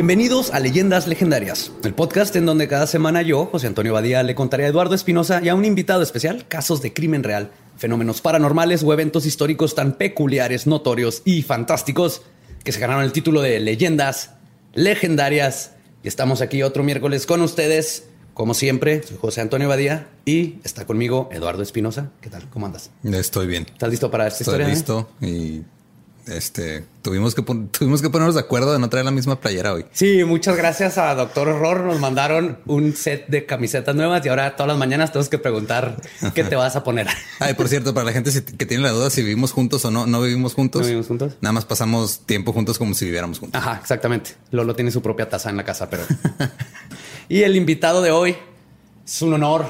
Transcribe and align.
Bienvenidos 0.00 0.50
a 0.54 0.60
Leyendas 0.60 1.06
Legendarias, 1.06 1.72
el 1.84 1.92
podcast 1.92 2.34
en 2.34 2.46
donde 2.46 2.68
cada 2.68 2.86
semana 2.86 3.20
yo, 3.20 3.44
José 3.44 3.66
Antonio 3.66 3.92
Badía, 3.92 4.22
le 4.22 4.34
contaré 4.34 4.64
a 4.64 4.68
Eduardo 4.68 4.94
Espinosa 4.94 5.42
y 5.44 5.50
a 5.50 5.54
un 5.54 5.66
invitado 5.66 6.00
especial 6.00 6.48
casos 6.48 6.80
de 6.80 6.94
crimen 6.94 7.22
real, 7.22 7.50
fenómenos 7.76 8.22
paranormales 8.22 8.82
o 8.82 8.94
eventos 8.94 9.26
históricos 9.26 9.74
tan 9.74 9.98
peculiares, 9.98 10.66
notorios 10.66 11.20
y 11.26 11.42
fantásticos 11.42 12.22
que 12.64 12.72
se 12.72 12.80
ganaron 12.80 13.04
el 13.04 13.12
título 13.12 13.42
de 13.42 13.60
Leyendas 13.60 14.30
Legendarias. 14.72 15.72
Y 16.02 16.08
estamos 16.08 16.40
aquí 16.40 16.62
otro 16.62 16.82
miércoles 16.82 17.26
con 17.26 17.42
ustedes. 17.42 18.04
Como 18.32 18.54
siempre, 18.54 19.02
soy 19.02 19.18
José 19.20 19.42
Antonio 19.42 19.68
Badía 19.68 20.08
y 20.24 20.60
está 20.64 20.86
conmigo 20.86 21.28
Eduardo 21.30 21.62
Espinosa. 21.62 22.10
¿Qué 22.22 22.30
tal? 22.30 22.48
¿Cómo 22.48 22.64
andas? 22.64 22.90
Estoy 23.04 23.46
bien. 23.48 23.66
¿Estás 23.70 23.90
listo 23.90 24.10
para 24.10 24.28
esta 24.28 24.44
Estoy 24.44 24.62
historia? 24.62 24.66
eh? 24.66 24.70
listo 24.70 25.10
y 25.20 25.62
este 26.30 26.84
tuvimos 27.02 27.34
que 27.34 27.42
tuvimos 27.42 28.02
que 28.02 28.10
ponernos 28.10 28.34
de 28.34 28.40
acuerdo 28.40 28.72
de 28.72 28.78
no 28.78 28.88
traer 28.88 29.04
la 29.04 29.10
misma 29.10 29.40
playera 29.40 29.72
hoy. 29.72 29.84
Sí, 29.92 30.24
muchas 30.24 30.56
gracias 30.56 30.98
a 30.98 31.14
Doctor 31.14 31.48
Horror. 31.48 31.80
Nos 31.84 32.00
mandaron 32.00 32.58
un 32.66 32.94
set 32.94 33.26
de 33.28 33.46
camisetas 33.46 33.94
nuevas 33.94 34.24
y 34.24 34.28
ahora 34.28 34.56
todas 34.56 34.68
las 34.68 34.78
mañanas 34.78 35.12
tenemos 35.12 35.28
que 35.28 35.38
preguntar 35.38 35.96
qué 36.34 36.44
te 36.44 36.56
vas 36.56 36.76
a 36.76 36.84
poner. 36.84 37.06
Ay, 37.38 37.54
por 37.54 37.68
cierto, 37.68 37.94
para 37.94 38.06
la 38.06 38.12
gente 38.12 38.30
que 38.56 38.66
tiene 38.66 38.82
la 38.82 38.90
duda 38.90 39.10
si 39.10 39.22
vivimos 39.22 39.52
juntos 39.52 39.84
o 39.84 39.90
no, 39.90 40.06
no 40.06 40.20
vivimos 40.20 40.54
juntos. 40.54 40.82
¿No 40.82 40.86
vivimos 40.86 41.08
juntos? 41.08 41.36
Nada 41.40 41.52
más 41.52 41.64
pasamos 41.64 42.20
tiempo 42.26 42.52
juntos 42.52 42.78
como 42.78 42.94
si 42.94 43.04
viviéramos 43.04 43.38
juntos. 43.38 43.60
Ajá, 43.60 43.78
exactamente. 43.80 44.32
Lolo 44.50 44.74
tiene 44.74 44.90
su 44.90 45.02
propia 45.02 45.28
taza 45.28 45.50
en 45.50 45.56
la 45.56 45.64
casa, 45.64 45.90
pero. 45.90 46.04
y 47.28 47.42
el 47.42 47.56
invitado 47.56 48.02
de 48.02 48.10
hoy 48.10 48.36
es 49.04 49.22
un 49.22 49.34
honor. 49.34 49.66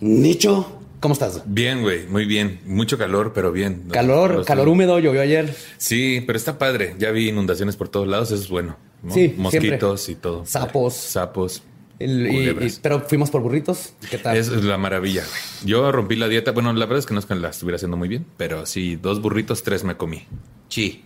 Nicho, 0.00 0.75
¿cómo 1.00 1.12
estás? 1.14 1.42
Bien, 1.46 1.82
güey, 1.82 2.06
muy 2.06 2.24
bien. 2.24 2.60
Mucho 2.66 2.98
calor, 2.98 3.32
pero 3.34 3.52
bien. 3.52 3.84
Calor, 3.90 4.44
calor 4.44 4.68
húmedo, 4.68 4.98
llovió 4.98 5.20
ayer. 5.20 5.54
Sí, 5.78 6.22
pero 6.26 6.36
está 6.36 6.58
padre. 6.58 6.94
Ya 6.98 7.10
vi 7.10 7.28
inundaciones 7.28 7.76
por 7.76 7.88
todos 7.88 8.08
lados, 8.08 8.30
eso 8.30 8.42
es 8.42 8.48
bueno. 8.48 8.76
¿no? 9.02 9.12
Sí, 9.14 9.34
Mosquitos 9.36 10.08
y 10.08 10.14
todo. 10.16 10.44
Sapos. 10.46 10.94
Sapos. 10.94 11.62
El- 11.98 12.26
y- 12.30 12.72
pero 12.82 13.00
fuimos 13.00 13.30
por 13.30 13.40
burritos. 13.40 13.94
¿Qué 14.10 14.18
tal? 14.18 14.36
Es 14.36 14.48
la 14.48 14.76
maravilla. 14.76 15.22
güey. 15.22 15.70
Yo 15.70 15.90
rompí 15.92 16.16
la 16.16 16.28
dieta. 16.28 16.52
Bueno, 16.52 16.72
la 16.72 16.84
verdad 16.84 16.98
es 16.98 17.06
que 17.06 17.14
no 17.14 17.20
es 17.20 17.26
que 17.26 17.34
la 17.34 17.48
estuviera 17.48 17.76
haciendo 17.76 17.96
muy 17.96 18.08
bien, 18.08 18.26
pero 18.36 18.66
sí, 18.66 18.96
dos 18.96 19.22
burritos, 19.22 19.62
tres 19.62 19.82
me 19.84 19.96
comí. 19.96 20.24
Sí. 20.68 21.04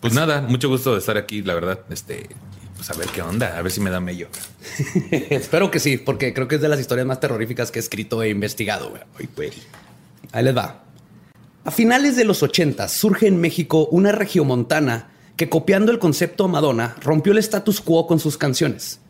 Pues 0.00 0.12
nada, 0.14 0.42
mucho 0.42 0.68
gusto 0.68 0.92
de 0.92 0.98
estar 0.98 1.16
aquí, 1.16 1.42
la 1.42 1.54
verdad. 1.54 1.80
Este, 1.90 2.28
pues 2.78 2.90
a 2.90 2.94
ver 2.94 3.08
qué 3.08 3.22
onda, 3.22 3.58
a 3.58 3.62
ver 3.62 3.72
si 3.72 3.80
me 3.80 3.90
da 3.90 3.98
mello. 3.98 4.28
Espero 5.10 5.68
que 5.70 5.80
sí, 5.80 5.96
porque 5.96 6.32
creo 6.32 6.46
que 6.46 6.54
es 6.54 6.60
de 6.60 6.68
las 6.68 6.78
historias 6.78 7.06
más 7.06 7.18
terroríficas 7.18 7.72
que 7.72 7.80
he 7.80 7.82
escrito 7.82 8.22
e 8.22 8.30
investigado. 8.30 8.94
Ahí 10.32 10.44
les 10.44 10.56
va. 10.56 10.84
A 11.64 11.70
finales 11.72 12.14
de 12.14 12.24
los 12.24 12.42
80 12.42 12.88
surge 12.88 13.26
en 13.26 13.40
México 13.40 13.88
una 13.90 14.12
regiomontana 14.12 15.10
que 15.36 15.48
copiando 15.48 15.90
el 15.90 15.98
concepto 15.98 16.46
Madonna 16.46 16.94
rompió 17.02 17.32
el 17.32 17.38
status 17.38 17.80
quo 17.80 18.06
con 18.06 18.20
sus 18.20 18.38
canciones. 18.38 19.00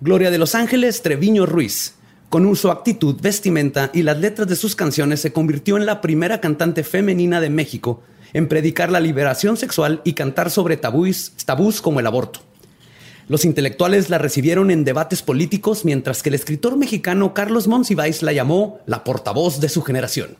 Gloria 0.00 0.30
de 0.30 0.38
los 0.38 0.54
Ángeles 0.54 1.02
Treviño 1.02 1.44
Ruiz, 1.44 1.94
con 2.28 2.54
su 2.54 2.70
actitud, 2.70 3.20
vestimenta 3.20 3.90
y 3.92 4.02
las 4.02 4.18
letras 4.18 4.46
de 4.46 4.54
sus 4.54 4.76
canciones 4.76 5.20
se 5.20 5.32
convirtió 5.32 5.76
en 5.76 5.86
la 5.86 6.00
primera 6.00 6.40
cantante 6.40 6.84
femenina 6.84 7.40
de 7.40 7.50
México 7.50 8.02
en 8.32 8.48
predicar 8.48 8.92
la 8.92 9.00
liberación 9.00 9.56
sexual 9.56 10.02
y 10.04 10.12
cantar 10.12 10.50
sobre 10.50 10.76
tabús, 10.76 11.32
tabús 11.44 11.80
como 11.80 11.98
el 11.98 12.06
aborto. 12.06 12.47
Los 13.28 13.44
intelectuales 13.44 14.08
la 14.08 14.16
recibieron 14.16 14.70
en 14.70 14.84
debates 14.84 15.22
políticos, 15.22 15.84
mientras 15.84 16.22
que 16.22 16.30
el 16.30 16.34
escritor 16.34 16.78
mexicano 16.78 17.34
Carlos 17.34 17.68
Monsiváis 17.68 18.22
la 18.22 18.32
llamó 18.32 18.80
la 18.86 19.04
portavoz 19.04 19.60
de 19.60 19.68
su 19.68 19.82
generación. 19.82 20.36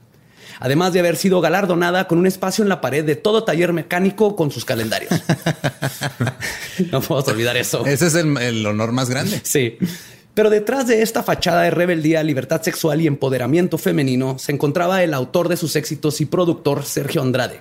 Además 0.58 0.92
de 0.94 1.00
haber 1.00 1.16
sido 1.16 1.40
galardonada 1.40 2.08
con 2.08 2.18
un 2.18 2.26
espacio 2.26 2.62
en 2.62 2.70
la 2.70 2.80
pared 2.80 3.04
de 3.04 3.14
todo 3.14 3.44
taller 3.44 3.74
mecánico 3.74 4.34
con 4.34 4.50
sus 4.50 4.64
calendarios. 4.64 5.12
no 6.90 7.00
podemos 7.02 7.28
olvidar 7.28 7.56
eso. 7.58 7.84
Ese 7.84 8.06
es 8.06 8.14
el, 8.14 8.36
el 8.38 8.66
honor 8.66 8.92
más 8.92 9.10
grande. 9.10 9.40
Sí. 9.48 9.76
Pero 10.34 10.50
detrás 10.50 10.86
de 10.86 11.02
esta 11.02 11.24
fachada 11.24 11.62
de 11.62 11.70
rebeldía, 11.70 12.22
libertad 12.22 12.62
sexual 12.62 13.00
y 13.00 13.06
empoderamiento 13.06 13.76
femenino 13.76 14.38
se 14.38 14.52
encontraba 14.52 15.02
el 15.02 15.12
autor 15.12 15.48
de 15.48 15.56
sus 15.56 15.74
éxitos 15.74 16.20
y 16.20 16.26
productor 16.26 16.84
Sergio 16.84 17.22
Andrade, 17.22 17.60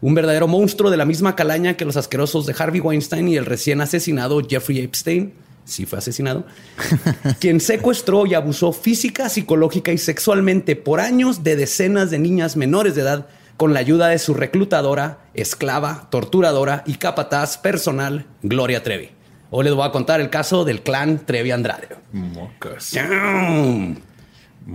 un 0.00 0.14
verdadero 0.14 0.46
monstruo 0.46 0.90
de 0.90 0.96
la 0.96 1.04
misma 1.04 1.34
calaña 1.34 1.76
que 1.76 1.84
los 1.84 1.96
asquerosos 1.96 2.46
de 2.46 2.54
Harvey 2.58 2.80
Weinstein 2.80 3.28
y 3.28 3.36
el 3.36 3.46
recién 3.46 3.80
asesinado 3.80 4.40
Jeffrey 4.48 4.78
Epstein. 4.80 5.32
Sí 5.64 5.84
fue 5.84 5.98
asesinado. 5.98 6.46
quien 7.40 7.60
secuestró 7.60 8.26
y 8.26 8.34
abusó 8.34 8.72
física, 8.72 9.28
psicológica 9.28 9.92
y 9.92 9.98
sexualmente 9.98 10.76
por 10.76 11.00
años 11.00 11.42
de 11.44 11.56
decenas 11.56 12.10
de 12.10 12.18
niñas 12.18 12.56
menores 12.56 12.94
de 12.94 13.02
edad 13.02 13.26
con 13.56 13.74
la 13.74 13.80
ayuda 13.80 14.08
de 14.08 14.20
su 14.20 14.34
reclutadora, 14.34 15.18
esclava, 15.34 16.08
torturadora 16.10 16.84
y 16.86 16.94
capataz 16.94 17.58
personal, 17.58 18.24
Gloria 18.42 18.84
Trevi. 18.84 19.10
Hoy 19.50 19.64
les 19.64 19.74
voy 19.74 19.86
a 19.86 19.90
contar 19.90 20.20
el 20.20 20.30
caso 20.30 20.64
del 20.64 20.82
clan 20.82 21.26
Trevi 21.26 21.50
Andrade. 21.50 21.88
Mocas. 22.12 22.92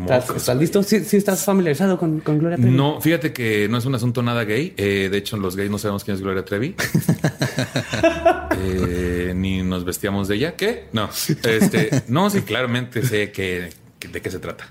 ¿Estás, 0.10 0.58
listo? 0.58 0.82
¿Sí, 0.82 1.04
sí 1.04 1.18
estás 1.18 1.44
familiarizado 1.46 2.00
con, 2.00 2.20
con 2.22 2.40
Gloria 2.40 2.58
Trevi? 2.58 2.76
No, 2.76 3.00
fíjate 3.00 3.32
que 3.32 3.68
no 3.70 3.78
es 3.78 3.86
un 3.86 3.94
asunto 3.94 4.24
nada 4.24 4.44
gay. 4.44 4.74
Eh, 4.76 5.10
de 5.12 5.18
hecho, 5.18 5.38
los 5.38 5.56
gays 5.56 5.70
no 5.70 5.78
sabemos 5.78 6.04
quién 6.04 6.16
es 6.16 6.22
Gloria 6.22 6.44
Trevi. 6.46 6.76
Eh, 8.66 9.34
ni 9.36 9.62
nos 9.64 9.84
vestíamos 9.84 10.28
de 10.28 10.36
ella. 10.36 10.56
¿Qué? 10.56 10.86
No. 10.94 11.10
Este, 11.44 12.04
no, 12.08 12.30
sí, 12.30 12.42
claramente 12.42 13.02
sé 13.06 13.32
que, 13.32 13.70
que- 14.00 14.08
de 14.08 14.22
qué 14.22 14.30
se 14.32 14.40
trata. 14.40 14.66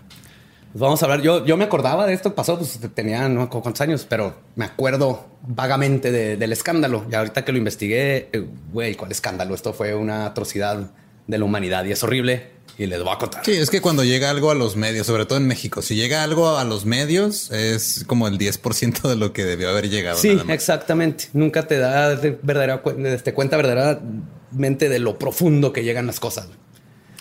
Pues 0.73 0.81
vamos 0.81 1.03
a 1.03 1.07
hablar. 1.07 1.21
Yo, 1.21 1.45
yo 1.45 1.57
me 1.57 1.65
acordaba 1.65 2.07
de 2.07 2.15
esto, 2.15 2.35
pasó, 2.35 2.57
pues 2.57 2.79
tenía 2.95 3.29
no 3.29 3.49
cuántos 3.51 3.81
años, 3.83 4.07
pero 4.09 4.37
me 4.57 4.65
acuerdo 4.65 5.27
vagamente 5.47 6.11
de- 6.13 6.37
del 6.37 6.53
escándalo. 6.53 7.05
Y 7.11 7.15
ahorita 7.15 7.45
que 7.45 7.53
lo 7.53 7.59
investigué, 7.59 8.29
eh, 8.33 8.47
güey, 8.73 8.95
¿cuál 8.95 9.11
escándalo? 9.13 9.55
Esto 9.55 9.73
fue 9.75 9.95
una 9.95 10.27
atrocidad 10.27 10.91
de 11.27 11.39
la 11.39 11.45
humanidad 11.45 11.85
y 11.85 11.93
es 11.93 12.03
horrible. 12.03 12.51
Y 12.83 12.87
les 12.87 13.03
voy 13.03 13.13
a 13.13 13.19
contar. 13.19 13.45
Sí, 13.45 13.53
es 13.53 13.71
que 13.71 13.81
cuando 13.81 14.03
llega 14.03 14.31
algo 14.31 14.51
a 14.51 14.55
los 14.55 14.77
medios, 14.77 15.07
sobre 15.07 15.25
todo 15.27 15.39
en 15.39 15.47
México, 15.47 15.83
si 15.83 15.95
llega 15.95 16.25
algo 16.25 16.57
a 16.59 16.65
los 16.65 16.85
medios, 16.85 17.51
es 17.53 18.05
como 18.07 18.27
el 18.27 18.39
10% 18.39 19.09
de 19.09 19.17
lo 19.17 19.33
que 19.33 19.45
debió 19.45 19.69
haber 19.71 19.89
llegado. 19.89 20.19
Sí, 20.19 20.31
nada 20.31 20.45
más. 20.45 20.55
exactamente. 20.55 21.29
Nunca 21.33 21.67
te 21.69 21.79
da 21.79 22.17
de 22.17 22.39
verdadera 22.43 22.83
cu- 22.83 22.91
este, 23.07 23.35
cuenta 23.35 23.57
verdaderamente 23.57 24.89
de 24.89 24.99
lo 24.99 25.19
profundo 25.19 25.73
que 25.73 25.85
llegan 25.85 26.07
las 26.07 26.19
cosas. 26.19 26.49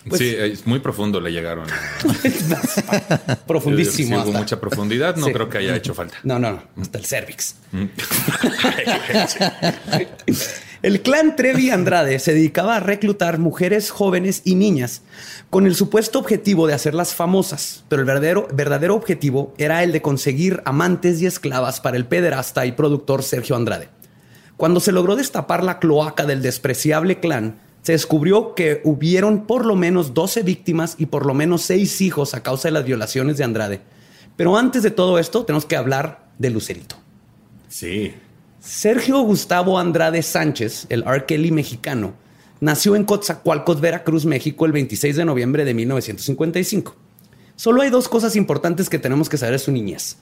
Pues- 0.09 0.19
sí, 0.19 0.35
es 0.35 0.65
muy 0.65 0.79
profundo 0.79 1.21
le 1.21 1.31
llegaron. 1.31 1.67
Profundísimo. 3.47 4.23
Sí, 4.23 4.29
hubo 4.29 4.39
mucha 4.39 4.59
profundidad. 4.59 5.15
No 5.15 5.27
Sí. 5.27 5.33
creo 5.33 5.47
que 5.47 5.59
haya 5.59 5.75
hecho 5.75 5.93
falta. 5.93 6.17
No, 6.23 6.39
no, 6.39 6.53
no. 6.53 6.63
Hasta 6.81 6.97
el 6.97 7.05
cervix. 7.05 7.53
El 10.81 11.03
clan 11.03 11.35
Trevi 11.35 11.69
Andrade 11.69 12.17
se 12.17 12.33
dedicaba 12.33 12.77
a 12.77 12.79
reclutar 12.79 13.37
mujeres 13.37 13.91
jóvenes 13.91 14.41
y 14.45 14.55
niñas 14.55 15.03
con 15.51 15.67
el 15.67 15.75
supuesto 15.75 16.17
objetivo 16.17 16.65
de 16.65 16.73
hacerlas 16.73 17.13
famosas, 17.13 17.83
pero 17.87 17.99
el 17.99 18.07
verdadero, 18.07 18.47
verdadero 18.51 18.95
objetivo 18.95 19.53
era 19.59 19.83
el 19.83 19.91
de 19.91 20.01
conseguir 20.01 20.63
amantes 20.65 21.21
y 21.21 21.27
esclavas 21.27 21.81
para 21.81 21.97
el 21.97 22.07
pederasta 22.07 22.65
y 22.65 22.71
productor 22.71 23.21
Sergio 23.21 23.55
Andrade. 23.55 23.89
Cuando 24.57 24.79
se 24.79 24.91
logró 24.91 25.15
destapar 25.15 25.63
la 25.63 25.77
cloaca 25.77 26.25
del 26.25 26.41
despreciable 26.41 27.19
clan, 27.19 27.59
se 27.83 27.91
descubrió 27.91 28.55
que 28.55 28.81
hubieron 28.83 29.45
por 29.45 29.67
lo 29.67 29.75
menos 29.75 30.15
12 30.15 30.41
víctimas 30.41 30.95
y 30.97 31.05
por 31.05 31.27
lo 31.27 31.35
menos 31.35 31.61
6 31.61 32.01
hijos 32.01 32.33
a 32.33 32.41
causa 32.41 32.69
de 32.69 32.73
las 32.73 32.85
violaciones 32.85 33.37
de 33.37 33.43
Andrade. 33.43 33.81
Pero 34.35 34.57
antes 34.57 34.81
de 34.81 34.89
todo 34.89 35.19
esto, 35.19 35.45
tenemos 35.45 35.65
que 35.65 35.75
hablar 35.75 36.25
de 36.39 36.49
Lucerito. 36.49 36.95
Sí. 37.69 38.15
Sergio 38.61 39.19
Gustavo 39.21 39.79
Andrade 39.79 40.21
Sánchez, 40.21 40.85
el 40.89 41.03
R. 41.03 41.25
Kelly 41.25 41.51
mexicano, 41.51 42.13
nació 42.59 42.95
en 42.95 43.05
Coatzacoalcos, 43.05 43.81
Veracruz, 43.81 44.25
México, 44.25 44.65
el 44.67 44.71
26 44.71 45.15
de 45.15 45.25
noviembre 45.25 45.65
de 45.65 45.73
1955. 45.73 46.95
Solo 47.55 47.81
hay 47.81 47.89
dos 47.89 48.07
cosas 48.07 48.35
importantes 48.35 48.87
que 48.89 48.99
tenemos 48.99 49.29
que 49.29 49.37
saber 49.37 49.53
de 49.53 49.59
su 49.59 49.71
niñez. 49.71 50.17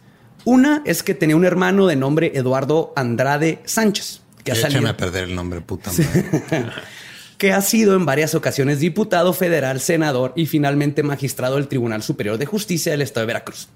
Una 0.45 0.81
es 0.85 1.03
que 1.03 1.13
tenía 1.13 1.35
un 1.35 1.43
hermano 1.45 1.85
de 1.85 1.97
nombre 1.97 2.31
Eduardo 2.33 2.93
Andrade 2.95 3.59
Sánchez, 3.65 4.21
que 4.45 4.53
ha, 4.53 4.55
salido- 4.55 4.87
a 4.87 4.95
perder 4.95 5.25
el 5.25 5.35
nombre, 5.35 5.59
puta 5.59 5.91
madre. 5.91 6.25
que 7.37 7.51
ha 7.51 7.61
sido 7.61 7.93
en 7.95 8.05
varias 8.05 8.35
ocasiones 8.35 8.79
diputado 8.79 9.33
federal, 9.33 9.81
senador 9.81 10.31
y 10.37 10.45
finalmente 10.45 11.03
magistrado 11.03 11.55
del 11.57 11.67
Tribunal 11.67 12.03
Superior 12.03 12.37
de 12.37 12.45
Justicia 12.45 12.93
del 12.93 13.01
Estado 13.01 13.25
de 13.25 13.27
Veracruz. 13.27 13.67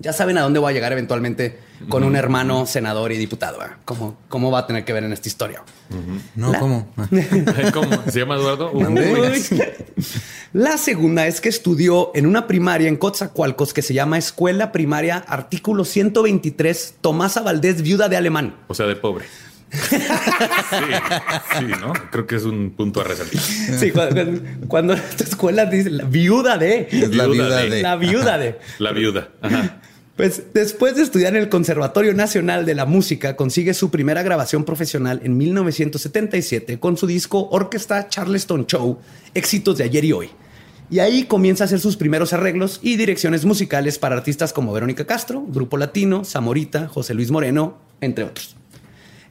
Ya 0.00 0.12
saben 0.14 0.38
a 0.38 0.42
dónde 0.42 0.58
voy 0.58 0.70
a 0.70 0.74
llegar 0.74 0.92
eventualmente 0.92 1.58
con 1.90 2.04
un 2.04 2.16
hermano 2.16 2.64
senador 2.66 3.12
y 3.12 3.18
diputado. 3.18 3.58
¿verdad? 3.58 3.76
¿Cómo, 3.84 4.16
¿Cómo 4.28 4.50
va 4.50 4.60
a 4.60 4.66
tener 4.66 4.84
que 4.84 4.92
ver 4.94 5.04
en 5.04 5.12
esta 5.12 5.28
historia? 5.28 5.62
No, 6.34 6.52
¿cómo? 6.58 6.88
¿Cómo? 7.74 8.02
¿Se 8.10 8.20
llama 8.20 8.36
Eduardo? 8.36 8.72
La 10.52 10.78
segunda 10.78 11.26
es 11.26 11.40
que 11.40 11.48
estudió 11.48 12.10
en 12.14 12.26
una 12.26 12.46
primaria 12.46 12.88
en 12.88 12.96
Coatzacoalcos 12.96 13.72
que 13.72 13.82
se 13.82 13.94
llama 13.94 14.18
Escuela 14.18 14.72
Primaria 14.72 15.18
Artículo 15.18 15.84
123 15.84 16.94
Tomasa 17.00 17.42
Valdés, 17.42 17.82
viuda 17.82 18.08
de 18.08 18.16
alemán. 18.16 18.56
O 18.68 18.74
sea, 18.74 18.86
de 18.86 18.96
pobre. 18.96 19.26
Sí, 19.70 19.96
sí, 21.58 21.64
¿no? 21.80 21.92
Creo 22.10 22.26
que 22.26 22.34
es 22.34 22.42
un 22.42 22.70
punto 22.76 23.00
a 23.00 23.04
resaltar. 23.04 23.40
Sí, 23.40 23.92
cuando, 23.92 24.40
cuando 24.66 24.94
esta 24.94 25.22
escuela 25.22 25.66
dice 25.66 25.90
la 25.90 26.04
viuda 26.04 26.58
de. 26.58 26.88
Es 26.90 27.14
la 27.14 27.26
Viuda 27.26 27.44
viuda 27.46 27.56
de- 27.60 27.70
de... 27.70 27.82
La 27.82 27.94
viuda 27.96 28.38
de. 28.38 28.58
La 28.78 28.90
viuda. 28.92 29.28
Ajá. 29.40 29.80
Pues 30.20 30.42
después 30.52 30.96
de 30.96 31.02
estudiar 31.02 31.34
en 31.34 31.40
el 31.40 31.48
Conservatorio 31.48 32.12
Nacional 32.12 32.66
de 32.66 32.74
la 32.74 32.84
Música, 32.84 33.36
consigue 33.36 33.72
su 33.72 33.90
primera 33.90 34.22
grabación 34.22 34.64
profesional 34.64 35.22
en 35.24 35.38
1977 35.38 36.78
con 36.78 36.98
su 36.98 37.06
disco 37.06 37.48
Orquesta 37.48 38.06
Charleston 38.06 38.66
Show, 38.66 38.98
éxitos 39.32 39.78
de 39.78 39.84
ayer 39.84 40.04
y 40.04 40.12
hoy. 40.12 40.28
Y 40.90 40.98
ahí 40.98 41.24
comienza 41.24 41.64
a 41.64 41.68
hacer 41.68 41.80
sus 41.80 41.96
primeros 41.96 42.34
arreglos 42.34 42.80
y 42.82 42.98
direcciones 42.98 43.46
musicales 43.46 43.98
para 43.98 44.14
artistas 44.14 44.52
como 44.52 44.74
Verónica 44.74 45.06
Castro, 45.06 45.42
Grupo 45.48 45.78
Latino, 45.78 46.22
Zamorita, 46.22 46.86
José 46.88 47.14
Luis 47.14 47.30
Moreno, 47.30 47.78
entre 48.02 48.24
otros. 48.24 48.56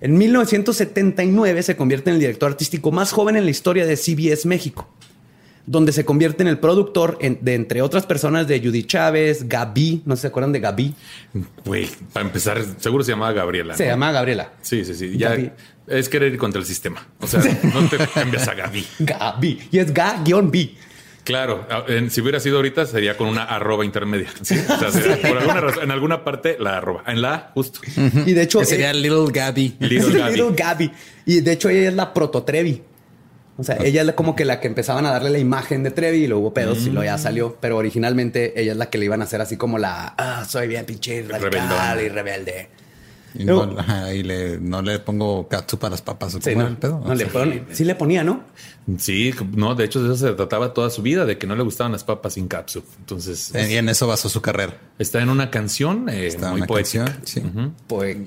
En 0.01 0.17
1979 0.17 1.61
se 1.61 1.77
convierte 1.77 2.09
en 2.09 2.15
el 2.15 2.19
director 2.19 2.49
artístico 2.49 2.91
más 2.91 3.11
joven 3.11 3.35
en 3.35 3.45
la 3.45 3.51
historia 3.51 3.85
de 3.85 3.95
CBS 3.95 4.47
México, 4.47 4.89
donde 5.71 5.91
se 5.91 6.03
convierte 6.03 6.41
en 6.41 6.47
el 6.49 6.57
productor 6.57 7.19
en- 7.21 7.37
de, 7.41 7.53
entre 7.53 7.83
otras 7.83 8.07
personas, 8.07 8.47
de 8.47 8.59
Judy 8.59 8.83
Chávez, 8.85 9.47
Gaby, 9.47 10.01
no 10.05 10.15
sé 10.15 10.19
si 10.19 10.21
se 10.23 10.27
acuerdan 10.29 10.51
de 10.51 10.59
Gaby. 10.59 10.95
Güey, 11.63 11.87
para 12.11 12.25
empezar, 12.25 12.59
seguro 12.79 13.03
se 13.03 13.11
llamaba 13.11 13.31
Gabriela. 13.33 13.77
Se 13.77 13.85
¿no? 13.85 13.91
llama 13.91 14.11
Gabriela. 14.11 14.53
Sí, 14.61 14.83
sí, 14.83 14.95
sí. 14.95 15.15
Ya 15.15 15.29
Gaby. 15.29 15.51
es 15.87 16.09
querer 16.09 16.33
ir 16.33 16.39
contra 16.39 16.59
el 16.59 16.65
sistema. 16.65 17.07
O 17.21 17.27
sea, 17.27 17.39
no 17.71 17.87
te 17.87 17.97
cambias 18.13 18.47
a 18.47 18.55
Gaby. 18.55 18.83
Gaby. 18.99 19.59
Y 19.71 19.77
es 19.77 19.93
Ga-B. 19.93 20.71
Claro, 21.23 21.67
si 22.09 22.21
hubiera 22.21 22.39
sido 22.39 22.55
ahorita 22.55 22.87
sería 22.87 23.15
con 23.15 23.27
una 23.27 23.43
arroba 23.43 23.85
intermedia. 23.85 24.29
¿sí? 24.41 24.55
O 24.67 24.79
sea, 24.79 24.89
sería 24.89 25.21
por 25.21 25.37
alguna 25.37 25.61
razón, 25.61 25.83
en 25.83 25.91
alguna 25.91 26.23
parte 26.23 26.57
la 26.59 26.77
arroba. 26.77 27.03
En 27.05 27.21
la 27.21 27.33
A, 27.35 27.51
justo. 27.53 27.81
Y 28.25 28.33
de 28.33 28.41
hecho, 28.41 28.59
Que 28.61 28.65
sería 28.65 28.89
eh, 28.89 28.95
Little 28.95 29.27
Gabby. 29.31 29.75
Little 29.79 30.13
Gaby. 30.19 30.31
Little 30.35 30.55
Gaby. 30.55 30.91
Y 31.27 31.41
de 31.41 31.51
hecho, 31.51 31.69
ella 31.69 31.89
es 31.89 31.93
la 31.93 32.11
proto 32.15 32.41
Trevi. 32.41 32.81
O 33.59 33.63
sea, 33.63 33.75
ella 33.83 34.03
es 34.03 34.13
como 34.13 34.37
que 34.37 34.45
la 34.45 34.61
que 34.61 34.67
empezaban 34.67 35.05
a 35.05 35.11
darle 35.11 35.31
la 35.31 35.37
imagen 35.37 35.83
de 35.83 35.91
Trevi 35.91 36.23
y 36.23 36.27
luego 36.27 36.43
hubo 36.43 36.53
pedos 36.53 36.79
y 36.85 36.91
luego 36.91 37.03
ya 37.03 37.17
salió. 37.17 37.57
Pero 37.59 37.75
originalmente 37.75 38.59
ella 38.59 38.71
es 38.71 38.77
la 38.77 38.89
que 38.89 38.97
le 38.97 39.03
iban 39.03 39.19
a 39.19 39.25
hacer 39.25 39.41
así 39.41 39.57
como 39.57 39.77
la 39.77 40.13
ah, 40.17 40.45
soy 40.47 40.69
bien 40.69 40.85
pinche 40.85 41.23
radical 41.23 41.99
y 42.01 42.07
rebelde. 42.07 42.69
Y, 43.35 43.43
no, 43.45 43.61
ajá, 43.77 44.13
y 44.13 44.23
le, 44.23 44.59
no 44.59 44.81
le 44.81 44.97
pongo 44.99 45.47
katsu 45.47 45.77
para 45.77 45.91
las 45.91 46.01
papas. 46.01 46.33
¿o 46.35 46.41
Sí, 46.41 46.55
no, 46.55 46.61
era 46.61 46.69
el 46.69 46.77
pedo? 46.77 47.01
no 47.05 47.13
le 47.13 47.25
pone- 47.27 47.63
sí 47.71 47.85
le 47.85 47.93
ponía, 47.95 48.23
¿no? 48.23 48.43
Sí, 48.97 49.33
no, 49.55 49.75
de 49.75 49.85
hecho 49.85 50.01
de 50.01 50.13
eso 50.15 50.27
se 50.27 50.33
trataba 50.33 50.73
toda 50.73 50.89
su 50.89 51.01
vida, 51.03 51.25
de 51.25 51.37
que 51.37 51.45
no 51.45 51.55
le 51.55 51.61
gustaban 51.63 51.91
las 51.91 52.03
papas 52.03 52.33
sin 52.33 52.47
cápsula. 52.47 52.85
Entonces, 52.99 53.53
Eh, 53.53 53.73
Y 53.73 53.75
en 53.75 53.87
eso 53.89 54.07
basó 54.07 54.29
su 54.29 54.41
carrera. 54.41 54.77
está 54.97 55.21
en 55.21 55.29
una 55.29 55.51
canción 55.51 56.09
eh, 56.09 56.25
Está 56.27 56.49
muy 56.51 56.61
una 56.61 56.67
poética. 56.67 57.05
canción, 57.05 57.75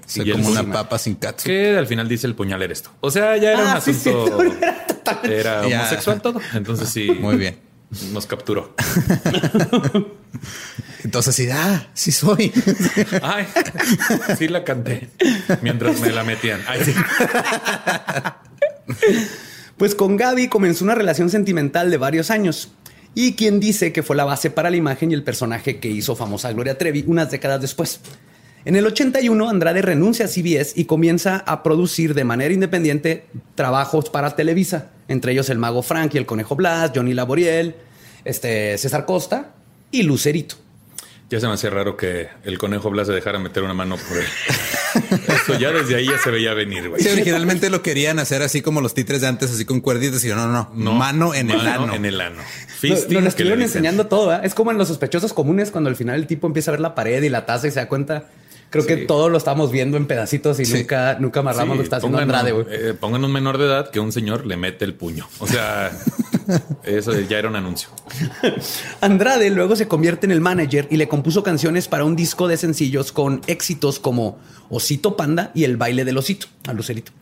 sí. 0.07 0.31
Como 0.33 0.49
una 0.49 0.73
papa 0.73 0.99
sin 0.99 1.17
katsu. 1.17 1.45
Que 1.47 1.77
al 1.77 1.87
final 1.89 2.09
dice 2.09 2.27
el 2.29 2.35
puñal 2.37 2.63
era 2.63 2.73
esto. 2.73 2.91
O 3.01 3.11
sea, 3.11 3.37
ya 3.37 3.53
era 3.53 3.73
Ah, 3.73 3.75
un 3.77 3.83
sí, 3.83 3.93
sí, 3.95 4.09
asunto. 4.11 4.43
era 4.63 4.87
totalmente- 4.87 5.41
era 5.41 5.69
Ya. 5.69 5.81
homosexual 5.81 6.23
todo. 6.23 6.41
Entonces 6.55 6.89
sí. 6.89 7.11
Muy 7.21 7.37
bien. 7.37 7.57
Nos 8.13 8.27
capturó. 8.27 8.75
Entonces 11.05 11.35
sí, 11.35 11.49
ah, 11.53 11.89
sí 11.93 12.11
soy. 12.13 12.53
Ay, 13.23 13.47
sí 14.39 14.49
la 14.49 14.65
canté 14.65 15.11
mientras 15.61 16.01
me 16.01 16.11
la 16.11 16.25
metían. 16.25 16.63
Ay, 16.67 16.81
sí. 16.85 16.95
Pues 19.79 19.95
con 19.97 20.17
Gaby 20.17 20.49
comenzó 20.49 20.85
una 20.85 20.95
relación 20.95 21.29
sentimental 21.29 21.91
de 21.91 21.97
varios 21.97 22.31
años. 22.31 22.71
Y 23.17 23.35
quien 23.35 23.59
dice 23.59 23.93
que 23.93 24.05
fue 24.05 24.15
la 24.15 24.25
base 24.25 24.49
para 24.49 24.71
la 24.71 24.77
imagen 24.77 25.11
y 25.11 25.15
el 25.15 25.25
personaje 25.25 25.81
que 25.81 25.89
hizo 25.89 26.15
famosa 26.15 26.53
Gloria 26.53 26.79
Trevi 26.79 27.03
unas 27.09 27.33
décadas 27.33 27.61
después. 27.61 27.99
En 28.65 28.77
el 28.77 28.87
81, 28.87 29.49
Andrade 29.49 29.83
renuncia 29.83 30.27
a 30.27 30.29
CBS 30.29 30.75
y 30.77 30.85
comienza 30.85 31.43
a 31.47 31.63
producir 31.63 32.15
de 32.15 32.25
manera 32.25 32.55
independiente 32.55 33.27
trabajos 33.57 34.09
para 34.09 34.37
Televisa, 34.37 34.91
entre 35.09 35.33
ellos 35.33 35.51
El 35.51 35.59
Mago 35.59 35.83
Frank 35.83 36.15
y 36.15 36.19
El 36.19 36.27
Conejo 36.27 36.55
Blas, 36.55 36.93
Johnny 36.95 37.13
Laboriel, 37.13 37.75
este, 38.25 38.79
César 38.79 39.05
Costa 39.05 39.51
y 39.91 40.05
Lucerito. 40.05 40.57
Ya 41.29 41.41
se 41.41 41.47
me 41.47 41.55
hacía 41.55 41.71
raro 41.71 41.97
que 41.97 42.29
el 42.45 42.59
conejo 42.59 42.91
Blas 42.91 43.07
se 43.07 43.15
dejara 43.15 43.39
meter 43.39 43.63
una 43.63 43.73
mano 43.73 43.97
por 43.97 44.19
él. 44.19 44.27
Eso 45.29 45.59
ya 45.59 45.73
desde 45.73 45.97
ahí 45.97 46.05
ya 46.05 46.19
se 46.19 46.31
veía 46.31 46.53
venir, 46.53 46.91
güey. 46.91 47.03
Sí, 47.03 47.09
originalmente 47.09 47.71
lo 47.71 47.81
querían 47.81 48.19
hacer 48.19 48.43
así 48.43 48.61
como 48.61 48.83
los 48.83 48.93
titres 48.93 49.23
de 49.23 49.29
antes, 49.29 49.51
así 49.51 49.65
con 49.65 49.81
cuerditas. 49.81 50.23
Y 50.27 50.29
yo, 50.29 50.37
no, 50.37 50.47
no, 50.47 50.71
no. 50.75 50.93
Mano 50.93 51.35
en 51.35 51.51
el 51.51 51.67
ano. 51.67 51.95
En 51.95 52.05
el 52.05 52.21
ano. 52.21 52.43
Fisting, 52.79 52.91
nos 52.91 53.11
lo 53.15 53.21
que 53.23 53.29
estuvieron 53.29 53.63
enseñando 53.63 54.09
todo. 54.09 54.35
¿eh? 54.35 54.41
Es 54.45 54.53
como 54.53 54.73
en 54.73 54.79
los 54.79 54.89
sospechosos 54.89 55.33
comunes 55.33 55.71
cuando 55.71 55.89
al 55.89 55.97
final 55.97 56.21
el 56.21 56.27
tipo 56.27 56.47
empieza 56.47 56.71
a 56.71 56.73
ver 56.73 56.81
la 56.81 56.95
pared 56.95 57.23
y 57.23 57.31
la 57.31 57.47
taza 57.47 57.67
y 57.67 57.71
se 57.71 57.81
da 57.81 57.89
cuenta. 57.89 58.29
Creo 58.73 58.85
que 58.87 58.97
todo 59.07 59.29
lo 59.29 59.39
estamos 59.39 59.71
viendo 59.71 59.97
en 59.97 60.07
pedacitos 60.07 60.59
y 60.59 60.65
Sí. 60.65 60.75
nunca, 60.75 61.17
nunca 61.21 61.41
amarramos 61.41 61.75
Sí, 61.75 61.77
lo 61.77 61.83
que 61.83 61.85
está 61.85 61.97
haciendo 61.99 62.19
pongan, 62.19 62.35
Andrade, 62.35 62.53
güey. 62.53 62.67
eh, 62.71 62.95
pongan 62.99 63.25
un 63.25 63.31
menor 63.33 63.59
de 63.59 63.67
edad 63.67 63.91
que 63.91 64.01
un 64.01 64.11
señor 64.11 64.47
le 64.47 64.57
mete 64.57 64.85
el 64.85 64.95
puño. 64.95 65.29
O 65.39 65.47
sea, 65.47 65.93
eso 66.85 67.13
ya 67.21 67.39
era 67.39 67.49
un 67.49 67.57
anuncio. 67.57 67.91
Andrade 69.01 69.51
luego 69.51 69.77
se 69.77 69.89
convierte 69.89 70.27
en 70.27 70.33
el 70.33 70.41
manager 70.41 70.89
y 70.91 70.97
le 70.97 71.09
compuso 71.09 71.43
canciones 71.43 71.89
para 71.89 72.05
un 72.05 72.17
disco 72.17 72.49
de 72.49 72.57
sencillos 72.57 73.13
con 73.13 73.41
éxitos 73.47 73.99
como 73.99 74.39
Osito 74.71 75.17
Panda 75.17 75.51
y 75.55 75.65
El 75.65 75.77
baile 75.77 76.05
del 76.05 76.17
osito, 76.17 76.47
a 76.67 76.73
Lucerito. 76.73 77.13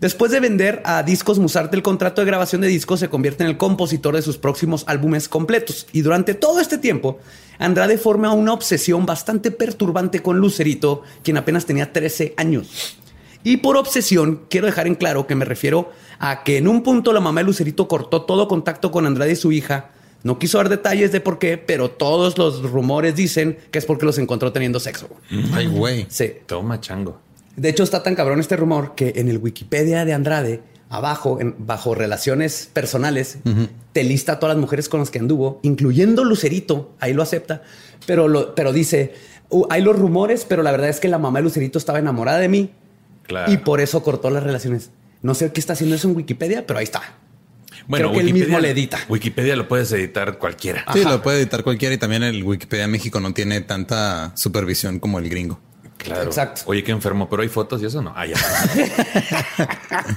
Después 0.00 0.30
de 0.32 0.40
vender 0.40 0.82
a 0.84 1.02
Discos 1.02 1.38
Musarte 1.38 1.76
el 1.76 1.82
contrato 1.82 2.20
de 2.22 2.26
grabación 2.26 2.60
de 2.62 2.68
discos, 2.68 3.00
se 3.00 3.08
convierte 3.08 3.44
en 3.44 3.50
el 3.50 3.56
compositor 3.56 4.14
de 4.14 4.22
sus 4.22 4.38
próximos 4.38 4.84
álbumes 4.86 5.28
completos. 5.28 5.86
Y 5.92 6.00
durante 6.02 6.34
todo 6.34 6.60
este 6.60 6.78
tiempo, 6.78 7.18
Andrade 7.58 7.98
forma 7.98 8.32
una 8.32 8.52
obsesión 8.52 9.06
bastante 9.06 9.50
perturbante 9.50 10.20
con 10.20 10.38
Lucerito, 10.38 11.02
quien 11.22 11.36
apenas 11.36 11.66
tenía 11.66 11.92
13 11.92 12.34
años. 12.36 12.98
Y 13.42 13.58
por 13.58 13.76
obsesión, 13.76 14.46
quiero 14.48 14.66
dejar 14.66 14.86
en 14.86 14.94
claro 14.94 15.26
que 15.26 15.34
me 15.34 15.44
refiero 15.44 15.90
a 16.18 16.42
que 16.44 16.56
en 16.56 16.66
un 16.66 16.82
punto 16.82 17.12
la 17.12 17.20
mamá 17.20 17.40
de 17.40 17.46
Lucerito 17.46 17.86
cortó 17.88 18.22
todo 18.22 18.48
contacto 18.48 18.90
con 18.90 19.06
Andrade 19.06 19.32
y 19.32 19.36
su 19.36 19.52
hija. 19.52 19.90
No 20.22 20.38
quiso 20.38 20.56
dar 20.56 20.70
detalles 20.70 21.12
de 21.12 21.20
por 21.20 21.38
qué, 21.38 21.58
pero 21.58 21.90
todos 21.90 22.38
los 22.38 22.62
rumores 22.62 23.14
dicen 23.14 23.58
que 23.70 23.78
es 23.78 23.84
porque 23.84 24.06
los 24.06 24.16
encontró 24.16 24.50
teniendo 24.50 24.80
sexo. 24.80 25.10
Ay, 25.52 25.66
güey. 25.66 26.06
Sí. 26.08 26.32
Toma 26.46 26.80
chango. 26.80 27.20
De 27.56 27.68
hecho, 27.68 27.82
está 27.82 28.02
tan 28.02 28.14
cabrón 28.14 28.40
este 28.40 28.56
rumor 28.56 28.94
que 28.94 29.12
en 29.16 29.28
el 29.28 29.36
Wikipedia 29.36 30.06
de 30.06 30.14
Andrade, 30.14 30.62
abajo, 30.90 31.40
en- 31.40 31.54
bajo 31.58 31.94
relaciones 31.94 32.68
personales, 32.72 33.38
te 33.92 34.04
lista 34.04 34.32
a 34.32 34.38
todas 34.38 34.54
las 34.56 34.60
mujeres 34.60 34.88
con 34.88 35.00
las 35.00 35.10
que 35.10 35.18
anduvo, 35.18 35.60
incluyendo 35.62 36.24
Lucerito. 36.24 36.94
Ahí 37.00 37.12
lo 37.12 37.22
acepta, 37.22 37.62
pero, 38.06 38.28
lo, 38.28 38.54
pero 38.54 38.72
dice: 38.72 39.14
"Uh, 39.50 39.66
hay 39.70 39.82
los 39.82 39.98
rumores, 39.98 40.44
pero 40.48 40.62
la 40.62 40.70
verdad 40.72 40.88
es 40.88 41.00
que 41.00 41.08
la 41.08 41.18
mamá 41.18 41.38
de 41.40 41.44
Lucerito 41.44 41.78
estaba 41.78 41.98
enamorada 41.98 42.38
de 42.38 42.48
mí 42.48 42.70
Claro. 43.26 43.50
y 43.52 43.56
por 43.58 43.80
eso 43.80 44.02
cortó 44.02 44.30
las 44.30 44.42
relaciones. 44.42 44.90
No 45.22 45.34
sé 45.34 45.50
qué 45.52 45.60
está 45.60 45.72
haciendo 45.72 45.96
eso 45.96 46.08
en 46.08 46.16
Wikipedia, 46.16 46.66
pero 46.66 46.78
ahí 46.78 46.84
está. 46.84 47.02
Bueno, 47.86 48.10
Creo 48.10 48.20
que 48.22 48.26
él 48.28 48.32
mismo 48.34 48.58
le 48.60 48.70
edita. 48.70 48.98
Wikipedia 49.08 49.56
lo 49.56 49.68
puedes 49.68 49.90
editar 49.92 50.38
cualquiera. 50.38 50.84
Sí, 50.92 51.00
Ajá. 51.00 51.10
lo 51.10 51.22
puede 51.22 51.38
editar 51.40 51.62
cualquiera 51.64 51.94
y 51.94 51.98
también 51.98 52.22
el 52.22 52.42
Wikipedia 52.42 52.86
México 52.88 53.20
no 53.20 53.34
tiene 53.34 53.60
tanta 53.62 54.32
supervisión 54.36 55.00
como 55.00 55.18
el 55.18 55.28
gringo. 55.28 55.60
Claro. 55.98 56.24
Exacto. 56.24 56.62
Oye, 56.66 56.82
qué 56.84 56.92
enfermo, 56.92 57.28
pero 57.30 57.42
hay 57.42 57.48
fotos 57.48 57.80
y 57.82 57.86
eso 57.86 58.00
no. 58.02 58.12
Ah, 58.14 58.26
ya. 58.26 58.36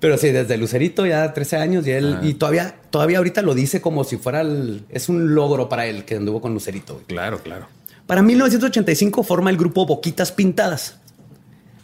Pero 0.00 0.16
sí, 0.16 0.30
desde 0.30 0.56
Lucerito 0.56 1.06
ya 1.06 1.32
13 1.32 1.56
años 1.58 1.86
y 1.86 1.90
él, 1.90 2.18
y 2.22 2.34
todavía, 2.34 2.74
todavía 2.88 3.18
ahorita 3.18 3.42
lo 3.42 3.54
dice 3.54 3.82
como 3.82 4.02
si 4.02 4.16
fuera 4.16 4.40
el, 4.40 4.84
es 4.88 5.10
un 5.10 5.34
logro 5.34 5.68
para 5.68 5.86
él 5.86 6.04
que 6.04 6.16
anduvo 6.16 6.40
con 6.40 6.54
Lucerito. 6.54 6.94
güey. 6.94 7.06
Claro, 7.06 7.38
claro. 7.42 7.66
Para 8.06 8.22
1985 8.22 9.22
forma 9.22 9.50
el 9.50 9.56
grupo 9.58 9.86
Boquitas 9.86 10.32
Pintadas. 10.32 10.96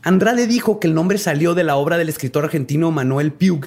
Andrade 0.02 0.46
dijo 0.46 0.80
que 0.80 0.86
el 0.86 0.94
nombre 0.94 1.18
salió 1.18 1.54
de 1.54 1.64
la 1.64 1.76
obra 1.76 1.98
del 1.98 2.08
escritor 2.08 2.44
argentino 2.44 2.90
Manuel 2.90 3.32
Piug 3.32 3.66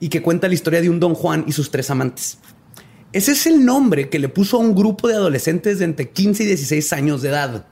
y 0.00 0.10
que 0.10 0.22
cuenta 0.22 0.46
la 0.46 0.54
historia 0.54 0.80
de 0.80 0.90
un 0.90 1.00
don 1.00 1.14
Juan 1.14 1.44
y 1.46 1.52
sus 1.52 1.70
tres 1.70 1.90
amantes. 1.90 2.38
Ese 3.12 3.32
es 3.32 3.46
el 3.46 3.64
nombre 3.64 4.10
que 4.10 4.18
le 4.18 4.28
puso 4.28 4.58
a 4.58 4.60
un 4.60 4.74
grupo 4.74 5.08
de 5.08 5.14
adolescentes 5.14 5.80
de 5.80 5.86
entre 5.86 6.10
15 6.10 6.44
y 6.44 6.46
16 6.46 6.92
años 6.92 7.22
de 7.22 7.30
edad. 7.30 7.66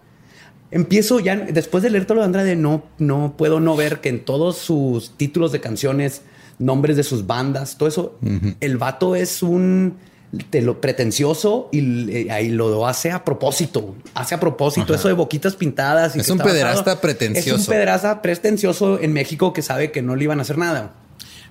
Empiezo 0.70 1.20
ya, 1.20 1.36
después 1.36 1.82
de 1.82 1.90
leer 1.90 2.06
todo 2.06 2.16
lo 2.16 2.20
de 2.22 2.26
Andrade, 2.26 2.56
no, 2.56 2.82
no 2.98 3.34
puedo 3.36 3.60
no 3.60 3.76
ver 3.76 4.00
que 4.00 4.08
en 4.08 4.24
todos 4.24 4.58
sus 4.58 5.10
títulos 5.16 5.52
de 5.52 5.60
canciones, 5.60 6.22
nombres 6.58 6.96
de 6.96 7.02
sus 7.04 7.26
bandas, 7.26 7.76
todo 7.78 7.88
eso, 7.88 8.18
el 8.60 8.76
vato 8.76 9.14
es 9.14 9.42
un 9.42 9.94
te 10.50 10.60
lo 10.60 10.80
pretencioso 10.80 11.68
y 11.72 12.28
ahí 12.30 12.50
lo 12.50 12.86
hace 12.86 13.10
a 13.12 13.24
propósito. 13.24 13.94
Hace 14.14 14.34
a 14.34 14.40
propósito 14.40 14.92
eso 14.92 15.08
de 15.08 15.14
boquitas 15.14 15.54
pintadas. 15.54 16.16
y 16.16 16.20
Es 16.20 16.26
que 16.26 16.32
un 16.32 16.38
pederasta 16.38 16.80
basado- 16.82 17.00
pretencioso. 17.00 17.56
Es 17.60 17.68
un 17.68 17.72
pederasta 17.72 18.20
pretencioso 18.22 19.00
en 19.00 19.12
México 19.12 19.52
que 19.52 19.62
sabe 19.62 19.92
que 19.92 20.02
no 20.02 20.16
le 20.16 20.24
iban 20.24 20.40
a 20.40 20.42
hacer 20.42 20.58
nada. 20.58 20.94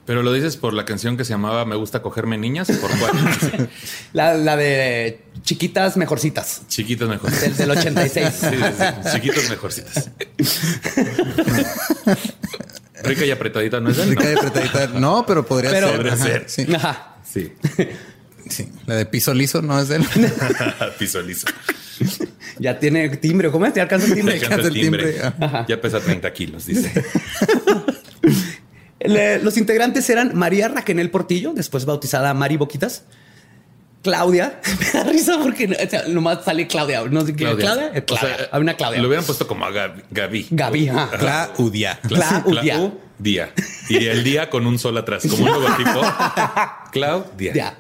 Pero 0.06 0.22
lo 0.22 0.32
dices 0.34 0.56
por 0.58 0.74
la 0.74 0.86
canción 0.86 1.18
que 1.18 1.26
se 1.26 1.32
llamaba 1.32 1.66
Me 1.66 1.76
gusta 1.76 2.02
cogerme 2.04 2.38
niñas. 2.38 2.68
¿Por 2.72 2.92
cuál? 3.00 3.70
La, 4.14 4.36
la 4.36 4.56
de 4.56 5.20
chiquitas 5.42 5.98
mejorcitas. 5.98 6.62
Chiquitos 6.68 7.10
mejor. 7.10 7.32
Del, 7.32 7.58
del 7.58 7.72
86. 7.72 8.28
Sí, 8.40 8.46
sí, 8.50 8.56
sí. 8.56 9.10
Chiquitos 9.14 9.50
mejorcitas. 9.50 10.10
Rica 13.04 13.26
y 13.26 13.32
apretadita, 13.32 13.80
¿no 13.80 13.90
es 13.90 13.98
él? 13.98 14.10
Rica 14.10 14.24
No. 14.24 14.32
y 14.32 14.34
apretadita. 14.38 14.88
No, 15.00 15.26
pero 15.26 15.46
podría 15.46 15.72
Pero- 15.72 15.88
ser. 15.88 15.96
Podría 15.98 16.14
Ajá, 16.14 16.24
ser. 16.26 16.44
Sí, 16.48 16.68
Ajá. 16.76 17.16
Sí. 17.32 17.54
sí. 18.50 18.70
La 18.86 18.96
de 18.96 19.06
piso 19.06 19.34
liso 19.34 19.62
no 19.62 19.80
es 19.80 19.88
de 19.90 19.98
él. 19.98 20.06
Piso 21.00 21.22
liso. 21.22 21.48
Ya 22.60 22.78
tiene 22.80 23.10
timbre. 23.18 23.52
¿Cómo 23.52 23.66
es? 23.66 23.74
¿Ya 23.74 23.84
alcanza 23.84 24.06
el 24.08 24.12
Ya 24.12 24.16
timbre? 24.18 24.34
alcanza 24.36 24.56
alcanza 24.56 24.68
el 24.76 24.82
timbre. 24.82 25.16
Ya 25.68 25.82
pesa 25.82 26.00
30 26.00 26.34
kilos, 26.34 26.66
dice. 26.66 26.92
Le- 29.08 29.40
Los 29.44 29.58
integrantes 29.58 30.10
eran 30.10 30.36
María 30.36 30.68
Raquenel 30.68 31.10
Portillo, 31.12 31.54
después 31.54 31.86
bautizada 31.86 32.34
Mari 32.34 32.58
Boquitas. 32.58 33.04
Claudia. 34.04 34.60
Me 34.80 34.92
da 34.92 35.04
risa 35.10 35.40
porque 35.42 35.66
o 35.66 35.90
sea, 35.90 36.04
nomás 36.08 36.44
sale 36.46 36.68
Claudia. 36.68 37.04
No 37.10 37.22
sé 37.26 37.36
qué. 37.36 37.46
Claudia. 37.46 37.66
Claudia. 37.66 37.92
Eh, 37.96 38.04
O 38.10 38.16
sea, 38.16 38.20
Claudia. 38.20 38.50
Hay 38.52 38.62
una 38.62 38.74
Claudia. 38.76 39.02
Lo 39.02 39.08
hubieran 39.08 39.26
puesto 39.26 39.48
como 39.48 39.66
a 39.66 39.72
Gaby. 39.72 40.04
Gaby. 40.12 40.48
Gaby. 40.52 40.90
ajá. 40.90 41.52
Claudia. 41.56 42.00
Claudia. 42.08 42.76
Clau- 42.78 42.94
Día. 43.18 43.50
Y 43.88 43.96
el 44.08 44.26
día 44.26 44.50
con 44.50 44.68
un 44.68 44.78
sol 44.78 44.98
atrás, 44.98 45.26
como 45.30 45.46
un 45.46 45.52
logotipo. 45.62 46.02
Claudia. 46.92 47.78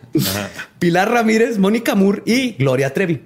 Pilar 0.79 1.11
Ramírez, 1.11 1.57
Mónica 1.57 1.93
Moore 1.93 2.23
y 2.25 2.51
Gloria 2.53 2.93
Trevi. 2.93 3.21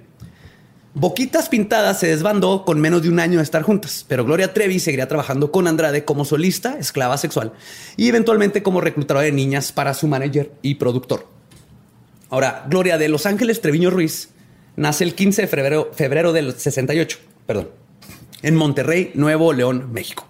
Boquitas 0.92 1.48
Pintadas 1.48 2.00
se 2.00 2.08
desbandó 2.08 2.64
con 2.64 2.80
menos 2.80 3.02
de 3.02 3.10
un 3.10 3.20
año 3.20 3.38
de 3.38 3.44
estar 3.44 3.62
juntas, 3.62 4.04
pero 4.08 4.24
Gloria 4.24 4.52
Trevi 4.52 4.80
seguiría 4.80 5.06
trabajando 5.06 5.52
con 5.52 5.68
Andrade 5.68 6.04
como 6.04 6.24
solista, 6.24 6.78
esclava 6.78 7.16
sexual 7.16 7.52
y 7.96 8.08
eventualmente 8.08 8.64
como 8.64 8.80
reclutadora 8.80 9.24
de 9.24 9.30
niñas 9.30 9.70
para 9.70 9.94
su 9.94 10.08
manager 10.08 10.50
y 10.62 10.74
productor. 10.74 11.28
Ahora, 12.28 12.66
Gloria 12.68 12.98
de 12.98 13.08
Los 13.08 13.24
Ángeles 13.24 13.60
Treviño 13.60 13.90
Ruiz 13.90 14.30
nace 14.74 15.04
el 15.04 15.14
15 15.14 15.42
de 15.42 15.48
febrero, 15.48 15.90
febrero 15.94 16.32
del 16.32 16.54
68, 16.54 17.18
perdón, 17.46 17.70
en 18.42 18.56
Monterrey, 18.56 19.12
Nuevo 19.14 19.52
León, 19.52 19.92
México. 19.92 20.29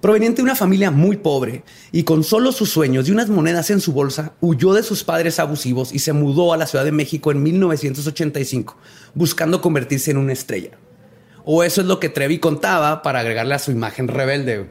Proveniente 0.00 0.36
de 0.36 0.44
una 0.44 0.54
familia 0.54 0.90
muy 0.90 1.16
pobre 1.16 1.64
y 1.92 2.02
con 2.02 2.24
solo 2.24 2.52
sus 2.52 2.70
sueños 2.70 3.08
y 3.08 3.12
unas 3.12 3.28
monedas 3.28 3.70
en 3.70 3.80
su 3.80 3.92
bolsa, 3.92 4.34
huyó 4.40 4.74
de 4.74 4.82
sus 4.82 5.04
padres 5.04 5.38
abusivos 5.38 5.92
y 5.92 5.98
se 6.00 6.12
mudó 6.12 6.52
a 6.52 6.56
la 6.56 6.66
Ciudad 6.66 6.84
de 6.84 6.92
México 6.92 7.30
en 7.30 7.42
1985, 7.42 8.76
buscando 9.14 9.60
convertirse 9.60 10.10
en 10.10 10.18
una 10.18 10.32
estrella. 10.32 10.70
O 11.44 11.62
eso 11.62 11.80
es 11.80 11.86
lo 11.86 12.00
que 12.00 12.08
Trevi 12.08 12.38
contaba 12.38 13.02
para 13.02 13.20
agregarle 13.20 13.54
a 13.54 13.60
su 13.60 13.70
imagen 13.70 14.08
rebelde. 14.08 14.66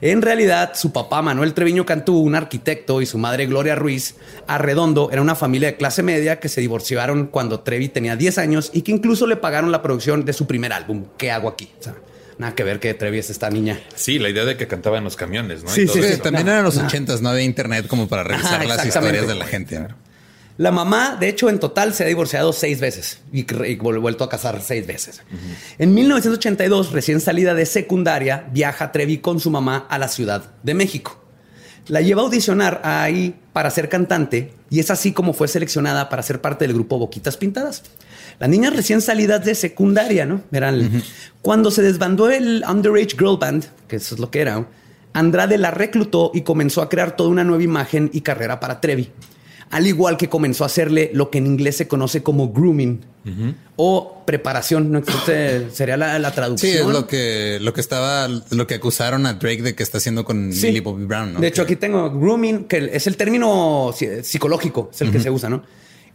En 0.00 0.20
realidad, 0.20 0.72
su 0.74 0.92
papá 0.92 1.22
Manuel 1.22 1.54
Treviño 1.54 1.86
Cantú, 1.86 2.18
un 2.18 2.34
arquitecto, 2.34 3.00
y 3.00 3.06
su 3.06 3.18
madre 3.18 3.46
Gloria 3.46 3.76
Ruiz 3.76 4.16
Arredondo 4.48 5.10
era 5.12 5.22
una 5.22 5.36
familia 5.36 5.68
de 5.68 5.76
clase 5.76 6.02
media 6.02 6.40
que 6.40 6.48
se 6.48 6.60
divorciaron 6.60 7.26
cuando 7.26 7.60
Trevi 7.60 7.88
tenía 7.88 8.16
10 8.16 8.38
años 8.38 8.70
y 8.72 8.82
que 8.82 8.90
incluso 8.90 9.28
le 9.28 9.36
pagaron 9.36 9.70
la 9.70 9.80
producción 9.80 10.24
de 10.24 10.32
su 10.32 10.48
primer 10.48 10.72
álbum, 10.72 11.04
¿Qué 11.16 11.30
hago 11.30 11.48
aquí? 11.48 11.70
O 11.78 11.82
sea, 11.84 11.94
nada 12.38 12.54
que 12.54 12.64
ver 12.64 12.80
que 12.80 12.92
Trevi 12.94 13.18
es 13.18 13.30
esta 13.30 13.50
niña. 13.50 13.80
Sí, 13.94 14.18
la 14.18 14.28
idea 14.28 14.44
de 14.44 14.56
que 14.56 14.66
cantaba 14.66 14.98
en 14.98 15.04
los 15.04 15.16
camiones, 15.16 15.62
¿no? 15.64 15.70
Y 15.70 15.74
Sí, 15.74 15.86
todo 15.86 15.94
sí, 15.94 16.00
eso. 16.00 16.22
También 16.22 16.46
No, 16.46 16.52
eran 16.52 16.64
los 16.64 16.76
ochentas, 16.76 17.22
no 17.22 17.30
había 17.30 17.44
internet 17.44 17.86
como 17.86 18.08
para 18.08 18.24
revisar 18.24 18.60
Ajá, 18.60 18.64
las 18.64 18.86
historias 18.86 19.26
de 19.26 19.34
la 19.34 19.46
gente. 19.46 19.80
¿no? 19.80 19.88
La 20.58 20.70
mamá, 20.70 21.16
de 21.18 21.28
hecho, 21.28 21.48
en 21.48 21.58
total 21.58 21.94
se 21.94 22.04
ha 22.04 22.06
divorciado 22.06 22.52
seis 22.52 22.78
veces 22.78 23.20
y, 23.32 23.46
y 23.66 23.76
vuelto 23.76 24.24
a 24.24 24.28
casar 24.28 24.60
seis 24.62 24.86
veces. 24.86 25.22
En 25.78 25.94
1982, 25.94 26.92
recién 26.92 27.20
salida 27.20 27.54
de 27.54 27.64
secundaria, 27.64 28.46
viaja 28.52 28.92
Trevi 28.92 29.18
con 29.18 29.40
su 29.40 29.50
mamá 29.50 29.86
a 29.88 29.98
la 29.98 30.08
Ciudad 30.08 30.52
de 30.62 30.74
México. 30.74 31.18
La 31.88 32.00
lleva 32.00 32.22
a 32.22 32.24
audicionar 32.26 32.80
ahí 32.84 33.34
para 33.52 33.70
ser 33.70 33.88
cantante 33.88 34.52
y 34.70 34.78
es 34.78 34.90
así 34.90 35.12
como 35.12 35.32
fue 35.32 35.48
seleccionada 35.48 36.08
para 36.08 36.22
ser 36.22 36.40
parte 36.40 36.66
del 36.66 36.74
grupo 36.74 36.98
Boquitas 36.98 37.36
Pintadas. 37.36 37.82
Las 38.42 38.50
niñas 38.50 38.74
recién 38.74 39.00
salidas 39.00 39.44
de 39.44 39.54
secundaria, 39.54 40.26
¿no? 40.26 40.40
Eran 40.50 41.00
cuando 41.42 41.70
se 41.70 41.80
desbandó 41.80 42.28
el 42.28 42.64
Underage 42.68 43.10
Girl 43.16 43.36
Band, 43.38 43.66
que 43.86 43.94
eso 43.94 44.16
es 44.16 44.20
lo 44.20 44.32
que 44.32 44.40
era, 44.40 44.66
Andrade 45.12 45.58
la 45.58 45.70
reclutó 45.70 46.32
y 46.34 46.40
comenzó 46.40 46.82
a 46.82 46.88
crear 46.88 47.14
toda 47.14 47.28
una 47.30 47.44
nueva 47.44 47.62
imagen 47.62 48.10
y 48.12 48.22
carrera 48.22 48.58
para 48.58 48.80
Trevi. 48.80 49.10
Al 49.70 49.86
igual 49.86 50.16
que 50.16 50.28
comenzó 50.28 50.64
a 50.64 50.66
hacerle 50.66 51.12
lo 51.14 51.30
que 51.30 51.38
en 51.38 51.46
inglés 51.46 51.76
se 51.76 51.86
conoce 51.86 52.24
como 52.24 52.52
grooming 52.52 53.04
o 53.76 54.24
preparación, 54.26 54.90
¿no? 54.90 55.02
Sería 55.72 55.96
la, 55.96 56.18
la 56.18 56.32
traducción. 56.32 56.72
Sí, 56.72 56.78
es 56.78 56.84
lo 56.84 57.06
que, 57.06 57.58
lo 57.60 57.72
que 57.72 57.80
estaba, 57.80 58.26
lo 58.26 58.66
que 58.66 58.74
acusaron 58.74 59.24
a 59.24 59.34
Drake 59.34 59.62
de 59.62 59.76
que 59.76 59.84
está 59.84 59.98
haciendo 59.98 60.24
con 60.24 60.52
Sí. 60.52 60.66
Millie 60.66 60.80
Bobby 60.80 61.04
Brown, 61.04 61.34
¿no? 61.34 61.38
De 61.40 61.46
hecho, 61.46 61.62
aquí 61.62 61.76
tengo 61.76 62.10
grooming, 62.10 62.64
que 62.64 62.90
es 62.92 63.06
el 63.06 63.16
término 63.16 63.94
psicológico, 64.24 64.90
es 64.92 65.00
el 65.02 65.12
que 65.12 65.20
se 65.20 65.30
usa, 65.30 65.48
¿no? 65.48 65.62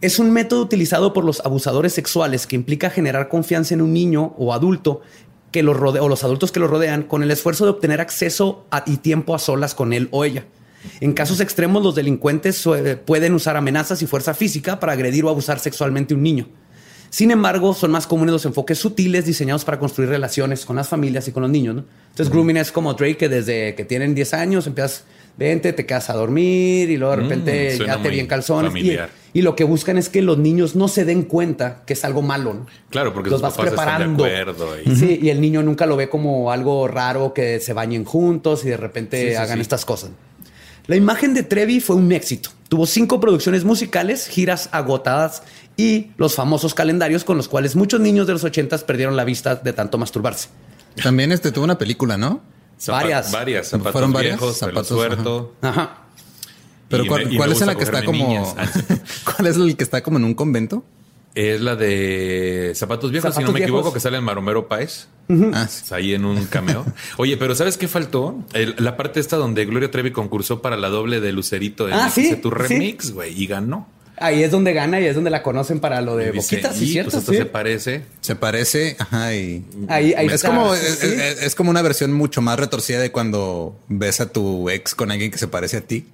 Es 0.00 0.18
un 0.18 0.30
método 0.30 0.62
utilizado 0.62 1.12
por 1.12 1.24
los 1.24 1.40
abusadores 1.44 1.92
sexuales 1.92 2.46
que 2.46 2.54
implica 2.56 2.88
generar 2.90 3.28
confianza 3.28 3.74
en 3.74 3.82
un 3.82 3.92
niño 3.92 4.34
o 4.38 4.52
adulto 4.54 5.00
que 5.50 5.62
los 5.62 5.76
rodea, 5.76 6.02
o 6.02 6.08
los 6.08 6.22
adultos 6.24 6.52
que 6.52 6.60
lo 6.60 6.68
rodean 6.68 7.02
con 7.02 7.22
el 7.22 7.30
esfuerzo 7.30 7.64
de 7.64 7.70
obtener 7.70 8.00
acceso 8.00 8.66
a- 8.70 8.84
y 8.86 8.98
tiempo 8.98 9.34
a 9.34 9.38
solas 9.38 9.74
con 9.74 9.92
él 9.92 10.08
o 10.12 10.24
ella. 10.24 10.44
En 11.00 11.12
casos 11.14 11.40
extremos, 11.40 11.82
los 11.82 11.94
delincuentes 11.96 12.62
pueden 13.04 13.34
usar 13.34 13.56
amenazas 13.56 14.00
y 14.02 14.06
fuerza 14.06 14.34
física 14.34 14.78
para 14.78 14.92
agredir 14.92 15.24
o 15.24 15.28
abusar 15.30 15.58
sexualmente 15.58 16.14
a 16.14 16.16
un 16.16 16.22
niño. 16.22 16.46
Sin 17.10 17.30
embargo, 17.30 17.72
son 17.74 17.90
más 17.90 18.06
comunes 18.06 18.32
los 18.32 18.44
enfoques 18.44 18.78
sutiles 18.78 19.24
diseñados 19.24 19.64
para 19.64 19.78
construir 19.78 20.10
relaciones 20.10 20.64
con 20.66 20.76
las 20.76 20.88
familias 20.88 21.26
y 21.26 21.32
con 21.32 21.42
los 21.42 21.50
niños. 21.50 21.74
¿no? 21.74 21.84
Entonces, 22.10 22.30
grooming 22.30 22.58
es 22.58 22.70
como 22.70 22.92
Drake, 22.94 23.16
que 23.16 23.28
desde 23.30 23.74
que 23.74 23.84
tienen 23.86 24.14
10 24.14 24.34
años 24.34 24.66
empiezas, 24.66 25.04
vente, 25.38 25.72
te 25.72 25.86
quedas 25.86 26.10
a 26.10 26.12
dormir 26.12 26.90
y 26.90 26.98
luego 26.98 27.16
de 27.16 27.22
Mm, 27.22 27.28
repente 27.28 27.78
ya 27.78 27.94
te 27.94 27.98
muy 28.02 28.10
bien 28.10 28.26
calzones. 28.26 28.70
Familiar. 28.70 29.08
Y 29.32 29.42
lo 29.42 29.54
que 29.56 29.64
buscan 29.64 29.98
es 29.98 30.08
que 30.08 30.22
los 30.22 30.38
niños 30.38 30.74
no 30.76 30.88
se 30.88 31.04
den 31.04 31.22
cuenta 31.22 31.82
que 31.86 31.92
es 31.92 32.04
algo 32.04 32.22
malo. 32.22 32.54
¿no? 32.54 32.66
Claro, 32.90 33.12
porque 33.12 33.30
los 33.30 33.40
sus 33.40 33.42
vas 33.42 33.54
papás 33.54 33.72
están 33.72 33.86
de 34.08 34.14
preparando. 34.16 34.24
acuerdo 34.24 34.80
y- 34.84 34.96
Sí, 34.96 35.18
y 35.22 35.28
el 35.30 35.40
niño 35.40 35.62
nunca 35.62 35.86
lo 35.86 35.96
ve 35.96 36.08
como 36.08 36.50
algo 36.52 36.88
raro 36.88 37.34
que 37.34 37.60
se 37.60 37.72
bañen 37.72 38.04
juntos 38.04 38.64
y 38.64 38.68
de 38.68 38.76
repente 38.76 39.20
Sí, 39.22 39.28
sí, 39.30 39.34
hagan 39.36 39.56
sí. 39.56 39.62
estas 39.62 39.84
cosas. 39.84 40.10
La 40.86 40.96
imagen 40.96 41.34
de 41.34 41.42
Trevi 41.42 41.80
fue 41.80 41.96
un 41.96 42.10
éxito. 42.12 42.50
Tuvo 42.70 42.86
cinco 42.86 43.20
producciones 43.20 43.64
musicales, 43.64 44.26
giras 44.26 44.70
agotadas 44.72 45.42
y 45.76 46.12
los 46.16 46.34
famosos 46.34 46.72
calendarios 46.74 47.24
con 47.24 47.36
los 47.36 47.46
cuales 47.48 47.76
muchos 47.76 48.00
niños 48.00 48.26
de 48.26 48.32
los 48.32 48.42
ochentas 48.44 48.84
perdieron 48.84 49.14
la 49.14 49.24
vista 49.24 49.54
de 49.56 49.72
tanto 49.74 49.98
masturbarse. 49.98 50.48
También 51.02 51.30
este 51.32 51.52
tuvo 51.52 51.64
una 51.64 51.76
película, 51.78 52.16
¿no? 52.16 52.40
Zapa- 52.80 52.92
Varias. 53.02 53.32
Varias. 53.32 53.68
Zapatos 53.68 53.92
¿Fueron 53.92 54.12
varias? 54.12 54.38
viejos, 54.38 54.56
Zapatos. 54.56 55.46
Ajá. 55.60 55.98
Pero 56.88 57.04
Y 57.04 57.08
¿cuál, 57.08 57.26
me- 57.26 57.34
y 57.34 57.36
cuál 57.36 57.50
me 57.50 57.54
es 57.54 57.60
en 57.60 57.66
la 57.66 57.74
que 57.74 57.84
está 57.84 58.04
como, 58.04 58.26
niñas. 58.28 58.54
Cuál 59.24 59.46
es 59.46 59.56
el 59.56 59.76
que 59.76 59.84
está 59.84 60.02
como 60.02 60.18
en 60.18 60.24
un 60.24 60.34
convento? 60.34 60.84
Es 61.34 61.60
la 61.60 61.76
de 61.76 62.72
Zapatos 62.74 63.10
Viejos, 63.12 63.28
si 63.30 63.34
Zapatos 63.34 63.52
no 63.54 63.58
me 63.58 63.62
equivoco, 63.64 63.92
que 63.92 64.00
sale 64.00 64.16
en 64.18 64.24
Maromero 64.24 64.66
Páez. 64.66 65.06
Ah, 65.52 65.68
sí. 65.68 65.84
Ahí 65.94 66.14
en 66.14 66.24
un 66.24 66.46
cameo. 66.46 66.84
Oye, 67.18 67.36
pero 67.36 67.54
¿sabes 67.54 67.76
qué 67.76 67.86
faltó? 67.86 68.42
El- 68.54 68.74
la 68.78 68.96
parte 68.96 69.20
esta 69.20 69.36
donde 69.36 69.64
Gloria 69.66 69.90
Trevi 69.90 70.10
concursó 70.10 70.62
para 70.62 70.76
la 70.76 70.88
doble 70.88 71.20
de 71.20 71.30
Lucerito 71.32 71.86
de 71.86 71.92
Ah, 71.92 72.10
sí, 72.12 72.34
tu 72.36 72.50
remix, 72.50 73.12
güey, 73.12 73.40
y 73.40 73.46
ganó. 73.46 73.86
Ahí 74.20 74.42
es 74.42 74.50
donde 74.50 74.72
gana 74.72 74.98
y 75.00 75.04
es 75.04 75.14
donde 75.14 75.30
la 75.30 75.44
conocen 75.44 75.78
para 75.78 76.00
lo 76.00 76.16
de 76.16 76.30
Y 76.30 76.32
dice, 76.32 76.56
boquitas, 76.56 76.76
¿sí 76.76 76.86
"Y, 76.86 76.88
cierto? 76.88 77.10
pues 77.12 77.20
esto 77.22 77.32
Sí. 77.32 77.38
se 77.38 77.44
parece. 77.44 78.02
Se 78.20 78.34
parece, 78.34 78.96
ajá, 78.98 79.32
y 79.36 79.64
Ahí, 79.86 80.12
ahí 80.14 80.26
Es 80.26 80.32
está, 80.32 80.48
como, 80.48 80.74
sí, 80.74 80.80
es, 80.84 80.98
sí. 80.98 81.06
es- 81.06 81.42
es 81.42 81.54
como 81.54 81.70
una 81.70 81.82
versión 81.82 82.12
mucho 82.12 82.42
más 82.42 82.58
retorcida 82.58 82.98
de 82.98 83.12
cuando 83.12 83.78
ves 83.88 84.20
a 84.20 84.32
tu 84.32 84.70
ex 84.70 84.96
con 84.96 85.12
alguien 85.12 85.30
que 85.30 85.38
se 85.38 85.46
parece 85.46 85.76
a 85.76 85.80
ti. 85.82 86.06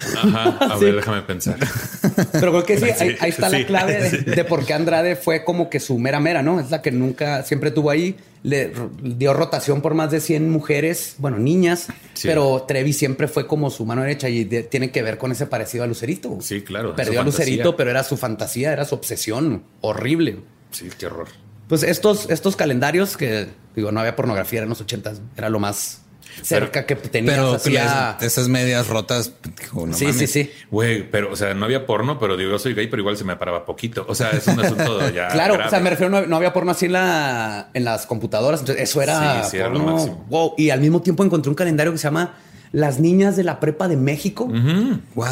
Ajá. 0.00 0.58
A 0.60 0.76
ver, 0.78 0.96
déjame 0.96 1.22
pensar. 1.22 1.56
Pero 2.32 2.50
creo 2.52 2.64
que 2.64 2.78
sí, 2.78 2.84
ahí, 2.84 3.16
ahí 3.20 3.30
está 3.30 3.48
sí. 3.50 3.60
la 3.60 3.66
clave 3.66 4.10
de, 4.10 4.18
de 4.36 4.44
por 4.44 4.64
qué 4.64 4.74
Andrade 4.74 5.16
fue 5.16 5.44
como 5.44 5.70
que 5.70 5.80
su 5.80 5.98
mera 5.98 6.20
mera, 6.20 6.42
¿no? 6.42 6.60
Es 6.60 6.70
la 6.70 6.82
que 6.82 6.90
nunca, 6.92 7.42
siempre 7.44 7.70
tuvo 7.70 7.90
ahí, 7.90 8.16
le 8.42 8.72
dio 9.02 9.32
rotación 9.34 9.80
por 9.80 9.94
más 9.94 10.10
de 10.10 10.20
100 10.20 10.50
mujeres, 10.50 11.14
bueno, 11.18 11.38
niñas, 11.38 11.88
pero 12.22 12.64
Trevi 12.68 12.92
siempre 12.92 13.26
fue 13.26 13.46
como 13.46 13.70
su 13.70 13.84
mano 13.86 14.02
derecha 14.02 14.28
y 14.28 14.44
de- 14.44 14.62
tiene 14.62 14.90
que 14.90 15.02
ver 15.02 15.18
con 15.18 15.32
ese 15.32 15.46
parecido 15.46 15.84
a 15.84 15.86
Lucerito. 15.86 16.38
Sí, 16.40 16.62
claro, 16.62 16.94
Perdió 16.94 17.20
a 17.20 17.24
Lucerito, 17.24 17.62
fantasía. 17.64 17.76
pero 17.76 17.90
era 17.90 18.04
su 18.04 18.16
fantasía, 18.16 18.72
era 18.72 18.84
su 18.84 18.94
obsesión 18.94 19.64
horrible. 19.80 20.38
Sí, 20.70 20.88
qué 20.98 21.06
horror. 21.06 21.28
Pues 21.68 21.82
estos, 21.82 22.30
estos 22.30 22.54
calendarios 22.54 23.16
que, 23.16 23.48
digo, 23.74 23.90
no 23.90 23.98
había 24.00 24.14
pornografía 24.14 24.62
en 24.62 24.68
los 24.68 24.80
ochentas, 24.80 25.20
era 25.36 25.48
lo 25.48 25.58
más 25.58 26.02
cerca 26.42 26.86
que 26.86 26.96
tenías 26.96 27.34
Pero 27.34 27.54
hacia... 27.54 28.16
esas 28.20 28.48
medias 28.48 28.88
rotas, 28.88 29.32
dijo, 29.60 29.86
no 29.86 29.94
sí, 29.96 30.04
mames. 30.06 30.18
sí, 30.18 30.26
sí. 30.26 30.50
Güey, 30.70 31.10
pero, 31.10 31.32
o 31.32 31.36
sea, 31.36 31.54
no 31.54 31.64
había 31.64 31.86
porno, 31.86 32.18
pero 32.18 32.36
digo, 32.36 32.50
yo 32.50 32.58
soy 32.58 32.74
gay, 32.74 32.86
pero 32.88 33.00
igual 33.02 33.16
se 33.16 33.24
me 33.24 33.36
paraba 33.36 33.64
poquito. 33.64 34.04
O 34.08 34.14
sea, 34.14 34.30
es 34.30 34.46
un 34.46 34.60
asunto 34.60 35.00
ya. 35.14 35.28
Claro, 35.28 35.54
grave. 35.54 35.68
o 35.68 35.70
sea, 35.70 35.80
me 35.80 35.90
refiero, 35.90 36.10
no, 36.10 36.26
no 36.26 36.36
había 36.36 36.52
porno 36.52 36.70
así 36.72 36.86
en, 36.86 36.92
la, 36.92 37.70
en 37.74 37.84
las 37.84 38.06
computadoras. 38.06 38.60
Entonces, 38.60 38.84
eso 38.88 39.02
era, 39.02 39.42
Sí, 39.44 39.50
sí, 39.52 39.56
era 39.58 39.68
lo 39.68 39.74
porno. 39.80 39.92
máximo. 39.94 40.24
Wow. 40.28 40.54
Y 40.56 40.70
al 40.70 40.80
mismo 40.80 41.02
tiempo 41.02 41.24
encontré 41.24 41.48
un 41.50 41.56
calendario 41.56 41.92
que 41.92 41.98
se 41.98 42.04
llama 42.04 42.34
Las 42.72 43.00
Niñas 43.00 43.36
de 43.36 43.44
la 43.44 43.60
Prepa 43.60 43.88
de 43.88 43.96
México. 43.96 44.50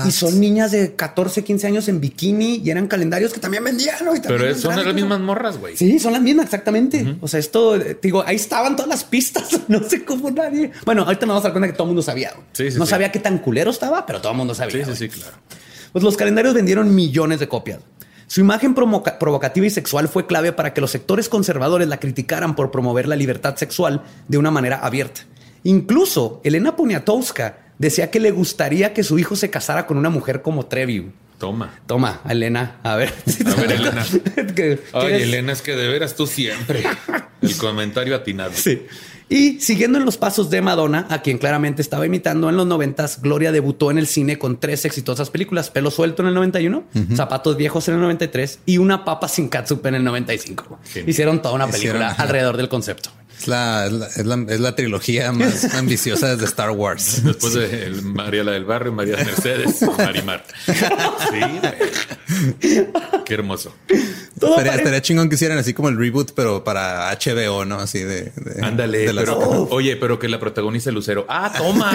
Y 0.06 0.10
son 0.10 0.40
niñas 0.40 0.70
de 0.72 0.94
14, 0.94 1.44
15 1.44 1.66
años 1.66 1.88
en 1.88 2.00
bikini 2.00 2.56
y 2.64 2.70
eran 2.70 2.86
calendarios 2.86 3.32
que 3.32 3.40
también 3.40 3.64
vendían. 3.64 3.96
¿no? 4.04 4.14
Y 4.14 4.20
también 4.20 4.40
Pero 4.40 4.54
son 4.58 4.76
las 4.84 4.94
mismas 4.94 5.20
morras, 5.20 5.58
güey. 5.58 5.76
Sí, 5.76 5.98
son 5.98 6.12
las 6.12 6.22
mismas, 6.22 6.46
exactamente. 6.46 7.16
O 7.20 7.28
sea, 7.28 7.40
esto, 7.40 7.76
eh, 7.76 7.98
digo, 8.00 8.22
ahí 8.26 8.36
estaban 8.36 8.76
todas 8.76 8.88
las 8.88 9.04
pistas. 9.04 9.48
No 9.68 9.82
sé 9.82 10.04
cómo 10.04 10.30
nadie. 10.30 10.70
Bueno, 10.84 11.02
ahorita 11.02 11.26
nos 11.26 11.34
vamos 11.34 11.44
a 11.44 11.48
dar 11.48 11.52
cuenta 11.52 11.66
que 11.68 11.72
todo 11.72 11.84
el 11.84 11.88
mundo 11.88 12.02
sabía. 12.02 12.32
Sí, 12.52 12.70
sí, 12.70 12.78
no 12.78 12.84
sí. 12.86 12.90
sabía 12.90 13.10
qué 13.10 13.18
tan 13.18 13.38
culero 13.38 13.70
estaba, 13.70 14.04
pero 14.06 14.20
todo 14.20 14.32
el 14.32 14.38
mundo 14.38 14.54
sabía. 14.54 14.84
Sí, 14.84 14.92
sí, 14.92 14.96
sí, 14.96 15.08
claro. 15.08 15.36
Pues 15.92 16.04
los 16.04 16.16
calendarios 16.16 16.54
vendieron 16.54 16.94
millones 16.94 17.40
de 17.40 17.48
copias. 17.48 17.78
Su 18.26 18.40
imagen 18.40 18.74
provoca- 18.74 19.18
provocativa 19.18 19.66
y 19.66 19.70
sexual 19.70 20.08
fue 20.08 20.26
clave 20.26 20.52
para 20.52 20.72
que 20.74 20.80
los 20.80 20.90
sectores 20.90 21.28
conservadores 21.28 21.88
la 21.88 21.98
criticaran 21.98 22.56
por 22.56 22.70
promover 22.70 23.06
la 23.08 23.16
libertad 23.16 23.56
sexual 23.56 24.02
de 24.28 24.38
una 24.38 24.50
manera 24.50 24.78
abierta. 24.78 25.22
Incluso 25.64 26.40
Elena 26.44 26.76
Poniatowska 26.76 27.58
decía 27.78 28.10
que 28.10 28.20
le 28.20 28.30
gustaría 28.30 28.92
que 28.94 29.02
su 29.02 29.18
hijo 29.18 29.34
se 29.34 29.50
casara 29.50 29.86
con 29.86 29.96
una 29.98 30.10
mujer 30.10 30.42
como 30.42 30.66
Trevi. 30.66 31.10
Toma. 31.38 31.74
Toma, 31.86 32.20
Elena, 32.28 32.76
a 32.84 32.94
ver. 32.94 33.12
A 33.46 33.60
ver, 33.60 33.72
Elena. 33.80 34.06
¿Qué- 34.54 34.78
Ay? 34.92 35.22
Elena, 35.22 35.52
es 35.52 35.62
que 35.62 35.74
de 35.74 35.88
veras 35.88 36.14
tú 36.14 36.26
siempre. 36.26 36.84
El 37.42 37.56
comentario 37.56 38.14
atinado. 38.14 38.52
Sí. 38.54 38.86
Y 39.28 39.58
siguiendo 39.60 39.98
en 39.98 40.04
los 40.04 40.16
pasos 40.18 40.48
de 40.50 40.60
Madonna, 40.62 41.06
a 41.10 41.22
quien 41.22 41.38
claramente 41.38 41.80
estaba 41.82 42.06
imitando 42.06 42.48
en 42.50 42.56
los 42.56 42.66
noventas, 42.66 43.20
Gloria 43.22 43.52
debutó 43.52 43.90
en 43.90 43.96
el 43.98 44.06
cine 44.06 44.38
con 44.38 44.60
tres 44.60 44.84
exitosas 44.84 45.30
películas: 45.30 45.70
Pelo 45.70 45.90
suelto 45.90 46.22
en 46.22 46.28
el 46.28 46.34
91, 46.34 46.84
Zapatos 47.16 47.56
viejos 47.56 47.88
en 47.88 47.94
el 47.94 48.00
93 48.00 48.60
y 48.66 48.78
Una 48.78 49.04
papa 49.04 49.28
sin 49.28 49.48
catsup 49.48 49.84
en 49.86 49.96
el 49.96 50.04
95. 50.04 50.78
Genial. 50.84 51.08
Hicieron 51.10 51.42
toda 51.42 51.54
una 51.54 51.66
película 51.66 51.94
Hicieron, 52.10 52.20
alrededor 52.20 52.56
del 52.58 52.68
concepto. 52.68 53.10
Es 53.38 53.48
la, 53.48 53.86
es, 53.86 53.92
la, 54.26 54.44
es 54.48 54.60
la- 54.60 54.74
trilogía 54.74 55.32
más 55.32 55.74
ambiciosa 55.74 56.30
desde 56.34 56.44
Star 56.46 56.70
Wars. 56.70 57.22
Después 57.24 57.54
de 57.54 57.86
el 57.86 58.02
Mariela 58.02 58.52
del 58.52 58.64
Barrio, 58.64 58.92
María 58.92 59.16
Mercedes, 59.16 59.82
Marimar. 59.98 60.44
Sí. 60.66 60.72
Qué 63.24 63.34
hermoso. 63.34 63.74
Todo 64.38 64.50
Estaría, 64.58 64.74
estaría 64.74 65.02
chingón 65.02 65.28
que 65.28 65.36
hicieran 65.36 65.58
así 65.58 65.72
como 65.74 65.88
el 65.88 65.96
reboot, 65.98 66.32
pero 66.34 66.64
para 66.64 67.10
HBO, 67.12 67.64
¿no? 67.64 67.76
Así 67.78 68.00
de. 68.00 68.32
de- 68.36 68.62
Ándale, 68.64 68.98
de 68.98 69.14
pero 69.14 69.38
oye, 69.70 69.96
pero 69.96 70.18
que 70.18 70.28
la 70.28 70.38
protagonice 70.40 70.90
Lucero. 70.92 71.24
Ah, 71.28 71.52
toma. 71.56 71.92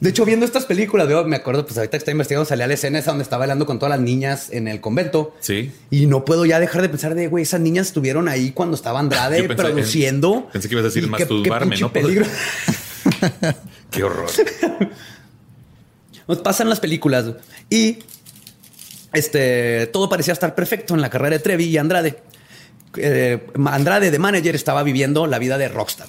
De 0.00 0.10
hecho, 0.10 0.24
viendo 0.26 0.44
estas 0.44 0.66
películas, 0.66 1.08
me 1.26 1.36
acuerdo, 1.36 1.64
pues 1.64 1.78
ahorita 1.78 1.92
que 1.92 1.96
está 1.98 2.10
investigando, 2.10 2.44
salía 2.44 2.66
la 2.66 2.74
escena 2.74 2.98
esa 2.98 3.12
donde 3.12 3.22
estaba 3.22 3.40
bailando 3.40 3.64
con 3.64 3.78
todas 3.78 3.90
las 3.98 4.00
niñas 4.00 4.48
en 4.50 4.68
el 4.68 4.80
convento. 4.80 5.34
Sí. 5.40 5.72
Y 5.90 6.06
no 6.06 6.24
puedo 6.24 6.44
ya 6.44 6.60
dejar 6.60 6.82
de 6.82 6.88
pensar 6.90 7.14
de, 7.14 7.28
güey, 7.28 7.42
esas 7.44 7.60
niñas 7.60 7.86
estuvieron 7.88 8.28
ahí 8.28 8.50
cuando 8.52 8.74
estaba 8.76 8.98
Andrade 9.00 9.38
pensé 9.48 9.52
en- 9.52 9.56
produciendo. 9.56 10.48
pensé 10.52 10.68
que 10.68 10.74
ibas 10.74 10.84
a 10.84 10.88
decir 10.88 11.08
masturbarme, 11.08 11.76
¿no? 11.78 11.92
peligro. 11.92 12.26
Qué 13.90 14.02
horror. 14.04 14.28
Nos 16.28 16.38
pasan 16.38 16.68
las 16.68 16.80
películas 16.80 17.26
y 17.70 17.98
este 19.12 19.86
todo 19.92 20.08
parecía 20.08 20.32
estar 20.32 20.54
perfecto 20.54 20.94
en 20.94 21.00
la 21.00 21.08
carrera 21.08 21.36
de 21.36 21.42
Trevi 21.42 21.64
y 21.64 21.78
Andrade. 21.78 22.18
Eh, 22.96 23.46
Andrade 23.64 24.10
de 24.10 24.18
manager 24.18 24.54
estaba 24.54 24.82
viviendo 24.82 25.26
la 25.26 25.38
vida 25.38 25.56
de 25.58 25.68
rockstar. 25.68 26.08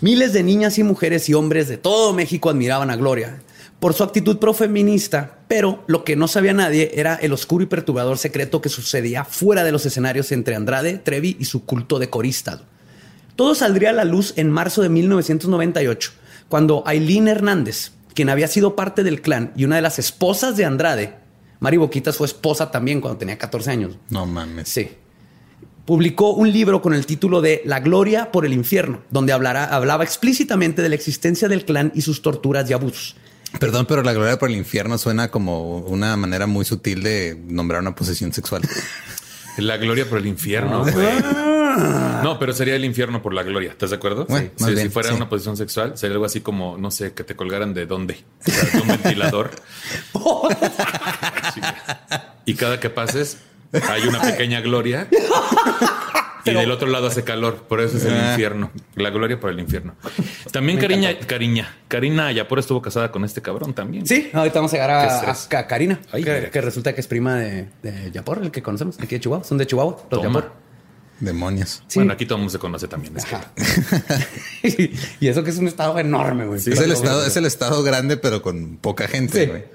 Miles 0.00 0.32
de 0.32 0.42
niñas 0.42 0.78
y 0.78 0.82
mujeres 0.82 1.28
y 1.28 1.34
hombres 1.34 1.68
de 1.68 1.78
todo 1.78 2.12
México 2.12 2.50
admiraban 2.50 2.90
a 2.90 2.96
Gloria 2.96 3.40
por 3.80 3.94
su 3.94 4.02
actitud 4.02 4.38
profeminista, 4.38 5.38
pero 5.46 5.84
lo 5.86 6.04
que 6.04 6.16
no 6.16 6.26
sabía 6.26 6.54
nadie 6.54 6.92
era 6.94 7.16
el 7.16 7.32
oscuro 7.32 7.64
y 7.64 7.66
perturbador 7.66 8.18
secreto 8.18 8.60
que 8.60 8.68
sucedía 8.68 9.24
fuera 9.24 9.62
de 9.62 9.72
los 9.72 9.84
escenarios 9.84 10.32
entre 10.32 10.54
Andrade, 10.54 10.98
Trevi 10.98 11.36
y 11.38 11.44
su 11.44 11.64
culto 11.64 11.98
de 11.98 12.08
corista. 12.08 12.62
Todo 13.36 13.54
saldría 13.54 13.90
a 13.90 13.94
la 13.94 14.04
luz 14.04 14.32
en 14.36 14.50
marzo 14.50 14.80
de 14.80 14.88
1998, 14.88 16.12
cuando 16.48 16.82
Aileen 16.86 17.28
Hernández, 17.28 17.92
quien 18.14 18.30
había 18.30 18.48
sido 18.48 18.74
parte 18.74 19.02
del 19.02 19.20
clan 19.20 19.52
y 19.56 19.64
una 19.64 19.76
de 19.76 19.82
las 19.82 19.98
esposas 19.98 20.56
de 20.56 20.64
Andrade, 20.64 21.16
Mari 21.60 21.76
Boquitas 21.76 22.16
fue 22.16 22.26
esposa 22.26 22.70
también 22.70 23.00
cuando 23.00 23.18
tenía 23.18 23.38
14 23.38 23.70
años. 23.70 23.96
No 24.08 24.26
mames. 24.26 24.68
Sí. 24.68 24.88
Publicó 25.86 26.30
un 26.32 26.50
libro 26.50 26.80
con 26.80 26.94
el 26.94 27.04
título 27.04 27.40
de 27.42 27.60
La 27.66 27.80
Gloria 27.80 28.32
por 28.32 28.46
el 28.46 28.52
Infierno, 28.54 29.02
donde 29.10 29.32
hablará- 29.34 29.68
hablaba 29.68 30.02
explícitamente 30.04 30.80
de 30.80 30.88
la 30.88 30.94
existencia 30.94 31.46
del 31.48 31.64
clan 31.66 31.92
y 31.94 32.00
sus 32.00 32.22
torturas 32.22 32.68
y 32.70 32.72
abusos. 32.72 33.16
Perdón, 33.60 33.84
pero 33.86 34.02
la 34.02 34.12
gloria 34.12 34.38
por 34.38 34.48
el 34.50 34.56
infierno 34.56 34.98
suena 34.98 35.30
como 35.30 35.78
una 35.78 36.16
manera 36.16 36.46
muy 36.46 36.64
sutil 36.64 37.02
de 37.02 37.38
nombrar 37.46 37.82
una 37.82 37.94
posesión 37.94 38.32
sexual. 38.32 38.62
La 39.58 39.76
gloria 39.76 40.04
por 40.08 40.18
el 40.18 40.26
infierno, 40.26 40.82
güey. 40.82 41.06
No, 42.24 42.36
pero 42.40 42.52
sería 42.52 42.74
el 42.74 42.84
infierno 42.84 43.22
por 43.22 43.32
la 43.32 43.44
gloria. 43.44 43.70
¿Estás 43.70 43.90
de 43.90 43.96
acuerdo? 43.96 44.26
Bueno, 44.28 44.50
Sí. 44.56 44.64
Si- 44.64 44.70
bien, 44.74 44.86
si 44.88 44.92
fuera 44.92 45.10
sí. 45.10 45.14
una 45.14 45.28
posición 45.28 45.56
sexual, 45.56 45.96
sería 45.96 46.14
algo 46.14 46.24
así 46.24 46.40
como, 46.40 46.76
no 46.76 46.90
sé, 46.90 47.12
que 47.12 47.22
te 47.22 47.36
colgaran 47.36 47.72
de 47.72 47.86
dónde. 47.86 48.24
O 48.44 48.50
sea, 48.50 48.64
de 48.72 48.80
un 48.80 48.88
ventilador. 48.88 49.52
Sí. 51.54 51.60
Y 52.46 52.54
cada 52.54 52.80
que 52.80 52.90
pases, 52.90 53.38
hay 53.90 54.02
una 54.08 54.20
pequeña 54.20 54.60
gloria. 54.60 55.08
Y 56.46 56.52
del 56.52 56.70
otro 56.70 56.88
lado 56.88 57.06
hace 57.06 57.24
calor. 57.24 57.62
Por 57.66 57.80
eso 57.80 57.96
es 57.96 58.04
el 58.04 58.12
Ah. 58.12 58.32
infierno. 58.32 58.70
La 58.96 59.08
gloria 59.08 59.40
por 59.40 59.48
el 59.48 59.58
infierno. 59.60 59.94
También 60.52 60.76
Cariña, 60.78 61.18
Cariña. 61.26 61.74
Karina 61.88 62.30
Yapor 62.32 62.58
estuvo 62.58 62.82
casada 62.82 63.10
con 63.10 63.24
este 63.24 63.40
cabrón 63.40 63.72
también. 63.72 64.06
Sí, 64.06 64.28
ahorita 64.30 64.58
vamos 64.58 64.70
a 64.74 64.76
llegar 64.76 64.90
a, 64.90 65.06
estrés. 65.06 65.48
a- 65.54 65.58
a 65.60 65.66
Karina, 65.66 66.00
Ay, 66.12 66.22
que, 66.22 66.60
resulta 66.60 66.94
que 66.94 67.00
es 67.00 67.06
prima 67.06 67.36
de, 67.36 67.68
de 67.82 68.10
Yapor, 68.12 68.40
el 68.42 68.50
que 68.50 68.62
conocemos, 68.62 68.98
aquí 69.00 69.14
de 69.14 69.20
Chihuahua. 69.20 69.42
Son 69.42 69.56
de 69.56 69.66
Chihuahua, 69.66 69.96
los 70.10 70.20
Toma. 70.22 70.40
Yapor. 70.40 70.52
Demonios. 71.20 71.82
Sí. 71.86 72.00
Bueno, 72.00 72.12
aquí 72.12 72.26
todo 72.26 72.34
el 72.36 72.40
mundo 72.40 72.52
se 72.52 72.58
conoce 72.58 72.88
también. 72.88 73.16
es 73.16 73.24
que- 73.24 73.36
Ajá. 73.36 73.50
y 75.20 75.28
eso 75.28 75.44
que 75.44 75.50
es 75.50 75.56
un 75.56 75.68
estado 75.68 75.98
enorme, 75.98 76.44
güey. 76.44 76.58
es, 76.58 76.66
el 76.66 76.92
estado, 76.92 77.24
es 77.26 77.36
el 77.38 77.46
estado 77.46 77.82
grande, 77.82 78.18
pero 78.18 78.42
con 78.42 78.76
poca 78.76 79.08
gente, 79.08 79.44
Sí. 79.44 79.46
güey. 79.50 79.62
Sí, 79.62 79.68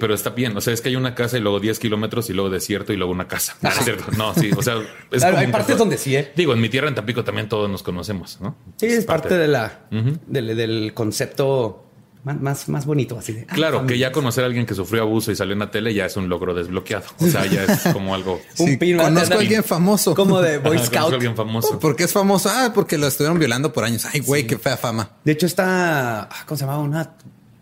pero 0.00 0.14
está 0.14 0.30
bien. 0.30 0.56
O 0.56 0.60
sea, 0.60 0.72
es 0.74 0.80
que 0.80 0.90
hay 0.90 0.96
una 0.96 1.14
casa 1.14 1.38
y 1.38 1.40
luego 1.40 1.58
10 1.60 1.78
kilómetros 1.78 2.28
y 2.30 2.32
luego 2.34 2.50
desierto 2.50 2.92
y 2.92 2.96
luego 2.96 3.12
una 3.12 3.26
casa. 3.28 3.56
No, 3.62 3.70
es 3.70 3.76
cierto. 3.84 4.04
No, 4.16 4.34
sí. 4.34 4.50
O 4.56 4.62
sea, 4.62 4.76
es 5.10 5.22
Hay- 5.24 5.30
como 5.32 5.40
hay 5.42 5.52
partes 5.52 5.78
donde 5.78 5.96
sí, 5.98 6.14
¿eh? 6.16 6.32
Digo, 6.36 6.52
en 6.52 6.60
mi 6.60 6.68
tierra 6.68 6.88
en 6.88 6.94
Tampico 6.94 7.24
también 7.24 7.48
todos 7.48 7.68
nos 7.70 7.82
conocemos, 7.82 8.40
¿no? 8.40 8.56
Sí, 8.76 8.86
es 8.86 9.04
parte 9.04 9.36
de 9.38 9.48
la, 9.48 9.80
del, 10.26 10.56
del 10.56 10.92
concepto 10.94 11.80
más, 12.24 12.70
más, 12.70 12.86
bonito, 12.86 13.18
así 13.18 13.34
de. 13.34 13.46
ah, 13.48 13.54
Claro, 13.54 13.86
que 13.86 13.98
ya 13.98 14.10
conocer 14.10 14.44
a 14.44 14.46
alguien 14.46 14.64
que 14.64 14.74
sufrió 14.74 15.02
abuso 15.02 15.30
y 15.30 15.36
salió 15.36 15.52
en 15.52 15.58
la 15.58 15.70
tele 15.70 15.92
ya 15.92 16.06
es 16.06 16.16
un 16.16 16.30
logro 16.30 16.54
desbloqueado. 16.54 17.04
O 17.20 17.26
sea, 17.26 17.44
ya 17.44 17.64
es 17.64 17.82
como 17.92 18.14
algo. 18.14 18.40
Un 18.58 18.66
Sí, 18.68 18.76
pin- 18.78 18.96
conozco 18.96 19.34
a 19.34 19.38
alguien 19.40 19.62
famoso. 19.62 20.14
Como 20.14 20.40
de 20.40 20.56
Boy 20.56 20.70
Conozco 20.76 20.96
a 20.96 21.00
Scout. 21.00 21.14
alguien 21.14 21.36
famoso. 21.36 21.78
¿Por 21.78 21.94
qué 21.96 22.04
es 22.04 22.12
famoso? 22.14 22.48
Ah, 22.50 22.72
porque 22.74 22.96
lo 22.96 23.06
estuvieron 23.08 23.38
violando 23.38 23.74
por 23.74 23.84
años. 23.84 24.06
Ay, 24.10 24.20
güey, 24.20 24.46
qué 24.46 24.56
fea 24.56 24.78
fama. 24.78 25.10
De 25.22 25.32
hecho, 25.32 25.44
está. 25.44 26.22
ah, 26.22 26.28
¿Cómo 26.46 26.56
se 26.56 26.64
llamaba? 26.64 26.82
Una. 26.82 27.14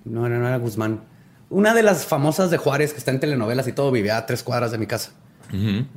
No, 0.05 0.29
no, 0.29 0.39
no 0.39 0.47
era 0.47 0.59
Guzmán. 0.59 1.01
Una 1.53 1.75
de 1.75 1.83
las 1.83 2.07
famosas 2.07 2.51
de 2.51 2.57
Juárez 2.57 2.93
que 2.93 2.99
está 2.99 3.11
en 3.11 3.21
telenovelas 3.21 3.69
y 3.69 3.73
todo 3.73 3.91
vivía 3.91 4.17
a 4.17 4.27
tres 4.27 4.43
cuadras 4.43 4.73
de 4.73 4.79
mi 4.79 4.87
casa. 4.87 5.13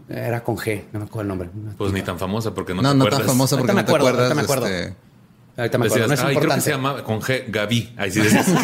Era 0.09 0.43
con 0.43 0.57
G, 0.57 0.83
no 0.91 0.99
me 0.99 1.05
acuerdo 1.05 1.21
el 1.21 1.27
nombre. 1.29 1.49
Pues 1.77 1.93
ni 1.93 2.01
tan 2.01 2.19
famosa 2.19 2.53
porque 2.53 2.73
no, 2.73 2.81
No, 2.81 2.89
te 2.91 2.95
no, 2.97 3.03
acuerdas. 3.03 3.19
tan 3.19 3.27
famosa 3.29 3.57
porque 3.57 3.71
Ahorita 3.71 3.73
me 3.73 3.81
no 3.81 3.85
te 3.85 3.91
acuerdo, 3.91 4.07
acuerdas. 4.07 4.37
ahorita 4.37 4.53
me 4.53 4.53
acuerdo. 4.53 4.75
este, 4.75 4.95
Ahorita 5.57 5.77
me 5.77 5.85
acuerdo, 5.85 6.07
Decías, 6.07 6.07
no 6.07 6.13
es 6.13 6.19
Ay, 6.19 6.25
creo 6.25 6.29
que 6.29 6.33
importante. 6.43 6.63
se 6.65 6.71
llama 6.71 7.03
con 7.03 7.21
G, 7.21 7.43
Gaby. 7.47 7.93
Ahí 7.97 8.11
sí 8.11 8.19
decías. 8.19 8.47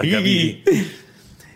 Gaby. 0.00 0.64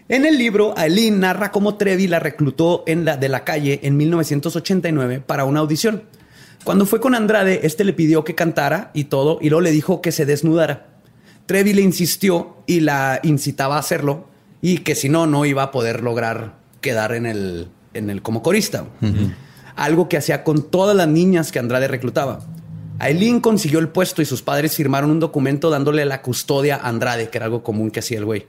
En 0.08 0.24
el 0.26 0.38
libro, 0.38 0.74
Aileen 0.76 1.20
narra 1.20 1.52
cómo 1.52 1.76
Trevi 1.76 2.08
la 2.08 2.18
reclutó 2.18 2.82
en 2.86 3.04
la, 3.04 3.16
de 3.16 3.28
la 3.28 3.44
calle 3.44 3.78
en 3.84 3.96
1989 3.96 5.20
para 5.24 5.44
una 5.44 5.60
audición. 5.60 6.02
Cuando 6.64 6.86
fue 6.86 7.00
con 7.00 7.14
Andrade, 7.14 7.60
este 7.62 7.84
le 7.84 7.92
pidió 7.92 8.24
que 8.24 8.34
cantara 8.34 8.90
y 8.94 9.04
todo, 9.04 9.38
y 9.40 9.50
luego 9.50 9.60
le 9.60 9.70
dijo 9.70 10.00
que 10.00 10.10
se 10.10 10.26
desnudara. 10.26 10.86
Trevi 11.46 11.72
le 11.74 11.82
insistió 11.82 12.56
y 12.66 12.80
la 12.80 13.20
incitaba 13.22 13.76
a 13.76 13.80
hacerlo, 13.80 14.26
y 14.60 14.78
que 14.78 14.94
si 14.94 15.08
no, 15.08 15.26
no 15.26 15.44
iba 15.44 15.62
a 15.62 15.70
poder 15.70 16.02
lograr 16.02 16.54
quedar 16.80 17.12
en 17.12 17.26
el, 17.26 17.68
en 17.94 18.10
el 18.10 18.22
como 18.22 18.42
corista. 18.42 18.84
Algo 19.76 20.08
que 20.08 20.16
hacía 20.16 20.44
con 20.44 20.62
todas 20.62 20.96
las 20.96 21.08
niñas 21.08 21.52
que 21.52 21.58
Andrade 21.58 21.88
reclutaba. 21.88 22.40
Aileen 22.98 23.40
consiguió 23.40 23.78
el 23.78 23.88
puesto 23.88 24.22
y 24.22 24.24
sus 24.24 24.42
padres 24.42 24.74
firmaron 24.74 25.10
un 25.10 25.20
documento 25.20 25.70
dándole 25.70 26.04
la 26.04 26.20
custodia 26.20 26.76
a 26.76 26.88
Andrade, 26.88 27.28
que 27.28 27.38
era 27.38 27.46
algo 27.46 27.62
común 27.62 27.92
que 27.92 28.00
hacía 28.00 28.18
el 28.18 28.24
güey. 28.24 28.46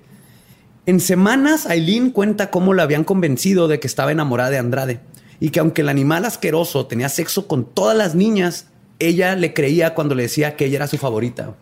En 0.88 1.00
semanas, 1.00 1.68
Aileen 1.68 2.10
cuenta 2.10 2.50
cómo 2.50 2.74
la 2.74 2.84
habían 2.84 3.04
convencido 3.04 3.68
de 3.68 3.80
que 3.80 3.86
estaba 3.86 4.12
enamorada 4.12 4.50
de 4.50 4.58
Andrade 4.58 5.00
y 5.40 5.52
que 5.52 5.60
aunque 5.60 5.82
el 5.82 5.90
animal 5.90 6.26
asqueroso 6.26 6.88
tenía 6.88 7.10
sexo 7.10 7.48
con 7.48 7.66
todas 7.66 7.96
las 7.96 8.16
niñas, 8.16 8.68
ella 8.98 9.36
le 9.36 9.54
creía 9.54 9.94
cuando 9.94 10.16
le 10.16 10.24
decía 10.24 10.56
que 10.56 10.66
ella 10.66 10.78
era 10.78 10.88
su 10.88 10.98
favorita. 10.98 11.56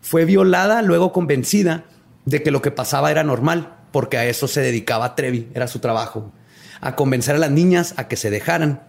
Fue 0.00 0.24
violada, 0.24 0.80
luego 0.80 1.12
convencida 1.12 1.84
de 2.24 2.42
que 2.42 2.50
lo 2.50 2.62
que 2.62 2.70
pasaba 2.70 3.10
era 3.10 3.24
normal, 3.24 3.76
porque 3.92 4.18
a 4.18 4.26
eso 4.26 4.48
se 4.48 4.60
dedicaba 4.60 5.14
Trevi, 5.14 5.48
era 5.54 5.68
su 5.68 5.78
trabajo, 5.78 6.32
a 6.80 6.96
convencer 6.96 7.36
a 7.36 7.38
las 7.38 7.50
niñas 7.50 7.94
a 7.96 8.08
que 8.08 8.16
se 8.16 8.30
dejaran. 8.30 8.82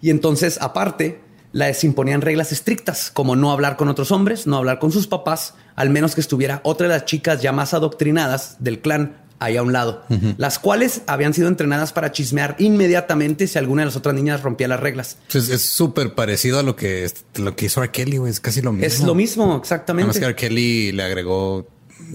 Y 0.00 0.10
entonces, 0.10 0.58
aparte, 0.60 1.20
les 1.52 1.84
imponían 1.84 2.20
reglas 2.20 2.52
estrictas, 2.52 3.10
como 3.10 3.36
no 3.36 3.52
hablar 3.52 3.76
con 3.76 3.88
otros 3.88 4.10
hombres, 4.10 4.46
no 4.46 4.56
hablar 4.56 4.78
con 4.78 4.90
sus 4.90 5.06
papás, 5.06 5.54
al 5.76 5.90
menos 5.90 6.14
que 6.14 6.20
estuviera 6.20 6.60
otra 6.64 6.88
de 6.88 6.94
las 6.94 7.04
chicas 7.04 7.40
ya 7.40 7.52
más 7.52 7.74
adoctrinadas 7.74 8.56
del 8.58 8.80
clan 8.80 9.22
ahí 9.38 9.56
a 9.56 9.62
un 9.62 9.72
lado, 9.72 10.04
las 10.36 10.60
cuales 10.60 11.02
habían 11.06 11.34
sido 11.34 11.48
entrenadas 11.48 11.92
para 11.92 12.12
chismear 12.12 12.54
inmediatamente 12.58 13.48
si 13.48 13.58
alguna 13.58 13.82
de 13.82 13.86
las 13.86 13.96
otras 13.96 14.14
niñas 14.14 14.42
rompía 14.42 14.68
las 14.68 14.78
reglas. 14.78 15.18
Pues 15.30 15.48
es 15.48 15.62
súper 15.62 16.14
parecido 16.14 16.60
a 16.60 16.62
lo 16.62 16.76
que, 16.76 17.10
lo 17.34 17.56
que 17.56 17.66
hizo 17.66 17.82
R. 17.82 17.90
Kelly, 17.90 18.18
güey. 18.18 18.30
Es 18.30 18.38
casi 18.38 18.62
lo 18.62 18.72
mismo. 18.72 18.86
Es 18.86 19.00
lo 19.00 19.14
mismo, 19.16 19.56
exactamente. 19.56 20.06
Nada 20.06 20.14
más 20.14 20.18
que 20.20 20.24
R. 20.26 20.36
Kelly 20.36 20.92
le 20.92 21.02
agregó 21.02 21.66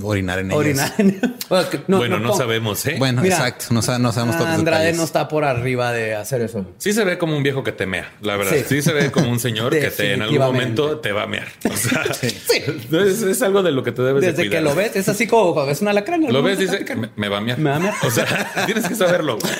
orinar 0.03 0.39
en 0.39 0.47
ellas. 0.51 0.57
Orinar 0.57 0.93
en- 0.97 1.19
No, 1.87 1.97
bueno, 1.97 2.19
no, 2.19 2.27
no, 2.27 2.35
sabemos, 2.35 2.85
¿eh? 2.87 2.95
Bueno, 2.99 3.21
Mira, 3.21 3.37
exacto. 3.37 3.67
No, 3.69 3.75
no 3.75 4.11
sabemos 4.11 4.37
todos 4.37 4.49
Andrade 4.49 4.81
detalles. 4.83 4.97
no 4.97 5.03
está 5.05 5.27
por 5.29 5.45
arriba 5.45 5.93
de 5.93 6.13
hacer 6.13 6.41
eso. 6.41 6.65
Sí 6.77 6.91
se 6.91 7.05
ve 7.05 7.17
como 7.17 7.37
un 7.37 7.43
viejo 7.43 7.63
que 7.63 7.71
te 7.71 7.85
mea, 7.85 8.11
la 8.21 8.35
verdad. 8.35 8.51
Sí. 8.57 8.63
Sí, 8.67 8.81
se 8.81 8.91
ve 8.91 9.11
como 9.11 9.29
un 9.31 9.39
señor 9.39 9.71
que 9.71 9.89
te, 9.89 10.13
en 10.13 10.23
algún 10.23 10.39
momento 10.39 10.99
te 10.99 11.13
va 11.13 11.23
a 11.23 11.27
mear. 11.27 11.47
O 11.71 11.75
sea, 11.77 12.03
es, 12.21 13.21
es 13.21 13.41
algo 13.41 13.63
de 13.63 13.71
lo 13.71 13.83
que 13.83 13.91
te 13.93 14.01
debes 14.01 14.21
de 14.21 14.27
Desde 14.31 14.43
cuidar. 14.47 14.59
que 14.63 14.69
lo 14.69 14.75
ves, 14.75 14.95
es 14.97 15.07
así 15.07 15.25
como 15.25 15.53
cuando 15.53 15.69
ves 15.69 15.81
una 15.81 15.91
alacrán. 15.91 16.21
Lo 16.31 16.43
ves, 16.43 16.59
dice, 16.59 16.83
me, 16.95 17.09
me 17.15 17.29
va 17.29 17.37
a 17.37 17.41
mear. 17.41 17.57
Me 17.57 17.69
va 17.69 17.75
a 17.77 17.79
mear. 17.79 17.93
O 18.03 18.11
sea, 18.11 18.65
tienes 18.65 18.87
que 18.87 18.95
saberlo. 18.95 19.37
güey. 19.39 19.53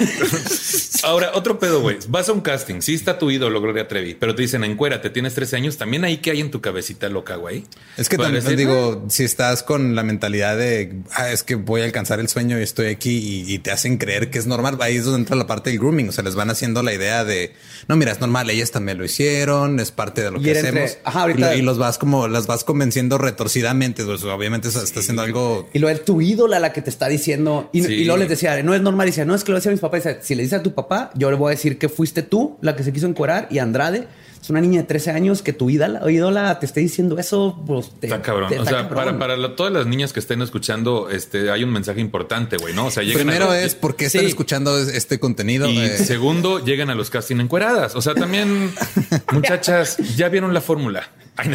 Ahora, 1.04 1.32
otro 1.36 1.58
pedo, 1.60 1.80
güey. 1.82 1.98
Vas 2.10 2.28
a 2.28 2.34
un 2.34 2.42
casting. 2.42 2.82
Sí 2.82 2.96
está 2.96 3.18
tu 3.18 3.32
ídolo, 3.32 3.62
Gloria 3.62 3.88
Trevi, 3.88 4.14
pero 4.16 4.36
te 4.36 4.42
dicen, 4.42 4.64
encuérate, 4.64 5.10
tienes 5.10 5.34
13 5.36 5.56
años. 5.56 5.78
También 5.78 6.04
ahí 6.04 6.18
que 6.18 6.32
hay 6.32 6.42
en 6.42 6.52
tu 6.52 6.60
cabecita 6.60 7.08
loca, 7.10 7.36
güey. 7.38 7.64
Es 7.98 8.10
que 8.10 8.18
Para 8.18 8.28
también 8.28 8.44
decir, 8.44 8.58
digo, 8.58 9.06
si 9.10 9.24
estás 9.24 9.64
con 9.64 9.96
la 9.96 10.04
mentalidad 10.08 10.58
de 10.58 10.94
ah, 11.14 11.30
es 11.32 11.44
que 11.44 11.54
voy 11.56 11.82
a 11.82 11.84
alcanzar 11.86 12.20
el 12.20 12.28
sueño 12.28 12.60
y 12.60 12.64
estoy 12.64 12.88
aquí 12.88 13.18
y, 13.48 13.54
y 13.54 13.60
te 13.60 13.70
hacen 13.72 13.98
creer 13.98 14.32
que 14.32 14.40
es 14.40 14.48
normal, 14.48 14.78
ahí 14.82 14.96
es 14.96 15.04
donde 15.06 15.20
entra 15.20 15.36
la 15.36 15.46
parte 15.46 15.70
del 15.70 15.78
grooming. 15.80 16.10
O 16.10 16.12
sea, 16.12 16.24
les 16.24 16.34
van 16.36 16.50
haciendo 16.50 16.82
la 16.82 16.94
idea 16.94 17.24
de 17.24 17.54
no, 17.88 17.96
mira, 17.96 18.12
es 18.12 18.20
normal, 18.20 18.50
ellas 18.50 18.72
también 18.72 18.98
lo 18.98 19.06
hicieron, 19.06 19.80
es 19.80 19.92
parte 19.92 20.24
de 20.24 20.32
lo 20.32 20.40
Y 20.40 20.44
que 20.44 20.58
entre- 20.58 20.70
hacemos. 20.70 20.98
Ajá, 21.04 21.22
ahorita- 21.22 21.54
y, 21.54 21.58
lo- 21.58 21.62
y 21.64 21.66
los 21.66 21.78
vas 21.78 21.98
como 21.98 22.28
las 22.28 22.48
vas 22.48 22.64
convenciendo 22.64 23.18
retorcidamente. 23.18 24.04
Pues, 24.04 24.24
obviamente 24.24 24.68
está 24.70 25.00
haciendo 25.00 25.22
algo. 25.22 25.70
Y 25.74 25.80
lo 25.80 25.90
es 25.90 26.04
tu 26.04 26.22
ídola 26.22 26.60
la 26.60 26.74
que 26.74 26.82
te 26.82 26.90
está 26.90 27.08
diciendo. 27.08 27.70
Y, 27.74 27.84
Sí. 27.84 27.94
y 27.94 28.04
luego 28.06 28.18
les 28.20 28.30
decía, 28.30 28.62
no 28.64 28.74
es 28.74 28.82
normal. 28.82 29.08
Y 29.08 29.12
decía, 29.12 29.26
no 29.26 29.36
es 29.36 29.44
que 29.44 29.52
lo 29.52 29.58
decía 29.58 29.70
a 29.72 29.74
mis 29.74 29.82
papás. 29.82 30.04
Dice, 30.04 30.18
si 30.22 30.36
le 30.36 30.44
dices 30.44 30.60
a 30.60 30.64
tu 30.64 30.74
papá, 30.74 31.12
yo 31.16 31.30
le 31.30 31.38
voy 31.38 31.50
a 31.52 31.56
decir 31.56 31.78
que 31.78 31.90
fuiste 31.90 32.22
tú 32.24 32.58
la 32.62 32.76
que 32.76 32.84
se 32.84 32.92
quiso 32.94 33.08
encuerar 33.08 33.48
y 33.52 33.60
Andrade 33.60 34.08
es 34.48 34.50
una 34.50 34.62
niña 34.62 34.80
de 34.82 34.88
13 34.88 35.12
años 35.12 35.42
que 35.42 35.52
tu 35.52 35.70
ídola, 35.70 36.10
ídola 36.10 36.58
te 36.60 36.66
esté 36.66 36.80
diciendo 36.80 37.20
eso. 37.20 37.62
Pues, 37.68 37.92
te- 38.00 38.08
Está 38.08 38.22
cabrón. 38.22 38.48
te- 38.50 38.60
o 38.60 38.64
sea, 38.64 38.84
cabrón. 38.84 38.96
para, 38.96 39.20
para 39.20 39.36
la- 39.38 39.56
todas 39.58 39.74
las 39.74 39.86
niñas 39.88 40.14
que 40.14 40.22
estén 40.22 40.42
escuchando, 40.42 41.10
este, 41.10 41.52
hay 41.52 41.66
un 41.66 41.72
mensaje 41.74 42.00
importante, 42.00 42.56
güey, 42.56 42.74
¿no? 42.74 42.86
O 42.86 42.92
sea, 42.92 43.04
Primero 43.14 43.52
a, 43.52 43.60
es 43.62 43.76
por 43.76 43.98
qué 43.98 44.06
están 44.06 44.22
Sí. 44.22 44.28
escuchando 44.28 44.78
este 44.80 45.20
contenido. 45.20 45.68
Y 45.70 45.80
Eh, 45.80 45.98
segundo, 45.98 46.64
llegan 46.64 46.90
a 46.90 46.96
los 46.96 47.10
casting 47.10 47.42
encueradas. 47.42 47.96
O 47.98 48.02
sea, 48.02 48.16
también, 48.16 48.72
muchachas, 49.34 49.98
ya 50.16 50.30
vieron 50.30 50.54
la 50.54 50.62
fórmula. 50.62 51.10
Ay, 51.38 51.50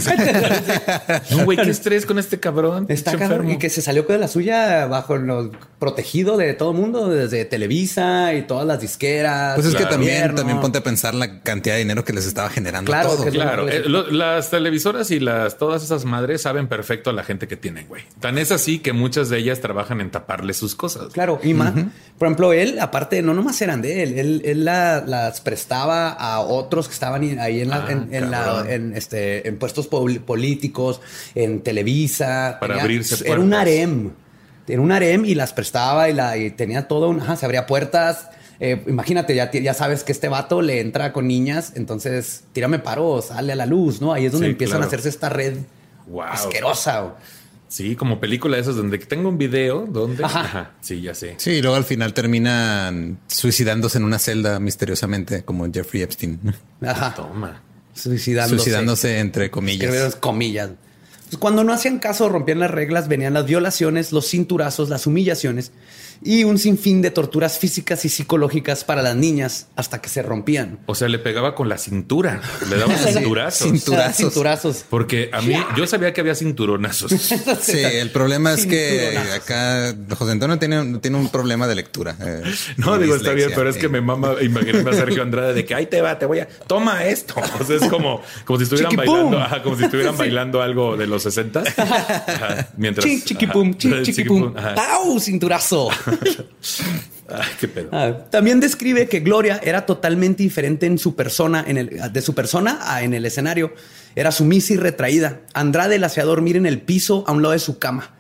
no, 1.31 1.45
güey, 1.45 1.59
qué 1.59 1.71
estrés 1.71 2.07
con 2.07 2.19
este 2.19 2.39
cabrón. 2.41 2.87
Está 2.89 3.13
cabrón. 3.13 3.31
enfermo. 3.33 3.51
Y 3.53 3.59
que 3.59 3.71
se 3.71 3.83
salió 3.83 4.03
de 4.05 4.19
la 4.19 4.29
suya 4.29 4.87
bajo 4.87 5.17
lo 5.17 5.51
protegido 5.79 6.37
de 6.37 6.55
todo 6.55 6.71
el 6.73 6.77
mundo, 6.77 7.09
desde 7.09 7.45
Televisa 7.45 8.35
y 8.35 8.43
todas 8.43 8.67
las 8.67 8.81
disqueras. 8.81 9.55
pues 9.57 9.67
es 9.67 9.75
que 9.75 9.85
también, 9.87 10.35
también 10.35 10.61
ponte 10.61 10.79
a 10.79 10.83
pensar 10.83 11.15
la 11.15 11.41
cantidad 11.43 11.75
de 11.75 11.81
dinero 11.81 12.05
que 12.05 12.13
les 12.13 12.27
estaba 12.27 12.49
generando 12.51 12.91
Claro, 12.91 13.11
todo. 13.17 13.25
Claro, 13.27 13.69
eh, 13.69 13.83
lo- 13.87 14.09
las 14.11 14.51
televisoras 14.51 15.11
y 15.11 15.19
las 15.21 15.59
todas 15.59 15.83
esas 15.83 16.05
madres 16.05 16.43
saben 16.43 16.69
perfecto 16.69 17.11
a 17.11 17.13
la 17.13 17.25
gente 17.25 17.49
que 17.49 17.57
tienen, 17.57 17.89
güey. 17.89 18.03
Tan 18.21 18.39
es 18.39 18.53
así 18.53 18.79
que 18.79 18.93
muchas 18.93 19.29
de 19.29 19.39
ellas 19.39 19.61
trabajan 19.61 20.01
en 20.01 20.11
taparle 20.11 20.55
sus 20.55 20.75
cosas. 20.75 21.13
Claro, 21.13 21.41
y 21.43 21.55
más. 21.55 21.73
Por 22.19 22.29
ejemplo, 22.29 22.53
él, 22.53 22.79
aparte, 22.81 23.21
no 23.23 23.35
nomás 23.35 23.61
eran 23.63 23.83
de 23.83 24.03
él, 24.05 24.19
él, 24.19 24.43
él 24.45 24.65
la- 24.65 25.03
las 25.05 25.41
prestaba 25.41 26.11
a 26.11 26.41
otros 26.41 26.87
que 26.87 26.95
estaban 26.95 27.23
ahí 27.41 27.61
en, 27.63 27.71
la, 27.71 27.77
Ah, 27.87 27.91
en, 27.93 28.15
en 28.15 28.31
la- 28.31 28.65
en, 28.69 28.97
este, 28.97 29.49
en 29.49 29.57
puestos 29.73 29.87
pol- 29.89 30.21
políticos, 30.21 31.01
en 31.35 31.61
Televisa. 31.63 32.59
Para 32.61 32.81
abrirse 32.81 33.25
Era 33.27 33.41
un 33.41 33.49
puertas. 33.51 33.61
harem. 33.61 34.11
Era 34.69 34.81
un 34.81 34.93
harem 34.93 35.25
y 35.25 35.35
las 35.35 35.53
prestaba 35.53 36.09
y, 36.09 36.15
la, 36.15 36.37
y 36.37 36.51
tenía 36.51 36.87
todo 36.89 37.09
un. 37.09 37.21
Ajá, 37.21 37.37
se 37.37 37.47
abría 37.47 37.67
puertas. 37.67 38.29
Eh, 38.61 38.85
imagínate, 38.87 39.35
ya, 39.35 39.51
ya 39.51 39.75
sabes 39.75 40.05
que 40.05 40.13
este 40.13 40.29
vato 40.29 40.63
le 40.63 40.81
entra 40.81 41.13
con 41.13 41.27
niñas, 41.27 41.73
entonces 41.75 42.45
tírame 42.53 42.79
paro, 42.79 43.21
sale 43.21 43.53
a 43.53 43.57
la 43.57 43.67
luz, 43.67 44.01
¿no? 44.01 44.13
Ahí 44.13 44.27
es 44.27 44.33
donde 44.33 44.47
Sí, 44.47 44.51
empiezan 44.53 44.75
claro. 44.77 44.85
a 44.85 44.87
hacerse 44.87 45.09
esta 45.09 45.29
red 45.29 45.55
Wow. 46.07 46.23
asquerosa. 46.23 47.15
Sí, 47.67 47.97
como 47.97 48.21
película 48.21 48.57
de 48.57 48.63
esas 48.63 48.77
donde 48.77 48.99
tengo 48.99 49.31
un 49.31 49.39
video 49.39 49.87
donde. 49.87 50.23
Ajá. 50.23 50.41
Ajá. 50.41 50.71
Sí, 50.81 51.01
ya 51.01 51.15
sé. 51.15 51.35
Sí, 51.39 51.53
y 51.53 51.63
luego 51.63 51.77
al 51.77 51.85
final 51.85 52.13
terminan 52.15 53.19
suicidándose 53.27 53.99
en 53.99 54.05
una 54.05 54.19
celda 54.21 54.61
misteriosamente, 54.61 55.43
como 55.43 55.67
Jeffrey 55.73 56.03
Epstein. 56.03 56.39
Ajá. 56.87 57.15
Toma. 57.17 57.63
Suicidándose. 57.95 58.57
Suicidándose 58.63 59.19
entre 59.19 59.51
comillas. 59.51 59.83
Escribieron 59.83 60.13
comillas. 60.21 60.71
Pues 61.31 61.39
cuando 61.39 61.65
no 61.65 61.73
hacían 61.73 61.99
caso, 61.99 62.29
rompían 62.29 62.61
las 62.61 62.71
reglas, 62.71 63.09
venían 63.09 63.35
las 63.35 63.47
violaciones, 63.47 64.13
los 64.13 64.29
cinturazos, 64.29 64.91
las 64.91 65.07
humillaciones 65.07 65.73
y 66.25 66.45
un 66.45 66.59
sinfín 66.59 67.03
de 67.03 67.11
torturas 67.11 67.59
físicas 67.59 68.05
y 68.05 68.09
psicológicas 68.09 68.85
para 68.85 69.03
las 69.03 69.17
niñas 69.17 69.69
hasta 69.77 70.01
que 70.01 70.09
se 70.09 70.23
rompían. 70.23 70.79
O 70.87 70.95
sea, 70.95 71.09
le 71.09 71.19
pegaba 71.19 71.55
con 71.55 71.69
la 71.69 71.79
cintura. 71.79 72.41
Le 72.71 72.77
daba 72.77 72.95
cinturazos. 72.97 73.69
Cinturazos. 73.71 74.17
Cinturazos. 74.17 74.85
Porque 74.89 75.31
a 75.33 75.41
mí, 75.41 75.55
yo 75.77 75.87
sabía 75.87 76.13
que 76.13 76.21
había 76.21 76.35
cinturonazos. 76.35 77.13
Sí, 77.63 77.79
el 77.79 78.11
problema 78.11 78.53
es 78.55 78.67
que 78.67 79.17
acá 79.35 79.95
José 80.17 80.33
Antonio 80.33 80.59
tiene, 80.59 80.99
tiene 80.99 81.17
un 81.17 81.29
problema 81.29 81.67
de 81.67 81.75
lectura. 81.75 82.17
eh, 82.21 82.43
No, 82.77 82.99
digo, 82.99 83.15
está 83.15 83.33
bien, 83.33 83.51
pero 83.55 83.69
es 83.71 83.77
que 83.77 83.89
me 83.89 84.01
mama 84.01 84.35
imaginarme 84.43 84.91
a 84.91 84.95
Sergio 84.95 85.23
Andrade 85.23 85.55
de 85.55 85.65
que 85.65 85.75
ahí 85.75 85.87
te 85.87 86.01
va, 86.01 86.19
te 86.19 86.27
voy 86.27 86.41
a 86.41 86.49
toma 86.67 87.05
esto. 87.05 87.35
O 87.61 87.65
sea, 87.65 87.77
es 87.77 87.85
como, 87.89 88.23
como 88.45 88.59
si 88.59 88.65
estuvieran 88.65 88.91
Chiquipum. 88.91 89.15
bailando, 89.15 89.39
ajá, 89.41 89.63
como 89.63 89.77
si 89.77 89.85
estuvieran 89.85 90.17
bailando 90.17 90.63
algo 90.63 90.97
de 90.97 91.07
los 91.07 91.23
60 91.23 91.63
mientras 92.77 93.05
Chi, 93.07 93.23
chiquipum, 93.23 93.69
ajá, 93.71 93.79
chi, 93.79 94.03
chiquipum. 94.03 94.57
ajá. 94.57 94.75
¡Au! 94.95 95.21
Cinturazo. 95.21 95.89
Ay, 97.29 97.49
qué 97.59 97.69
pedo. 97.69 97.89
Ah, 97.93 98.27
También 98.31 98.61
describe 98.61 99.09
que 99.09 99.21
Gloria 99.21 99.61
era 99.63 99.87
totalmente 99.87 100.43
diferente 100.43 100.87
en 100.87 100.99
su 100.99 101.15
persona, 101.15 101.65
en 101.67 101.79
el, 101.79 102.13
de 102.13 102.23
su 102.23 102.35
persona 102.35 102.79
a 102.83 103.03
en 103.03 103.15
el 103.15 103.25
escenario. 103.25 103.73
Era 104.15 104.33
sumisa 104.33 104.75
y 104.75 104.77
retraída. 104.77 105.41
Andrade 105.55 105.99
la 105.99 106.09
hacía 106.09 106.25
dormir 106.25 106.57
en 106.57 106.67
el 106.67 106.81
piso 106.83 107.25
a 107.27 107.33
un 107.33 107.43
lado 107.43 107.53
de 107.53 107.59
su 107.59 107.79
cama 107.79 108.11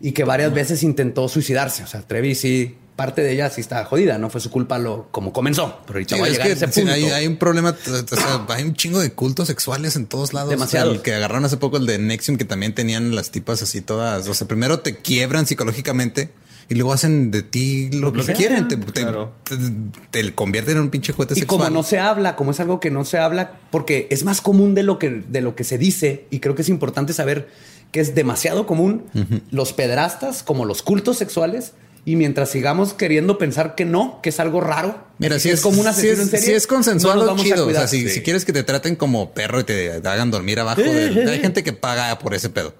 y 0.00 0.12
que 0.12 0.24
varias 0.24 0.52
veces 0.54 0.82
intentó 0.82 1.28
suicidarse. 1.28 1.82
O 1.82 1.86
sea, 1.88 2.02
Trevi 2.02 2.34
sí, 2.36 2.76
parte 2.94 3.22
de 3.22 3.32
ella 3.32 3.50
sí 3.50 3.60
está 3.60 3.84
jodida. 3.86 4.18
No 4.18 4.30
fue 4.30 4.40
su 4.40 4.50
culpa 4.50 4.78
lo 4.78 5.08
como 5.10 5.32
comenzó. 5.32 5.80
Pero 5.86 5.94
ahorita 5.96 6.14
Sí, 6.14 6.20
va 6.20 6.26
a 6.26 6.28
es 6.28 6.34
llegar 6.34 6.46
a 6.46 6.50
que 6.50 6.64
ese 6.64 6.72
sí, 6.72 6.80
punto. 6.82 6.94
hay, 6.94 7.04
hay 7.06 7.26
un 7.26 7.36
problema, 7.36 7.70
o 7.70 8.16
sea, 8.16 8.44
hay 8.50 8.62
un 8.62 8.74
chingo 8.74 9.00
de 9.00 9.12
cultos 9.12 9.48
sexuales 9.48 9.96
en 9.96 10.06
todos 10.06 10.32
lados. 10.32 10.50
Demasiado. 10.50 10.90
O 10.90 10.92
sea, 10.92 10.96
el 10.98 11.02
que 11.02 11.14
agarraron 11.14 11.44
hace 11.44 11.56
poco 11.56 11.78
el 11.78 11.86
de 11.86 11.98
Nexium, 11.98 12.36
que 12.38 12.44
también 12.44 12.74
tenían 12.74 13.16
las 13.16 13.32
tipas 13.32 13.62
así 13.62 13.80
todas. 13.80 14.28
O 14.28 14.34
sea, 14.34 14.46
primero 14.46 14.78
te 14.80 14.96
quiebran 14.98 15.46
psicológicamente 15.46 16.30
y 16.68 16.74
luego 16.74 16.92
hacen 16.92 17.30
de 17.30 17.42
ti 17.42 17.90
lo, 17.92 18.12
que 18.12 18.22
sea, 18.22 18.34
quieren. 18.34 18.68
Te, 18.68 18.76
te- 18.76 19.02
claro. 19.02 19.32
te- 19.44 19.56
te 20.22 20.34
convierten 20.34 20.76
en 20.76 20.82
un 20.84 20.90
pinche 20.90 21.12
juguete 21.12 21.34
Y 21.34 21.40
sexual. 21.40 21.58
como 21.60 21.70
no 21.70 21.82
se 21.82 21.98
habla, 21.98 22.36
como 22.36 22.52
es 22.52 22.60
algo 22.60 22.80
que 22.80 22.90
no 22.90 23.04
se 23.04 23.18
habla, 23.18 23.58
porque 23.70 24.06
es 24.10 24.24
más 24.24 24.40
común 24.40 24.74
de 24.74 24.82
lo 24.82 24.98
que, 24.98 25.10
de 25.28 25.40
lo 25.40 25.54
que 25.56 25.64
se 25.64 25.78
dice, 25.78 26.26
y 26.30 26.40
creo 26.40 26.54
que 26.54 26.62
es 26.62 26.68
importante 26.68 27.12
saber 27.12 27.48
que 27.92 28.00
es 28.00 28.14
demasiado 28.14 28.66
común 28.66 29.04
los 29.50 29.72
pedrastas 29.72 30.42
como 30.42 30.64
los 30.64 30.82
cultos 30.82 31.16
sexuales, 31.18 31.72
y 32.06 32.16
mientras 32.16 32.50
sigamos 32.50 32.92
queriendo 32.92 33.38
pensar 33.38 33.74
que 33.74 33.84
no, 33.86 34.20
que 34.22 34.28
es 34.28 34.38
algo 34.40 34.60
raro, 34.60 34.98
Mira, 35.18 35.38
si 35.38 35.48
es, 35.50 35.60
como 35.62 35.80
un 35.80 35.90
si 35.94 36.08
es, 36.08 36.18
en 36.18 36.28
serie, 36.28 36.44
si 36.46 36.52
es 36.52 36.66
consensuado, 36.66 37.16
no 37.20 37.20
nos 37.26 37.28
vamos 37.36 37.42
a 37.50 37.54
chido. 37.54 37.66
O 37.66 37.70
sea, 37.70 37.86
si, 37.88 38.02
Sí. 38.08 38.14
si 38.16 38.20
quieres 38.22 38.44
que 38.44 38.52
te 38.52 38.62
traten 38.62 38.94
como 38.96 39.30
perro 39.32 39.60
y 39.60 39.64
te 39.64 39.90
hagan 39.92 40.30
dormir 40.30 40.60
abajo, 40.60 40.82
de- 40.82 41.24
hay 41.30 41.40
gente 41.40 41.62
que 41.62 41.72
paga 41.72 42.18
por 42.18 42.34
ese 42.34 42.50
pedo. 42.50 42.74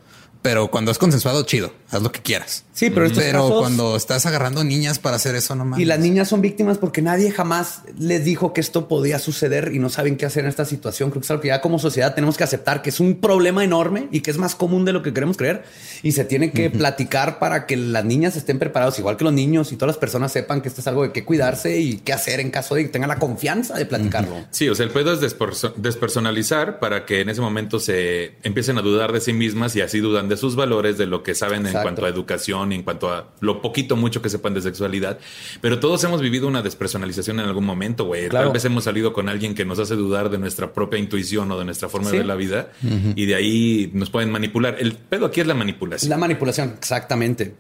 Pero 0.45 0.71
cuando 0.71 0.91
es 0.91 0.99
consensuado, 0.99 1.43
chido, 1.45 1.73
haz 1.91 2.03
lo 2.03 2.13
que 2.13 2.21
quieras. 2.21 2.65
Sí, 2.75 2.91
pero 2.91 3.07
estos 3.07 3.23
Pero 3.25 3.45
casos- 3.45 3.61
cuando 3.61 3.97
estás 3.97 4.27
agarrando 4.27 4.63
niñas 4.63 4.99
para 4.99 5.17
hacer 5.17 5.35
eso, 5.37 5.55
no 5.55 5.65
mames. 5.65 5.81
Y 5.81 5.87
las 5.87 5.99
niñas 6.01 6.29
son 6.29 6.43
víctimas 6.43 6.77
porque 6.77 7.01
nadie 7.01 7.31
jamás 7.31 7.81
les 7.99 8.27
dijo 8.27 8.53
que 8.53 8.61
esto 8.61 8.87
podía 8.87 9.19
suceder 9.19 9.71
y 9.73 9.79
no 9.79 9.89
saben 9.89 10.19
qué 10.19 10.27
hacer 10.27 10.45
en 10.45 10.51
esta 10.51 10.67
situación. 10.67 11.09
Creo 11.11 11.23
que 11.23 11.25
es 11.25 11.31
algo 11.31 11.41
que 11.41 11.49
ya 11.49 11.63
como 11.63 11.79
sociedad 11.79 12.15
tenemos 12.15 12.37
que 12.37 12.45
aceptar 12.45 12.83
que 12.83 12.91
es 12.91 13.01
un 13.01 13.21
problema 13.23 13.65
enorme 13.65 14.09
y 14.11 14.21
que 14.21 14.31
es 14.31 14.37
más 14.37 14.55
común 14.55 14.85
de 14.85 14.93
lo 14.93 15.03
que 15.03 15.15
queremos 15.15 15.39
creer. 15.39 15.65
Y 16.03 16.13
se 16.13 16.27
tiene 16.27 16.53
que 16.53 16.69
platicar 16.69 17.39
para 17.39 17.65
que 17.65 17.79
las 17.79 18.05
niñas 18.05 18.37
estén 18.37 18.59
preparados, 18.59 18.99
igual 18.99 19.17
que 19.17 19.25
los 19.25 19.33
niños 19.33 19.73
y 19.73 19.77
todas 19.77 19.95
las 19.95 19.99
personas 19.99 20.31
sepan 20.31 20.61
que 20.61 20.69
esto 20.69 20.83
es 20.83 20.87
algo 20.89 21.05
de 21.05 21.13
qué 21.13 21.25
cuidarse 21.25 21.79
y 21.81 21.97
qué 21.99 22.13
hacer 22.13 22.41
en 22.41 22.51
caso 22.51 22.75
de 22.75 22.83
que 22.83 22.89
tengan 22.91 23.09
la 23.09 23.19
confianza 23.19 23.79
de 23.79 23.87
platicarlo. 23.87 24.45
Sí, 24.51 24.69
o 24.69 24.75
sea, 24.75 24.85
el 24.85 24.93
pedo 24.93 25.11
es 25.15 25.21
desperso- 25.23 25.73
despersonalizar 25.77 26.81
para 26.81 27.07
que 27.07 27.23
en 27.23 27.31
ese 27.31 27.41
momento 27.41 27.79
se 27.81 28.33
empiecen 28.43 28.77
a 28.77 28.83
dudar 28.83 29.11
de 29.13 29.23
sí 29.23 29.33
mismas 29.33 29.75
y 29.77 29.81
así 29.81 30.01
dudan 30.01 30.29
de 30.29 30.34
de 30.35 30.41
sus 30.41 30.57
valores, 30.57 30.99
de 30.99 31.07
lo 31.07 31.23
que 31.23 31.35
saben 31.35 31.67
en 31.67 31.73
cuanto 31.73 32.05
a 32.05 32.09
educación 32.09 32.73
y 32.73 32.77
en 32.77 32.83
cuanto 32.83 33.11
a 33.11 33.29
lo 33.41 33.63
poquito 33.63 33.97
mucho 33.97 34.21
que 34.21 34.29
sepan 34.29 34.55
de 34.55 34.61
sexualidad. 34.63 35.19
Pero 35.61 35.81
todos 35.81 36.03
hemos 36.05 36.21
vivido 36.21 36.47
una 36.49 36.63
despersonalización 36.63 37.41
en 37.41 37.47
algún 37.47 37.65
momento, 37.65 38.05
güey. 38.05 38.29
Claro. 38.29 38.47
Tal 38.47 38.53
vez 38.55 38.65
hemos 38.65 38.85
salido 38.85 39.13
con 39.13 39.29
alguien 39.29 39.55
que 39.55 39.65
nos 39.65 39.79
hace 39.79 39.95
dudar 39.95 40.31
de 40.31 40.39
nuestra 40.39 40.73
propia 40.73 40.99
intuición 40.99 41.51
o 41.51 41.59
de 41.59 41.65
nuestra 41.65 41.89
forma 41.89 42.07
Sí. 42.11 42.13
de 42.13 42.19
ver 42.19 42.27
la 42.27 42.35
vida 42.35 42.69
y 43.17 43.27
de 43.27 43.35
ahí 43.35 43.91
nos 43.95 44.11
pueden 44.11 44.31
manipular. 44.31 44.77
El 44.79 44.95
pedo 44.95 45.27
aquí 45.27 45.41
es 45.41 45.47
la 45.47 45.55
manipulación. 45.55 46.11
La 46.11 46.17
manipulación, 46.19 46.75
exactamente. 46.79 47.55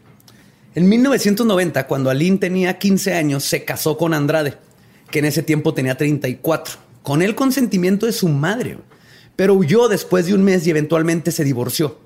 En 0.75 0.89
1990, 0.89 1.87
cuando 1.87 2.11
Aline 2.11 2.39
tenía 2.39 2.79
15 2.79 3.15
años, 3.15 3.45
se 3.45 3.65
casó 3.65 3.97
con 3.97 4.13
Andrade, 4.13 4.55
que 5.11 5.21
en 5.21 5.27
ese 5.27 5.43
tiempo 5.45 5.73
tenía 5.73 5.97
34, 5.97 6.75
con 7.03 7.23
el 7.23 7.35
consentimiento 7.37 8.07
de 8.07 8.13
su 8.13 8.29
madre, 8.29 8.79
pero 9.37 9.55
huyó 9.55 9.89
después 9.89 10.27
de 10.27 10.35
un 10.35 10.43
mes 10.43 10.67
y 10.67 10.71
eventualmente 10.71 11.31
se 11.31 11.45
divorció. 11.45 12.01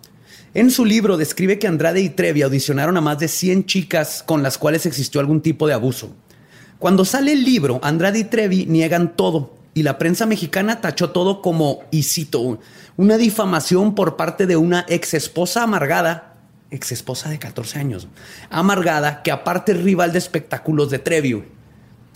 En 0.54 0.70
su 0.70 0.84
libro 0.84 1.16
describe 1.16 1.58
que 1.58 1.66
Andrade 1.66 2.00
y 2.00 2.08
Trevi 2.08 2.42
audicionaron 2.42 2.96
a 2.96 3.02
más 3.02 3.18
de 3.18 3.28
100 3.28 3.66
chicas 3.66 4.22
con 4.24 4.42
las 4.42 4.56
cuales 4.56 4.86
existió 4.86 5.20
algún 5.20 5.42
tipo 5.42 5.66
de 5.66 5.74
abuso. 5.74 6.14
Cuando 6.78 7.04
sale 7.04 7.32
el 7.32 7.44
libro, 7.44 7.80
Andrade 7.82 8.20
y 8.20 8.24
Trevi 8.24 8.64
niegan 8.66 9.14
todo 9.14 9.58
y 9.74 9.82
la 9.82 9.98
prensa 9.98 10.26
mexicana 10.26 10.80
tachó 10.80 11.10
todo 11.10 11.42
como, 11.42 11.80
y 11.90 12.02
cito, 12.02 12.58
una 12.96 13.16
difamación 13.16 13.94
por 13.94 14.16
parte 14.16 14.46
de 14.46 14.56
una 14.56 14.86
ex 14.88 15.14
esposa 15.14 15.62
amargada, 15.62 16.36
ex 16.70 16.92
esposa 16.92 17.28
de 17.28 17.38
14 17.38 17.78
años, 17.78 18.08
amargada, 18.50 19.22
que 19.22 19.30
aparte 19.30 19.72
es 19.72 19.82
rival 19.82 20.12
de 20.12 20.18
espectáculos 20.18 20.90
de 20.90 20.98
Trevi. 20.98 21.44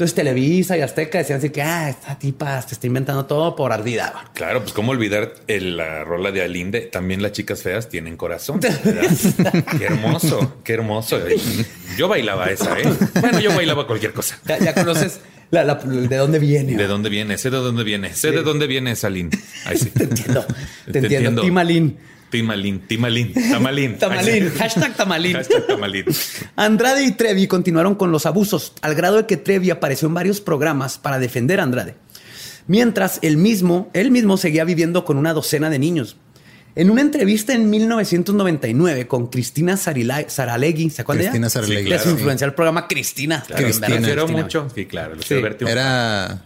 Entonces 0.03 0.17
Televisa 0.17 0.77
y 0.77 0.81
Azteca 0.81 1.19
decían 1.19 1.38
así 1.38 1.51
que, 1.51 1.62
ah, 1.62 1.88
esta 1.88 2.19
tipa 2.19 2.61
te 2.62 2.75
está 2.75 2.88
inventando 2.88 3.25
todo 3.25 3.55
por 3.55 3.73
ardida. 3.73 4.12
Claro, 4.35 4.61
pues 4.62 4.73
cómo 4.73 4.91
olvidar 4.91 5.33
el- 5.47 5.77
la 5.77 6.03
rola 6.03 6.33
de 6.33 6.43
Alinde. 6.43 6.81
También 6.81 7.23
las 7.23 7.31
chicas 7.31 7.62
feas 7.62 7.88
tienen 7.88 8.17
corazón. 8.17 8.59
qué 9.79 9.85
hermoso, 9.85 10.57
qué 10.65 10.73
hermoso. 10.73 11.21
Yo 11.97 12.09
bailaba 12.09 12.47
esa, 12.51 12.77
¿eh? 12.81 12.93
Bueno, 13.21 13.38
yo 13.38 13.55
bailaba 13.55 13.87
cualquier 13.87 14.12
cosa. 14.12 14.41
Ya, 14.45 14.59
ya 14.59 14.75
conoces 14.75 15.21
la- 15.53 15.62
la- 15.62 15.77
de 15.77 16.17
dónde 16.17 16.41
viene. 16.41 16.75
¿De 16.77 16.87
dónde 16.88 17.09
viene? 17.09 17.38
Sé 17.38 17.51
de 17.51 17.59
dónde 17.59 17.85
viene. 17.85 18.12
Sé 18.12 18.33
de 18.33 18.43
dónde 18.43 18.67
viene 18.67 18.91
esa 18.91 19.09
Lin. 19.09 19.31
Ahí 19.67 19.77
sí. 19.79 19.91
Te 19.95 20.03
entiendo. 20.05 20.45
Te, 20.91 20.99
entiendo. 20.99 21.43
Timalín. 21.43 21.97
Timalín. 22.33 22.81
Timalín. 22.88 23.33
Tamalín. 23.33 23.99
Tamalín. 24.01 24.51
Sí. 24.51 24.59
Hashtag 24.59 24.97
tamalín. 24.97 25.35
Hashtag 25.37 25.66
tamalín. 25.68 26.05
Andrade 26.57 27.05
y 27.05 27.12
Trevi 27.12 27.47
continuaron 27.47 27.95
con 27.95 28.11
los 28.11 28.27
abusos, 28.27 28.73
al 28.83 28.97
grado 28.97 29.18
de 29.18 29.27
que 29.27 29.37
Trevi 29.37 29.71
apareció 29.71 30.09
en 30.09 30.14
varios 30.14 30.40
programas 30.40 30.99
para 30.99 31.21
defender 31.21 31.61
a 31.61 31.62
Andrade. 31.62 31.95
Mientras 32.66 33.18
él 33.23 33.37
mismo, 33.37 33.90
él 33.92 34.11
mismo 34.11 34.37
seguía 34.37 34.64
viviendo 34.64 35.05
con 35.05 35.16
una 35.18 35.33
docena 35.33 35.71
de 35.71 35.79
niños. 35.79 36.16
En 36.75 36.88
una 36.90 37.03
entrevista 37.03 37.53
en 37.53 37.68
1999 37.68 39.07
con 39.07 39.27
Cristina 39.27 39.75
Sarila- 39.77 40.27
Saralegui, 40.29 40.88
¿se 40.88 41.03
acuerdan? 41.03 41.18
de 41.21 41.25
ella? 41.25 41.31
Cristina 41.33 41.51
Saralegui, 41.51 41.83
De 41.83 41.88
claro. 41.88 42.03
su 42.05 42.11
influencial 42.11 42.55
programa 42.55 42.88
Cristina. 42.88 43.42
Claro, 43.47 43.62
Cristina. 43.64 43.88
me 43.88 43.97
refiero 43.97 44.23
Cristina. 44.25 44.42
mucho. 44.42 44.68
Sí, 44.75 44.87
claro. 44.87 45.16
Sí. 45.23 45.35
Era, 45.66 46.45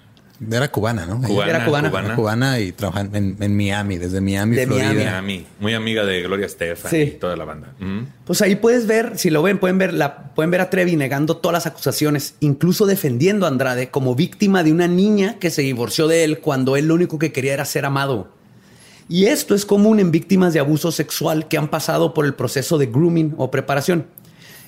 era 0.50 0.70
cubana, 0.70 1.06
¿no? 1.06 1.20
Cubana, 1.22 1.50
Era 1.50 1.64
cubana. 1.64 1.88
cubana. 1.90 2.06
Era 2.08 2.16
cubana 2.16 2.60
y 2.60 2.72
trabajaba 2.72 3.08
en, 3.16 3.36
en 3.40 3.56
Miami, 3.56 3.96
desde 3.98 4.20
Miami, 4.20 4.56
De 4.56 4.66
Florida. 4.66 4.92
Miami. 4.92 5.46
Muy 5.60 5.74
amiga 5.74 6.04
de 6.04 6.22
Gloria 6.22 6.46
Estefan 6.46 6.90
Sí. 6.90 6.96
y 6.98 7.10
toda 7.12 7.36
la 7.36 7.44
banda. 7.44 7.72
Mm. 7.78 8.00
Pues 8.26 8.42
ahí 8.42 8.56
puedes 8.56 8.86
ver, 8.86 9.18
si 9.18 9.30
lo 9.30 9.42
ven, 9.42 9.58
pueden 9.58 9.78
ver, 9.78 9.94
la, 9.94 10.34
pueden 10.34 10.50
ver 10.50 10.60
a 10.60 10.68
Trevi 10.70 10.96
negando 10.96 11.36
todas 11.38 11.52
las 11.54 11.66
acusaciones, 11.66 12.34
incluso 12.40 12.86
defendiendo 12.86 13.46
a 13.46 13.48
Andrade 13.48 13.88
como 13.90 14.14
víctima 14.14 14.62
de 14.62 14.72
una 14.72 14.88
niña 14.88 15.38
que 15.38 15.50
se 15.50 15.62
divorció 15.62 16.06
de 16.08 16.24
él 16.24 16.40
cuando 16.40 16.76
él 16.76 16.86
lo 16.88 16.94
único 16.94 17.18
que 17.18 17.32
quería 17.32 17.54
era 17.54 17.64
ser 17.64 17.84
amado. 17.84 18.28
Y 19.08 19.26
esto 19.26 19.54
es 19.54 19.64
común 19.64 20.00
en 20.00 20.10
víctimas 20.10 20.52
de 20.52 20.58
abuso 20.60 20.90
sexual 20.90 21.46
que 21.48 21.56
han 21.58 21.68
pasado 21.68 22.12
por 22.12 22.24
el 22.26 22.34
proceso 22.34 22.76
de 22.76 22.86
grooming 22.86 23.34
o 23.38 23.50
preparación. 23.50 24.06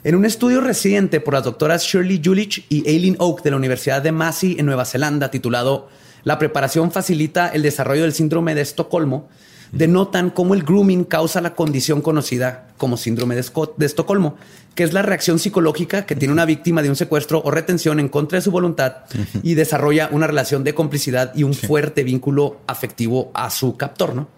En 0.09 0.15
un 0.15 0.25
estudio 0.25 0.63
reciente 0.63 1.21
por 1.21 1.35
las 1.35 1.45
doctoras 1.45 1.83
Shirley 1.85 2.23
Julich 2.25 2.65
y 2.71 2.89
Aileen 2.89 3.17
Oak 3.19 3.43
de 3.43 3.51
la 3.51 3.59
Universidad 3.59 4.01
de 4.01 4.11
Massey 4.11 4.57
en 4.59 4.65
Nueva 4.65 4.87
Zelanda, 4.87 5.31
titulado 5.31 5.91
La 6.25 6.39
preparación 6.39 6.91
facilita 6.93 7.49
el 7.49 7.61
desarrollo 7.61 8.05
del 8.05 8.15
síndrome 8.15 8.55
de 8.55 8.63
Estocolmo, 8.63 9.29
denotan 9.71 10.31
cómo 10.31 10.55
el 10.55 10.63
grooming 10.63 11.05
causa 11.05 11.43
la 11.43 11.55
condición 11.55 12.01
conocida 12.01 12.69
como 12.79 12.97
síndrome 12.97 13.35
de, 13.35 13.43
Esco- 13.43 13.75
de 13.77 13.85
Estocolmo, 13.85 14.37
que 14.75 14.83
es 14.85 14.95
la 14.95 15.03
reacción 15.03 15.39
psicológica 15.39 16.07
que 16.07 16.17
tiene 16.17 16.33
una 16.33 16.47
víctima 16.47 16.81
de 16.81 16.89
un 16.89 16.97
secuestro 16.97 17.43
o 17.45 17.51
retención 17.51 18.01
en 18.01 18.09
contra 18.09 18.39
de 18.39 18.43
su 18.43 18.51
voluntad 18.51 18.97
y 19.43 19.57
desarrolla 19.57 20.09
una 20.11 20.27
relación 20.27 20.65
de 20.65 20.73
complicidad 20.73 21.35
y 21.35 21.43
un 21.43 21.53
fuerte 21.53 22.03
vínculo 22.03 22.63
afectivo 22.67 23.31
a 23.35 23.51
su 23.51 23.77
captor, 23.77 24.15
¿no? 24.15 24.29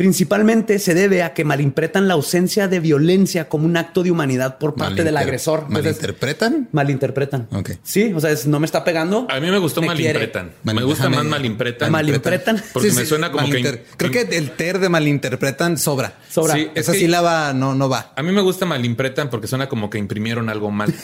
Principalmente 0.00 0.78
se 0.78 0.94
debe 0.94 1.22
a 1.22 1.34
que 1.34 1.44
malimpretan 1.44 2.08
la 2.08 2.14
ausencia 2.14 2.68
de 2.68 2.80
violencia 2.80 3.50
como 3.50 3.66
un 3.66 3.76
acto 3.76 4.02
de 4.02 4.10
humanidad 4.10 4.56
por 4.56 4.74
parte 4.74 5.04
del 5.04 5.14
agresor. 5.18 5.66
Entonces, 5.68 5.84
¿Malinterpretan? 5.96 6.68
Malinterpretan. 6.72 7.48
Ok. 7.52 7.72
Sí, 7.82 8.10
o 8.14 8.18
sea, 8.18 8.30
es, 8.30 8.46
no 8.46 8.58
me 8.60 8.64
está 8.64 8.82
pegando. 8.82 9.26
A 9.28 9.38
mí 9.40 9.50
me 9.50 9.58
gustó 9.58 9.82
me 9.82 9.94
quiere. 9.94 10.32
Me 10.62 10.82
gusta 10.84 11.10
más 11.10 11.22
malimpretan. 11.26 11.92
Malimpretan. 11.92 12.62
Porque 12.72 12.88
Sí, 12.88 12.96
me 12.96 13.02
sí, 13.02 13.08
suena 13.08 13.30
como 13.30 13.46
que... 13.50 13.84
Creo 13.98 14.10
que 14.10 14.22
el 14.38 14.52
ter 14.52 14.78
de 14.78 14.88
malinterpretan 14.88 15.76
sobra. 15.76 16.14
Sobra. 16.30 16.54
Sí, 16.54 16.68
es 16.74 16.84
Esa 16.84 16.92
que- 16.92 16.98
sílaba 17.00 17.52
no, 17.52 17.74
no 17.74 17.90
va. 17.90 18.14
A 18.16 18.22
mí 18.22 18.32
me 18.32 18.40
gusta 18.40 18.64
malimpretan 18.64 19.28
porque 19.28 19.48
suena 19.48 19.68
como 19.68 19.90
que 19.90 19.98
imprimieron 19.98 20.48
algo 20.48 20.70
mal. 20.70 20.94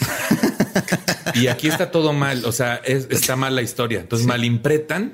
y 1.35 1.49
aquí 1.49 1.69
está 1.69 1.91
todo 1.91 2.15
mal. 2.15 2.47
O 2.47 2.53
sea, 2.53 2.77
es- 2.77 3.09
está 3.11 3.37
mal 3.37 3.55
la 3.55 3.61
historia. 3.61 4.01
Entonces, 4.01 4.27
malimpretan, 4.27 5.13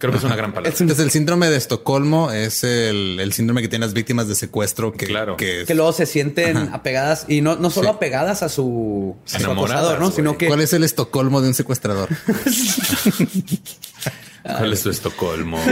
creo 0.00 0.10
que 0.10 0.18
es 0.18 0.24
una 0.24 0.34
gran 0.34 0.52
palabra. 0.52 0.72
Es 0.74 0.80
el 0.98 1.10
síndrome 1.12 1.48
de 1.48 1.56
Estocolmo 1.56 2.32
es 2.32 2.64
el, 2.64 3.20
el 3.20 3.32
síndrome 3.32 3.62
que 3.62 3.68
tienen 3.68 3.86
las 3.86 3.94
víctimas 3.94 4.26
de 4.26 4.34
secuestro 4.34 4.92
que, 4.92 5.06
Claro. 5.06 5.36
que 5.36 5.60
es- 5.60 5.66
que 5.68 5.74
luego 5.76 5.92
se 5.92 6.06
sienten 6.06 6.56
Ajá. 6.56 6.74
apegadas 6.74 7.26
y 7.28 7.42
no, 7.42 7.54
no 7.56 7.70
solo 7.70 7.90
Sí. 7.90 7.94
apegadas 7.96 8.42
a 8.42 8.48
su, 8.48 9.14
a 9.26 9.28
su 9.28 9.36
Enamoradas, 9.44 9.82
acosador, 9.84 10.00
¿no? 10.00 10.10
Sino 10.10 10.36
que 10.38 10.48
¿Cuál 10.48 10.60
es 10.62 10.72
el 10.72 10.82
Estocolmo 10.82 11.40
de 11.42 11.48
un 11.48 11.54
secuestrador? 11.54 12.08
¿Cuál 14.42 14.72
es 14.72 14.82
tu 14.82 14.90
Estocolmo? 14.90 15.58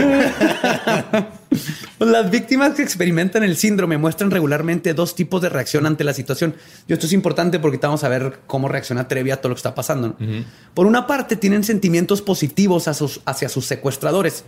Las 1.99 2.31
víctimas 2.31 2.75
que 2.75 2.83
experimentan 2.83 3.43
el 3.43 3.57
síndrome 3.57 3.97
muestran 3.97 4.31
regularmente 4.31 4.93
dos 4.93 5.15
tipos 5.15 5.41
de 5.41 5.49
reacción 5.49 5.85
ante 5.85 6.03
la 6.03 6.13
situación. 6.13 6.55
Y 6.87 6.93
esto 6.93 7.07
es 7.07 7.13
importante 7.13 7.59
porque 7.59 7.77
vamos 7.77 8.03
a 8.03 8.09
ver 8.09 8.39
cómo 8.47 8.67
reacciona 8.69 9.07
Trevi 9.07 9.31
a 9.31 9.37
todo 9.37 9.49
lo 9.49 9.55
que 9.55 9.59
está 9.59 9.75
pasando. 9.75 10.15
¿no? 10.19 10.45
Por 10.73 10.85
una 10.85 11.07
parte, 11.07 11.35
tienen 11.35 11.63
sentimientos 11.63 12.21
positivos 12.21 12.87
a 12.87 12.93
sus- 12.93 13.21
hacia 13.25 13.49
sus 13.49 13.65
secuestradores, 13.65 14.45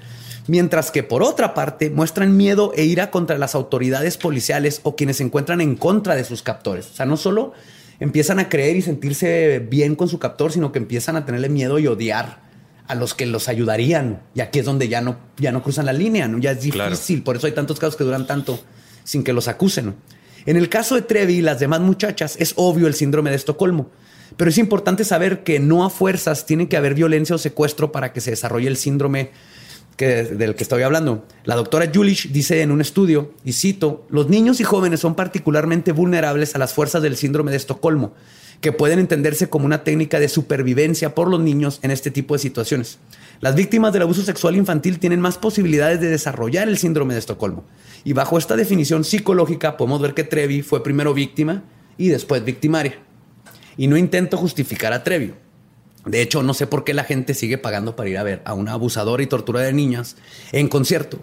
mientras 0.47 0.91
que 0.91 1.03
por 1.03 1.23
otra 1.23 1.53
parte, 1.53 1.89
muestran 1.89 2.37
miedo 2.37 2.71
e 2.75 2.85
ira 2.85 3.11
contra 3.11 3.37
las 3.37 3.55
autoridades 3.55 4.17
policiales 4.17 4.79
o 4.83 4.95
quienes 4.95 5.17
se 5.17 5.23
encuentran 5.23 5.59
en 5.61 5.75
contra 5.75 6.15
de 6.15 6.23
sus 6.23 6.41
captores. 6.43 6.89
O 6.91 6.93
sea, 6.93 7.05
no 7.05 7.17
solo 7.17 7.53
empiezan 7.99 8.39
a 8.39 8.49
creer 8.49 8.77
y 8.77 8.81
sentirse 8.81 9.59
bien 9.59 9.95
con 9.95 10.07
su 10.07 10.19
captor, 10.19 10.51
sino 10.51 10.71
que 10.71 10.79
empiezan 10.79 11.15
a 11.17 11.25
tenerle 11.25 11.49
miedo 11.49 11.79
y 11.79 11.87
odiar 11.87 12.50
a 12.91 12.95
los 12.95 13.13
que 13.13 13.25
los 13.25 13.47
ayudarían. 13.47 14.21
Y 14.35 14.41
aquí 14.41 14.59
es 14.59 14.65
donde 14.65 14.89
ya 14.89 14.99
no, 14.99 15.17
ya 15.37 15.53
no 15.53 15.63
cruzan 15.63 15.85
la 15.85 15.93
línea, 15.93 16.27
¿no? 16.27 16.39
Ya 16.39 16.51
es 16.51 16.61
difícil. 16.61 17.21
Claro. 17.21 17.23
Por 17.23 17.37
eso 17.37 17.47
hay 17.47 17.53
tantos 17.53 17.79
casos 17.79 17.95
que 17.95 18.03
duran 18.03 18.27
tanto 18.27 18.59
sin 19.05 19.23
que 19.23 19.31
los 19.31 19.47
acusen. 19.47 19.85
¿no? 19.85 19.95
En 20.45 20.57
el 20.57 20.67
caso 20.67 20.95
de 20.95 21.01
Trevi 21.01 21.35
y 21.35 21.41
las 21.41 21.59
demás 21.59 21.79
muchachas, 21.79 22.35
es 22.37 22.53
obvio 22.57 22.87
el 22.87 22.93
síndrome 22.93 23.29
de 23.29 23.37
Estocolmo. 23.37 23.89
Pero 24.35 24.49
es 24.49 24.57
importante 24.57 25.05
saber 25.05 25.43
que 25.43 25.59
no 25.59 25.85
a 25.85 25.89
fuerzas 25.89 26.45
tiene 26.45 26.67
que 26.67 26.75
haber 26.75 26.93
violencia 26.93 27.35
o 27.35 27.39
secuestro 27.39 27.93
para 27.93 28.11
que 28.11 28.19
se 28.19 28.31
desarrolle 28.31 28.67
el 28.67 28.75
síndrome 28.75 29.31
que, 29.95 30.23
del 30.23 30.55
que 30.55 30.63
estoy 30.63 30.83
hablando. 30.83 31.25
La 31.45 31.55
doctora 31.55 31.89
Julich 31.93 32.29
dice 32.31 32.61
en 32.61 32.71
un 32.71 32.81
estudio, 32.81 33.33
y 33.45 33.53
cito, 33.53 34.05
los 34.09 34.27
niños 34.29 34.59
y 34.59 34.65
jóvenes 34.65 34.99
son 34.99 35.15
particularmente 35.15 35.93
vulnerables 35.93 36.55
a 36.55 36.59
las 36.59 36.73
fuerzas 36.73 37.01
del 37.01 37.15
síndrome 37.15 37.51
de 37.51 37.57
Estocolmo, 37.57 38.13
que 38.61 38.71
pueden 38.71 38.99
entenderse 38.99 39.49
como 39.49 39.65
una 39.65 39.83
técnica 39.83 40.19
de 40.19 40.29
supervivencia 40.29 41.15
por 41.15 41.27
los 41.27 41.39
niños 41.39 41.79
en 41.81 41.89
este 41.89 42.11
tipo 42.11 42.35
de 42.35 42.39
situaciones. 42.39 42.99
Las 43.39 43.55
víctimas 43.55 43.91
del 43.91 44.03
abuso 44.03 44.21
sexual 44.21 44.55
infantil 44.55 44.99
tienen 44.99 45.19
más 45.19 45.39
posibilidades 45.39 45.99
de 45.99 46.09
desarrollar 46.09 46.69
el 46.69 46.77
síndrome 46.77 47.15
de 47.15 47.19
Estocolmo. 47.19 47.65
Y 48.03 48.13
bajo 48.13 48.37
esta 48.37 48.55
definición 48.55 49.03
psicológica 49.03 49.77
podemos 49.77 49.99
ver 49.99 50.13
que 50.13 50.23
Trevi 50.23 50.61
fue 50.61 50.83
primero 50.83 51.15
víctima 51.15 51.63
y 51.97 52.09
después 52.09 52.45
victimaria. 52.45 52.99
Y 53.77 53.87
no 53.87 53.97
intento 53.97 54.37
justificar 54.37 54.93
a 54.93 55.03
Trevi. 55.03 55.33
De 56.05 56.21
hecho, 56.21 56.43
no 56.43 56.53
sé 56.53 56.67
por 56.67 56.83
qué 56.83 56.93
la 56.93 57.03
gente 57.03 57.33
sigue 57.33 57.57
pagando 57.57 57.95
para 57.95 58.09
ir 58.09 58.17
a 58.19 58.23
ver 58.23 58.41
a 58.45 58.53
una 58.53 58.73
abusadora 58.73 59.23
y 59.23 59.27
tortura 59.27 59.61
de 59.61 59.73
niñas 59.73 60.17
en 60.51 60.67
concierto. 60.67 61.19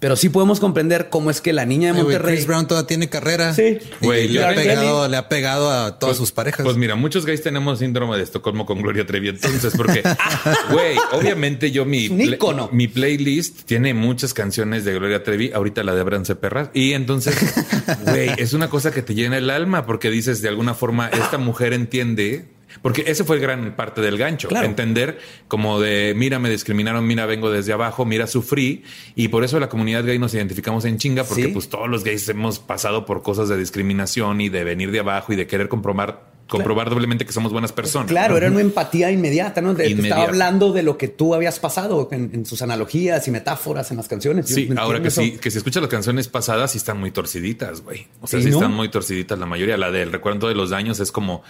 Pero 0.00 0.14
sí 0.14 0.28
podemos 0.28 0.60
comprender 0.60 1.08
cómo 1.10 1.30
es 1.30 1.40
que 1.40 1.52
la 1.52 1.66
niña 1.66 1.92
de 1.92 1.98
Ay, 1.98 2.04
güey, 2.04 2.14
Monterrey... 2.14 2.36
Chris 2.36 2.46
Brown 2.46 2.68
todavía 2.68 2.86
tiene 2.86 3.08
carrera. 3.08 3.52
Sí. 3.52 3.78
Y 4.00 4.04
Güey, 4.06 4.28
le, 4.28 4.44
ha 4.44 4.54
pegado, 4.54 5.00
Kelly. 5.02 5.10
le 5.10 5.16
ha 5.16 5.28
pegado 5.28 5.70
a 5.70 5.98
todas 5.98 6.16
sus 6.16 6.30
parejas. 6.30 6.64
Pues 6.64 6.76
mira, 6.76 6.94
muchos 6.94 7.26
gays 7.26 7.42
tenemos 7.42 7.80
síndrome 7.80 8.16
de 8.16 8.22
Estocolmo 8.22 8.64
con 8.64 8.80
Gloria 8.80 9.04
Trevi. 9.06 9.30
Entonces, 9.30 9.72
porque, 9.76 10.02
güey, 10.70 10.96
obviamente 11.12 11.70
yo 11.72 11.84
mi, 11.84 12.04
ícono. 12.04 12.68
mi 12.72 12.86
playlist 12.86 13.62
tiene 13.64 13.92
muchas 13.92 14.34
canciones 14.34 14.84
de 14.84 14.94
Gloria 14.94 15.24
Trevi. 15.24 15.50
Ahorita 15.52 15.82
la 15.82 15.94
de 15.94 16.00
Abrance 16.00 16.36
Perras. 16.36 16.70
Y 16.74 16.92
entonces, 16.92 17.36
güey, 18.06 18.30
es 18.38 18.52
una 18.52 18.70
cosa 18.70 18.92
que 18.92 19.02
te 19.02 19.14
llena 19.14 19.38
el 19.38 19.50
alma 19.50 19.84
porque 19.84 20.10
dices 20.10 20.42
de 20.42 20.48
alguna 20.48 20.74
forma, 20.74 21.08
esta 21.08 21.38
mujer 21.38 21.72
entiende 21.72 22.46
Porque 22.82 23.04
ese 23.06 23.24
fue 23.24 23.38
gran 23.38 23.74
parte 23.76 24.00
del 24.00 24.18
gancho. 24.18 24.48
Claro. 24.48 24.66
Entender 24.66 25.18
como 25.48 25.80
de, 25.80 26.12
mira, 26.16 26.38
me 26.38 26.50
discriminaron, 26.50 27.06
mira, 27.06 27.26
vengo 27.26 27.50
desde 27.50 27.72
abajo, 27.72 28.04
mira, 28.04 28.26
sufrí. 28.26 28.82
Y 29.14 29.28
por 29.28 29.42
eso 29.44 29.58
la 29.58 29.68
comunidad 29.68 30.04
gay 30.04 30.18
nos 30.18 30.34
identificamos 30.34 30.84
en 30.84 30.98
chinga, 30.98 31.24
porque 31.24 31.44
Sí. 31.44 31.48
pues 31.48 31.68
todos 31.68 31.88
los 31.88 32.04
gays 32.04 32.28
hemos 32.28 32.58
pasado 32.58 33.06
por 33.06 33.22
cosas 33.22 33.48
de 33.48 33.56
discriminación 33.56 34.40
y 34.40 34.48
de 34.48 34.64
venir 34.64 34.90
de 34.90 35.00
abajo 35.00 35.32
y 35.32 35.36
de 35.36 35.46
querer 35.46 35.68
comprobar, 35.68 36.28
comprobar 36.46 36.88
doblemente 36.90 37.24
que 37.26 37.32
somos 37.32 37.52
buenas 37.52 37.72
personas. 37.72 38.08
Claro, 38.08 38.36
era 38.36 38.48
una 38.50 38.60
empatía 38.60 39.10
inmediata, 39.10 39.60
¿no? 39.60 39.74
Te 39.74 39.90
estaba 39.90 40.24
hablando 40.24 40.72
de 40.72 40.82
lo 40.82 40.96
que 40.98 41.08
tú 41.08 41.34
habías 41.34 41.58
pasado 41.58 42.08
en, 42.12 42.30
en 42.32 42.46
sus 42.46 42.62
analogías 42.62 43.26
y 43.28 43.30
metáforas 43.30 43.90
en 43.90 43.96
las 43.98 44.08
canciones. 44.08 44.46
Sí, 44.48 44.68
ahora 44.76 45.00
que 45.02 45.08
eso. 45.08 45.20
sí, 45.22 45.32
que 45.38 45.50
si 45.50 45.58
escuchas 45.58 45.82
las 45.82 45.90
canciones 45.90 46.28
pasadas, 46.28 46.72
sí 46.72 46.78
están 46.78 46.98
muy 47.00 47.10
torciditas, 47.10 47.80
güey. 47.82 48.06
O 48.20 48.26
sea, 48.26 48.38
Sí, 48.40 48.44
sí, 48.46 48.50
¿no? 48.50 48.56
están 48.58 48.72
muy 48.74 48.88
torciditas 48.90 49.38
la 49.38 49.46
mayoría. 49.46 49.76
La 49.76 49.90
del 49.90 50.12
recuerdo 50.12 50.48
de 50.48 50.54
los 50.54 50.70
daños 50.70 51.00
es 51.00 51.12
como 51.12 51.42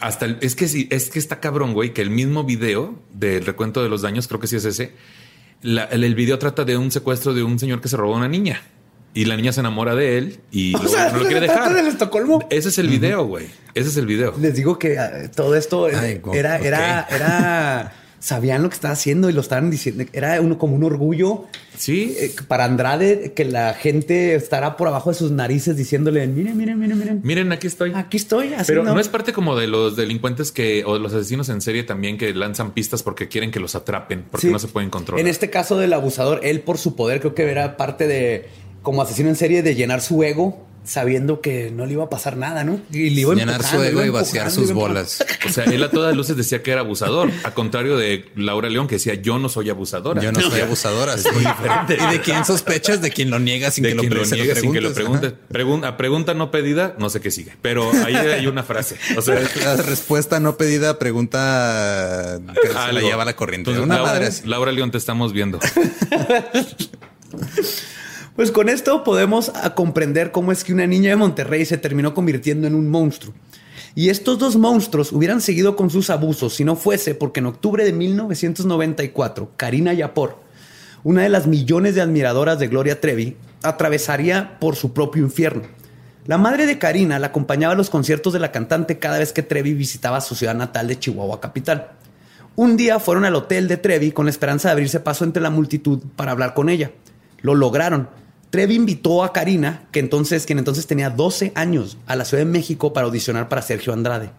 hasta 0.00 0.26
el- 0.26 0.38
es 0.40 0.54
que 0.54 0.68
sí, 0.68 0.86
es 0.90 1.10
que 1.10 1.18
está 1.18 1.40
cabrón, 1.40 1.72
güey, 1.74 1.92
que 1.92 2.02
el 2.02 2.10
mismo 2.10 2.44
video 2.44 2.98
del 3.12 3.44
recuento 3.46 3.82
de 3.82 3.88
los 3.88 4.02
daños, 4.02 4.28
creo 4.28 4.40
que 4.40 4.46
sí 4.46 4.56
es 4.56 4.64
ese. 4.64 4.92
la- 5.62 5.84
el, 5.84 6.04
el 6.04 6.14
video 6.14 6.38
trata 6.38 6.64
de 6.64 6.76
un 6.76 6.90
secuestro 6.90 7.34
de 7.34 7.42
un 7.42 7.58
señor 7.58 7.80
que 7.80 7.88
se 7.88 7.96
robó 7.96 8.14
a 8.14 8.18
una 8.18 8.28
niña 8.28 8.62
y 9.14 9.24
la 9.24 9.34
niña 9.36 9.52
se 9.52 9.60
enamora 9.60 9.94
de 9.96 10.18
él 10.18 10.40
y 10.52 10.74
O 10.76 10.78
luego 10.78 10.94
sea, 10.94 11.10
no 11.10 11.18
lo 11.18 11.26
quiere 11.26 11.46
trata 11.46 11.62
dejar. 11.62 11.76
del 11.76 11.86
Estocolmo. 11.88 12.46
Ese 12.50 12.68
es 12.68 12.78
el 12.78 12.88
video, 12.88 13.24
güey. 13.24 13.46
Ese 13.74 13.88
es 13.88 13.96
el 13.96 14.06
video. 14.06 14.34
Les 14.38 14.54
digo 14.54 14.78
que 14.78 14.94
eh, 14.94 15.28
todo 15.34 15.56
esto 15.56 15.88
eh, 15.88 16.20
era, 16.32 16.58
era, 16.58 17.06
era, 17.10 17.92
sabían 18.20 18.62
lo 18.62 18.68
que 18.68 18.74
estaba 18.74 18.92
haciendo 18.94 19.30
y 19.30 19.32
lo 19.32 19.40
estaban 19.40 19.70
diciendo. 19.70 20.04
Era 20.12 20.40
uno 20.40 20.58
como 20.58 20.74
un 20.74 20.84
orgullo 20.84 21.46
Sí. 21.76 22.14
eh, 22.18 22.34
para 22.48 22.64
Andrade 22.64 23.32
que 23.34 23.44
la 23.44 23.74
gente 23.74 24.34
estará 24.34 24.76
por 24.76 24.88
abajo 24.88 25.10
de 25.10 25.14
sus 25.16 25.30
narices 25.30 25.76
diciéndole, 25.76 26.26
miren, 26.26 26.56
miren, 26.56 26.78
miren, 26.78 26.98
miren. 26.98 27.20
Miren, 27.22 27.52
aquí 27.52 27.66
estoy. 27.68 27.92
Aquí 27.94 28.16
estoy. 28.16 28.52
Pero 28.66 28.82
no. 28.82 28.94
no 28.94 29.00
es 29.00 29.08
parte 29.08 29.32
como 29.32 29.54
de 29.56 29.68
los 29.68 29.94
delincuentes 29.96 30.50
que 30.52 30.84
o 30.84 30.94
de 30.94 31.00
los 31.00 31.12
asesinos 31.14 31.48
en 31.48 31.60
serie 31.60 31.84
también 31.84 32.18
que 32.18 32.34
lanzan 32.34 32.72
pistas 32.72 33.02
porque 33.02 33.28
quieren 33.28 33.50
que 33.50 33.60
los 33.60 33.74
atrapen, 33.74 34.24
porque 34.30 34.48
Sí. 34.48 34.52
no 34.52 34.58
se 34.58 34.68
pueden 34.68 34.90
controlar. 34.90 35.20
En 35.20 35.28
este 35.28 35.50
caso 35.50 35.76
del 35.78 35.92
abusador, 35.92 36.40
él 36.42 36.60
por 36.60 36.78
su 36.78 36.96
poder 36.96 37.20
creo 37.20 37.34
que 37.34 37.48
era 37.48 37.76
parte 37.76 38.06
de, 38.08 38.46
como 38.82 39.02
asesino 39.02 39.28
en 39.28 39.36
serie, 39.36 39.62
de 39.62 39.74
llenar 39.74 40.00
su 40.00 40.22
ego 40.24 40.66
sabiendo 40.88 41.40
que 41.42 41.70
no 41.70 41.84
le 41.86 41.92
iba 41.92 42.04
a 42.04 42.08
pasar 42.10 42.36
nada, 42.36 42.64
¿no? 42.64 42.80
Y 42.90 43.10
le 43.10 43.20
iba 43.20 43.34
Llenar 43.34 43.62
su 43.62 43.82
ego 43.82 44.02
y 44.04 44.08
vaciar 44.08 44.50
sus 44.50 44.72
bolas. 44.72 45.24
O 45.46 45.50
sea, 45.50 45.64
él 45.64 45.82
a 45.84 45.90
todas 45.90 46.16
luces 46.16 46.36
decía 46.36 46.62
que 46.62 46.70
era 46.70 46.80
abusador, 46.80 47.30
a 47.44 47.52
contrario 47.52 47.96
de 47.98 48.24
Laura 48.36 48.68
León 48.70 48.88
que 48.88 48.94
decía 48.94 49.14
yo 49.14 49.38
no 49.38 49.48
soy 49.48 49.68
abusadora. 49.70 50.22
Yo 50.22 50.32
no 50.32 50.40
soy 50.40 50.60
abusadora. 50.62 51.16
sí. 51.18 51.28
¿Y 51.28 52.12
de 52.12 52.20
quién 52.22 52.44
sospechas? 52.44 53.00
De 53.02 53.10
quien 53.10 53.30
lo 53.30 53.38
niega 53.38 53.70
sin 53.70 53.84
de 53.84 53.90
que 53.90 53.94
lo, 53.96 54.00
quien 54.00 54.14
lo 54.14 54.20
pre- 54.20 54.28
se 54.28 54.34
niega 54.36 54.54
sin 54.54 54.72
que 54.72 54.80
lo 54.80 54.92
preguntes. 54.94 55.32
pregunte. 55.48 55.84
Pregun- 55.84 55.86
a 55.86 55.96
pregunta 55.96 56.34
no 56.34 56.50
pedida, 56.50 56.94
no 56.98 57.10
sé 57.10 57.20
qué 57.20 57.30
sigue. 57.30 57.52
Pero 57.60 57.90
ahí 58.04 58.14
hay 58.16 58.46
una 58.46 58.62
frase. 58.62 58.96
O 59.16 59.22
sea, 59.22 59.36
Ajá. 59.38 59.74
La 59.76 59.82
respuesta 59.82 60.40
no 60.40 60.56
pedida, 60.56 60.98
pregunta 60.98 62.40
que 62.62 62.68
se 62.68 62.92
la 62.92 63.00
lleva 63.00 63.24
la 63.24 63.36
corriente. 63.36 63.70
Entonces, 63.70 63.84
Una 63.84 63.96
Laura, 64.02 64.12
madre. 64.12 64.30
Laura 64.46 64.72
León, 64.72 64.90
te 64.90 64.98
estamos 64.98 65.32
viendo. 65.32 65.58
Pues 68.38 68.52
con 68.52 68.68
esto 68.68 69.02
podemos 69.02 69.50
ah, 69.56 69.74
comprender 69.74 70.30
cómo 70.30 70.52
es 70.52 70.62
que 70.62 70.72
una 70.72 70.86
niña 70.86 71.10
de 71.10 71.16
Monterrey 71.16 71.64
se 71.64 71.76
terminó 71.76 72.14
convirtiendo 72.14 72.68
en 72.68 72.76
un 72.76 72.88
monstruo. 72.88 73.34
Y 73.96 74.10
estos 74.10 74.38
dos 74.38 74.54
monstruos 74.54 75.10
hubieran 75.10 75.40
seguido 75.40 75.74
con 75.74 75.90
sus 75.90 76.08
abusos 76.08 76.54
si 76.54 76.62
no 76.62 76.76
fuese 76.76 77.16
porque 77.16 77.40
en 77.40 77.46
octubre 77.46 77.82
de 77.84 77.92
1994, 77.92 79.50
Karina 79.56 79.92
Yapor, 79.92 80.38
una 81.02 81.24
de 81.24 81.30
las 81.30 81.48
millones 81.48 81.96
de 81.96 82.00
admiradoras 82.00 82.60
de 82.60 82.68
Gloria 82.68 83.00
Trevi, 83.00 83.36
atravesaría 83.64 84.60
por 84.60 84.76
su 84.76 84.92
propio 84.92 85.24
infierno. 85.24 85.62
La 86.24 86.38
madre 86.38 86.66
de 86.66 86.78
Karina 86.78 87.18
la 87.18 87.26
acompañaba 87.26 87.74
a 87.74 87.76
los 87.76 87.90
conciertos 87.90 88.32
de 88.32 88.38
la 88.38 88.52
cantante 88.52 89.00
cada 89.00 89.18
vez 89.18 89.32
que 89.32 89.42
Trevi 89.42 89.74
visitaba 89.74 90.20
su 90.20 90.36
ciudad 90.36 90.54
natal 90.54 90.86
de 90.86 90.96
Chihuahua 90.96 91.40
capital. 91.40 91.90
Un 92.54 92.76
día 92.76 93.00
fueron 93.00 93.24
al 93.24 93.34
hotel 93.34 93.66
de 93.66 93.78
Trevi 93.78 94.12
con 94.12 94.26
la 94.26 94.30
esperanza 94.30 94.68
de 94.68 94.74
abrirse 94.74 95.00
paso 95.00 95.24
entre 95.24 95.42
la 95.42 95.50
multitud 95.50 96.04
para 96.14 96.30
hablar 96.30 96.54
con 96.54 96.68
ella. 96.68 96.92
Lo 97.42 97.56
lograron. 97.56 98.27
Trevi 98.50 98.74
invitó 98.74 99.22
a 99.24 99.32
Karina, 99.32 99.82
que 99.92 100.00
entonces, 100.00 100.46
quien 100.46 100.58
entonces 100.58 100.86
tenía 100.86 101.10
12 101.10 101.52
años, 101.54 101.98
a 102.06 102.16
la 102.16 102.24
Ciudad 102.24 102.44
de 102.44 102.50
México 102.50 102.92
para 102.92 103.06
audicionar 103.06 103.48
para 103.48 103.62
Sergio 103.62 103.92
Andrade, 103.92 104.30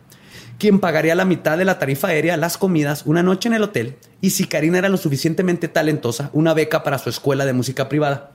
quien 0.57 0.79
pagaría 0.79 1.15
la 1.15 1.25
mitad 1.25 1.57
de 1.57 1.65
la 1.65 1.79
tarifa 1.79 2.07
aérea, 2.09 2.35
las 2.35 2.57
comidas, 2.57 3.03
una 3.05 3.23
noche 3.23 3.47
en 3.47 3.53
el 3.53 3.63
hotel 3.63 3.95
y, 4.19 4.31
si 4.31 4.45
Karina 4.45 4.79
era 4.79 4.89
lo 4.89 4.97
suficientemente 4.97 5.67
talentosa, 5.67 6.29
una 6.33 6.53
beca 6.53 6.83
para 6.83 6.97
su 6.97 7.09
escuela 7.09 7.45
de 7.45 7.53
música 7.53 7.87
privada, 7.87 8.31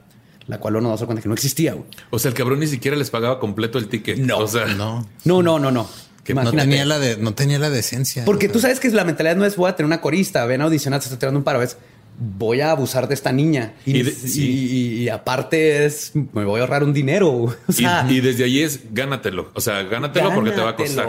la 0.46 0.58
cual 0.58 0.76
uno 0.76 0.96
se 0.96 1.06
cuenta 1.06 1.22
que 1.22 1.28
no 1.28 1.34
existía. 1.34 1.74
güey. 1.74 1.86
O 2.10 2.18
sea, 2.18 2.30
el 2.30 2.34
cabrón 2.34 2.60
ni 2.60 2.66
siquiera 2.66 2.96
les 2.96 3.10
pagaba 3.10 3.40
completo 3.40 3.78
el 3.78 3.88
ticket. 3.88 4.18
No, 4.18 4.38
o 4.38 4.48
sea, 4.48 4.66
No. 4.66 5.06
No, 5.24 5.42
no, 5.42 5.58
no, 5.58 5.70
no. 5.70 5.88
Que 6.22 6.32
no 6.32 6.40
Imagínate. 6.40 6.70
tenía 6.70 6.86
la 6.86 6.98
de, 6.98 7.18
no 7.18 7.34
tenía 7.34 7.58
la 7.58 7.68
decencia. 7.68 8.24
Porque 8.24 8.48
tú 8.48 8.58
sabes 8.58 8.80
que 8.80 8.88
la 8.90 9.04
mentalidad 9.04 9.36
no 9.36 9.44
es 9.44 9.56
voy 9.56 9.68
a 9.68 9.76
tener 9.76 9.86
una 9.86 10.00
corista, 10.00 10.46
ven 10.46 10.62
a 10.62 10.64
audicionar, 10.64 11.00
te 11.00 11.04
estoy 11.04 11.18
tirando 11.18 11.38
un 11.38 11.44
paro, 11.44 11.60
es 11.60 11.76
voy 12.18 12.60
a 12.60 12.70
abusar 12.70 13.08
de 13.08 13.14
esta 13.14 13.32
niña. 13.32 13.74
Y, 13.86 13.98
Y 13.98 14.02
de- 14.04 14.10
y- 14.10 14.14
sí. 14.14 14.50
y- 14.50 15.02
y 15.04 15.08
aparte 15.08 15.84
es 15.84 16.12
me 16.14 16.44
voy 16.44 16.58
a 16.60 16.62
ahorrar 16.62 16.84
un 16.84 16.92
dinero. 16.92 17.30
O 17.34 17.54
Y, 17.68 17.72
sea, 17.72 18.06
y 18.08 18.20
desde 18.20 18.44
ahí 18.44 18.60
es 18.60 18.80
gánatelo. 18.92 19.50
O 19.54 19.60
sea, 19.60 19.82
gánatelo 19.82 20.34
porque 20.34 20.50
te 20.52 20.60
va 20.60 20.70
a 20.70 20.76
costar. 20.76 21.08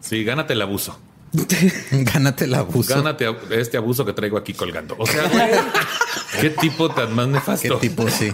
Sí, 0.00 0.24
gánate 0.24 0.52
el 0.54 0.62
abuso. 0.62 0.98
Gánate 1.90 2.44
el 2.44 2.54
abuso. 2.54 2.94
Gánate 2.94 3.26
este 3.50 3.76
abuso 3.76 4.06
que 4.06 4.12
traigo 4.14 4.38
aquí 4.38 4.54
colgando. 4.54 4.94
O 4.98 5.06
sea, 5.06 5.28
güey, 5.28 5.50
qué 6.40 6.50
tipo 6.50 6.88
tan 6.88 7.12
más 7.14 7.26
Qué 7.26 7.32
nefasto. 7.32 7.76
tipo, 7.78 8.08
sí. 8.08 8.32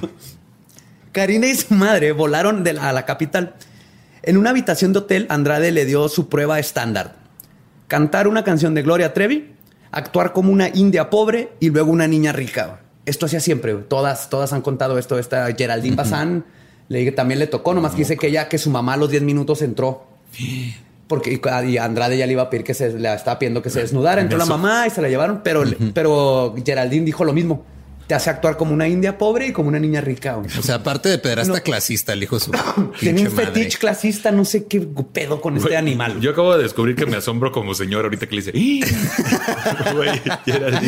Karina 1.10 1.46
y 1.48 1.54
su 1.56 1.74
madre 1.74 2.12
volaron 2.12 2.62
de 2.64 2.74
la- 2.74 2.90
a 2.90 2.92
la 2.92 3.04
capital. 3.04 3.54
En 4.22 4.36
una 4.36 4.50
habitación 4.50 4.92
de 4.92 5.00
hotel, 5.00 5.26
Andrade 5.30 5.72
le 5.72 5.84
dio 5.84 6.08
su 6.08 6.28
prueba 6.28 6.58
estándar. 6.60 7.16
Cantar 7.88 8.28
una 8.28 8.44
canción 8.44 8.74
de 8.74 8.82
Gloria 8.82 9.12
Trevi, 9.12 9.51
actuar 9.92 10.32
como 10.32 10.50
una 10.52 10.68
india 10.68 11.08
pobre 11.10 11.52
y 11.60 11.70
luego 11.70 11.90
una 11.92 12.08
niña 12.08 12.32
rica. 12.32 12.80
Esto 13.06 13.26
hacía 13.26 13.40
siempre. 13.40 13.74
Todas, 13.74 14.28
todas 14.30 14.52
han 14.52 14.62
contado 14.62 14.98
esto. 14.98 15.18
Esta 15.18 15.46
Geraldine 15.56 15.96
Bazán 15.96 16.44
le 16.88 16.98
dije, 17.00 17.12
también 17.12 17.38
le 17.38 17.46
tocó, 17.46 17.74
nomás 17.74 17.92
que 17.92 17.98
dice 17.98 18.16
que 18.16 18.28
ella, 18.28 18.48
que 18.48 18.58
su 18.58 18.70
mamá 18.70 18.94
a 18.94 18.96
los 18.96 19.10
10 19.10 19.22
minutos 19.22 19.62
entró. 19.62 20.06
Porque 21.08 21.40
y- 21.66 21.76
Andrade 21.78 22.16
ya 22.16 22.26
le 22.26 22.32
iba 22.32 22.42
a 22.42 22.50
pedir 22.50 22.64
que 22.64 22.74
se 22.74 22.98
le 22.98 23.12
estaba 23.12 23.38
pidiendo 23.38 23.60
que 23.62 23.70
se 23.70 23.80
desnudara. 23.80 24.22
Entró 24.22 24.38
la 24.38 24.46
mamá 24.46 24.86
y 24.86 24.90
se 24.90 25.02
la 25.02 25.08
llevaron, 25.08 25.40
pero, 25.44 25.62
pero 25.92 26.54
Geraldine 26.64 27.04
dijo 27.04 27.24
lo 27.24 27.32
mismo. 27.32 27.64
Te 28.06 28.14
hace 28.14 28.28
actuar 28.30 28.56
como 28.56 28.74
una 28.74 28.88
india 28.88 29.16
pobre 29.16 29.46
y 29.46 29.52
como 29.52 29.68
una 29.68 29.78
niña 29.78 30.00
rica. 30.00 30.34
güey. 30.34 30.46
O 30.58 30.62
sea, 30.62 30.74
aparte 30.76 31.08
de 31.08 31.18
pederasta 31.18 31.60
clasista, 31.60 32.12
el 32.12 32.22
hijo 32.22 32.36
de 32.38 32.44
su 32.44 32.50
Tiene 33.00 33.22
un 33.22 33.30
fetiche 33.32 33.78
clasista, 33.78 34.30
no 34.32 34.44
sé 34.44 34.66
qué 34.66 34.80
pedo 35.12 35.40
con 35.40 35.56
este 35.56 35.68
Güey, 35.68 35.78
animal. 35.78 36.20
Yo 36.20 36.32
acabo 36.32 36.56
de 36.56 36.62
descubrir 36.64 36.94
que 36.96 37.06
me 37.06 37.16
asombro 37.16 37.52
como 37.52 37.74
señor 37.74 38.04
ahorita 38.04 38.26
que 38.28 38.36
le 38.36 38.42
dice. 38.42 38.52
Güey. 39.94 40.10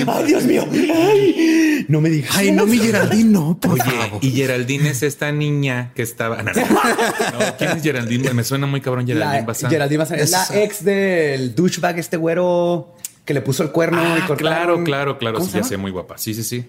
Ay, 0.06 0.24
Dios 0.26 0.44
mío. 0.44 0.66
Ay, 0.70 1.86
no 1.88 2.00
me 2.00 2.10
digas. 2.10 2.30
Ay, 2.36 2.52
no, 2.52 2.66
mi 2.66 2.78
Geraldine, 2.78 3.30
no, 3.30 3.58
por 3.60 3.72
Oye, 3.72 3.82
favor. 3.82 4.18
y 4.22 4.30
Geraldine 4.32 4.90
es 4.90 5.02
esta 5.02 5.32
niña 5.32 5.92
que 5.94 6.02
estaba. 6.02 6.42
No, 6.42 6.52
no. 6.52 6.60
No, 6.62 7.56
¿Quién 7.58 7.70
es 7.72 7.82
Geraldine? 7.82 8.34
Me 8.34 8.44
suena 8.44 8.66
muy 8.66 8.80
cabrón 8.80 9.06
Geraldine 9.06 9.40
La, 9.40 9.46
Bazán. 9.46 9.70
Geraldine 9.70 9.98
Bazán 9.98 10.18
es 10.18 10.30
la 10.30 10.46
ex 10.52 10.84
del 10.84 11.54
douchebag, 11.54 11.98
este 11.98 12.16
güero 12.16 12.94
que 13.24 13.32
le 13.34 13.40
puso 13.40 13.62
el 13.62 13.70
cuerno 13.70 14.02
y 14.02 14.20
Ah, 14.20 14.24
cortaron. 14.26 14.36
claro, 14.36 14.84
claro, 14.84 15.18
claro. 15.18 15.34
¿Cómo 15.38 15.46
Sí, 15.46 15.52
se 15.52 15.58
ya 15.58 15.64
sé, 15.64 15.76
muy 15.76 15.90
guapa. 15.90 16.18
Sí, 16.18 16.34
sí, 16.34 16.42
sí. 16.44 16.64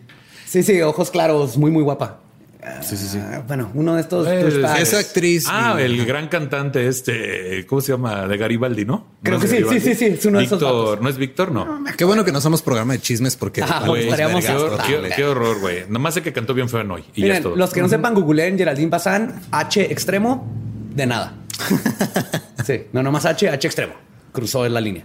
Sí, 0.56 0.64
sí, 0.64 0.82
ojos 0.82 1.12
claros, 1.12 1.58
muy, 1.58 1.70
muy 1.70 1.84
guapa. 1.84 2.20
Sí, 2.82 2.96
sí, 2.96 3.08
sí. 3.08 3.20
Ah, 3.22 3.44
bueno, 3.46 3.70
uno 3.74 3.96
de 3.96 4.02
estos 4.02 4.26
douchebags. 4.26 4.80
Esa 4.82 5.00
actriz. 5.00 5.46
Ah, 5.50 5.76
y- 5.78 5.82
el 5.84 6.06
gran 6.06 6.30
cantante 6.30 6.88
este, 6.88 7.66
¿cómo 7.68 7.82
se 7.82 7.92
llama? 7.92 8.26
De 8.26 8.38
Garibaldi, 8.38 8.86
¿no? 8.86 9.06
Creo 9.22 9.36
¿No 9.38 9.42
que 9.42 9.48
es 9.58 9.68
sí, 9.68 9.70
sí, 9.70 9.80
sí, 9.82 9.96
sí, 9.96 10.06
es 10.06 10.26
uno 10.26 10.40
de 10.40 10.46
esos 10.46 10.60
Víctor, 10.62 10.86
vatos. 10.86 11.02
¿no 11.04 11.10
es 11.10 11.18
Víctor? 11.18 11.52
No. 11.52 11.84
Qué 11.98 12.06
bueno 12.06 12.24
que 12.24 12.32
no 12.32 12.40
somos 12.40 12.62
programa 12.62 12.94
de 12.94 13.00
chismes 13.02 13.36
porque 13.36 13.60
estaríamos 13.60 14.46
qué, 14.46 14.54
vergas 14.54 15.16
qué- 15.18 15.26
horror, 15.26 15.60
güey. 15.60 15.84
Nomás 15.90 16.14
sé 16.14 16.22
que 16.24 16.32
cantó 16.32 16.54
bien 16.54 16.70
feo 16.70 16.80
en 16.80 16.90
hoy. 16.92 17.04
Y 17.16 17.22
ya 17.22 17.26
Miren, 17.26 17.36
es 17.38 17.44
todo. 17.44 17.56
los 17.58 17.74
que 17.74 17.82
no 17.82 17.90
sepan, 17.90 18.14
googleen 18.16 18.58
Geraldine 18.58 18.90
Bazán, 18.90 19.42
H 19.52 19.92
extremo, 19.92 20.50
de 20.96 21.06
nada. 21.06 21.34
sí, 22.66 22.84
no, 22.94 23.04
nomás 23.04 23.26
H, 23.26 23.50
H 23.50 23.68
extremo. 23.68 23.94
Cruzó 24.32 24.66
en 24.66 24.74
la 24.74 24.80
línea. 24.82 25.04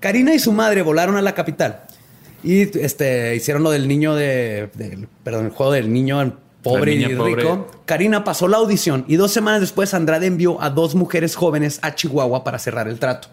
Karina 0.00 0.32
y 0.34 0.38
su 0.38 0.52
madre 0.52 0.82
volaron 0.82 1.16
a 1.16 1.22
la 1.22 1.34
capital 1.34 1.82
y 2.42 2.78
este, 2.78 3.34
hicieron 3.36 3.62
lo 3.62 3.70
del 3.70 3.88
niño 3.88 4.14
de, 4.14 4.68
perdón, 5.24 5.46
el 5.46 5.50
juego 5.52 5.72
del 5.72 5.92
niño 5.92 6.38
pobre 6.62 6.94
y 6.94 7.14
pobre. 7.14 7.36
rico. 7.36 7.68
Karina 7.84 8.24
pasó 8.24 8.48
la 8.48 8.56
audición 8.58 9.04
y 9.08 9.16
dos 9.16 9.32
semanas 9.32 9.60
después 9.60 9.94
Andrade 9.94 10.26
envió 10.26 10.60
a 10.62 10.70
dos 10.70 10.94
mujeres 10.94 11.34
jóvenes 11.36 11.78
a 11.82 11.94
Chihuahua 11.94 12.44
para 12.44 12.58
cerrar 12.58 12.88
el 12.88 12.98
trato. 12.98 13.28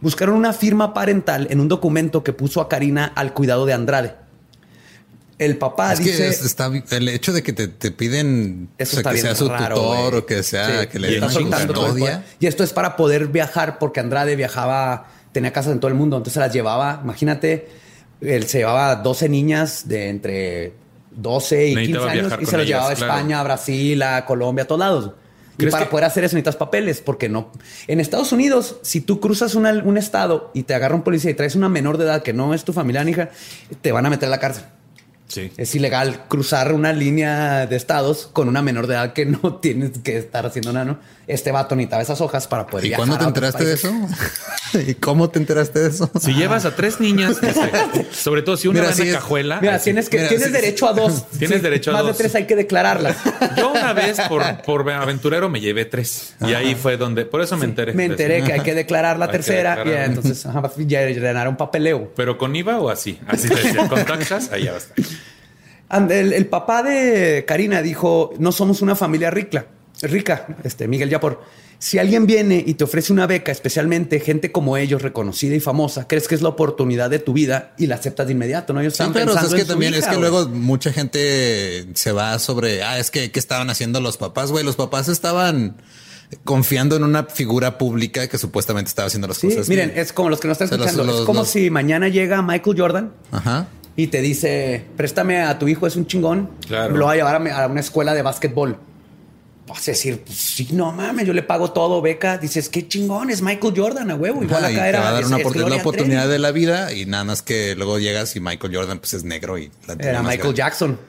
Buscaron 0.00 0.34
una 0.34 0.52
firma 0.52 0.94
parental 0.94 1.46
en 1.50 1.60
un 1.60 1.68
documento 1.68 2.24
que 2.24 2.32
puso 2.32 2.60
a 2.60 2.68
Karina 2.68 3.12
al 3.14 3.32
cuidado 3.34 3.66
de 3.66 3.72
Andrade. 3.72 4.14
El 5.38 5.56
papá 5.58 5.92
Es 5.92 5.98
que 6.00 6.06
dice... 6.10 6.28
es- 6.28 6.44
está 6.44 6.70
el 6.90 7.08
hecho 7.08 7.32
de 7.32 7.42
que 7.42 7.52
te, 7.52 7.66
te 7.68 7.90
piden 7.90 8.68
Eso 8.78 8.98
o 8.98 9.02
sea, 9.02 9.12
que 9.12 9.18
sea 9.18 9.34
su 9.34 9.48
raro, 9.48 9.74
tutor 9.76 10.14
o 10.16 10.26
que 10.26 10.42
sea 10.42 10.82
Sí, 10.82 10.86
que 10.88 10.98
le 10.98 11.10
den 11.20 11.20
custodia. 11.20 12.24
Y 12.38 12.46
esto 12.46 12.62
es 12.62 12.72
para 12.72 12.96
poder 12.96 13.28
viajar 13.28 13.78
porque 13.78 14.00
Andrade 14.00 14.36
viajaba, 14.36 15.08
tenía 15.32 15.52
casas 15.52 15.72
en 15.72 15.80
todo 15.80 15.88
el 15.88 15.94
mundo, 15.96 16.16
entonces 16.16 16.34
se 16.34 16.40
las 16.40 16.52
llevaba, 16.52 17.00
imagínate, 17.02 17.68
él 18.22 18.46
se 18.46 18.58
llevaba 18.58 18.96
12 18.96 19.28
niñas 19.28 19.88
de 19.88 20.08
entre 20.08 20.72
12 21.10 21.68
y 21.68 21.74
15 21.74 21.80
Necesitaba 21.80 22.10
años 22.10 22.32
y 22.40 22.46
se 22.46 22.56
ellas, 22.56 22.66
llevaba 22.66 22.90
a 22.90 22.94
claro. 22.94 23.12
España, 23.12 23.40
a 23.40 23.42
Brasil, 23.42 24.02
a 24.02 24.24
Colombia, 24.24 24.64
a 24.64 24.66
todos 24.66 24.78
lados. 24.78 25.10
Y 25.58 25.66
para 25.66 25.90
poder 25.90 26.06
hacer 26.06 26.24
eso 26.24 26.34
necesitas 26.34 26.56
papeles, 26.56 27.00
porque 27.00 27.28
no. 27.28 27.52
En 27.86 28.00
Estados 28.00 28.32
Unidos, 28.32 28.78
si 28.82 29.00
tú 29.00 29.20
cruzas 29.20 29.54
un 29.54 29.96
estado 29.98 30.50
y 30.54 30.62
te 30.62 30.74
agarra 30.74 30.94
un 30.94 31.02
policía 31.02 31.30
y 31.30 31.34
traes 31.34 31.54
una 31.54 31.68
menor 31.68 31.98
de 31.98 32.04
edad 32.04 32.22
que 32.22 32.32
no 32.32 32.54
es 32.54 32.64
tu 32.64 32.72
familia, 32.72 33.08
hija, 33.08 33.30
te 33.80 33.92
van 33.92 34.06
a 34.06 34.10
meter 34.10 34.28
a 34.28 34.30
la 34.30 34.40
cárcel. 34.40 34.64
Es 35.56 35.74
ilegal 35.74 36.24
cruzar 36.28 36.72
una 36.72 36.92
línea 36.92 37.66
de 37.66 37.76
estados 37.76 38.28
con 38.32 38.48
una 38.48 38.60
menor 38.60 38.86
de 38.86 38.94
edad 38.94 39.12
que 39.12 39.24
no 39.24 39.56
tienes 39.62 39.92
que 40.02 40.18
estar 40.18 40.46
haciendo 40.46 40.72
nada, 40.72 40.84
¿no? 40.84 40.98
Este 41.26 41.52
vato 41.52 41.76
necesitaba 41.76 42.02
esas 42.02 42.20
hojas 42.20 42.48
para 42.48 42.66
poder 42.66 42.86
¿Y 42.86 42.92
cuándo 42.92 43.16
te 43.16 43.24
enteraste 43.24 43.64
de 43.64 43.74
eso? 43.74 43.92
¿Y 44.86 44.94
cómo 44.94 45.30
te 45.30 45.38
enteraste 45.38 45.78
de 45.78 45.88
eso? 45.88 46.10
Si 46.20 46.34
llevas 46.34 46.64
a 46.64 46.74
tres 46.74 47.00
niñas, 47.00 47.36
sobre 48.12 48.42
todo 48.42 48.56
si 48.56 48.68
una 48.68 48.82
va 48.82 48.90
en 48.90 49.12
cajuela. 49.12 49.60
Mira, 49.60 49.78
tienes 49.78 50.08
que 50.08 50.18
tienes 50.24 50.52
derecho 50.52 50.88
a 50.88 50.92
dos. 50.92 51.28
Tienes 51.38 51.62
derecho 51.62 51.90
a 51.90 51.94
dos. 51.94 52.04
Más 52.04 52.18
de 52.18 52.22
tres 52.22 52.34
hay 52.34 52.46
que 52.46 52.56
declararlas. 52.56 53.16
Yo 53.56 53.70
una 53.70 53.92
vez 53.92 54.18
por, 54.28 54.42
por 54.62 54.90
aventurero 54.90 55.48
me 55.48 55.60
llevé 55.60 55.84
tres 55.84 56.34
y 56.40 56.54
ahí 56.54 56.74
fue 56.74 56.96
donde, 56.96 57.24
por 57.24 57.40
eso 57.40 57.56
me 57.56 57.66
enteré. 57.66 57.92
Me 57.92 58.06
enteré 58.06 58.42
que 58.42 58.52
hay 58.52 58.60
que 58.60 58.74
declarar 58.74 59.18
la 59.18 59.30
tercera 59.30 59.82
y 59.84 59.90
entonces 59.90 60.46
ya 60.78 61.02
llenar 61.06 61.48
un 61.48 61.56
papeleo. 61.56 62.12
Pero 62.16 62.38
con 62.38 62.54
IVA 62.54 62.78
o 62.78 62.90
así, 62.90 63.20
así 63.26 63.48
te 63.48 63.54
decía, 63.54 63.88
con 63.88 64.04
taxas, 64.04 64.50
ahí 64.50 64.64
ya 64.64 64.72
va 64.72 64.78
el, 65.92 66.32
el, 66.32 66.46
papá 66.46 66.82
de 66.82 67.44
Karina 67.46 67.82
dijo, 67.82 68.32
no 68.38 68.50
somos 68.50 68.80
una 68.80 68.96
familia 68.96 69.30
rica, 69.30 69.66
rica, 70.02 70.46
este, 70.64 70.88
Miguel 70.88 71.08
Yapor. 71.08 71.42
Si 71.78 71.98
alguien 71.98 72.26
viene 72.26 72.62
y 72.64 72.74
te 72.74 72.84
ofrece 72.84 73.12
una 73.12 73.26
beca, 73.26 73.50
especialmente 73.50 74.20
gente 74.20 74.52
como 74.52 74.76
ellos, 74.76 75.02
reconocida 75.02 75.56
y 75.56 75.60
famosa, 75.60 76.06
crees 76.06 76.28
que 76.28 76.36
es 76.36 76.42
la 76.42 76.50
oportunidad 76.50 77.10
de 77.10 77.18
tu 77.18 77.32
vida 77.32 77.74
y 77.76 77.86
la 77.86 77.96
aceptas 77.96 78.26
de 78.26 78.32
inmediato, 78.34 78.72
¿no? 78.72 78.80
Ellos 78.80 78.92
están 78.92 79.12
pero 79.12 79.34
es 79.36 79.54
que 79.54 79.64
también 79.64 79.94
es 79.94 80.06
que 80.06 80.16
luego 80.16 80.48
mucha 80.48 80.92
gente 80.92 81.88
se 81.94 82.12
va 82.12 82.38
sobre, 82.38 82.82
ah, 82.84 82.98
es 82.98 83.10
que 83.10 83.32
¿qué 83.32 83.38
estaban 83.40 83.68
haciendo 83.68 84.00
los 84.00 84.16
papás, 84.16 84.52
güey? 84.52 84.64
Los 84.64 84.76
papás 84.76 85.08
estaban 85.08 85.76
confiando 86.44 86.96
en 86.96 87.04
una 87.04 87.24
figura 87.24 87.78
pública 87.78 88.28
que 88.28 88.38
supuestamente 88.38 88.88
estaba 88.88 89.08
haciendo 89.08 89.26
las 89.26 89.40
cosas. 89.40 89.68
Miren, 89.68 89.92
es 89.96 90.12
como 90.12 90.30
los 90.30 90.38
que 90.38 90.48
nos 90.48 90.60
están 90.60 90.80
escuchando. 90.80 91.20
es 91.20 91.26
como 91.26 91.44
si 91.44 91.68
mañana 91.68 92.08
llega 92.08 92.42
Michael 92.42 92.76
Jordan. 92.78 93.12
Ajá 93.32 93.66
y 93.96 94.06
te 94.06 94.22
dice, 94.22 94.84
préstame 94.96 95.42
a 95.42 95.58
tu 95.58 95.68
hijo, 95.68 95.86
es 95.86 95.96
un 95.96 96.06
chingón, 96.06 96.48
lo 96.68 97.04
voy 97.04 97.12
a 97.12 97.16
llevar 97.16 97.46
a, 97.50 97.66
una 97.66 97.80
escuela 97.80 98.14
de 98.14 98.22
básquetbol 98.22 98.78
vas 99.66 99.88
a 99.88 99.92
decir, 99.92 100.20
pues 100.24 100.38
sí, 100.38 100.68
no 100.72 100.92
mames, 100.92 101.26
yo 101.26 101.32
le 101.32 101.42
pago 101.42 101.72
todo, 101.72 102.00
beca. 102.02 102.38
Dices, 102.38 102.68
qué 102.68 102.86
chingón, 102.88 103.30
es 103.30 103.42
Michael 103.42 103.74
Jordan 103.76 104.10
a 104.10 104.14
huevo. 104.14 104.42
Igual 104.42 104.64
acá 104.64 104.88
era. 104.88 105.00
va 105.00 105.08
a 105.08 105.12
dar 105.12 105.26
una 105.26 105.36
oportunidad 105.76 106.28
de 106.28 106.38
la 106.38 106.52
vida 106.52 106.92
y 106.92 107.06
nada 107.06 107.24
más 107.24 107.42
que 107.42 107.74
luego 107.74 107.98
llegas 107.98 108.34
y 108.36 108.40
Michael 108.40 108.74
Jordan 108.74 108.98
pues 108.98 109.14
es 109.14 109.24
negro 109.24 109.58
y 109.58 109.70
la 109.86 109.94
Era 109.94 110.22
Michael 110.22 110.54
Jackson. 110.54 110.98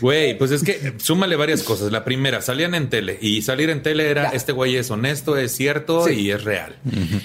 Güey, 0.00 0.36
pues 0.36 0.50
es 0.50 0.62
que 0.64 0.94
súmale 0.98 1.36
varias 1.36 1.62
cosas. 1.62 1.92
La 1.92 2.04
primera, 2.04 2.42
salían 2.42 2.74
en 2.74 2.90
tele 2.90 3.18
y 3.20 3.42
salir 3.42 3.70
en 3.70 3.82
tele 3.82 4.10
era 4.10 4.30
este 4.30 4.52
güey 4.52 4.76
es 4.76 4.90
honesto, 4.90 5.36
es 5.36 5.52
cierto 5.52 6.08
y 6.10 6.30
es 6.30 6.44
real. 6.44 6.76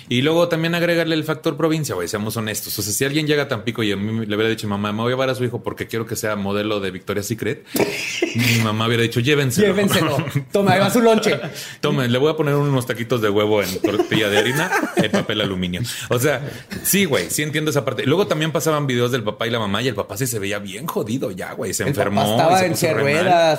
Y 0.09 0.21
luego 0.21 0.47
también 0.47 0.75
agregarle 0.75 1.15
el 1.15 1.23
factor 1.23 1.57
provincia, 1.57 1.95
güey, 1.95 2.07
seamos 2.07 2.38
honestos. 2.38 2.78
O 2.78 2.82
sea, 2.82 2.93
si 2.93 3.05
alguien 3.05 3.28
llega 3.28 3.43
a 3.43 3.47
Tampico 3.47 3.84
y 3.84 3.91
a 3.91 3.97
mí 3.97 4.25
le 4.25 4.36
hubiera 4.36 4.49
dicho, 4.49 4.67
mamá, 4.67 4.91
me 4.91 5.01
voy 5.01 5.11
a 5.11 5.15
llevar 5.15 5.30
a 5.30 5.36
su 5.36 5.43
hijo 5.43 5.63
porque 5.63 5.88
quiero 5.88 6.05
que 6.05 6.15
sea 6.15 6.36
modelo 6.36 6.80
de 6.80 6.91
Victoria's 6.91 7.28
Secret, 7.28 7.65
mi 8.36 8.63
mamá 8.63 8.88
hubiera 8.88 9.03
dicho, 9.03 9.16
llévenselo. 9.20 9.68
Llévenselo. 9.68 10.18
Toma, 10.51 10.74
ahí 10.74 10.80
va 10.80 10.89
su 10.89 11.01
lonche. 11.01 11.39
Tome, 11.82 12.07
le 12.07 12.18
voy 12.18 12.32
a 12.32 12.36
poner 12.36 12.55
unos 12.55 12.86
taquitos 12.86 13.22
de 13.22 13.30
huevo 13.30 13.61
en 13.61 13.80
tortilla 13.80 14.30
de 14.30 14.38
harina 14.38 14.72
en 14.95 15.11
papel 15.11 15.41
aluminio. 15.41 15.82
O 16.09 16.20
sea, 16.20 16.41
sí, 16.84 17.05
güey, 17.05 17.30
sí 17.30 17.43
entiendo 17.43 17.72
esa 17.72 17.86
parte. 17.86 18.05
Luego 18.05 18.28
también 18.28 18.51
pasaban 18.51 18.88
videos 18.88 19.11
del 19.11 19.24
papá 19.24 19.47
y 19.47 19.51
la 19.51 19.59
mamá 19.59 19.82
y 19.82 19.88
el 19.88 19.95
papá 19.95 20.18
sí 20.18 20.28
se 20.28 20.39
veía 20.39 20.59
bien 20.59 20.88
jodido 20.88 21.32
ya, 21.32 21.53
güey. 21.53 21.74
Se 21.74 21.84
enfermó. 21.84 22.22
estaba 22.22 22.65
en 22.65 22.76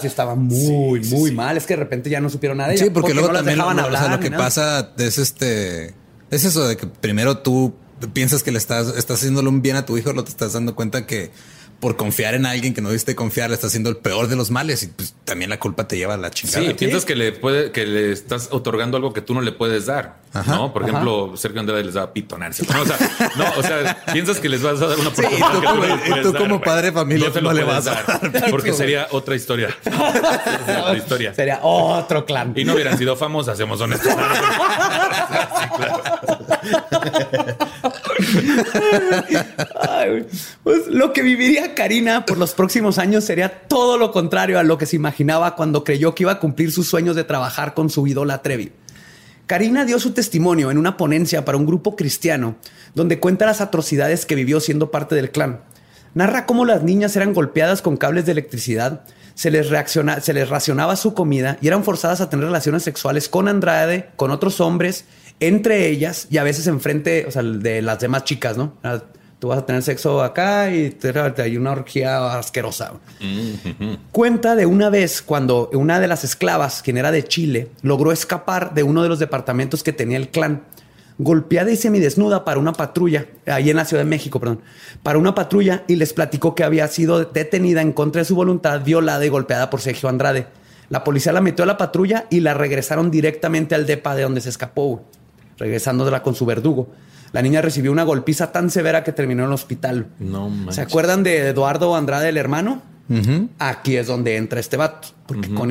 y 0.02 0.06
estaba 0.06 0.34
muy, 0.34 1.00
muy 1.00 1.32
mal. 1.32 1.56
Es 1.56 1.66
que 1.66 1.74
de 1.74 1.80
repente 1.80 2.10
ya 2.10 2.20
no 2.20 2.30
supieron 2.30 2.58
nada. 2.58 2.76
Sí, 2.76 2.90
porque, 2.90 3.14
luego 3.14 3.32
también 3.32 3.60
hablar, 3.60 4.10
lo 4.10 4.20
que 4.20 4.30
pasa 4.30 4.92
es 4.98 5.18
este. 5.18 5.94
Es 6.30 6.44
eso 6.44 6.68
de 6.68 6.76
que 6.76 6.86
primero 6.86 7.38
tú 7.38 7.74
piensas 8.12 8.42
que 8.42 8.52
le 8.52 8.58
estás, 8.58 8.88
estás 8.96 9.18
haciéndole 9.18 9.48
un 9.48 9.62
bien 9.62 9.76
a 9.76 9.86
tu 9.86 9.96
hijo, 9.96 10.12
lo 10.12 10.22
te 10.22 10.30
estás 10.30 10.52
dando 10.52 10.74
cuenta 10.74 11.06
que 11.06 11.30
por 11.80 11.96
confiar 11.96 12.34
en 12.34 12.46
alguien 12.46 12.74
que 12.74 12.80
no 12.80 12.90
diste 12.90 13.14
confiar, 13.14 13.50
le 13.50 13.54
estás 13.54 13.68
haciendo 13.68 13.90
el 13.90 13.96
peor 13.96 14.28
de 14.28 14.36
los 14.36 14.50
males 14.50 14.82
y 14.82 14.88
pues 14.88 15.14
también 15.24 15.50
la 15.50 15.60
culpa 15.60 15.86
te 15.86 15.96
lleva 15.96 16.14
a 16.14 16.16
la 16.16 16.30
chingada. 16.30 16.66
Sí, 16.66 16.74
piensas 16.74 17.04
que 17.04 17.14
le 17.14 17.32
puede, 17.32 17.70
que 17.70 17.86
le 17.86 18.12
estás 18.12 18.48
otorgando 18.50 18.96
algo 18.96 19.12
que 19.12 19.20
tú 19.20 19.34
no 19.34 19.40
le 19.40 19.52
puedes 19.52 19.86
dar. 19.86 20.16
¿no? 20.46 20.72
Por 20.72 20.82
ejemplo, 20.82 21.36
Sergio 21.36 21.60
Andrade 21.60 21.84
les 21.84 21.94
da 21.94 22.02
a 22.02 22.12
pitonarse. 22.12 22.66
No, 22.66 22.82
o 22.82 22.86
sea, 22.86 22.98
no, 23.36 23.44
o 23.56 23.62
sea, 23.62 24.04
piensas 24.12 24.40
que 24.40 24.48
les 24.48 24.62
vas 24.62 24.82
a 24.82 24.88
dar 24.88 24.98
una 24.98 25.08
oportunidad. 25.08 26.00
Sí, 26.04 26.12
y 26.16 26.22
tú, 26.22 26.34
como, 26.34 26.60
padre 26.60 26.88
de 26.88 26.92
familia 26.92 27.30
no, 27.40 27.52
le 27.52 27.64
vas 27.64 27.86
a 27.86 28.02
dar. 28.02 28.50
Porque 28.50 28.72
sería 28.72 29.06
otra 29.10 29.36
historia. 29.36 29.68
otra 29.86 30.96
historia. 30.96 31.34
Sería 31.34 31.60
otro 31.62 32.26
clan. 32.26 32.52
Y 32.56 32.64
no 32.64 32.74
hubieran 32.74 32.98
sido 32.98 33.16
famosos, 33.16 33.54
hacemos 33.54 33.80
honestos. 33.80 34.12
pues 40.64 40.86
lo 40.88 41.12
que 41.12 41.22
viviría 41.22 41.67
Karina 41.74 42.26
por 42.26 42.38
los 42.38 42.54
próximos 42.54 42.98
años 42.98 43.24
sería 43.24 43.66
todo 43.68 43.98
lo 43.98 44.12
contrario 44.12 44.58
a 44.58 44.62
lo 44.62 44.78
que 44.78 44.86
se 44.86 44.96
imaginaba 44.96 45.56
cuando 45.56 45.84
creyó 45.84 46.14
que 46.14 46.24
iba 46.24 46.32
a 46.32 46.40
cumplir 46.40 46.72
sus 46.72 46.88
sueños 46.88 47.16
de 47.16 47.24
trabajar 47.24 47.74
con 47.74 47.90
su 47.90 48.06
ídola 48.06 48.42
Trevi. 48.42 48.72
Karina 49.46 49.84
dio 49.84 49.98
su 49.98 50.12
testimonio 50.12 50.70
en 50.70 50.78
una 50.78 50.96
ponencia 50.96 51.44
para 51.44 51.56
un 51.56 51.66
grupo 51.66 51.96
cristiano 51.96 52.56
donde 52.94 53.18
cuenta 53.18 53.46
las 53.46 53.60
atrocidades 53.60 54.26
que 54.26 54.34
vivió 54.34 54.60
siendo 54.60 54.90
parte 54.90 55.14
del 55.14 55.30
clan. 55.30 55.60
Narra 56.14 56.46
cómo 56.46 56.64
las 56.64 56.82
niñas 56.82 57.16
eran 57.16 57.32
golpeadas 57.32 57.80
con 57.80 57.96
cables 57.96 58.26
de 58.26 58.32
electricidad, 58.32 59.04
se 59.34 59.50
les, 59.52 59.70
racionaba 59.70 60.96
su 60.96 61.14
comida 61.14 61.58
y 61.60 61.68
eran 61.68 61.84
forzadas 61.84 62.20
a 62.20 62.28
tener 62.28 62.46
relaciones 62.46 62.82
sexuales 62.82 63.28
con 63.28 63.46
Andrade, 63.46 64.10
con 64.16 64.32
otros 64.32 64.60
hombres 64.60 65.04
entre 65.40 65.88
ellas 65.88 66.26
y 66.28 66.38
a 66.38 66.42
veces 66.42 66.66
enfrente, 66.66 67.26
o 67.26 67.42
de 67.42 67.80
las 67.82 68.00
demás 68.00 68.24
chicas, 68.24 68.56
¿no? 68.56 68.74
Tú 69.38 69.48
vas 69.48 69.58
a 69.58 69.66
tener 69.66 69.82
sexo 69.82 70.20
acá 70.22 70.70
y 70.70 70.90
te, 70.90 71.12
hay 71.40 71.56
una 71.56 71.70
orgía 71.70 72.38
asquerosa. 72.38 72.94
Cuenta 74.10 74.56
de 74.56 74.66
una 74.66 74.90
vez 74.90 75.22
cuando 75.22 75.70
una 75.72 76.00
de 76.00 76.08
las 76.08 76.24
esclavas, 76.24 76.82
quien 76.82 76.96
era 76.96 77.12
de 77.12 77.22
Chile, 77.22 77.70
logró 77.82 78.10
escapar 78.10 78.74
de 78.74 78.82
uno 78.82 79.02
de 79.02 79.08
los 79.08 79.20
departamentos 79.20 79.84
que 79.84 79.92
tenía 79.92 80.16
el 80.16 80.30
clan, 80.30 80.64
golpeada 81.18 81.70
y 81.70 81.76
semidesnuda 81.76 82.44
para 82.44 82.58
una 82.58 82.72
patrulla, 82.72 83.26
ahí 83.46 83.70
en 83.70 83.76
la 83.76 83.84
Ciudad 83.84 84.02
de 84.02 84.10
México, 84.10 84.40
perdón, 84.40 84.60
para 85.04 85.18
una 85.18 85.36
patrulla 85.36 85.84
y 85.86 85.94
les 85.96 86.12
platicó 86.12 86.56
que 86.56 86.64
había 86.64 86.88
sido 86.88 87.24
detenida 87.24 87.80
en 87.80 87.92
contra 87.92 88.22
de 88.22 88.24
su 88.24 88.34
voluntad, 88.34 88.82
violada 88.82 89.24
y 89.24 89.28
golpeada 89.28 89.70
por 89.70 89.80
Sergio 89.80 90.08
Andrade. 90.08 90.48
La 90.88 91.04
policía 91.04 91.32
la 91.32 91.40
metió 91.40 91.62
a 91.62 91.66
la 91.66 91.76
patrulla 91.76 92.26
y 92.28 92.40
la 92.40 92.54
regresaron 92.54 93.10
directamente 93.10 93.76
al 93.76 93.86
depa 93.86 94.16
de 94.16 94.22
donde 94.22 94.40
se 94.40 94.48
escapó 94.48 95.04
regresándola 95.58 96.22
con 96.22 96.34
su 96.34 96.46
verdugo. 96.46 96.88
La 97.32 97.42
niña 97.42 97.62
recibió 97.62 97.92
una 97.92 98.04
golpiza 98.04 98.52
tan 98.52 98.70
severa 98.70 99.04
que 99.04 99.12
terminó 99.12 99.42
en 99.42 99.48
el 99.48 99.54
hospital. 99.54 100.06
No 100.18 100.50
¿Se 100.70 100.80
acuerdan 100.80 101.22
de 101.22 101.48
Eduardo 101.48 101.94
Andrade, 101.94 102.28
el 102.28 102.36
hermano? 102.36 102.82
Aquí 103.58 103.96
es 103.96 104.06
donde 104.06 104.36
entra 104.36 104.60
este 104.60 104.76
vato. 104.76 105.08
Porque 105.28 105.52
con 105.52 105.70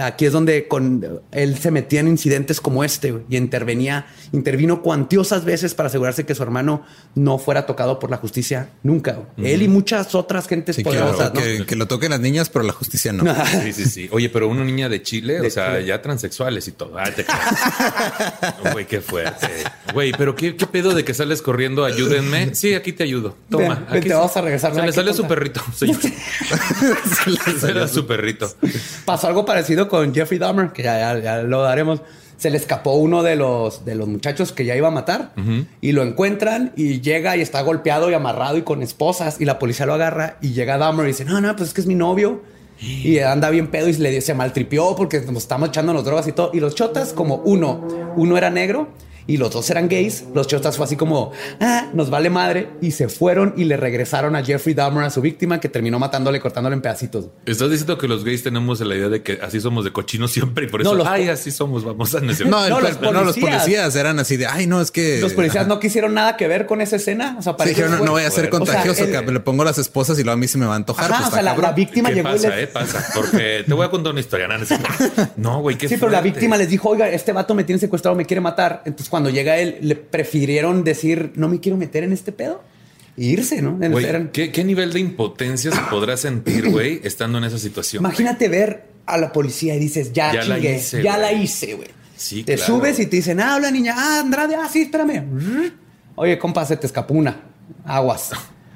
aquí 0.00 0.24
es 0.24 0.32
donde 0.32 0.68
con, 0.68 1.20
él 1.30 1.58
se 1.58 1.70
metía 1.70 2.00
en 2.00 2.08
incidentes 2.08 2.62
como 2.62 2.82
este 2.82 3.14
y 3.28 3.36
intervenía, 3.36 4.06
intervino 4.32 4.80
cuantiosas 4.80 5.44
veces 5.44 5.74
para 5.74 5.88
asegurarse 5.88 6.24
que 6.24 6.34
su 6.34 6.42
hermano 6.42 6.82
no 7.14 7.36
fuera 7.36 7.66
tocado 7.66 7.98
por 7.98 8.10
la 8.10 8.16
justicia 8.16 8.70
nunca. 8.82 9.18
Él 9.36 9.60
y 9.60 9.68
muchas 9.68 10.14
otras 10.14 10.48
gentes 10.48 10.82
poderosas. 10.82 11.30
Que, 11.30 11.76
lo 11.76 11.86
toquen 11.86 12.12
las 12.12 12.20
niñas, 12.20 12.48
pero 12.48 12.64
la 12.64 12.72
justicia 12.72 13.12
no. 13.12 13.24
sí, 13.62 13.74
sí, 13.74 13.84
sí. 13.84 14.08
Oye, 14.12 14.30
pero 14.30 14.48
una 14.48 14.64
niña 14.64 14.88
de 14.88 15.02
Chile, 15.02 15.42
o 15.42 15.50
sea, 15.50 15.78
ya 15.80 16.00
transexuales 16.00 16.66
y 16.66 16.72
todo. 16.72 16.98
Ah, 16.98 17.10
te 17.10 17.26
Güey, 18.72 18.86
qué 18.86 19.02
fuerte. 19.02 19.46
Güey, 19.92 20.12
pero 20.16 20.34
¿qué, 20.34 20.52
pedo 20.52 20.94
de 20.94 21.04
que 21.04 21.12
sales 21.12 21.42
corriendo? 21.42 21.84
Ayúdenme. 21.84 22.54
Sí, 22.54 22.72
aquí 22.72 22.94
te 22.94 23.02
ayudo. 23.02 23.36
Toma. 23.50 23.86
aquí 23.90 24.08
te 24.08 24.14
vamos 24.14 24.34
a 24.34 24.40
regresar. 24.40 24.74
Se 24.74 24.80
le 24.80 24.92
sale 24.92 25.12
su 25.12 25.26
perrito. 25.26 25.60
se 25.74 25.86
le 25.86 25.92
sale 27.60 27.88
su 27.88 28.06
perrito. 28.06 28.48
Pasó 29.04 29.28
algo 29.28 29.44
parecido 29.44 29.88
con 29.88 30.14
Jeffrey 30.14 30.38
Dahmer, 30.38 30.70
que 30.72 30.82
ya, 30.82 31.42
lo 31.42 31.62
daremos. 31.62 32.02
Se 32.36 32.50
le 32.50 32.58
escapó 32.58 32.92
uno 32.92 33.22
de 33.22 33.34
los, 33.34 33.86
de 33.86 33.94
los 33.94 34.06
muchachos 34.08 34.52
que 34.52 34.66
ya 34.66 34.76
iba 34.76 34.88
a 34.88 34.90
matar 34.90 35.32
y 35.80 35.92
lo 35.92 36.02
encuentran 36.02 36.72
y 36.76 37.00
llega 37.00 37.34
y 37.36 37.40
está 37.40 37.62
golpeado 37.62 38.10
y 38.10 38.14
amarrado 38.14 38.58
y 38.58 38.62
con 38.62 38.82
esposas 38.82 39.40
y 39.40 39.46
la 39.46 39.58
policía 39.58 39.86
lo 39.86 39.94
agarra 39.94 40.36
y 40.42 40.52
llega 40.52 40.76
Dahmer 40.76 41.06
y 41.06 41.08
dice, 41.08 41.24
no, 41.24 41.40
no, 41.40 41.56
pues 41.56 41.68
es 41.68 41.74
que 41.74 41.80
es 41.80 41.86
mi 41.86 41.94
novio. 41.94 42.42
Y 42.78 43.20
anda 43.20 43.48
bien 43.48 43.68
pedo 43.68 43.88
y 43.88 43.94
le 43.94 44.20
se 44.20 44.34
maltripió 44.34 44.94
porque 44.96 45.20
nos 45.20 45.44
estamos 45.44 45.70
echando 45.70 45.94
las 45.94 46.04
drogas 46.04 46.28
y 46.28 46.32
todo. 46.32 46.50
Y 46.52 46.60
los 46.60 46.74
chotas, 46.74 47.14
como 47.14 47.36
uno, 47.36 48.12
uno 48.16 48.36
era 48.36 48.50
negro 48.50 48.88
y 49.26 49.36
los 49.38 49.50
dos 49.50 49.68
eran 49.70 49.88
gays, 49.88 50.24
los 50.34 50.46
chotas 50.46 50.76
fue 50.76 50.84
así 50.86 50.96
como, 50.96 51.32
ah, 51.60 51.88
nos 51.92 52.10
vale 52.10 52.30
madre 52.30 52.68
y 52.80 52.92
se 52.92 53.08
fueron 53.08 53.54
y 53.56 53.64
le 53.64 53.76
regresaron 53.76 54.36
a 54.36 54.44
Jeffrey 54.44 54.74
Dahmer 54.74 55.04
a 55.04 55.10
su 55.10 55.20
víctima 55.20 55.60
que 55.60 55.68
terminó 55.68 55.98
matándole, 55.98 56.40
cortándole 56.40 56.74
en 56.76 56.82
pedacitos. 56.82 57.26
Estás 57.44 57.70
diciendo 57.70 57.98
que 57.98 58.08
los 58.08 58.24
gays 58.24 58.42
tenemos 58.42 58.80
la 58.80 58.94
idea 58.94 59.08
de 59.08 59.22
que 59.22 59.38
así 59.42 59.60
somos 59.60 59.84
de 59.84 59.92
cochinos 59.92 60.30
siempre 60.32 60.66
y 60.66 60.68
por 60.68 60.82
No, 60.82 60.90
eso, 60.90 60.98
los 60.98 61.06
ay, 61.06 61.28
así 61.28 61.50
somos, 61.50 61.84
vamos 61.84 62.14
a 62.14 62.20
No, 62.20 62.68
No, 62.68 62.80
los 62.80 63.00
no, 63.00 63.12
los 63.12 63.36
policías. 63.36 63.62
policías 63.62 63.96
eran 63.96 64.18
así 64.18 64.36
de, 64.36 64.46
ay, 64.46 64.66
no, 64.66 64.80
es 64.80 64.90
que... 64.90 65.20
Los 65.20 65.32
policías 65.32 65.64
Ajá. 65.64 65.74
no 65.74 65.80
quisieron 65.80 66.14
nada 66.14 66.36
que 66.36 66.46
ver 66.48 66.66
con 66.66 66.80
esa 66.80 66.96
escena. 66.96 67.36
O 67.38 67.42
sea, 67.42 67.52
Sí, 67.52 67.56
para 67.58 67.68
dijeron, 67.70 67.90
ellos 67.90 68.00
no, 68.00 68.06
no 68.06 68.12
voy 68.12 68.22
a 68.22 68.30
ser 68.30 68.40
o 68.40 68.42
sea, 68.42 68.50
contagioso, 68.50 69.04
el- 69.04 69.24
que 69.24 69.32
le 69.32 69.40
pongo 69.40 69.64
las 69.64 69.78
esposas 69.78 70.18
y 70.18 70.22
luego 70.22 70.34
a 70.34 70.36
mí 70.36 70.46
se 70.48 70.58
me 70.58 70.66
va 70.66 70.74
a 70.74 70.76
antojar. 70.76 71.10
Ajá, 71.10 71.16
pues, 71.22 71.28
o 71.28 71.32
sea, 71.34 71.42
la, 71.42 71.72
víctima 71.72 72.08
¿Qué 72.10 72.16
llegó 72.16 72.28
y 72.30 72.32
pasa, 72.32 72.48
les- 72.50 72.64
eh? 72.64 72.66
Pasa. 72.68 73.04
Porque 73.14 73.64
te 73.66 73.74
voy 73.74 73.84
a 73.86 73.90
contar 73.90 74.12
una 74.12 74.20
historia. 74.20 74.46
No, 74.48 74.64
cierto. 74.64 74.86
no 75.36 75.60
güey, 75.60 75.76
qué 75.76 75.88
Sí, 75.88 75.96
pero 75.98 76.10
la 76.10 76.20
víctima 76.20 76.56
les 76.56 76.68
dijo, 76.68 76.88
oiga, 76.90 77.08
este 77.08 77.32
vato 77.32 77.54
me 77.54 77.64
tiene 77.64 77.78
secuestrado, 77.80 78.16
me 78.16 78.24
quiere 78.24 78.40
matar. 78.40 78.82
Entonces, 78.84 79.08
cuando 79.16 79.30
llega 79.30 79.56
él, 79.56 79.78
le 79.80 79.96
prefirieron 79.96 80.84
decir, 80.84 81.32
no 81.36 81.48
me 81.48 81.58
quiero 81.58 81.78
meter 81.78 82.04
en 82.04 82.12
este 82.12 82.32
pedo 82.32 82.62
e 83.16 83.24
irse, 83.24 83.62
¿no? 83.62 83.78
Eran- 83.98 84.28
¿qué, 84.28 84.52
qué 84.52 84.62
nivel 84.62 84.92
de 84.92 85.00
impotencia 85.00 85.72
se 85.72 85.80
podrá 85.88 86.18
sentir, 86.18 86.68
güey, 86.70 87.00
estando 87.02 87.38
en 87.38 87.44
esa 87.44 87.58
situación? 87.58 88.02
Imagínate 88.02 88.48
ver 88.50 88.84
a 89.06 89.16
la 89.16 89.32
policía 89.32 89.74
y 89.74 89.78
dices, 89.78 90.12
ya, 90.12 90.34
Ya 90.34 90.44
la 90.44 90.58
hice, 90.58 91.02
ya 91.02 91.16
la 91.16 91.32
hice, 91.32 91.74
güey. 91.76 91.88
Sí, 92.14 92.42
te 92.44 92.56
claro. 92.56 92.76
subes 92.78 92.98
y 92.98 93.06
te 93.06 93.16
dicen, 93.16 93.40
ah, 93.40 93.54
habla 93.54 93.70
niña, 93.70 93.94
ah, 93.96 94.20
Andrade, 94.20 94.54
ah, 94.54 94.68
sí, 94.70 94.82
espérame. 94.82 95.72
Oye, 96.16 96.38
compa, 96.38 96.66
se 96.66 96.76
te 96.76 96.86
escapó 96.86 97.14
una. 97.14 97.40
Aguas. 97.86 98.32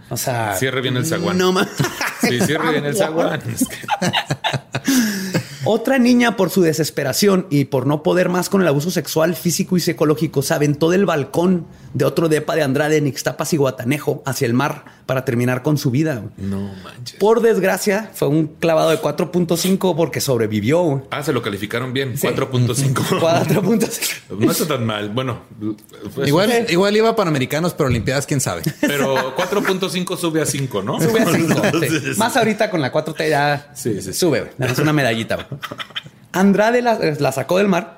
O 0.09 0.17
sea, 0.17 0.55
Cierre 0.57 0.81
bien 0.81 0.97
el 0.97 1.05
zaguán. 1.05 1.37
No 1.37 1.53
más. 1.53 1.69
Sí, 2.23 2.41
cierre 2.41 2.71
bien 2.73 2.85
el 2.87 2.97
zaguán. 3.03 3.41
Otra 5.73 6.01
niña, 6.01 6.37
por 6.37 6.51
su 6.51 6.63
desesperación 6.63 7.47
y 7.49 7.67
por 7.67 7.87
no 7.87 8.03
poder 8.03 8.29
más 8.29 8.49
con 8.49 8.61
el 8.61 8.67
abuso 8.67 8.91
sexual, 8.91 9.37
físico 9.37 9.77
y 9.77 9.81
psicológico, 9.81 10.43
se 10.43 10.53
aventó 10.53 10.91
del 10.91 11.07
balcón 11.07 11.65
de 11.95 12.05
otro 12.05 12.29
depa 12.29 12.57
de 12.57 12.65
Andrade 12.65 12.97
en 12.97 13.07
Ixtapas 13.07 13.53
y 13.53 13.57
Guatanejo 13.57 14.21
hacia 14.27 14.47
el 14.47 14.53
mar 14.53 14.85
para 15.11 15.25
terminar 15.25 15.65
con 15.65 15.77
su 15.77 15.91
vida. 15.91 16.23
No 16.37 16.71
manches. 16.85 17.19
Por 17.19 17.43
desgracia, 17.43 18.13
fue 18.15 18.29
un 18.29 18.47
clavado 18.47 18.91
de 18.91 18.99
4.5 19.01 19.97
porque 19.97 20.21
sobrevivió. 20.21 21.05
Ah, 21.11 21.25
se 21.25 21.33
lo 21.33 21.43
calificaron 21.43 21.93
bien. 21.93 22.15
4.5. 22.15 22.95
4.5. 22.95 24.21
No 24.39 24.53
está 24.53 24.69
tan 24.69 24.87
mal. 24.87 25.09
Bueno, 25.09 25.41
pues, 26.15 26.29
Igual, 26.29 26.67
igual 26.69 26.97
iba 26.97 27.17
Panamericanos, 27.17 27.75
pero 27.75 27.89
Olimpiadas, 27.89 28.25
quién 28.25 28.41
sabe. 28.41 28.63
Pero 28.81 29.37
4.5 29.37 30.17
sube 30.17 30.41
a 30.43 30.47
5, 30.47 30.83
¿no? 30.85 31.01
Sube 31.01 31.21
a 31.23 31.27
5. 31.27 31.61
Entonces, 31.65 32.17
Más 32.17 32.37
ahorita 32.37 32.71
con 32.71 32.81
la 32.81 32.93
4T 32.93 33.29
ya 33.29 33.73
Sí, 33.75 34.01
sí. 34.01 34.13
sube. 34.13 34.53
güey. 34.57 34.71
Es 34.71 34.79
una 34.79 34.93
medallita. 34.93 35.35
güey. 35.35 35.47
Andrade 36.31 36.83
la, 36.83 36.97
la 37.19 37.33
sacó 37.33 37.59
del 37.59 37.67
mar, 37.67 37.97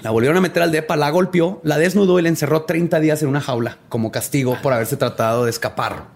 la 0.00 0.10
volvieron 0.10 0.36
a 0.36 0.40
meter 0.40 0.64
al 0.64 0.72
depa, 0.72 0.96
la 0.96 1.08
golpeó, 1.10 1.60
la 1.62 1.78
desnudó 1.78 2.18
y 2.18 2.22
la 2.22 2.28
encerró 2.28 2.62
30 2.62 2.98
días 2.98 3.22
en 3.22 3.28
una 3.28 3.40
jaula 3.40 3.78
como 3.88 4.10
castigo 4.10 4.58
por 4.60 4.72
haberse 4.72 4.96
tratado 4.96 5.44
de 5.44 5.50
escapar. 5.50 6.06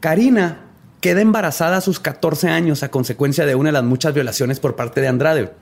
Karina 0.00 0.62
queda 1.00 1.20
embarazada 1.20 1.76
a 1.76 1.80
sus 1.80 2.00
14 2.00 2.48
años 2.48 2.82
a 2.82 2.90
consecuencia 2.90 3.46
de 3.46 3.54
una 3.54 3.68
de 3.68 3.74
las 3.74 3.84
muchas 3.84 4.14
violaciones 4.14 4.58
por 4.58 4.74
parte 4.74 5.00
de 5.00 5.08
Andrade. 5.08 5.52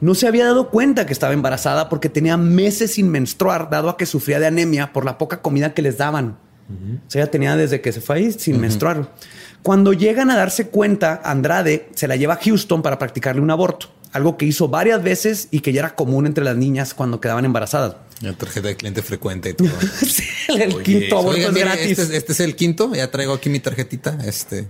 No 0.00 0.14
se 0.14 0.26
había 0.26 0.46
dado 0.46 0.68
cuenta 0.70 1.06
que 1.06 1.12
estaba 1.12 1.32
embarazada 1.32 1.88
porque 1.88 2.08
tenía 2.08 2.36
meses 2.36 2.94
sin 2.94 3.10
menstruar, 3.10 3.70
dado 3.70 3.88
a 3.88 3.96
que 3.96 4.04
sufría 4.04 4.40
de 4.40 4.46
anemia 4.46 4.92
por 4.92 5.04
la 5.04 5.16
poca 5.16 5.40
comida 5.40 5.74
que 5.74 5.82
les 5.82 5.98
daban. 5.98 6.38
O 6.68 7.10
sea, 7.10 7.22
ella 7.22 7.30
tenía 7.30 7.56
desde 7.56 7.80
que 7.80 7.92
se 7.92 8.00
fue 8.00 8.16
ahí 8.16 8.32
sin 8.32 8.58
menstruar. 8.58 9.10
Cuando 9.62 9.92
llegan 9.92 10.30
a 10.30 10.36
darse 10.36 10.68
cuenta, 10.68 11.20
Andrade 11.24 11.88
se 11.94 12.08
la 12.08 12.16
lleva 12.16 12.34
a 12.34 12.40
Houston 12.42 12.82
para 12.82 12.98
practicarle 12.98 13.42
un 13.42 13.50
aborto, 13.50 13.88
algo 14.12 14.36
que 14.36 14.46
hizo 14.46 14.68
varias 14.68 15.02
veces 15.02 15.48
y 15.50 15.60
que 15.60 15.72
ya 15.72 15.80
era 15.80 15.94
común 15.94 16.26
entre 16.26 16.44
las 16.44 16.56
niñas 16.56 16.94
cuando 16.94 17.20
quedaban 17.20 17.44
embarazadas. 17.44 17.96
La 18.22 18.32
tarjeta 18.34 18.68
de 18.68 18.76
cliente 18.76 19.02
frecuente 19.02 19.50
y 19.50 19.54
todo. 19.54 19.68
Sí, 20.06 20.24
el 20.48 20.74
Oye, 20.74 20.82
quinto 20.82 21.18
aborto 21.18 21.36
Oigan, 21.36 21.48
es 21.50 21.54
mire, 21.54 21.66
gratis. 21.66 21.90
Este, 21.90 22.02
es- 22.02 22.10
este 22.10 22.32
es 22.32 22.40
el 22.40 22.56
quinto. 22.56 22.94
Ya 22.94 23.10
traigo 23.10 23.32
aquí 23.34 23.50
mi 23.50 23.60
tarjetita. 23.60 24.18
Este 24.24 24.66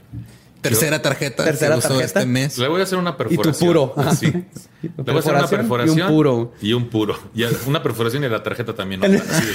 tercera 0.61 1.03
tarjeta. 1.03 1.44
Tercera 1.44 1.72
que 1.74 1.78
uso 1.80 1.88
tarjeta. 1.88 2.05
este 2.20 2.26
mes. 2.26 2.57
Le 2.59 2.68
voy 2.68 2.80
a 2.80 2.84
hacer 2.84 2.96
una 2.98 3.11
Y 3.11 3.12
tu 3.12 3.18
perforación. 3.18 3.68
puro. 3.68 3.94
Sí. 4.18 4.26
Le 4.26 4.90
voy 5.05 5.16
a 5.16 5.18
hacer 5.18 5.34
una 5.34 5.48
perforación 5.48 5.61
perforación 5.61 5.98
y 5.98 6.03
un 6.03 6.09
puro. 6.09 6.53
Y 6.62 6.72
un 6.72 6.88
puro. 6.88 7.18
Y 7.34 7.44
una 7.66 7.82
perforación 7.82 8.24
y 8.24 8.28
la 8.28 8.42
tarjeta 8.42 8.72
también. 8.74 9.00
¿no? 9.00 9.07
Así. 9.30 9.46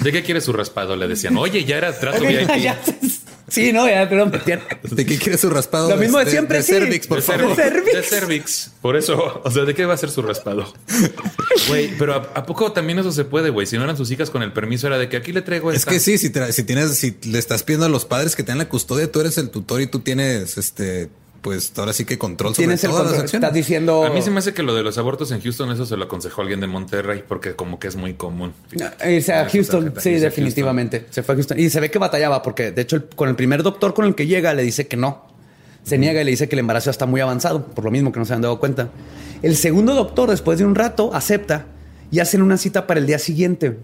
¿De 0.00 0.12
qué 0.12 0.22
quiere 0.22 0.40
su 0.40 0.52
raspado? 0.52 0.96
Le 0.96 1.06
decían. 1.08 1.36
Oye, 1.36 1.64
ya 1.64 1.76
era 1.78 1.96
trato 1.98 2.20
VIP. 2.24 2.48
Ya- 2.60 2.78
sí, 3.48 3.72
no, 3.72 3.88
ya, 3.88 4.08
perdón. 4.08 4.30
¿De 4.90 5.06
qué 5.06 5.18
quiere 5.18 5.38
su 5.38 5.50
raspado? 5.50 5.88
Lo 5.90 5.96
mismo 5.96 6.18
de 6.18 6.30
siempre, 6.30 6.58
De 6.58 6.62
sí. 6.64 6.72
cervix, 6.72 7.06
por 7.06 7.18
de 7.18 7.22
favor. 7.22 7.56
cervix, 7.56 7.92
Cervix. 7.92 7.94
de 7.94 8.02
cervix. 8.02 8.70
Por 8.80 8.96
eso, 8.96 9.40
o 9.44 9.50
sea, 9.50 9.64
¿de 9.64 9.74
qué 9.74 9.84
va 9.84 9.94
a 9.94 9.96
ser 9.96 10.10
su 10.10 10.22
raspado? 10.22 10.72
Güey, 11.68 11.96
pero 11.98 12.14
¿a, 12.14 12.16
a 12.34 12.46
poco 12.46 12.72
también 12.72 12.98
eso 12.98 13.12
se 13.12 13.24
puede, 13.24 13.50
güey? 13.50 13.66
Si 13.66 13.76
no 13.76 13.84
eran 13.84 13.96
sus 13.96 14.10
hijas 14.10 14.30
con 14.30 14.42
el 14.42 14.52
permiso, 14.52 14.86
era 14.86 14.98
de 14.98 15.08
que 15.08 15.16
aquí 15.16 15.32
le 15.32 15.42
traigo 15.42 15.70
Es 15.70 15.78
esta. 15.78 15.90
que 15.90 16.00
sí, 16.00 16.18
si 16.18 16.30
tienes, 16.30 16.96
si 16.96 17.16
le 17.24 17.38
estás 17.38 17.62
pidiendo 17.62 17.86
a 17.86 17.88
los 17.88 18.04
padres 18.04 18.36
que 18.36 18.42
tengan 18.42 18.58
la 18.58 18.68
custodia, 18.68 19.10
tú 19.10 19.20
eres 19.20 19.38
el 19.38 19.50
tutor 19.50 19.80
y 19.80 19.86
tú 19.86 20.00
tienes 20.00 20.58
este, 20.58 21.08
pues 21.40 21.72
ahora 21.76 21.92
sí 21.92 22.04
que 22.04 22.18
control 22.18 22.54
sobre 22.54 22.66
Tienes 22.66 22.84
el 22.84 22.90
todas 22.90 23.04
las 23.04 23.10
control. 23.12 23.24
acciones. 23.24 23.44
Estás 23.46 23.54
diciendo. 23.54 24.04
A 24.04 24.10
mí 24.10 24.22
se 24.22 24.30
me 24.30 24.38
hace 24.40 24.52
que 24.54 24.62
lo 24.62 24.74
de 24.74 24.82
los 24.82 24.98
abortos 24.98 25.30
en 25.32 25.40
Houston, 25.40 25.70
eso 25.70 25.86
se 25.86 25.96
lo 25.96 26.04
aconsejó 26.04 26.42
alguien 26.42 26.60
de 26.60 26.66
Monterrey, 26.66 27.22
porque 27.26 27.54
como 27.54 27.78
que 27.78 27.88
es 27.88 27.96
muy 27.96 28.14
común. 28.14 28.52
Irse 28.72 29.32
a 29.32 29.38
Poner 29.46 29.50
su 29.50 29.56
Houston, 29.56 29.84
tarjeta, 29.84 30.00
sí, 30.00 30.10
definitivamente. 30.14 31.06
Se 31.10 31.22
fue 31.22 31.34
a 31.34 31.36
Houston. 31.36 31.58
Y 31.58 31.70
se 31.70 31.80
ve 31.80 31.90
que 31.90 31.98
batallaba 31.98 32.42
porque, 32.42 32.72
de 32.72 32.82
hecho, 32.82 32.96
el- 32.96 33.04
con 33.06 33.28
el 33.28 33.36
primer 33.36 33.62
doctor 33.62 33.94
con 33.94 34.04
el 34.06 34.14
que 34.14 34.26
llega, 34.26 34.52
le 34.54 34.62
dice 34.62 34.86
que 34.88 34.96
no. 34.96 35.26
Se 35.84 35.96
niega 35.96 36.20
y 36.20 36.24
le 36.24 36.32
dice 36.32 36.48
que 36.48 36.54
el 36.56 36.60
embarazo 36.60 36.90
está 36.90 37.06
muy 37.06 37.20
avanzado, 37.20 37.64
por 37.66 37.84
lo 37.84 37.90
mismo 37.90 38.12
que 38.12 38.18
no 38.18 38.26
se 38.26 38.34
han 38.34 38.42
dado 38.42 38.58
cuenta. 38.60 38.90
El 39.42 39.56
segundo 39.56 39.94
doctor, 39.94 40.28
después 40.28 40.58
de 40.58 40.64
un 40.66 40.74
rato, 40.74 41.14
acepta 41.14 41.66
y 42.10 42.18
hacen 42.20 42.42
una 42.42 42.56
cita 42.58 42.86
para 42.86 43.00
el 43.00 43.06
día 43.06 43.18
siguiente. 43.18 43.78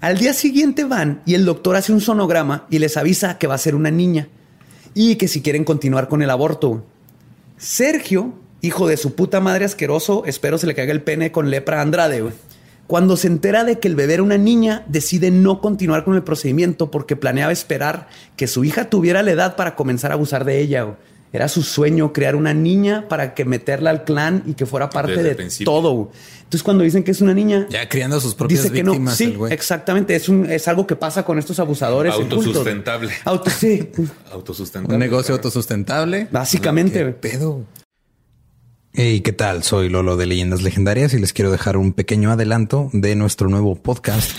Al 0.00 0.18
día 0.18 0.34
siguiente 0.34 0.84
van 0.84 1.22
y 1.26 1.34
el 1.34 1.44
doctor 1.44 1.74
hace 1.76 1.92
un 1.92 2.00
sonograma 2.00 2.66
y 2.70 2.78
les 2.78 2.96
avisa 2.96 3.38
que 3.38 3.46
va 3.46 3.54
a 3.54 3.58
ser 3.58 3.74
una 3.74 3.90
niña 3.90 4.28
y 4.94 5.16
que 5.16 5.28
si 5.28 5.42
quieren 5.42 5.64
continuar 5.64 6.08
con 6.08 6.22
el 6.22 6.30
aborto. 6.30 6.84
Sergio, 7.56 8.34
hijo 8.60 8.86
de 8.86 8.96
su 8.96 9.14
puta 9.14 9.40
madre 9.40 9.64
asqueroso, 9.64 10.24
espero 10.26 10.58
se 10.58 10.66
le 10.66 10.74
caiga 10.74 10.92
el 10.92 11.02
pene 11.02 11.32
con 11.32 11.50
lepra 11.50 11.78
a 11.78 11.82
Andrade. 11.82 12.24
Cuando 12.86 13.16
se 13.16 13.26
entera 13.26 13.64
de 13.64 13.78
que 13.78 13.88
el 13.88 13.94
bebé 13.94 14.14
era 14.14 14.22
una 14.22 14.38
niña, 14.38 14.84
decide 14.88 15.30
no 15.30 15.60
continuar 15.60 16.04
con 16.04 16.14
el 16.14 16.22
procedimiento 16.22 16.90
porque 16.90 17.16
planeaba 17.16 17.52
esperar 17.52 18.08
que 18.36 18.46
su 18.46 18.64
hija 18.64 18.90
tuviera 18.90 19.22
la 19.22 19.30
edad 19.30 19.56
para 19.56 19.76
comenzar 19.76 20.10
a 20.10 20.14
abusar 20.14 20.44
de 20.44 20.60
ella. 20.60 20.96
Era 21.32 21.48
su 21.48 21.62
sueño 21.62 22.12
crear 22.12 22.36
una 22.36 22.52
niña 22.52 23.06
para 23.08 23.32
que 23.34 23.44
meterla 23.46 23.88
al 23.90 24.04
clan 24.04 24.42
y 24.46 24.52
que 24.52 24.66
fuera 24.66 24.90
parte 24.90 25.12
Desde 25.22 25.34
de 25.34 25.64
todo. 25.64 26.10
Entonces, 26.38 26.62
cuando 26.62 26.84
dicen 26.84 27.02
que 27.04 27.10
es 27.12 27.22
una 27.22 27.32
niña, 27.32 27.66
Ya 27.70 27.88
criando 27.88 28.16
a 28.18 28.20
sus 28.20 28.34
propias 28.34 28.62
dice 28.64 28.74
que 28.74 28.82
no. 28.82 28.90
víctimas, 28.92 29.16
Sí, 29.16 29.24
el 29.24 29.38
güey. 29.38 29.52
exactamente. 29.54 30.14
Es, 30.14 30.28
un, 30.28 30.44
es 30.50 30.68
algo 30.68 30.86
que 30.86 30.94
pasa 30.94 31.24
con 31.24 31.38
estos 31.38 31.58
abusadores. 31.58 32.12
Autosustentable. 32.12 33.10
Auto, 33.24 33.50
sí, 33.50 33.88
Autosustentable. 34.30 34.94
Un 34.94 35.00
negocio 35.00 35.34
autosustentable. 35.34 36.28
básicamente. 36.30 36.98
¿Qué 36.98 37.04
güey. 37.04 37.14
pedo? 37.20 37.64
Hey, 38.92 39.22
¿qué 39.22 39.32
tal? 39.32 39.62
Soy 39.62 39.88
Lolo 39.88 40.18
de 40.18 40.26
Leyendas 40.26 40.60
Legendarias 40.60 41.14
y 41.14 41.18
les 41.18 41.32
quiero 41.32 41.50
dejar 41.50 41.78
un 41.78 41.94
pequeño 41.94 42.30
adelanto 42.30 42.90
de 42.92 43.16
nuestro 43.16 43.48
nuevo 43.48 43.74
podcast. 43.74 44.38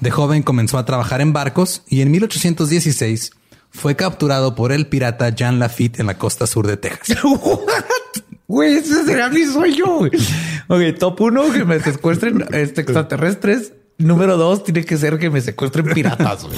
De 0.00 0.10
joven 0.10 0.42
comenzó 0.42 0.78
a 0.78 0.84
trabajar 0.84 1.20
en 1.20 1.32
barcos 1.32 1.82
y 1.88 2.00
en 2.00 2.10
1816 2.10 3.32
fue 3.70 3.96
capturado 3.96 4.54
por 4.54 4.72
el 4.72 4.86
pirata 4.86 5.28
Jean 5.28 5.58
Lafitte 5.58 6.00
en 6.00 6.06
la 6.06 6.18
costa 6.18 6.46
sur 6.46 6.66
de 6.66 6.76
Texas. 6.76 7.18
Güey, 8.46 8.78
ese 8.78 9.04
será 9.04 9.28
mi 9.28 9.44
sueño. 9.44 9.98
güey. 9.98 10.10
Ok, 10.66 10.98
top 10.98 11.20
uno, 11.20 11.52
que 11.52 11.64
me 11.64 11.78
secuestren 11.78 12.44
este, 12.50 12.80
extraterrestres. 12.80 13.74
Número 13.96 14.36
dos, 14.36 14.64
tiene 14.64 14.84
que 14.84 14.96
ser 14.96 15.20
que 15.20 15.30
me 15.30 15.40
secuestren 15.40 15.86
piratas. 15.94 16.48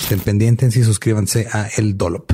Estén 0.00 0.20
pendientes 0.20 0.76
y 0.76 0.84
suscríbanse 0.84 1.48
a 1.52 1.66
El 1.76 1.98
Dolop. 1.98 2.30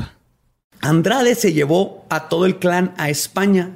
Andrade 0.81 1.33
se 1.33 1.51
llevó 1.51 2.05
a 2.11 2.29
todo 2.29 2.45
el 2.45 2.59
clan 2.59 2.93
a 2.97 3.09
España 3.09 3.71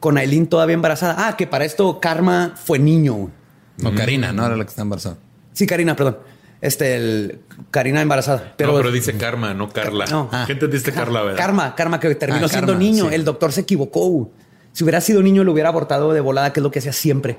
con 0.00 0.16
Aileen 0.16 0.46
todavía 0.46 0.72
embarazada. 0.72 1.28
Ah, 1.28 1.36
que 1.36 1.46
para 1.46 1.66
esto 1.66 2.00
Karma 2.00 2.54
fue 2.56 2.78
niño. 2.78 3.30
No, 3.76 3.94
Karina, 3.94 4.32
no 4.32 4.46
era 4.46 4.56
la 4.56 4.64
que 4.64 4.70
está 4.70 4.80
embarazada. 4.80 5.18
Sí, 5.58 5.66
Karina, 5.66 5.96
perdón. 5.96 6.18
Este, 6.60 6.94
el 6.94 7.40
Karina 7.72 8.00
embarazada. 8.00 8.54
Pero, 8.56 8.70
Pero, 8.70 8.76
pero 8.76 8.92
dice 8.92 9.16
Karma, 9.16 9.54
no 9.54 9.68
Carla. 9.68 10.04
No. 10.06 10.30
¿Qué 10.46 10.52
entendiste 10.52 10.92
Karla, 10.92 11.22
verdad? 11.22 11.36
Karma, 11.36 11.74
Karma 11.74 11.98
que 11.98 12.14
terminó 12.14 12.46
Ah, 12.46 12.48
siendo 12.48 12.74
Karma, 12.74 12.78
niño. 12.84 13.08
sí. 13.08 13.14
El 13.16 13.24
doctor 13.24 13.50
se 13.52 13.62
equivocó. 13.62 14.30
Si 14.72 14.84
hubiera 14.84 15.00
sido 15.00 15.20
niño, 15.20 15.42
lo 15.42 15.50
hubiera 15.52 15.68
abortado 15.70 16.12
de 16.12 16.20
volada, 16.20 16.52
que 16.52 16.60
es 16.60 16.62
lo 16.62 16.70
que 16.70 16.78
hacía 16.78 16.92
siempre 16.92 17.38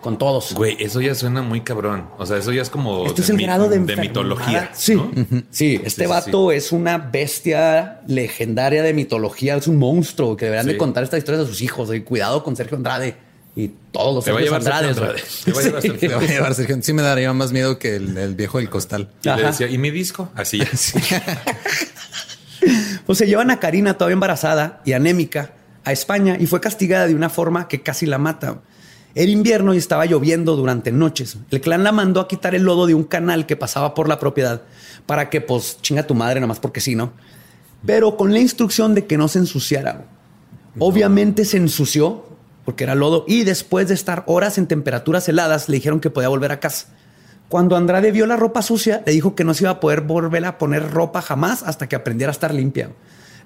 con 0.00 0.18
todos. 0.18 0.52
Güey, 0.54 0.76
eso 0.80 1.00
ya 1.00 1.14
suena 1.14 1.42
muy 1.42 1.60
cabrón. 1.60 2.08
O 2.18 2.26
sea, 2.26 2.38
eso 2.38 2.50
ya 2.52 2.62
es 2.62 2.70
como 2.70 3.06
Esto 3.06 3.22
es 3.22 3.30
el 3.30 3.36
mi- 3.36 3.44
grado 3.44 3.68
de, 3.68 3.78
de 3.78 3.96
mitología. 3.96 4.70
Sí, 4.72 4.94
¿no? 4.96 5.12
sí, 5.50 5.74
este 5.76 5.90
Sí, 5.90 6.02
sí, 6.02 6.06
vato 6.06 6.50
es 6.50 6.72
una 6.72 6.98
bestia 6.98 8.00
legendaria 8.06 8.82
de 8.82 8.94
mitología, 8.94 9.56
es 9.56 9.68
un 9.68 9.76
monstruo 9.76 10.36
que 10.36 10.46
deberían 10.46 10.66
Sí. 10.66 10.72
de 10.72 10.78
contar 10.78 11.04
estas 11.04 11.18
historias 11.18 11.44
a 11.44 11.46
sus 11.46 11.60
hijos. 11.60 11.94
Y 11.94 12.00
cuidado 12.00 12.42
con 12.42 12.56
Sergio 12.56 12.76
Andrade 12.76 13.14
y 13.56 13.68
todos 13.92 14.14
los 14.14 14.24
Te 14.24 14.32
va 14.32 14.38
a 14.38 14.42
llevar 14.42 14.60
Andrades, 14.60 14.96
Andrade. 14.96 15.22
Te 15.44 15.52
va 15.52 15.60
a 15.60 15.62
llevar 15.62 15.82
Sí. 15.82 15.90
Te 15.90 16.08
va 16.08 16.20
a 16.20 16.26
llevar 16.26 16.54
Sergio. 16.54 16.78
Sí 16.82 16.92
me 16.92 17.02
daría 17.02 17.32
más 17.32 17.52
miedo 17.52 17.78
que 17.78 17.96
el, 17.96 18.16
el 18.16 18.34
viejo 18.34 18.58
del 18.58 18.70
costal. 18.70 19.10
Y 19.22 19.28
le 19.28 19.42
decía, 19.42 19.68
¿y 19.68 19.78
mi 19.78 19.90
disco? 19.90 20.30
Así 20.34 20.58
ya. 20.58 20.66
Pues 23.06 23.18
se 23.18 23.26
llevan 23.26 23.50
a 23.50 23.58
Karina 23.58 23.94
todavía 23.94 24.12
embarazada 24.12 24.82
y 24.84 24.92
anémica 24.92 25.54
a 25.84 25.92
España 25.92 26.36
y 26.38 26.46
fue 26.46 26.60
castigada 26.60 27.06
de 27.06 27.14
una 27.14 27.30
forma 27.30 27.68
que 27.68 27.82
casi 27.82 28.06
la 28.06 28.18
mata. 28.18 28.60
Era 29.14 29.32
invierno 29.32 29.74
y 29.74 29.78
estaba 29.78 30.06
lloviendo 30.06 30.54
durante 30.54 30.92
noches. 30.92 31.38
El 31.50 31.60
clan 31.60 31.82
la 31.82 31.90
mandó 31.90 32.20
a 32.20 32.28
quitar 32.28 32.54
el 32.54 32.62
lodo 32.62 32.86
de 32.86 32.94
un 32.94 33.04
canal 33.04 33.46
que 33.46 33.56
pasaba 33.56 33.94
por 33.94 34.08
la 34.08 34.20
propiedad 34.20 34.62
para 35.06 35.30
que, 35.30 35.40
pues, 35.40 35.78
chinga 35.80 36.06
tu 36.06 36.14
madre, 36.14 36.36
nada 36.36 36.46
más 36.46 36.60
porque 36.60 36.80
sí, 36.80 36.94
¿no? 36.94 37.12
Pero 37.84 38.16
con 38.16 38.32
la 38.32 38.38
instrucción 38.38 38.94
de 38.94 39.06
que 39.06 39.18
no 39.18 39.26
se 39.26 39.40
ensuciara. 39.40 40.04
Obviamente 40.78 41.44
se 41.44 41.56
ensució 41.56 42.29
porque 42.70 42.84
era 42.84 42.94
lodo 42.94 43.24
y 43.26 43.42
después 43.42 43.88
de 43.88 43.94
estar 43.94 44.22
horas 44.28 44.56
en 44.56 44.68
temperaturas 44.68 45.28
heladas 45.28 45.68
le 45.68 45.74
dijeron 45.74 45.98
que 45.98 46.08
podía 46.08 46.28
volver 46.28 46.52
a 46.52 46.60
casa. 46.60 46.86
Cuando 47.48 47.74
Andrade 47.74 48.12
vio 48.12 48.26
la 48.26 48.36
ropa 48.36 48.62
sucia, 48.62 49.02
le 49.04 49.10
dijo 49.10 49.34
que 49.34 49.42
no 49.42 49.54
se 49.54 49.64
iba 49.64 49.72
a 49.72 49.80
poder 49.80 50.02
volver 50.02 50.44
a 50.44 50.56
poner 50.56 50.88
ropa 50.92 51.20
jamás 51.20 51.64
hasta 51.64 51.88
que 51.88 51.96
aprendiera 51.96 52.30
a 52.30 52.34
estar 52.38 52.54
limpia. 52.54 52.92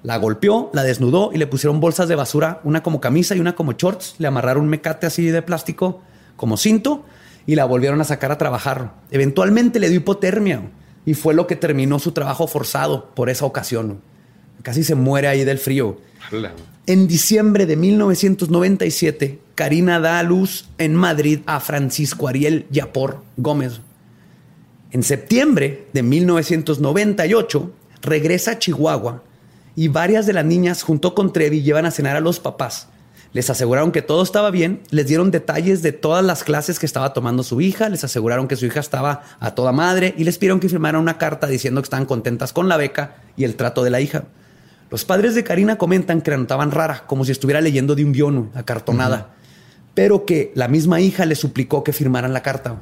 La 0.03 0.17
golpeó, 0.17 0.69
la 0.73 0.83
desnudó 0.83 1.31
y 1.33 1.39
le 1.39 1.47
pusieron 1.47 1.79
bolsas 1.79 2.07
de 2.07 2.13
basura, 2.13 2.61
una 2.63 2.83
como 2.83 3.01
camisa 3.01 3.35
y 3.35 3.39
una 3.39 3.55
como 3.55 3.71
shorts. 3.71 4.13
Le 4.19 4.27
amarraron 4.27 4.65
un 4.65 4.69
mecate 4.69 5.07
así 5.07 5.25
de 5.25 5.41
plástico 5.41 6.03
como 6.35 6.55
cinto 6.55 7.03
y 7.47 7.55
la 7.55 7.65
volvieron 7.65 8.01
a 8.01 8.03
sacar 8.03 8.31
a 8.31 8.37
trabajar. 8.37 8.93
Eventualmente 9.09 9.79
le 9.79 9.89
dio 9.89 10.01
hipotermia 10.01 10.69
y 11.03 11.15
fue 11.15 11.33
lo 11.33 11.47
que 11.47 11.55
terminó 11.55 11.97
su 11.97 12.11
trabajo 12.11 12.45
forzado 12.45 13.09
por 13.15 13.31
esa 13.31 13.45
ocasión. 13.45 14.01
Casi 14.61 14.83
se 14.83 14.93
muere 14.93 15.27
ahí 15.27 15.43
del 15.43 15.57
frío. 15.57 15.97
En 16.87 17.07
diciembre 17.07 17.65
de 17.65 17.75
1997, 17.75 19.39
Karina 19.55 19.99
da 19.99 20.19
a 20.19 20.23
luz 20.23 20.67
en 20.77 20.95
Madrid 20.95 21.39
a 21.45 21.59
Francisco 21.59 22.27
Ariel 22.27 22.67
Yapor 22.69 23.23
Gómez. 23.37 23.81
En 24.91 25.03
septiembre 25.03 25.87
de 25.93 26.03
1998, 26.03 27.71
regresa 28.01 28.51
a 28.51 28.59
Chihuahua 28.59 29.23
y 29.75 29.87
varias 29.87 30.25
de 30.25 30.33
las 30.33 30.45
niñas 30.45 30.83
junto 30.83 31.15
con 31.15 31.33
Trevi 31.33 31.63
llevan 31.63 31.85
a 31.85 31.91
cenar 31.91 32.15
a 32.15 32.21
los 32.21 32.39
papás. 32.39 32.87
Les 33.33 33.49
aseguraron 33.49 33.91
que 33.91 34.01
todo 34.01 34.23
estaba 34.23 34.49
bien, 34.51 34.81
les 34.91 35.07
dieron 35.07 35.31
detalles 35.31 35.81
de 35.81 35.91
todas 35.91 36.23
las 36.23 36.45
clases 36.45 36.79
que 36.79 36.85
estaba 36.85 37.11
tomando 37.11 37.43
su 37.43 37.59
hija, 37.59 37.89
les 37.89 38.05
aseguraron 38.05 38.47
que 38.47 38.55
su 38.55 38.65
hija 38.65 38.79
estaba 38.79 39.23
a 39.41 39.55
toda 39.55 39.73
madre 39.73 40.13
y 40.17 40.23
les 40.23 40.37
pidieron 40.37 40.61
que 40.61 40.69
firmaran 40.69 41.01
una 41.01 41.17
carta 41.17 41.45
diciendo 41.47 41.81
que 41.81 41.87
estaban 41.87 42.05
contentas 42.05 42.53
con 42.53 42.69
la 42.69 42.77
beca 42.77 43.17
y 43.35 43.43
el 43.43 43.57
trato 43.57 43.83
de 43.83 43.89
la 43.89 43.99
hija. 43.99 44.23
Los 44.89 45.03
padres 45.05 45.35
de 45.35 45.43
Karina 45.43 45.77
comentan 45.77 46.21
que 46.21 46.31
la 46.31 46.37
notaban 46.37 46.71
rara, 46.71 47.03
como 47.07 47.25
si 47.25 47.31
estuviera 47.31 47.59
leyendo 47.61 47.95
de 47.95 48.05
un 48.05 48.13
guion, 48.13 48.51
acartonada, 48.53 49.33
pero 49.93 50.25
que 50.25 50.51
la 50.55 50.67
misma 50.67 51.01
hija 51.01 51.25
le 51.25 51.35
suplicó 51.35 51.83
que 51.83 51.91
firmaran 51.93 52.33
la 52.33 52.41
carta. 52.43 52.71
Sí, 52.71 52.75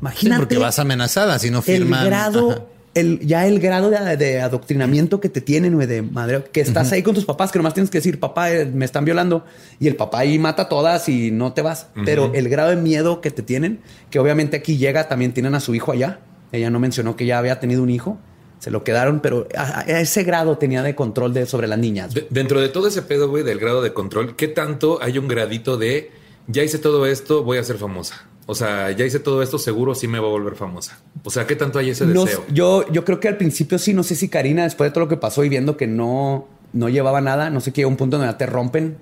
Imagínate 0.00 0.40
porque 0.40 0.58
vas 0.58 0.78
amenazada 0.78 1.38
si 1.38 1.50
no 1.50 1.62
firman. 1.62 2.00
el 2.02 2.06
grado, 2.06 2.50
Ajá. 2.50 2.62
el, 2.94 3.20
ya 3.20 3.46
el 3.46 3.60
grado 3.60 3.90
de, 3.90 4.16
de 4.16 4.40
adoctrinamiento 4.42 5.20
que 5.20 5.28
te 5.28 5.40
tienen, 5.40 5.74
güey, 5.74 5.86
de 5.86 6.02
madre, 6.02 6.44
que 6.52 6.60
estás 6.60 6.92
ahí 6.92 7.02
con 7.02 7.14
tus 7.14 7.24
papás, 7.24 7.50
que 7.52 7.58
nomás 7.58 7.74
tienes 7.74 7.90
que 7.90 7.98
decir, 7.98 8.20
papá, 8.20 8.50
eh, 8.52 8.66
me 8.66 8.84
están 8.84 9.04
violando, 9.04 9.44
y 9.78 9.86
el 9.86 9.96
papá 9.96 10.18
ahí 10.20 10.38
mata 10.38 10.62
a 10.64 10.68
todas 10.68 11.08
y 11.08 11.30
no 11.30 11.52
te 11.54 11.62
vas. 11.62 11.86
Pero 12.04 12.32
el 12.34 12.48
grado 12.48 12.70
de 12.70 12.76
miedo 12.76 13.20
que 13.20 13.30
te 13.30 13.42
tienen, 13.42 13.80
que 14.10 14.18
obviamente 14.18 14.56
aquí 14.56 14.76
llega, 14.76 15.08
también 15.08 15.32
tienen 15.32 15.54
a 15.54 15.60
su 15.60 15.74
hijo 15.74 15.92
allá. 15.92 16.20
Ella 16.52 16.70
no 16.70 16.78
mencionó 16.80 17.16
que 17.16 17.24
ya 17.26 17.38
había 17.38 17.58
tenido 17.60 17.82
un 17.82 17.90
hijo. 17.90 18.18
Se 18.58 18.70
lo 18.70 18.82
quedaron, 18.84 19.20
pero 19.20 19.46
a, 19.56 19.80
a 19.80 20.00
ese 20.00 20.24
grado 20.24 20.56
tenía 20.58 20.82
de 20.82 20.94
control 20.94 21.34
de, 21.34 21.46
sobre 21.46 21.68
las 21.68 21.78
niñas. 21.78 22.14
De- 22.14 22.26
dentro 22.30 22.60
de 22.60 22.68
todo 22.68 22.88
ese 22.88 23.02
pedo, 23.02 23.28
güey, 23.28 23.42
del 23.44 23.58
grado 23.58 23.82
de 23.82 23.92
control, 23.92 24.34
¿qué 24.36 24.48
tanto 24.48 24.98
hay 25.02 25.18
un 25.18 25.28
gradito 25.28 25.76
de 25.76 26.10
ya 26.46 26.62
hice 26.62 26.78
todo 26.78 27.06
esto, 27.06 27.42
voy 27.42 27.58
a 27.58 27.64
ser 27.64 27.76
famosa? 27.76 28.26
O 28.48 28.54
sea, 28.54 28.92
ya 28.92 29.04
hice 29.04 29.18
todo 29.18 29.42
esto, 29.42 29.58
seguro 29.58 29.94
sí 29.94 30.06
me 30.08 30.20
va 30.20 30.28
a 30.28 30.30
volver 30.30 30.54
famosa. 30.54 30.98
O 31.24 31.30
sea, 31.30 31.46
¿qué 31.46 31.56
tanto 31.56 31.78
hay 31.80 31.90
ese 31.90 32.06
No 32.06 32.24
deseo? 32.24 32.44
yo, 32.48 32.84
yo 32.92 33.04
creo 33.04 33.18
que 33.20 33.26
al 33.28 33.36
principio 33.36 33.76
sí, 33.78 33.92
no 33.92 34.02
sé 34.04 34.14
si 34.14 34.28
Karina, 34.28 34.62
después 34.64 34.88
de 34.88 34.94
todo 34.94 35.04
lo 35.04 35.08
que 35.08 35.16
pasó 35.16 35.42
y 35.44 35.48
viendo 35.48 35.76
que 35.76 35.86
no, 35.88 36.46
no 36.72 36.88
llevaba 36.88 37.20
nada, 37.20 37.50
no 37.50 37.60
sé 37.60 37.72
que 37.72 37.80
llega 37.80 37.88
un 37.88 37.96
punto 37.96 38.18
donde 38.18 38.32
te 38.34 38.46
rompen 38.46 38.96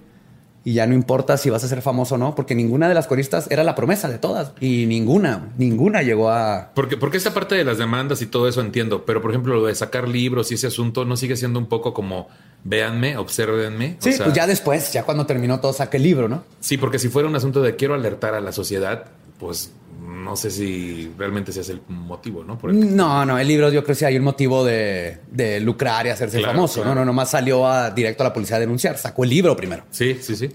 y 0.64 0.72
ya 0.72 0.86
no 0.86 0.94
importa 0.94 1.36
si 1.36 1.50
vas 1.50 1.62
a 1.62 1.68
ser 1.68 1.82
famoso 1.82 2.14
o 2.14 2.18
no, 2.18 2.34
porque 2.34 2.54
ninguna 2.54 2.88
de 2.88 2.94
las 2.94 3.06
coristas 3.06 3.50
era 3.50 3.62
la 3.64 3.74
promesa 3.74 4.08
de 4.08 4.18
todas 4.18 4.52
y 4.60 4.86
ninguna, 4.86 5.50
ninguna 5.58 6.02
llegó 6.02 6.30
a... 6.30 6.70
Porque, 6.74 6.96
porque 6.96 7.18
esta 7.18 7.34
parte 7.34 7.54
de 7.54 7.64
las 7.64 7.76
demandas 7.78 8.22
y 8.22 8.26
todo 8.26 8.48
eso 8.48 8.60
entiendo, 8.62 9.04
pero 9.04 9.20
por 9.20 9.30
ejemplo, 9.30 9.54
lo 9.54 9.66
de 9.66 9.74
sacar 9.74 10.08
libros 10.08 10.50
y 10.50 10.54
ese 10.54 10.68
asunto 10.68 11.04
no 11.04 11.16
sigue 11.16 11.36
siendo 11.36 11.58
un 11.58 11.66
poco 11.66 11.92
como 11.92 12.28
véanme, 12.64 13.16
obsérvenme. 13.18 13.96
O 14.00 14.02
Sí, 14.02 14.14
sea, 14.14 14.24
pues 14.24 14.34
ya 14.36 14.46
después, 14.46 14.92
ya 14.92 15.02
cuando 15.04 15.26
terminó 15.26 15.60
todo, 15.60 15.72
saqué 15.74 15.98
el 15.98 16.02
libro, 16.04 16.28
¿no? 16.28 16.44
Sí, 16.60 16.78
porque 16.78 16.98
si 16.98 17.08
fuera 17.08 17.28
un 17.28 17.36
asunto 17.36 17.60
de 17.60 17.76
quiero 17.76 17.94
alertar 17.94 18.34
a 18.34 18.40
la 18.40 18.52
sociedad, 18.52 19.04
pues 19.38 19.70
no 20.06 20.36
sé 20.36 20.50
si 20.50 21.10
realmente 21.18 21.50
ese 21.50 21.62
es 21.62 21.68
el 21.70 21.80
motivo, 21.88 22.44
¿no? 22.44 22.58
Por 22.58 22.70
el- 22.70 22.94
No, 22.96 23.24
no, 23.24 23.38
el 23.38 23.48
libro 23.48 23.68
yo 23.70 23.82
creo 23.82 23.94
que 23.94 23.94
sí 23.94 24.04
hay 24.04 24.16
un 24.18 24.24
motivo 24.24 24.64
de, 24.64 25.18
de 25.30 25.60
lucrar 25.60 26.06
y 26.06 26.10
hacerse 26.10 26.38
Claro, 26.38 26.54
famoso. 26.54 26.82
claro. 26.82 26.90
No, 26.90 27.00
no, 27.00 27.04
nomás 27.06 27.30
salió 27.30 27.66
a, 27.66 27.90
directo 27.90 28.22
a 28.22 28.28
la 28.28 28.32
policía 28.32 28.56
a 28.56 28.60
denunciar, 28.60 28.98
sacó 28.98 29.24
el 29.24 29.30
libro 29.30 29.56
primero. 29.56 29.84
Sí, 29.90 30.18
sí, 30.20 30.36
sí. 30.36 30.50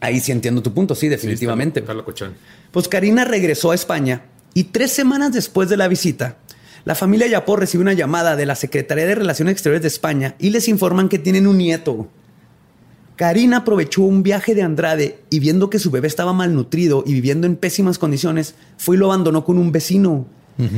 Ahí 0.00 0.20
sí 0.20 0.32
entiendo 0.32 0.62
tu 0.62 0.72
punto, 0.72 0.94
sí, 0.94 1.02
Sí, 1.02 1.08
definitivamente. 1.08 1.80
está- 1.80 1.92
está. 1.92 2.30
Pues 2.70 2.88
Karina 2.88 3.24
regresó 3.24 3.72
a 3.72 3.74
España 3.74 4.22
y 4.54 4.64
tres 4.64 4.92
semanas 4.92 5.32
después 5.32 5.68
de 5.68 5.76
la 5.76 5.88
visita, 5.88 6.36
la 6.84 6.94
familia 6.94 7.26
Yapor 7.26 7.60
recibe 7.60 7.82
una 7.82 7.92
llamada 7.92 8.36
de 8.36 8.46
la 8.46 8.54
Secretaría 8.54 9.06
de 9.06 9.14
Relaciones 9.16 9.52
Exteriores 9.52 9.82
de 9.82 9.88
España 9.88 10.34
y 10.38 10.50
les 10.50 10.68
informan 10.68 11.08
que 11.08 11.18
tienen 11.18 11.46
un 11.46 11.58
nieto. 11.58 12.08
Karina 13.18 13.56
aprovechó 13.58 14.02
un 14.02 14.22
viaje 14.22 14.54
de 14.54 14.62
Andrade 14.62 15.18
y 15.28 15.40
viendo 15.40 15.70
que 15.70 15.80
su 15.80 15.90
bebé 15.90 16.06
estaba 16.06 16.32
malnutrido 16.32 17.02
y 17.04 17.14
viviendo 17.14 17.48
en 17.48 17.56
pésimas 17.56 17.98
condiciones, 17.98 18.54
fue 18.76 18.94
y 18.94 19.00
lo 19.00 19.06
abandonó 19.06 19.44
con 19.44 19.58
un 19.58 19.72
vecino, 19.72 20.24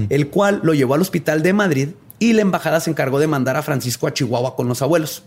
el 0.09 0.29
cual 0.29 0.61
lo 0.63 0.73
llevó 0.73 0.95
al 0.95 1.03
hospital 1.03 1.43
de 1.43 1.53
Madrid 1.53 1.89
y 2.19 2.33
la 2.33 2.41
embajada 2.41 2.81
se 2.81 2.89
encargó 2.89 3.19
de 3.19 3.27
mandar 3.27 3.59
a 3.59 3.63
Francisco 3.63 4.07
a 4.07 4.15
Chihuahua 4.15 4.57
con 4.57 4.69
los 4.69 4.81
abuelos. 4.81 5.23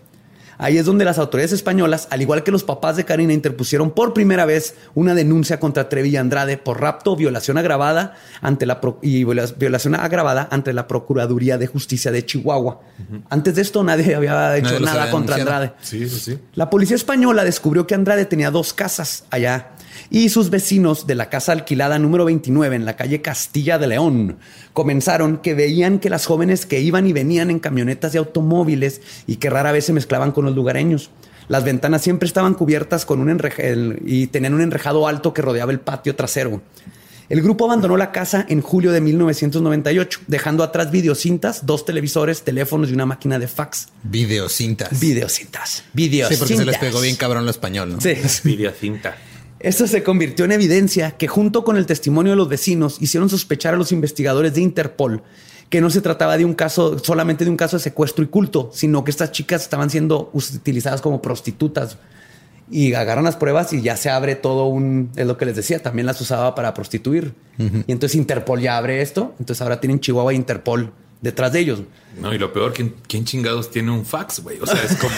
Ahí 0.58 0.78
es 0.78 0.86
donde 0.86 1.06
las 1.06 1.18
autoridades 1.18 1.52
españolas, 1.52 2.08
al 2.12 2.22
igual 2.22 2.44
que 2.44 2.52
los 2.52 2.64
papás 2.64 2.96
de 2.96 3.06
Karina, 3.06 3.34
interpusieron 3.34 3.92
por 3.92 4.14
primera 4.14 4.46
vez 4.46 4.76
una 4.96 5.16
denuncia 5.16 5.60
contra 5.60 5.90
Trevi 5.90 6.10
y 6.10 6.18
Andrade 6.18 6.58
por 6.58 6.80
rapto, 6.82 7.16
violación 7.16 7.58
agravada 7.58 8.16
ante 8.42 8.66
la 8.66 8.80
pro- 8.82 9.00
y 9.02 9.24
viola- 9.24 9.52
violación 9.58 9.96
agravada 9.96 10.48
ante 10.52 10.74
la 10.74 10.88
Procuraduría 10.88 11.58
de 11.58 11.68
Justicia 11.68 12.12
de 12.12 12.26
Chihuahua. 12.26 12.82
Antes 13.30 13.56
de 13.56 13.62
esto 13.62 13.84
nadie 13.84 14.16
había 14.16 14.56
hecho 14.58 14.72
Nadie 14.74 14.86
nada 14.86 15.02
había 15.02 15.12
contra 15.12 15.36
denunciado. 15.38 15.64
Andrade. 15.64 15.80
Sí, 15.86 16.08
sí, 16.10 16.20
sí. 16.20 16.40
La 16.56 16.70
policía 16.70 16.96
española 16.96 17.44
descubrió 17.44 17.88
que 17.88 17.96
Andrade 17.96 18.26
tenía 18.26 18.52
dos 18.52 18.74
casas 18.74 19.26
allá 19.32 19.72
y 20.10 20.30
sus 20.30 20.50
vecinos 20.50 21.08
de 21.08 21.16
la 21.16 21.30
casa 21.30 21.52
alquilada 21.52 22.00
número 22.00 22.26
29 22.26 22.76
en 22.76 22.86
la 22.86 22.96
calle 22.96 23.22
Castilla 23.22 23.78
de 23.78 23.88
León 23.88 24.38
comenzaron 24.74 25.38
que 25.38 25.54
veían 25.54 26.00
que 26.00 26.10
las 26.10 26.26
jóvenes 26.26 26.66
que 26.66 26.82
iban 26.82 27.08
y 27.08 27.14
venían 27.14 27.50
en 27.50 27.60
camionetas 27.60 28.16
y 28.16 28.18
automóviles 28.18 29.02
y 29.28 29.38
que 29.38 29.50
rara 29.50 29.72
vez 29.72 29.86
se 29.86 29.94
mezclaban 29.94 30.32
con 30.32 30.46
los 30.46 30.56
lugareños. 30.56 31.10
Las 31.48 31.64
ventanas 31.64 32.02
siempre 32.02 32.28
estaban 32.28 32.54
cubiertas 32.54 33.06
con 33.06 33.20
un 33.20 33.42
y 34.06 34.28
tenían 34.28 34.54
un 34.54 34.62
enrejado 34.62 35.08
alto 35.08 35.34
que 35.34 35.42
rodeaba 35.42 35.72
el 35.72 35.80
patio 35.80 36.16
trasero. 36.16 36.62
El 37.30 37.42
grupo 37.42 37.66
abandonó 37.66 37.98
la 37.98 38.12
casa 38.12 38.46
en 38.48 38.62
julio 38.62 38.92
de 38.92 39.02
1998, 39.02 40.22
dejando 40.28 40.64
atrás 40.64 40.92
videocintas, 40.92 41.66
dos 41.66 41.86
televisores, 41.86 42.44
teléfonos 42.44 42.90
y 42.90 42.94
una 42.94 43.06
máquina 43.06 43.40
de 43.40 43.48
fax. 43.48 43.88
Videocintas. 44.04 45.00
Videocintas. 45.00 45.70
Sí, 45.70 45.84
Videocintas. 45.94 46.40
porque 46.40 46.58
se 46.58 46.66
les 46.66 46.78
pegó 46.78 47.02
bien 47.02 47.16
cabrón 47.16 47.46
lo 47.46 47.52
español, 47.52 47.94
¿no? 47.94 48.02
Sí. 48.02 48.16
Videocinta. 48.44 49.16
Esto 49.64 49.88
se 49.88 50.04
convirtió 50.04 50.44
en 50.44 50.52
evidencia 50.52 51.12
que 51.12 51.30
junto 51.30 51.64
con 51.64 51.78
el 51.78 51.86
testimonio 51.86 52.34
de 52.34 52.36
los 52.36 52.50
vecinos 52.50 53.02
hicieron 53.02 53.30
sospechar 53.30 53.74
a 53.74 53.78
los 53.78 53.94
investigadores 53.94 54.54
de 54.54 54.62
Interpol 54.62 55.24
que 55.70 55.80
no 55.80 55.90
se 55.90 56.02
trataba 56.02 56.38
de 56.38 56.44
un 56.44 56.54
caso 56.54 57.00
solamente 57.00 57.46
de 57.46 57.50
un 57.50 57.56
caso 57.58 57.78
de 57.78 57.84
secuestro 57.84 58.24
y 58.24 58.28
culto, 58.28 58.70
sino 58.74 59.04
que 59.06 59.10
estas 59.10 59.32
chicas 59.32 59.64
estaban 59.64 59.90
siendo 59.90 60.30
utilizadas 60.34 61.02
como 61.02 61.22
prostitutas. 61.22 61.98
Y 62.70 62.94
agarran 62.94 63.24
las 63.24 63.38
pruebas 63.38 63.74
y 63.74 63.82
ya 63.82 63.98
se 63.98 64.10
abre 64.10 64.36
todo 64.36 64.66
un, 64.66 65.12
es 65.16 65.26
lo 65.26 65.38
que 65.38 65.46
les 65.46 65.56
decía, 65.56 65.82
también 65.82 66.06
las 66.06 66.20
usaba 66.20 66.54
para 66.56 66.74
prostituir. 66.74 67.34
Y 67.58 67.92
entonces 67.92 68.16
Interpol 68.16 68.60
ya 68.60 68.78
abre 68.78 69.02
esto, 69.02 69.34
entonces 69.40 69.62
ahora 69.62 69.80
tienen 69.80 70.00
Chihuahua 70.00 70.34
e 70.34 70.36
Interpol 70.36 70.92
detrás 71.22 71.54
de 71.54 71.60
ellos. 71.62 71.80
No, 72.20 72.34
y 72.34 72.38
lo 72.38 72.52
peor, 72.52 72.74
¿quién, 72.74 72.96
quién 73.08 73.26
chingados 73.26 73.72
tiene 73.72 73.92
un 73.92 74.06
fax, 74.06 74.42
güey? 74.42 74.60
O 74.60 74.68
sea, 74.68 74.84
es 74.84 74.96
como. 74.98 75.16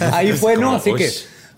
Ahí 0.14 0.32
fue, 0.32 0.56
¿no? 0.56 0.74
Así 0.76 0.92
que, 0.94 1.10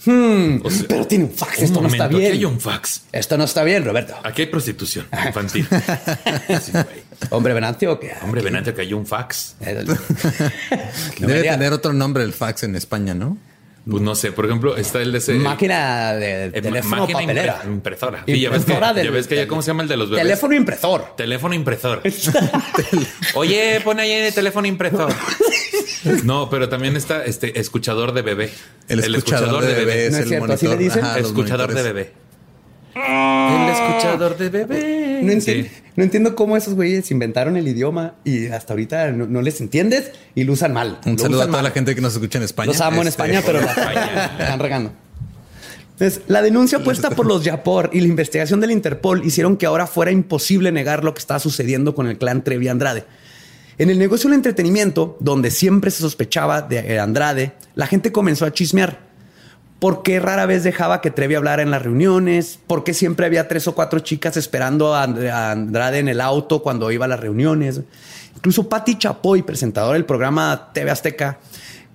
hmm, 0.07 0.61
O 0.64 0.70
sea, 0.70 0.86
pero 0.88 1.07
tiene 1.07 1.24
un 1.24 1.30
fax, 1.32 1.59
un 1.59 1.64
esto 1.64 1.80
no 1.80 1.88
está 1.88 2.04
momento, 2.04 2.18
bien. 2.18 2.30
Aquí 2.32 2.38
hay 2.38 2.44
un 2.44 2.61
fax. 2.61 3.02
Esto 3.12 3.36
no 3.38 3.44
está 3.44 3.64
bien, 3.64 3.84
Roberto. 3.84 4.14
Aquí 4.22 4.42
hay 4.42 4.48
prostitución 4.48 5.07
infantil. 5.26 5.66
Sí, 6.62 6.72
güey. 6.72 7.07
Hombre 7.30 7.54
Venancio, 7.54 7.92
¿o 7.92 8.00
qué? 8.00 8.12
Hombre, 8.22 8.42
Venante 8.42 8.72
que 8.74 8.82
hay 8.82 8.92
un 8.92 9.07
fax. 9.07 9.57
Eh, 9.61 9.84
Debe 11.18 11.42
tener 11.42 11.72
otro 11.72 11.92
nombre 11.92 12.22
el 12.24 12.32
fax 12.32 12.62
en 12.64 12.76
España, 12.76 13.14
¿no? 13.14 13.38
Pues 13.88 14.02
no 14.02 14.16
sé, 14.16 14.32
por 14.32 14.46
ejemplo, 14.46 14.76
está 14.76 15.00
el 15.00 15.12
de 15.12 15.18
ese. 15.18 15.34
Máquina 15.34 16.12
de 16.14 16.46
eh, 16.46 16.61
teléfono 16.61 17.02
máquina 17.02 17.20
papelera. 17.20 17.62
impre- 17.62 17.66
impresora. 17.68 18.24
Sí, 18.26 18.40
ya 18.40 18.50
ves 18.50 18.64
que, 18.64 18.72
Impresora 18.72 18.86
ya 18.88 18.94
del- 18.94 19.11
ves 19.12 19.26
que 19.28 19.36
ya, 19.36 19.46
¿cómo 19.46 19.62
se 19.62 19.68
llama 19.68 19.84
el 19.84 19.88
de 19.88 19.96
los 19.96 20.11
bebés? 20.11 20.24
Teléfono 20.24 20.54
impresor. 20.54 21.14
Teléfono 21.16 21.54
impresor. 21.54 22.02
Oye, 23.34 23.80
pon 23.84 24.00
ahí 24.00 24.11
el 24.11 24.34
teléfono 24.34 24.66
impresor. 24.66 25.12
No, 26.24 26.48
pero 26.50 26.68
también 26.68 26.96
está 26.96 27.24
este 27.24 27.59
escuchador 27.61 28.12
de 28.12 28.22
bebé. 28.22 28.50
El, 28.88 29.00
escuchador, 29.00 29.64
de 29.64 29.74
bebé, 29.74 30.07
es 30.07 30.12
No 30.12 30.18
es 30.18 30.22
el 30.24 30.28
cierto, 30.28 30.52
¿así 30.52 30.66
monitor. 30.66 30.78
le 30.78 30.84
dicen? 30.84 31.04
Ajá, 31.04 31.18
escuchador 31.18 31.74
de 31.74 31.82
bebé. 31.82 32.12
El 32.94 33.68
escuchador 33.70 34.36
de 34.38 34.48
bebé. 34.48 35.20
No, 35.22 35.32
enti- 35.32 35.40
Sí. 35.64 35.70
no 35.96 36.04
entiendo 36.04 36.34
cómo 36.34 36.57
esos 36.57 36.74
güeyes 36.74 37.11
inventaron 37.11 37.57
el 37.57 37.68
idioma 37.68 38.14
y 38.24 38.46
hasta 38.48 38.72
ahorita 38.72 39.12
no, 39.12 39.26
no 39.26 39.42
les 39.42 39.61
entiendes 39.61 40.12
y 40.34 40.44
lo 40.44 40.52
usan 40.54 40.72
mal. 40.72 40.98
Un 41.04 41.12
Lo 41.12 41.18
saludo 41.18 41.42
a 41.42 41.46
toda 41.46 41.59
mal. 41.59 41.64
la 41.64 41.70
gente 41.70 41.94
que 41.94 42.00
nos 42.00 42.14
escucha 42.14 42.38
en 42.38 42.44
España. 42.44 42.68
Los 42.68 42.80
amo 42.80 43.02
en 43.02 43.09
Este, 43.09 43.22
España, 43.22 43.42
pero 43.44 43.61
la 43.64 43.66
España. 43.70 44.11
la 44.38 44.44
están 44.44 44.59
regando. 44.61 44.92
Entonces, 45.92 46.22
la 46.28 46.42
denuncia 46.42 46.78
puesta 46.84 47.11
por 47.11 47.24
los 47.26 47.42
Yapor 47.44 47.88
y 47.92 48.00
la 48.00 48.07
investigación 48.09 48.61
del 48.61 48.70
Interpol 48.70 49.24
hicieron 49.24 49.57
que 49.57 49.64
ahora 49.64 49.86
fuera 49.86 50.11
imposible 50.11 50.70
negar 50.70 51.02
lo 51.04 51.14
que 51.14 51.20
estaba 51.20 51.40
sucediendo 51.40 51.94
con 51.94 52.07
el 52.07 52.18
clan 52.18 52.44
Trevi 52.44 52.68
Andrade. 52.68 53.04
En 53.79 53.91
el 53.91 53.99
negocio 53.99 54.29
del 54.31 54.39
entretenimiento, 54.39 55.16
donde 55.20 55.51
siempre 55.51 55.91
se 55.91 56.01
sospechaba 56.01 56.62
de 56.62 56.99
Andrade, 56.99 57.53
la 57.74 57.87
gente 57.87 58.11
comenzó 58.12 58.47
a 58.47 58.53
chismear. 58.53 59.05
¿Por 59.79 60.03
qué 60.03 60.18
rara 60.18 60.47
vez 60.47 60.64
dejaba 60.64 61.03
que 61.03 61.11
Trevi 61.11 61.35
hablara 61.35 61.61
en 61.62 61.70
las 61.70 61.83
reuniones? 61.83 62.59
¿Por 62.66 62.83
qué 62.83 62.95
siempre 62.95 63.27
había 63.27 63.49
tres 63.49 63.68
o 63.68 63.74
cuatro 63.74 64.01
chicas 64.01 64.39
esperando 64.39 64.95
a 64.95 65.03
And- 65.03 65.27
a 65.29 65.51
Andrade 65.51 65.99
en 65.99 66.09
el 66.09 66.22
auto 66.22 66.62
cuando 66.62 66.91
iba 66.91 67.05
a 67.05 67.09
las 67.09 67.20
reuniones? 67.20 67.83
Incluso 68.35 68.66
Patti 68.70 68.97
Chapoy, 68.97 69.43
presentadora 69.43 69.93
del 69.95 70.07
programa 70.07 70.70
TV 70.72 70.91
Azteca, 70.91 71.39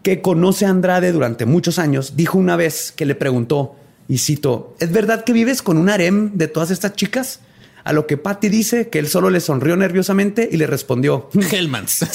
que 0.04 0.22
conoce 0.22 0.68
a 0.68 0.70
Andrade 0.70 1.12
durante 1.12 1.48
muchos 1.48 1.80
años, 1.80 2.16
dijo 2.16 2.38
una 2.38 2.56
vez 2.56 2.92
que 2.92 3.08
le 3.08 3.16
preguntó, 3.16 3.76
y 4.08 4.20
cito, 4.20 4.76
¿es 4.80 4.92
verdad 4.92 5.24
que 5.24 5.34
vives 5.34 5.64
con 5.64 5.78
un 5.78 5.90
harem 5.90 6.32
de 6.38 6.48
todas 6.48 6.70
estas 6.70 6.94
chicas? 6.94 7.40
A 7.84 7.94
lo 7.94 8.06
que 8.08 8.18
Patty 8.18 8.50
dice 8.50 8.90
que 8.90 9.00
él 9.00 9.08
solo 9.08 9.30
le 9.30 9.40
sonrió 9.40 9.76
nerviosamente 9.76 10.48
y 10.52 10.58
le 10.58 10.68
respondió, 10.68 11.30
Hellmans. 11.52 12.06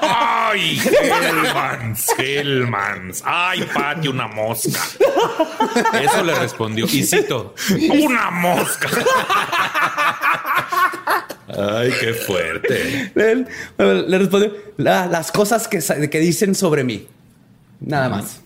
Ay, 0.00 0.80
Hellmans, 0.80 2.06
Hellmans. 2.18 3.22
Ay, 3.24 3.68
Pati, 3.74 4.08
una 4.08 4.26
mosca. 4.28 4.80
Eso 6.02 6.24
le 6.24 6.34
respondió. 6.34 6.86
Y 6.86 7.02
cito, 7.04 7.54
una 8.02 8.30
mosca. 8.30 8.88
Ay, 11.48 11.92
qué 12.00 12.14
fuerte. 12.14 13.12
Él 13.14 13.46
le 13.78 14.18
respondió 14.18 14.54
"La- 14.78 15.06
las 15.06 15.30
cosas 15.32 15.68
que, 15.68 15.80
que 16.10 16.18
dicen 16.18 16.54
sobre 16.54 16.82
mí. 16.84 17.06
Nada 17.80 18.08
más. 18.08 18.40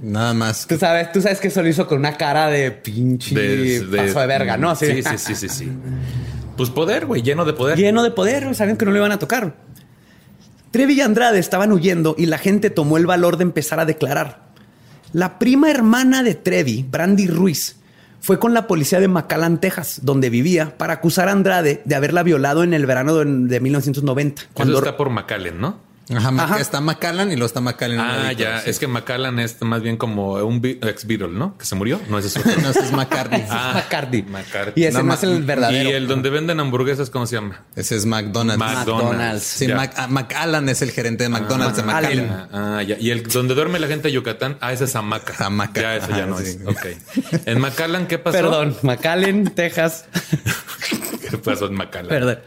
Nada 0.00 0.32
más. 0.32 0.66
Tú 0.66 0.78
sabes, 0.78 1.12
tú 1.12 1.20
sabes 1.20 1.40
que 1.40 1.48
eso 1.48 1.62
lo 1.62 1.68
hizo 1.68 1.86
con 1.86 1.98
una 1.98 2.16
cara 2.16 2.48
de 2.48 2.70
pinche 2.70 3.34
paso 3.84 4.20
de 4.20 4.26
verga, 4.26 4.56
¿no? 4.56 4.70
Así 4.70 4.86
sí, 4.86 5.02
sí, 5.02 5.18
sí, 5.18 5.34
sí, 5.34 5.48
sí. 5.48 5.72
Pues 6.56 6.70
poder, 6.70 7.06
güey, 7.06 7.22
lleno 7.22 7.44
de 7.44 7.52
poder. 7.52 7.78
Lleno 7.78 8.02
de 8.02 8.10
poder, 8.10 8.54
sabían 8.54 8.76
que 8.76 8.84
no 8.84 8.92
le 8.92 8.98
iban 8.98 9.12
a 9.12 9.18
tocar. 9.18 9.54
Trevi 10.70 10.94
y 10.94 11.00
Andrade 11.02 11.38
estaban 11.38 11.72
huyendo 11.72 12.14
y 12.16 12.26
la 12.26 12.38
gente 12.38 12.70
tomó 12.70 12.96
el 12.96 13.06
valor 13.06 13.36
de 13.36 13.42
empezar 13.42 13.78
a 13.80 13.84
declarar. 13.84 14.52
La 15.12 15.38
prima 15.38 15.70
hermana 15.70 16.22
de 16.22 16.34
Trevi, 16.34 16.86
Brandy 16.88 17.26
Ruiz, 17.26 17.76
fue 18.20 18.38
con 18.38 18.54
la 18.54 18.66
policía 18.66 19.00
de 19.00 19.08
McAllen, 19.08 19.58
Texas, 19.58 20.00
donde 20.02 20.30
vivía, 20.30 20.78
para 20.78 20.94
acusar 20.94 21.28
a 21.28 21.32
Andrade 21.32 21.82
de 21.84 21.94
haberla 21.94 22.22
violado 22.22 22.62
en 22.62 22.72
el 22.72 22.86
verano 22.86 23.16
de, 23.16 23.24
de 23.24 23.60
1990. 23.60 24.42
Cuando 24.54 24.54
Cuando 24.54 24.78
está 24.78 24.96
por 24.96 25.10
McAllen, 25.10 25.60
¿no? 25.60 25.91
Ajá, 26.14 26.58
está 26.60 26.80
Macallan 26.80 27.30
y 27.32 27.36
lo 27.36 27.46
está 27.46 27.60
Macallan. 27.60 28.00
Ah, 28.00 28.32
ya. 28.32 28.58
Es 28.58 28.78
que 28.78 28.86
McAllen 28.88 29.38
es 29.38 29.60
más 29.62 29.82
bien 29.82 29.96
como 29.96 30.32
un 30.34 30.60
ex 30.64 31.06
Beatle, 31.06 31.28
¿no? 31.28 31.56
Que 31.56 31.64
se 31.64 31.74
murió. 31.74 32.00
No 32.08 32.18
ese 32.18 32.28
es 32.28 32.36
otro. 32.36 32.52
no, 32.62 32.70
ese 32.70 32.80
es 32.80 32.92
McCartney. 32.92 33.44
Ah, 33.48 33.72
McCarthy. 33.74 34.22
McCarthy. 34.24 34.80
Y 34.80 34.84
ese 34.84 35.02
No, 35.02 35.14
es 35.14 35.22
el 35.22 35.42
verdadero. 35.44 35.88
Y 35.88 35.92
el 35.92 36.08
donde 36.08 36.28
venden 36.30 36.60
hamburguesas, 36.60 37.08
¿cómo 37.08 37.26
se 37.26 37.36
llama? 37.36 37.62
Ese 37.76 37.96
es 37.96 38.04
McDonald's. 38.04 38.58
McDonald's. 38.58 38.86
McDonald's. 39.10 39.42
Sí. 39.44 39.68
Mac- 39.68 39.94
ah, 39.96 40.08
McAllen 40.08 40.68
es 40.68 40.82
el 40.82 40.90
gerente 40.90 41.24
de 41.24 41.30
McDonald's 41.30 41.76
de 41.76 41.82
Ah, 41.82 41.86
McAllen. 41.86 42.30
Allen. 42.30 42.48
Ah, 42.52 42.82
ya. 42.82 42.96
Y 42.98 43.10
el 43.10 43.22
donde 43.22 43.54
duerme 43.54 43.78
la 43.78 43.86
gente 43.86 44.08
de 44.08 44.12
Yucatán, 44.14 44.58
ah, 44.60 44.72
ese 44.72 44.84
es 44.84 44.96
Hamaca. 44.96 45.34
Hamaca. 45.38 45.80
Ya, 45.80 45.96
eso 45.96 46.08
ya 46.10 46.16
Ajá, 46.16 46.26
no 46.26 46.38
sí. 46.38 46.44
es. 46.44 46.58
Ok. 46.66 46.86
En 47.46 47.60
McAllen, 47.60 48.06
¿qué 48.06 48.18
pasó? 48.18 48.36
Perdón, 48.36 48.76
McAllen, 48.82 49.50
Texas. 49.54 50.04
¿Qué 51.32 51.38
pasó 51.38 51.66
en 51.66 51.74
McAllen? 51.74 52.08
Perdón. 52.08 52.38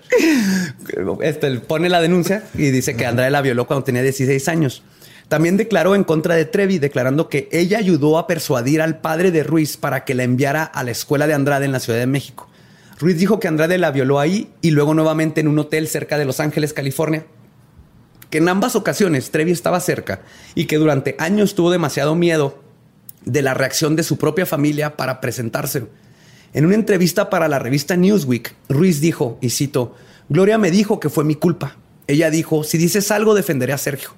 Este, 1.22 1.60
pone 1.60 1.90
la 1.90 2.02
denuncia 2.02 2.44
y 2.54 2.70
dice 2.70 2.96
que 2.96 3.08
Andrade 3.08 3.32
la 3.32 3.42
violó 3.42 3.66
cuando 3.66 3.84
tenía 3.84 4.04
16 4.04 4.48
años. 4.48 4.84
También 5.28 5.58
declaró 5.58 5.96
en 5.96 6.04
contra 6.04 6.36
de 6.36 6.46
Trevi, 6.46 6.78
declarando 6.78 7.28
que 7.28 7.50
ella 7.52 7.80
ayudó 7.80 8.20
a 8.20 8.28
persuadir 8.28 8.84
al 8.84 9.00
padre 9.00 9.32
de 9.32 9.44
Ruiz 9.44 9.76
para 9.76 10.06
que 10.06 10.14
la 10.14 10.22
enviara 10.22 10.64
a 10.64 10.84
la 10.84 10.92
escuela 10.92 11.26
de 11.26 11.34
Andrade 11.34 11.66
en 11.66 11.72
la 11.72 11.80
Ciudad 11.80 11.98
de 11.98 12.06
México. 12.06 12.48
Ruiz 13.00 13.18
dijo 13.18 13.40
que 13.40 13.48
Andrade 13.48 13.80
la 13.80 13.90
violó 13.90 14.20
ahí 14.20 14.52
y 14.62 14.70
luego 14.70 14.94
nuevamente 14.94 15.42
en 15.42 15.48
un 15.48 15.58
hotel 15.58 15.88
cerca 15.88 16.20
de 16.20 16.26
Los 16.26 16.40
Ángeles, 16.40 16.74
California. 16.74 17.26
Que 18.30 18.38
en 18.38 18.48
ambas 18.50 18.76
ocasiones 18.76 19.32
Trevi 19.32 19.52
estaba 19.52 19.80
cerca 19.80 20.22
y 20.54 20.66
que 20.66 20.78
durante 20.78 21.16
años 21.18 21.56
tuvo 21.56 21.72
demasiado 21.72 22.14
miedo 22.14 22.62
de 23.24 23.42
la 23.42 23.56
reacción 23.56 23.96
de 23.96 24.04
su 24.04 24.18
propia 24.18 24.46
familia 24.46 24.96
para 24.96 25.22
presentarse. 25.22 25.88
En 26.56 26.66
una 26.66 26.76
entrevista 26.76 27.30
para 27.30 27.50
la 27.50 27.60
revista 27.60 27.98
Newsweek, 27.98 28.56
Ruiz 28.70 29.02
dijo, 29.02 29.38
y 29.42 29.50
cito, 29.50 29.94
Gloria 30.30 30.58
me 30.58 30.72
dijo 30.72 31.02
que 31.02 31.10
fue 31.10 31.26
mi 31.26 31.36
culpa. 31.36 31.76
Ella 32.08 32.30
dijo, 32.30 32.64
si 32.64 32.78
dices 32.78 33.12
algo 33.12 33.36
defenderé 33.36 33.74
a 33.74 33.78
Sergio. 33.78 34.12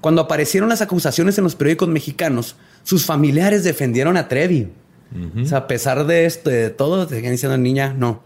Cuando 0.00 0.22
aparecieron 0.22 0.68
las 0.68 0.82
acusaciones 0.82 1.36
en 1.36 1.42
los 1.42 1.56
periódicos 1.56 1.88
mexicanos, 1.88 2.54
sus 2.84 3.04
familiares 3.04 3.64
defendieron 3.64 4.16
a 4.16 4.28
Trevi. 4.28 4.68
O 5.42 5.44
sea, 5.46 5.58
a 5.58 5.66
pesar 5.66 6.06
de 6.06 6.26
esto, 6.26 6.48
de 6.48 6.70
todo, 6.70 7.08
seguían 7.08 7.32
diciendo 7.32 7.58
niña, 7.58 7.92
no. 7.92 8.22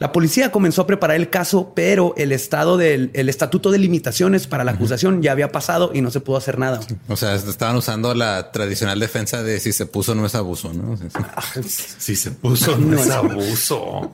La 0.00 0.12
policía 0.12 0.50
comenzó 0.50 0.80
a 0.82 0.86
preparar 0.86 1.16
el 1.16 1.28
caso, 1.28 1.72
pero 1.76 2.14
el 2.16 2.32
estado 2.32 2.78
del 2.78 3.10
el 3.12 3.28
estatuto 3.28 3.70
de 3.70 3.78
limitaciones 3.78 4.46
para 4.46 4.64
la 4.64 4.72
acusación 4.72 5.20
ya 5.20 5.32
había 5.32 5.52
pasado 5.52 5.90
y 5.92 6.00
no 6.00 6.10
se 6.10 6.20
pudo 6.20 6.38
hacer 6.38 6.58
nada. 6.58 6.80
O 7.06 7.16
sea, 7.16 7.34
estaban 7.34 7.76
usando 7.76 8.14
la 8.14 8.50
tradicional 8.50 8.98
defensa 8.98 9.42
de 9.42 9.60
si 9.60 9.74
se 9.74 9.84
puso 9.84 10.14
no 10.14 10.24
es 10.24 10.34
abuso, 10.34 10.72
¿no? 10.72 10.96
Sí. 10.96 11.84
Si 11.98 12.16
se 12.16 12.30
puso, 12.30 12.78
no 12.78 12.98
es 12.98 13.10
abuso. 13.10 14.10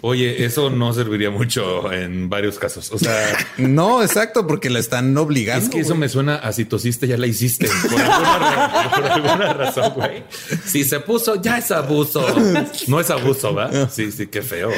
Oye, 0.00 0.44
eso 0.44 0.70
no 0.70 0.92
serviría 0.92 1.30
mucho 1.30 1.92
en 1.92 2.28
varios 2.28 2.58
casos. 2.58 2.90
O 2.92 2.98
sea, 2.98 3.36
No, 3.58 4.02
exacto, 4.02 4.46
porque 4.46 4.70
la 4.70 4.78
están 4.78 5.16
obligando. 5.16 5.64
es 5.64 5.70
que 5.70 5.80
eso 5.80 5.94
me 5.94 6.08
suena 6.08 6.36
a 6.36 6.52
si 6.52 6.64
tosiste, 6.64 7.06
ya 7.08 7.16
la 7.16 7.26
hiciste. 7.26 7.68
Por 7.90 8.00
alguna, 8.00 8.90
por 8.94 9.04
alguna 9.04 9.52
razón, 9.54 9.92
güey. 9.94 10.22
Si 10.64 10.84
se 10.84 11.00
puso, 11.00 11.40
ya 11.42 11.58
es 11.58 11.70
abuso. 11.70 12.24
No 12.86 13.00
es 13.00 13.10
abuso, 13.10 13.54
¿va? 13.54 13.88
Sí, 13.90 14.12
sí, 14.12 14.28
qué 14.28 14.42
feo. 14.42 14.70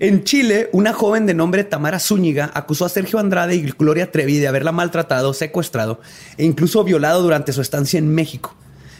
En 0.00 0.24
Chile, 0.24 0.70
una 0.72 0.92
joven 0.92 1.26
de 1.26 1.34
nombre 1.34 1.62
Tamara 1.64 1.98
Zúñiga 2.00 2.50
acusó 2.54 2.84
a 2.84 2.88
Sergio 2.88 3.18
Andrade 3.18 3.54
y 3.56 3.62
Gloria 3.62 4.10
Trevi 4.10 4.38
de 4.38 4.48
haberla 4.48 4.72
maltratado, 4.72 5.34
secuestrado 5.34 6.00
e 6.36 6.44
incluso 6.44 6.82
violado 6.84 7.22
durante 7.22 7.52
su 7.52 7.60
estancia 7.60 7.98
en 7.98 8.12
México. 8.14 8.56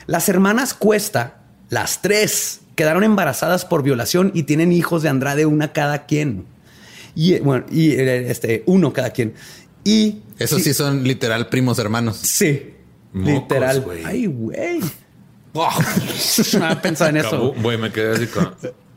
Las 0.07 0.29
hermanas 0.29 0.75
Cuesta, 0.75 1.41
las 1.71 2.03
tres, 2.03 2.61
quedaron 2.75 3.05
embarazadas 3.05 3.65
por 3.65 3.83
violación 3.83 4.31
y 4.35 4.45
tienen 4.45 4.73
hijos 4.73 5.03
de 5.03 5.09
Andrade, 5.09 5.47
una 5.47 5.73
cada 5.73 6.07
quien. 6.07 6.45
Y 7.15 7.35
eh, 7.35 7.41
bueno, 7.45 7.65
y 7.71 7.93
eh, 7.93 8.31
este, 8.31 8.63
uno 8.67 8.93
cada 8.93 9.11
quien. 9.11 9.35
Y 9.85 10.23
Esos 10.39 10.63
sí 10.63 10.75
son 10.75 11.05
literal 11.05 11.49
primos 11.49 11.79
hermanos. 11.79 12.17
Sí, 12.17 12.75
Mocos, 13.13 13.33
literal. 13.43 13.81
güey. 13.83 14.05
Ay, 14.05 14.27
güey. 14.27 14.81
no 15.55 16.65
había 16.65 16.83
pensado 16.83 17.11
en 17.11 17.17
eso. 17.19 17.53
Güey, 17.53 17.79
me 17.79 17.93
quedé 17.93 18.15
así 18.17 18.27
con 18.27 18.55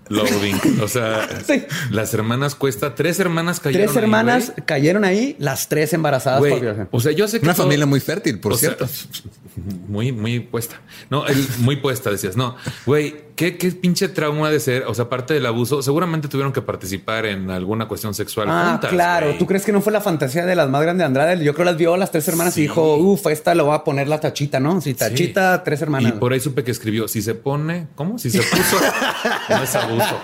loading. 0.09 0.79
O 0.81 0.87
sea, 0.87 1.27
Sí. 1.47 1.63
las 1.91 2.13
hermanas 2.13 2.55
cuesta, 2.55 2.95
tres 2.95 3.19
hermanas 3.19 3.59
cayeron. 3.59 3.85
Tres 3.87 3.97
ahí, 3.97 4.03
hermanas 4.03 4.51
güey. 4.53 4.65
cayeron 4.65 5.03
ahí, 5.05 5.35
las 5.37 5.67
tres 5.69 5.93
embarazadas 5.93 6.39
Güey, 6.39 6.51
por 6.53 6.61
violación. 6.61 6.89
O 6.91 6.99
sea, 6.99 7.11
yo 7.11 7.27
sé 7.27 7.39
que 7.39 7.45
Una 7.45 7.53
todo- 7.53 7.65
familia 7.65 7.85
muy 7.85 7.99
fértil, 7.99 8.39
por 8.39 8.53
o 8.53 8.57
sea, 8.57 8.69
cierto. 8.75 8.87
muy, 9.87 10.11
muy 10.11 10.39
puesta. 10.39 10.81
No, 11.11 11.27
el- 11.27 11.45
muy 11.59 11.75
puesta, 11.75 12.09
decías. 12.09 12.35
No, 12.37 12.55
güey, 12.87 13.26
¿qué, 13.37 13.55
qué 13.57 13.71
pinche 13.71 14.09
trauma 14.09 14.49
de 14.51 14.59
ser. 14.59 14.83
O 14.87 14.93
sea, 14.93 15.05
aparte 15.05 15.33
del 15.33 15.45
abuso, 15.45 15.81
seguramente 15.81 16.27
tuvieron 16.27 16.51
que 16.51 16.61
participar 16.61 17.25
en 17.25 17.49
alguna 17.49 17.87
cuestión 17.87 18.13
sexual. 18.13 18.47
Ah, 18.49 18.71
juntas, 18.71 18.89
claro. 18.91 19.35
¿Tú 19.39 19.45
crees 19.45 19.63
que 19.63 19.71
no 19.71 19.79
fue 19.79 19.93
la 19.93 20.01
fantasía 20.01 20.45
de 20.45 20.55
las 20.55 20.69
más 20.69 20.81
grandes 20.81 20.99
de 20.99 21.05
Andrade? 21.05 21.41
Yo 21.45 21.53
creo 21.53 21.63
las 21.65 21.77
vio 21.77 21.93
a 21.93 21.97
las 21.97 22.11
tres 22.11 22.27
hermanas 22.27 22.53
Sí. 22.55 22.61
y 22.61 22.63
dijo, 22.63 22.97
uff, 22.97 23.25
esta 23.27 23.55
lo 23.55 23.67
va 23.67 23.75
a 23.75 23.83
poner 23.85 24.09
la 24.09 24.19
tachita, 24.19 24.59
¿no? 24.59 24.81
Sí, 24.81 24.93
tachita, 24.95 25.63
tres 25.63 25.81
hermanas. 25.81 26.13
Y 26.13 26.19
por 26.19 26.33
ahí 26.33 26.39
supe 26.41 26.63
que 26.65 26.71
escribió, 26.71 27.07
si 27.07 27.21
se 27.21 27.35
pone, 27.35 27.87
¿cómo? 27.95 28.17
Si 28.19 28.29
se 28.29 28.39
puso, 28.39 28.77
no 29.49 29.63
es 29.63 29.75
abuso. 29.75 30.19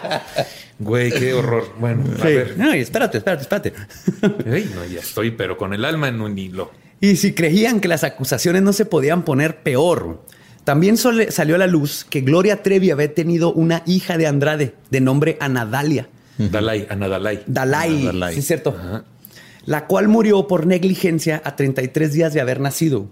Güey, 0.80 1.11
qué 1.11 1.34
horror. 1.34 1.72
Bueno, 1.80 2.03
a 2.20 2.26
ver. 2.26 2.57
Ay, 2.59 2.82
espérate, 2.82 3.20
espérate, 3.20 3.43
espérate. 3.43 3.74
Ey, 4.45 4.72
no, 4.76 4.84
ya 4.86 4.99
estoy, 4.99 5.32
pero 5.32 5.55
con 5.55 5.74
el 5.74 5.86
alma 5.86 6.07
en 6.07 6.20
un 6.20 6.38
hilo. 6.38 6.72
Y 6.99 7.18
si 7.18 7.34
creían 7.34 7.80
que 7.80 7.88
las 7.88 8.03
acusaciones 8.03 8.61
no 8.64 8.74
se 8.74 8.86
podían 8.86 9.24
poner 9.24 9.61
peor, 9.61 10.24
también 10.64 10.97
sole- 10.97 11.32
salió 11.32 11.55
a 11.55 11.57
la 11.57 11.68
luz 11.68 12.05
que 12.09 12.22
Gloria 12.22 12.64
Trevi 12.64 12.91
había 12.91 13.14
tenido 13.14 13.51
una 13.53 13.84
hija 13.86 14.18
de 14.18 14.28
Andrade 14.28 14.76
de 14.89 15.01
nombre 15.01 15.38
Anadalia. 15.39 16.07
Dalai, 16.38 16.88
Ana 16.89 17.07
Dalai. 17.07 17.43
Dalai, 17.45 18.05
Dalai. 18.05 18.34
sí 18.34 18.39
es 18.39 18.47
cierto. 18.47 18.76
La 19.66 19.86
cual 19.88 20.07
murió 20.07 20.47
por 20.47 20.66
negligencia 20.66 21.41
a 21.45 21.55
33 21.55 22.11
días 22.14 22.34
de 22.34 22.41
haber 22.41 22.59
nacido. 22.59 23.07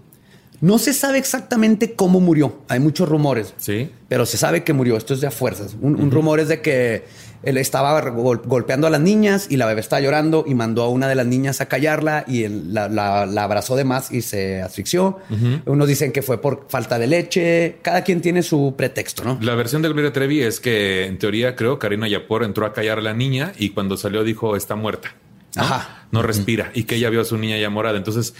No 0.62 0.78
se 0.78 0.94
sabe 0.94 1.18
exactamente 1.18 1.92
cómo 1.92 2.20
murió. 2.20 2.60
Hay 2.68 2.80
muchos 2.80 3.06
rumores. 3.08 3.52
Sí. 3.58 3.90
Pero 4.08 4.24
se 4.24 4.38
sabe 4.38 4.62
que 4.64 4.72
murió. 4.72 4.96
Esto 4.96 5.12
es 5.12 5.20
de 5.20 5.26
a 5.26 5.30
fuerzas. 5.30 5.76
Un, 5.82 6.00
un 6.00 6.10
rumor 6.10 6.40
es 6.40 6.48
de 6.48 6.62
que 6.62 7.04
él 7.42 7.56
estaba 7.58 8.00
gol- 8.10 8.42
golpeando 8.44 8.86
a 8.86 8.90
las 8.90 9.00
niñas 9.00 9.48
y 9.50 9.56
la 9.56 9.66
bebé 9.66 9.80
estaba 9.80 9.98
llorando 10.00 10.44
y 10.46 10.54
mandó 10.54 10.84
a 10.84 10.88
una 10.88 11.08
de 11.08 11.16
las 11.16 11.26
niñas 11.26 11.60
a 11.60 11.66
callarla 11.66 12.24
y 12.28 12.44
él 12.44 12.72
la, 12.72 12.88
la- 12.88 13.26
la 13.26 13.42
abrazó 13.42 13.74
de 13.74 13.82
más 13.82 14.12
y 14.12 14.22
se 14.22 14.62
asfixió. 14.62 15.18
Unos 15.66 15.88
dicen 15.88 16.12
que 16.12 16.22
fue 16.22 16.40
por 16.40 16.66
falta 16.68 16.96
de 16.98 17.08
leche. 17.08 17.76
Cada 17.82 18.04
quien 18.04 18.20
tiene 18.20 18.44
su 18.44 18.74
pretexto, 18.76 19.24
¿no? 19.24 19.38
La 19.42 19.56
versión 19.56 19.82
de 19.82 19.88
Gloria 19.88 20.12
Trevi 20.12 20.42
es 20.42 20.60
que, 20.60 21.06
en 21.06 21.18
teoría, 21.18 21.56
creo, 21.56 21.80
Karina 21.80 22.06
Yapor 22.06 22.44
entró 22.44 22.64
a 22.66 22.72
callar 22.72 22.98
a 22.98 23.02
la 23.02 23.14
niña 23.14 23.52
y 23.58 23.70
cuando 23.70 23.96
salió 23.96 24.22
dijo, 24.22 24.54
está 24.54 24.76
muerta. 24.76 25.12
¿no? 25.56 25.62
Ajá. 25.62 26.06
No 26.12 26.22
respira. 26.22 26.70
Y 26.72 26.84
que 26.84 26.94
ella 26.94 27.10
vio 27.10 27.20
a 27.20 27.24
su 27.24 27.36
niña 27.36 27.58
ya 27.58 27.68
morada. 27.68 27.98
Entonces, 27.98 28.34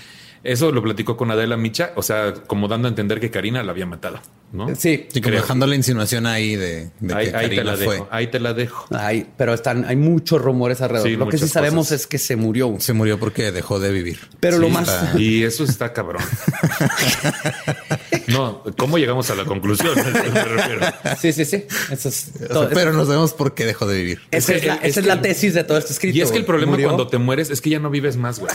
eso 0.45 0.72
lo 0.72 0.82
platicó 0.82 1.16
con 1.16 1.30
Adela 1.30 1.57
Micha, 1.57 1.93
o 1.97 2.03
sea, 2.03 2.34
como 2.47 2.68
dando 2.68 2.88
a 2.88 2.90
entender 2.90 3.20
que 3.20 3.30
Karina 3.30 3.62
la 3.62 3.72
había 3.72 3.86
matado, 3.86 4.18
¿no? 4.53 4.74
Sí. 4.76 5.07
Y 5.14 5.20
como 5.20 5.36
dejando 5.36 5.66
la 5.66 5.74
insinuación 5.76 6.26
ahí 6.26 6.57
de, 6.57 6.90
de 7.00 7.14
Ahí, 7.14 7.30
que 7.30 7.36
ahí 7.36 7.48
te 7.48 7.64
la 7.64 7.76
fue. 7.76 7.94
dejo. 7.94 8.09
Ahí 8.11 8.26
te 8.28 8.40
la 8.40 8.53
dejo. 8.55 8.86
Hay, 8.96 9.26
pero 9.36 9.55
están, 9.55 9.84
hay 9.86 9.96
muchos 9.96 10.40
rumores 10.42 10.80
alrededor. 10.80 11.09
Sí, 11.09 11.16
lo 11.16 11.28
que 11.28 11.38
sí 11.38 11.48
sabemos 11.48 11.86
cosas. 11.86 12.03
es 12.03 12.07
que 12.07 12.18
se 12.18 12.36
murió. 12.36 12.76
Se 12.78 12.92
murió 12.92 13.18
porque 13.18 13.50
dejó 13.53 13.80
de 13.80 13.90
vivir. 13.90 14.18
Pero 14.40 14.59
lo 14.59 14.66
Sí, 14.68 14.72
más. 14.72 14.88
está- 14.88 15.18
Y 15.18 15.42
eso 15.44 15.64
está 15.64 15.92
cabrón. 15.92 16.22
no, 18.28 18.62
¿cómo 18.78 18.98
llegamos 18.98 19.30
a 19.30 19.34
la 19.34 19.44
conclusión? 19.44 19.94
Me 19.96 20.44
refiero. 20.44 20.86
Sí, 21.20 21.32
sí, 21.32 21.44
sí. 21.44 21.64
Eso 21.90 22.09
es 22.09 22.30
O 22.34 22.38
sea, 22.38 22.48
todo- 22.48 22.68
pero 22.70 22.92
no 22.92 23.05
sabemos 23.05 23.32
por 23.34 23.55
qué 23.55 23.66
dejó 23.66 23.86
de 23.86 23.96
vivir. 23.98 24.20
esa 24.30 24.55
Es 24.55 24.64
la, 24.64 24.74
es 24.74 24.80
esa 24.90 25.00
es 25.00 25.07
que- 25.07 25.14
la 25.14 25.20
tesis 25.22 25.55
de 25.55 25.64
todo 25.64 25.78
este 25.78 25.92
escrito. 25.92 26.16
Y 26.16 26.20
es 26.20 26.30
que 26.30 26.38
el 26.38 26.44
problema 26.44 26.72
Murió, 26.72 26.88
cuando 26.88 27.09
te 27.09 27.18
mueres 27.18 27.50
es 27.50 27.61
que 27.61 27.70
ya 27.70 27.78
no 27.78 27.90
vives 27.90 28.16
más, 28.16 28.38
güey. 28.38 28.53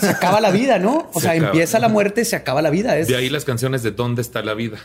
se 0.00 0.08
acaba 0.08 0.40
la 0.40 0.50
vida, 0.50 0.78
¿no? 0.78 1.10
O 1.12 1.20
Se 1.20 1.26
sea, 1.26 1.32
acaba. 1.32 1.46
empieza 1.48 1.78
la 1.78 1.88
muerte, 1.88 2.24
se 2.24 2.36
acaba 2.36 2.62
la 2.62 2.70
vida. 2.70 2.96
Es, 2.96 3.08
De 3.08 3.16
ahí 3.16 3.28
las 3.28 3.44
canciones 3.44 3.82
de 3.82 3.90
¿Dónde 3.90 4.22
está 4.22 4.42
la 4.42 4.54
vida? 4.54 4.78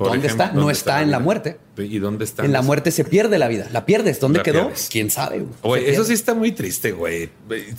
Por 0.00 0.08
¿Dónde 0.12 0.28
está? 0.28 0.46
No 0.52 0.60
¿dónde 0.60 0.72
está 0.72 1.02
en 1.02 1.10
la 1.10 1.18
muerte. 1.18 1.58
¿Y 1.76 1.98
dónde 1.98 2.24
está? 2.24 2.42
en 2.44 2.52
la 2.52 2.60
muerte 2.62 2.90
se 2.90 3.04
pierde 3.04 3.38
la 3.38 3.48
vida. 3.48 3.66
La 3.70 3.84
pierdes. 3.84 4.18
¿Dónde 4.18 4.38
La 4.38 4.42
quedó? 4.42 4.60
pierdes. 4.68 4.88
¿Quién 4.90 5.10
sabe? 5.10 5.44
güey? 5.62 5.88
Eso 5.90 6.04
sí 6.04 6.14
está 6.14 6.32
muy 6.32 6.52
triste, 6.52 6.92
güey. 6.92 7.28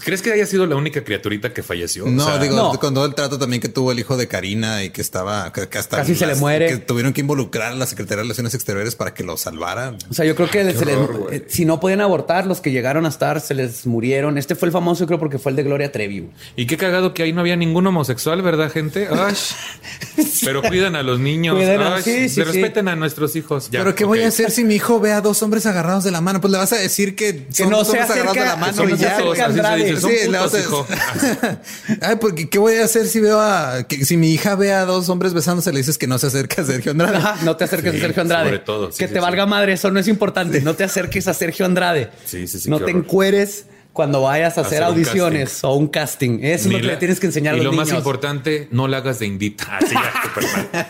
¿Crees 0.03 0.21
que 0.21 0.31
haya 0.31 0.45
sido 0.45 0.67
la 0.67 0.75
única 0.75 1.03
criaturita 1.03 1.51
que 1.51 1.63
falleció? 1.63 2.05
O 2.05 2.09
No, 2.09 2.25
sea, 2.25 2.37
digo, 2.37 2.55
no. 2.55 2.79
con 2.79 2.93
todo 2.93 3.05
el 3.07 3.15
trato 3.15 3.39
también 3.39 3.59
que 3.59 3.69
tuvo 3.69 3.91
el 3.91 3.97
hijo 3.99 4.17
de 4.17 4.27
Karina 4.27 4.83
y 4.83 4.91
que 4.91 5.01
estaba, 5.01 5.51
que, 5.51 5.67
que 5.67 5.79
hasta 5.79 5.97
Casi 5.97 6.13
se 6.13 6.27
le 6.27 6.35
muere. 6.35 6.67
Que 6.67 6.77
tuvieron 6.77 7.11
que 7.13 7.21
involucrar 7.21 7.71
a 7.73 7.75
la 7.75 7.87
Secretaría 7.87 8.17
de 8.17 8.23
Relaciones 8.23 8.53
Exteriores 8.53 8.95
para 8.95 9.15
que 9.15 9.23
lo 9.23 9.35
salvara. 9.35 9.95
O 10.09 10.13
sea, 10.13 10.23
yo 10.25 10.35
creo 10.35 10.47
que 10.49 10.71
se 10.73 10.95
horror, 10.95 11.29
eh, 11.33 11.45
si 11.47 11.65
no 11.65 11.79
podían 11.79 12.01
abortar, 12.01 12.45
los 12.45 12.61
que 12.61 12.71
llegaron 12.71 13.07
a 13.07 13.09
estar 13.09 13.41
se 13.41 13.55
les 13.55 13.87
murieron. 13.87 14.37
Este 14.37 14.53
fue 14.55 14.67
el 14.67 14.71
famoso, 14.71 15.07
creo, 15.07 15.17
porque 15.19 15.39
fue 15.39 15.51
el 15.51 15.55
de 15.55 15.63
Gloria 15.63 15.91
Trevi. 15.91 16.29
Y 16.55 16.65
qué 16.67 16.77
cagado 16.77 17.13
que 17.15 17.23
ahí 17.23 17.33
no 17.33 17.41
había 17.41 17.55
ningún 17.55 17.85
homosexual, 17.87 18.41
¿verdad, 18.43 18.71
gente? 18.71 19.07
Ay, 19.11 19.33
pero 20.45 20.61
cuidan 20.61 20.95
a 20.95 21.03
los 21.03 21.19
niños. 21.19 21.55
Cuiden 21.55 21.81
a- 21.81 21.95
Ay, 21.95 22.03
sí, 22.03 22.10
sí, 22.29 22.43
respeten 22.43 22.87
a 22.87 22.95
nuestros 22.95 23.35
hijos. 23.35 23.69
Ya, 23.71 23.79
Pero 23.79 23.95
¿qué 23.95 24.05
voy 24.05 24.21
a 24.23 24.27
hacer 24.27 24.51
si 24.51 24.63
mi 24.63 24.75
hijo 24.75 24.99
ve 24.99 25.11
a 25.11 25.21
dos 25.21 25.41
hombres 25.43 25.65
agarrados 25.65 26.03
de 26.03 26.11
la 26.11 26.21
mano? 26.21 26.41
Pues 26.41 26.51
le 26.51 26.57
vas 26.57 26.73
a 26.73 26.77
decir 26.77 27.15
que, 27.15 27.47
son 27.51 27.69
no 27.69 27.77
dos 27.79 27.87
se 27.87 27.93
hombres 27.99 28.11
agarrados 28.11 28.35
de 28.35 28.45
la 28.45 28.55
mano 28.55 28.81
que 28.83 28.87
no 28.87 28.95
y 28.95 28.97
se 28.97 29.03
ya. 29.03 29.11
Ay, 32.01 32.15
porque 32.19 32.49
¿qué 32.49 32.59
voy 32.59 32.75
a 32.75 32.85
hacer 32.85 33.07
si 33.07 33.19
veo 33.19 33.39
a 33.39 33.83
que 33.87 34.05
si 34.05 34.17
mi 34.17 34.31
hija 34.31 34.55
ve 34.55 34.73
a 34.73 34.85
dos 34.85 35.09
hombres 35.09 35.33
besándose? 35.33 35.71
Le 35.71 35.79
dices 35.79 35.97
que 35.97 36.07
no 36.07 36.17
se 36.17 36.27
acerca 36.27 36.61
a 36.61 36.65
Sergio 36.65 36.91
Andrade. 36.91 37.17
Ajá, 37.17 37.37
no 37.43 37.55
te 37.55 37.63
acerques 37.65 37.91
Sí, 37.91 37.97
a 37.97 38.01
Sergio 38.01 38.21
Andrade. 38.21 38.45
sobre 38.45 38.59
todo, 38.59 38.91
sí, 38.91 38.97
que 38.99 39.07
sí, 39.07 39.13
te 39.13 39.19
sí. 39.19 39.23
valga 39.23 39.45
madre, 39.45 39.73
eso 39.73 39.91
no 39.91 39.99
es 39.99 40.07
importante. 40.07 40.61
No 40.61 40.75
te 40.75 40.83
acerques 40.83 41.27
a 41.27 41.33
Sergio 41.33 41.65
Andrade. 41.65 42.09
Sí, 42.25 42.47
sí, 42.47 42.59
sí, 42.59 42.69
No 42.69 42.77
te 42.77 42.85
horror. 42.85 42.97
encueres 42.97 43.65
cuando 43.93 44.21
vayas 44.21 44.57
a 44.57 44.61
hacer 44.61 44.83
audiciones 44.83 45.49
casting. 45.49 45.67
o 45.67 45.75
un 45.75 45.87
casting. 45.87 46.39
Eso 46.41 46.47
es 46.55 46.65
Ni 46.67 46.73
lo 46.75 46.79
que 46.79 46.85
la- 46.87 46.93
le 46.93 46.97
tienes 46.99 47.19
que 47.19 47.27
enseñar 47.27 47.53
a 47.55 47.57
y 47.57 47.59
los 47.59 47.65
lo 47.65 47.71
niños. 47.71 47.89
más 47.89 47.97
importante, 47.97 48.67
no 48.71 48.87
la 48.87 48.97
hagas 48.97 49.19
de 49.19 49.25
indita. 49.27 49.77
Así 49.77 49.93
mal. 49.93 50.05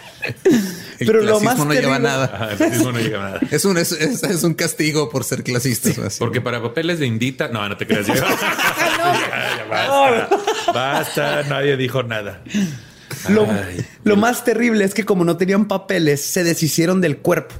El 0.99 1.07
Pero 1.07 1.21
lo 1.23 1.39
clasismo 1.39 1.49
más 1.49 1.57
no 1.67 1.73
lleva 1.73 1.97
terrible- 1.97 1.99
nada. 2.09 2.31
Ajá, 2.31 2.51
el 2.51 2.59
racismo 2.59 2.91
no 2.91 2.99
llega 2.99 3.17
a 3.19 3.29
nada. 3.31 3.39
Es 3.49 3.65
un, 3.65 3.77
es, 3.79 3.91
es- 3.91 4.21
es 4.23 4.43
un 4.43 4.53
castigo 4.53 5.09
por 5.09 5.23
ser 5.23 5.43
clasistas. 5.43 5.97
así. 5.97 6.19
Porque 6.19 6.41
para 6.41 6.61
papeles 6.61 6.99
de 6.99 7.07
indita, 7.07 7.47
no, 7.47 7.67
no 7.67 7.75
te 7.75 7.87
creas. 7.87 8.05
Ya, 8.07 8.13
Ya, 8.15 9.57
ya, 9.57 9.65
basta. 9.67 10.37
Basta, 10.71 11.43
nadie 11.43 11.75
dijo 11.77 12.03
nada. 12.03 12.43
Lo, 13.29 13.43
Ay. 13.49 13.83
lo 14.03 14.15
más 14.15 14.43
terrible 14.43 14.83
es 14.85 14.93
que 14.93 15.03
como 15.05 15.25
no 15.25 15.37
tenían 15.37 15.67
papeles, 15.67 16.21
se 16.21 16.43
deshicieron 16.43 17.01
del 17.01 17.17
cuerpo. 17.17 17.55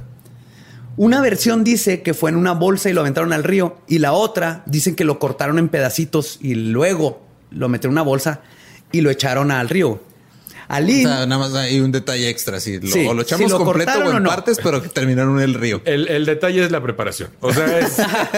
Una 0.96 1.20
versión 1.20 1.64
dice 1.64 2.02
que 2.02 2.14
fue 2.14 2.30
en 2.30 2.36
una 2.36 2.52
bolsa 2.52 2.90
y 2.90 2.92
lo 2.92 3.00
aventaron 3.00 3.32
al 3.32 3.44
río 3.44 3.78
y 3.88 3.98
la 3.98 4.12
otra 4.12 4.62
dicen 4.66 4.94
que 4.94 5.04
lo 5.04 5.18
cortaron 5.18 5.58
en 5.58 5.68
pedacitos 5.68 6.38
y 6.40 6.54
luego 6.54 7.22
lo 7.50 7.68
metieron 7.68 7.92
en 7.92 8.00
una 8.00 8.02
bolsa 8.02 8.40
y 8.92 9.00
lo 9.00 9.10
echaron 9.10 9.50
al 9.50 9.68
río. 9.68 9.88
O 9.90 10.00
Alin, 10.68 11.02
sea, 11.06 11.26
nada 11.26 11.38
más 11.38 11.54
hay 11.54 11.80
un 11.80 11.92
detalle 11.92 12.28
extra. 12.30 12.58
Si 12.60 12.78
lo, 12.80 12.86
Sí, 12.88 13.06
o 13.06 13.12
lo 13.14 13.22
echamos 13.22 13.44
si 13.44 13.50
lo 13.58 13.62
completo 13.64 13.92
o 13.98 14.10
en 14.10 14.16
o 14.16 14.20
no. 14.20 14.28
partes, 14.30 14.58
pero 14.62 14.82
que 14.82 14.88
terminaron 14.88 15.36
en 15.38 15.44
el 15.44 15.54
río. 15.54 15.82
El, 15.86 16.08
el 16.08 16.24
detalle 16.24 16.64
es 16.64 16.70
la 16.70 16.82
preparación. 16.82 17.30
O 17.40 17.52
sea, 17.52 17.78
es. 17.78 17.96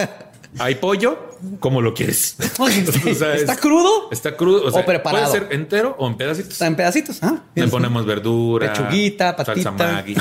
Hay 0.59 0.75
pollo, 0.75 1.37
como 1.59 1.81
lo 1.81 1.93
quieres. 1.93 2.35
O 2.59 2.67
sea, 2.69 3.35
¿Está 3.35 3.53
es- 3.53 3.59
crudo? 3.59 4.09
Está 4.11 4.35
crudo. 4.37 4.65
O, 4.65 4.71
sea, 4.71 4.85
preparado. 4.85 5.29
Puede 5.29 5.43
ser 5.47 5.53
entero 5.53 5.95
o 5.99 6.07
en 6.07 6.15
pedacitos. 6.17 6.53
está 6.53 6.67
en 6.67 6.75
pedacitos. 6.75 7.19
¿ah? 7.23 7.43
Le 7.55 7.67
ponemos 7.67 8.05
verdura, 8.05 8.71
Pechuguita, 8.73 9.35
salsa 9.45 9.71
patita. 9.75 9.91
Maggi. 9.93 10.15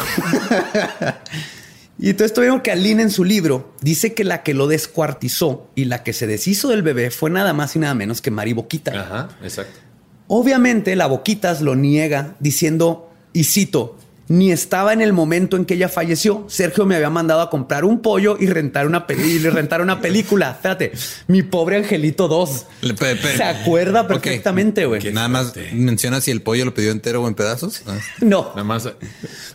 Y 1.99 2.11
entonces 2.11 2.35
tuvieron 2.35 2.61
que 2.61 2.73
Aline 2.73 3.03
en 3.03 3.11
su 3.11 3.25
libro 3.25 3.73
dice 3.81 4.15
que 4.15 4.25
la 4.25 4.43
que 4.43 4.53
lo 4.53 4.67
descuartizó 4.67 5.69
y 5.75 5.85
la 5.85 6.03
que 6.03 6.13
se 6.13 6.27
deshizo 6.27 6.69
del 6.69 6.83
bebé 6.83 7.11
fue 7.11 7.31
nada 7.31 7.53
más 7.53 7.77
y 7.77 7.79
nada 7.79 7.95
menos 7.95 8.21
que 8.21 8.31
Mari 8.31 8.53
Boquita. 8.53 8.91
Ajá, 9.01 9.29
exacto. 9.43 9.79
Obviamente 10.27 10.97
la 10.97 11.07
Boquitas 11.07 11.61
lo 11.61 11.77
niega 11.77 12.35
diciendo, 12.41 13.11
y 13.33 13.45
cito, 13.45 13.97
ni 14.29 14.51
estaba 14.53 14.93
en 14.93 15.03
el 15.03 15.13
momento 15.13 15.57
en 15.57 15.65
que 15.65 15.75
ella 15.75 15.89
falleció. 15.89 16.45
Sergio 16.49 16.87
me 16.87 16.97
había 16.97 17.11
mandado 17.11 17.41
a 17.43 17.51
comprar 17.51 17.85
un 17.85 18.01
pollo 18.01 18.37
y 18.41 18.47
rentar 18.47 18.87
una, 18.87 19.07
peli 19.07 19.33
y 19.33 19.39
rentar 19.49 19.81
una 19.83 20.01
película. 20.01 20.53
Espérate, 20.53 20.93
mi 21.27 21.43
pobre 21.43 21.77
Angelito 21.77 22.27
2. 22.29 22.67
Le- 22.83 22.95
pe- 22.95 23.17
pe- 23.17 23.37
Se 23.37 23.45
acuerda 23.45 24.07
perfectamente, 24.09 24.87
güey. 24.87 25.01
Que 25.01 25.13
Nada 25.13 25.29
más 25.29 25.53
menciona 25.73 26.21
si 26.21 26.31
el 26.31 26.41
pollo 26.43 26.65
lo 26.65 26.73
pidió 26.75 26.91
entero 26.91 27.23
o 27.23 27.29
en 27.29 27.35
pedazos. 27.35 27.83
Ah. 27.87 27.99
No, 28.21 28.49
Nada 28.51 28.65
más. 28.65 28.89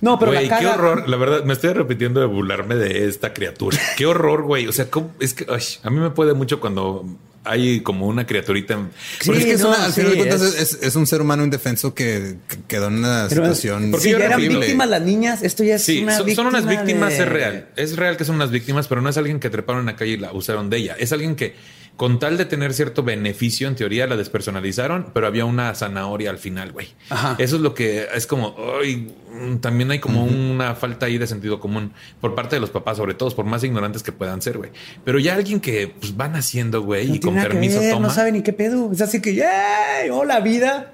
no, 0.01 0.19
pero 0.19 0.31
Güey, 0.31 0.47
la 0.47 0.59
qué 0.59 0.67
horror. 0.67 1.09
La 1.09 1.17
verdad, 1.17 1.43
me 1.43 1.53
estoy 1.53 1.73
repitiendo 1.73 2.19
de 2.19 2.27
burlarme 2.27 2.75
de 2.75 3.07
esta 3.07 3.33
criatura. 3.33 3.77
Qué 3.97 4.05
horror, 4.05 4.43
güey. 4.43 4.67
O 4.67 4.71
sea, 4.71 4.89
¿cómo? 4.89 5.11
es 5.19 5.33
que 5.33 5.45
ay, 5.49 5.63
a 5.83 5.89
mí 5.89 5.99
me 5.99 6.11
puede 6.11 6.33
mucho 6.33 6.59
cuando 6.59 7.05
hay 7.49 7.81
como 7.81 8.07
una 8.07 8.25
criaturita. 8.27 8.77
Sí, 9.19 9.25
Porque 9.25 9.39
es 9.39 9.45
que 9.45 9.51
es 9.53 9.61
no, 9.61 9.69
una- 9.69 9.85
al 9.85 9.91
sí, 9.91 10.01
final 10.01 10.11
de 10.11 10.17
cuentas 10.17 10.41
es- 10.41 10.53
es, 10.55 10.73
es- 10.73 10.83
es 10.83 10.95
un 10.95 11.07
ser 11.07 11.21
humano 11.21 11.43
indefenso 11.43 11.93
que, 11.93 12.35
que 12.47 12.57
quedó 12.67 12.87
en 12.87 12.95
una 12.99 13.25
Pero, 13.29 13.43
situación 13.43 13.91
porque 13.91 14.03
si 14.05 14.11
ya 14.11 14.17
eran 14.17 14.39
víctimas 14.39 14.89
las 14.89 15.01
niñas, 15.01 15.41
esto 15.43 15.63
ya 15.63 15.75
es 15.75 15.83
Sí, 15.83 16.03
una 16.03 16.17
son, 16.17 16.29
son 16.35 16.47
unas 16.47 16.65
víctima 16.67 16.83
víctimas, 16.85 17.09
de- 17.17 17.19
es 17.23 17.27
real. 17.29 17.67
Es 17.75 17.95
real 17.95 18.17
que 18.17 18.25
son 18.25 18.35
unas 18.35 18.51
víctimas, 18.51 18.87
pero 18.87 19.01
no 19.01 19.09
es 19.09 19.17
alguien 19.17 19.39
que 19.39 19.49
treparon 19.49 19.81
en 19.81 19.85
la 19.87 19.95
calle 19.95 20.11
y 20.11 20.17
la 20.17 20.31
usaron 20.33 20.69
de 20.69 20.77
ella. 20.77 20.95
Es 20.99 21.11
alguien 21.11 21.35
que, 21.35 21.55
con 21.99 22.17
tal 22.17 22.37
de 22.37 22.45
tener 22.45 22.73
cierto 22.73 23.03
beneficio, 23.03 23.67
en 23.67 23.75
teoría 23.75 24.07
la 24.07 24.15
despersonalizaron, 24.15 25.07
pero 25.13 25.27
había 25.27 25.43
una 25.43 25.75
zanahoria 25.75 26.29
al 26.29 26.37
final, 26.37 26.71
güey. 26.71 26.87
Ajá. 27.09 27.35
Eso 27.37 27.57
es 27.57 27.61
lo 27.61 27.73
que 27.73 28.07
es 28.15 28.25
como, 28.25 28.55
ay, 28.81 29.13
también 29.59 29.91
hay 29.91 29.99
como 29.99 30.23
una 30.23 30.75
falta 30.75 31.07
ahí 31.07 31.17
de 31.17 31.27
sentido 31.27 31.59
común 31.59 31.91
por 32.21 32.35
parte 32.35 32.55
de 32.55 32.61
los 32.61 32.69
papás, 32.69 32.95
sobre 32.95 33.15
todo, 33.15 33.29
por 33.35 33.43
más 33.43 33.65
ignorantes 33.65 34.01
que 34.01 34.13
puedan 34.13 34.41
ser, 34.41 34.57
güey. 34.57 34.69
Pero 35.03 35.19
ya 35.19 35.35
alguien 35.35 35.59
que 35.59 35.89
pues 35.89 36.15
van 36.15 36.37
haciendo, 36.37 36.83
güey, 36.83 37.09
No 37.09 37.15
y 37.15 37.19
con 37.19 37.33
permiso 37.35 37.81
ver, 37.81 37.91
toma. 37.91 38.07
No 38.07 38.13
sabe 38.13 38.31
ni 38.31 38.43
qué 38.43 38.53
pedo. 38.53 38.89
Es 38.93 39.01
así 39.01 39.21
que, 39.21 39.35
¡yay! 39.35 40.09
¡Hola, 40.09 40.39
vida! 40.39 40.93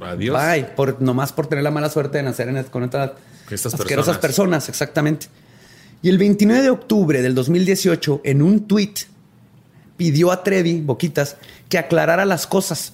Adiós. 0.00 0.40
Bye. 0.40 0.64
Por, 0.76 1.02
nomás 1.02 1.32
por 1.32 1.48
tener 1.48 1.64
la 1.64 1.72
mala 1.72 1.90
suerte 1.90 2.18
de 2.18 2.22
nacer 2.22 2.48
en, 2.48 2.62
con 2.66 2.84
estas 2.84 3.14
Estas 3.50 3.74
asquerosas 3.74 4.18
personas. 4.18 4.62
personas. 4.64 4.68
exactamente. 4.68 5.26
Y 6.02 6.08
el 6.08 6.18
29 6.18 6.62
de 6.62 6.70
octubre 6.70 7.20
del 7.20 7.34
2018, 7.34 8.20
en 8.22 8.42
un 8.42 8.68
tweet, 8.68 8.94
pidió 9.96 10.32
a 10.32 10.42
Trevi, 10.42 10.80
Boquitas, 10.80 11.36
que 11.68 11.78
aclarara 11.78 12.24
las 12.24 12.46
cosas. 12.46 12.92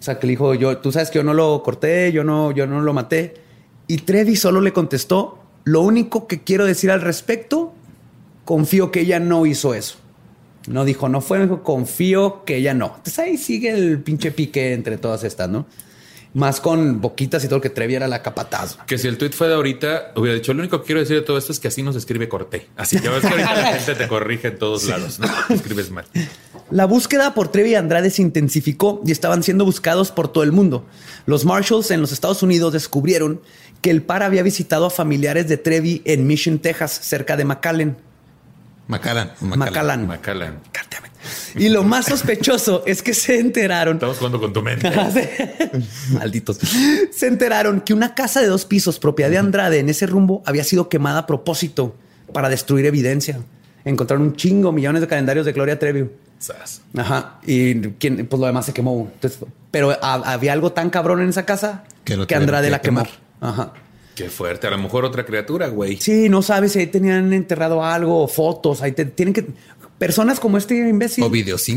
O 0.00 0.02
sea, 0.02 0.18
que 0.18 0.26
le 0.26 0.32
dijo, 0.32 0.54
yo, 0.54 0.78
tú 0.78 0.92
sabes 0.92 1.10
que 1.10 1.18
yo 1.18 1.24
no 1.24 1.34
lo 1.34 1.62
corté, 1.62 2.12
yo 2.12 2.24
no, 2.24 2.52
yo 2.52 2.66
no 2.66 2.80
lo 2.80 2.92
maté. 2.92 3.34
Y 3.86 3.98
Trevi 3.98 4.36
solo 4.36 4.60
le 4.60 4.72
contestó, 4.72 5.38
lo 5.64 5.80
único 5.80 6.26
que 6.26 6.42
quiero 6.42 6.66
decir 6.66 6.90
al 6.90 7.00
respecto, 7.00 7.72
confío 8.44 8.90
que 8.90 9.00
ella 9.00 9.20
no 9.20 9.46
hizo 9.46 9.74
eso. 9.74 9.96
No 10.66 10.84
dijo, 10.84 11.08
no 11.08 11.20
fue, 11.20 11.40
dijo, 11.40 11.62
confío 11.62 12.44
que 12.44 12.56
ella 12.56 12.74
no. 12.74 12.86
Entonces 12.96 13.18
ahí 13.18 13.36
sigue 13.36 13.70
el 13.70 14.00
pinche 14.00 14.30
pique 14.30 14.72
entre 14.72 14.96
todas 14.96 15.24
estas, 15.24 15.48
¿no? 15.48 15.66
Más 16.34 16.60
con 16.60 17.00
boquitas 17.00 17.44
y 17.44 17.48
todo 17.48 17.60
que 17.60 17.70
Trevi 17.70 17.94
era 17.94 18.08
la 18.08 18.20
capataz. 18.20 18.76
Que 18.86 18.98
si 18.98 19.06
el 19.06 19.16
tweet 19.18 19.30
fue 19.30 19.46
de 19.46 19.54
ahorita, 19.54 20.12
hubiera 20.16 20.34
dicho, 20.34 20.52
lo 20.52 20.60
único 20.60 20.80
que 20.80 20.86
quiero 20.86 21.00
decir 21.00 21.16
de 21.16 21.22
todo 21.22 21.38
esto 21.38 21.52
es 21.52 21.60
que 21.60 21.68
así 21.68 21.82
no 21.82 21.92
se 21.92 21.98
escribe 21.98 22.28
corté. 22.28 22.68
Así 22.76 23.00
que 23.00 23.08
ves 23.08 23.20
que 23.20 23.28
ahorita 23.28 23.54
la 23.54 23.66
gente 23.74 23.94
te 23.94 24.08
corrige 24.08 24.48
en 24.48 24.58
todos 24.58 24.84
lados, 24.88 25.20
¿no? 25.20 25.28
Escribes 25.48 25.92
mal. 25.92 26.04
La 26.70 26.86
búsqueda 26.86 27.34
por 27.34 27.48
Trevi 27.48 27.70
y 27.70 27.74
Andrade 27.76 28.10
se 28.10 28.22
intensificó 28.22 29.00
y 29.06 29.12
estaban 29.12 29.42
siendo 29.42 29.64
buscados 29.64 30.10
por 30.10 30.28
todo 30.28 30.42
el 30.42 30.50
mundo. 30.50 30.84
Los 31.26 31.44
Marshalls 31.44 31.92
en 31.92 32.00
los 32.00 32.10
Estados 32.10 32.42
Unidos 32.42 32.72
descubrieron 32.72 33.40
que 33.80 33.90
el 33.90 34.02
par 34.02 34.22
había 34.22 34.42
visitado 34.42 34.86
a 34.86 34.90
familiares 34.90 35.46
de 35.48 35.56
Trevi 35.56 36.02
en 36.04 36.26
Mission, 36.26 36.58
Texas, 36.58 36.90
cerca 37.02 37.36
de 37.36 37.44
McAllen. 37.44 37.96
Macallan. 38.88 39.32
o 39.40 39.44
McAllen. 39.44 40.08
Y 41.56 41.68
lo 41.68 41.82
más 41.84 42.06
sospechoso 42.06 42.82
es 42.86 43.02
que 43.02 43.14
se 43.14 43.38
enteraron. 43.38 43.96
Estamos 43.96 44.18
jugando 44.18 44.40
con 44.40 44.52
tu 44.52 44.62
mente. 44.62 44.90
Malditos. 46.12 46.58
Se 47.12 47.26
enteraron 47.26 47.80
que 47.80 47.94
una 47.94 48.14
casa 48.14 48.40
de 48.40 48.46
dos 48.46 48.64
pisos 48.64 48.98
propiedad 48.98 49.30
de 49.30 49.38
Andrade 49.38 49.78
en 49.78 49.88
ese 49.88 50.06
rumbo 50.06 50.42
había 50.46 50.64
sido 50.64 50.88
quemada 50.88 51.20
a 51.20 51.26
propósito 51.26 51.94
para 52.32 52.48
destruir 52.48 52.86
evidencia. 52.86 53.40
Encontraron 53.84 54.26
un 54.26 54.36
chingo, 54.36 54.72
millones 54.72 55.02
de 55.02 55.08
calendarios 55.08 55.44
de 55.46 55.52
Gloria 55.52 55.78
Trevi. 55.78 56.08
Ajá. 56.96 57.38
Y 57.46 57.74
quien, 57.92 58.26
pues 58.26 58.40
lo 58.40 58.46
demás 58.46 58.66
se 58.66 58.72
quemó. 58.72 59.10
Entonces, 59.14 59.38
pero 59.70 59.90
a- 59.92 60.32
había 60.32 60.52
algo 60.52 60.72
tan 60.72 60.90
cabrón 60.90 61.20
en 61.22 61.28
esa 61.28 61.44
casa 61.44 61.84
Que 62.04 62.16
lo 62.16 62.26
Andrade 62.34 62.66
que 62.66 62.70
la 62.70 62.80
quemó. 62.80 63.02
quemar. 63.02 63.18
Ajá. 63.40 63.72
Qué 64.14 64.28
fuerte. 64.28 64.66
A 64.68 64.70
lo 64.70 64.78
mejor 64.78 65.04
otra 65.04 65.24
criatura, 65.26 65.66
güey. 65.68 65.96
Sí, 66.00 66.28
no 66.28 66.40
sabes 66.40 66.72
si 66.72 66.78
ahí 66.78 66.86
tenían 66.86 67.32
enterrado 67.32 67.82
algo, 67.84 68.22
o 68.22 68.28
fotos. 68.28 68.80
Ahí 68.80 68.92
te- 68.92 69.06
tienen 69.06 69.32
que. 69.34 69.44
Personas 70.06 70.38
como 70.40 70.58
este 70.58 70.74
imbécil. 70.76 71.24
O 71.24 71.30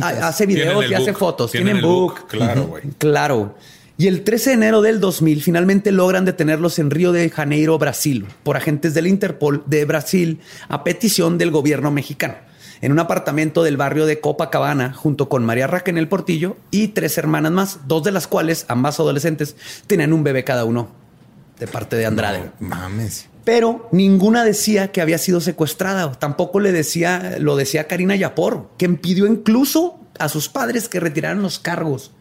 ha- 0.04 0.28
Hace 0.28 0.46
videos 0.46 0.84
el 0.84 0.92
y 0.92 0.94
hace 0.96 1.14
fotos. 1.14 1.52
Tienen 1.52 1.76
Tienen, 1.76 1.84
el 1.86 1.90
book. 1.90 2.14
book. 2.20 2.28
Claro, 2.28 2.68
güey. 2.68 2.84
Claro. 2.98 3.56
Y 3.98 4.08
el 4.08 4.24
13 4.24 4.52
de 4.52 4.54
enero 4.56 4.82
del 4.82 5.00
2000 5.00 5.42
finalmente 5.42 5.92
logran 5.92 6.24
detenerlos 6.26 6.78
en 6.78 6.92
Río 6.92 7.12
de 7.12 7.30
Janeiro, 7.30 7.78
Brasil, 7.80 8.28
por 8.44 8.56
agentes 8.58 8.94
del 8.94 9.08
Interpol 9.08 9.64
de 9.66 9.86
Brasil 9.86 10.40
a 10.70 10.84
petición 10.84 11.38
del 11.38 11.52
gobierno 11.52 11.90
mexicano. 11.90 12.36
En 12.82 12.92
un 12.92 13.00
apartamento 13.00 13.64
del 13.64 13.76
barrio 13.76 14.06
de 14.06 14.20
Copacabana, 14.20 14.94
junto 14.94 15.30
con 15.30 15.44
María 15.46 15.66
Raquel 15.66 16.08
Portillo 16.08 16.58
y 16.70 16.90
tres 16.90 17.18
hermanas 17.18 17.52
más, 17.52 17.80
dos 17.88 18.04
de 18.04 18.12
las 18.12 18.28
cuales, 18.28 18.66
ambas 18.68 19.00
adolescentes, 19.00 19.56
tenían 19.88 20.14
un 20.14 20.24
bebé 20.24 20.44
cada 20.44 20.64
uno 20.64 20.90
de 21.60 21.66
parte 21.66 21.96
de 21.96 22.06
Andrade 22.06 22.52
No 22.60 22.68
mames. 22.68 23.30
Pero 23.48 23.88
ninguna 23.94 24.44
decía 24.44 24.92
que 24.92 25.00
había 25.00 25.18
sido 25.18 25.40
secuestrada. 25.40 26.12
Tampoco 26.12 26.60
le 26.60 26.74
decía, 26.74 27.38
lo 27.40 27.56
decía 27.56 27.88
Karina 27.88 28.14
Yapor, 28.14 28.72
que 28.78 28.90
pidió 28.90 29.26
incluso 29.26 30.02
a 30.20 30.28
sus 30.28 30.50
padres 30.50 30.90
que 30.90 31.00
retiraran 31.00 31.42
los 31.42 31.58
cargos. 31.58 32.12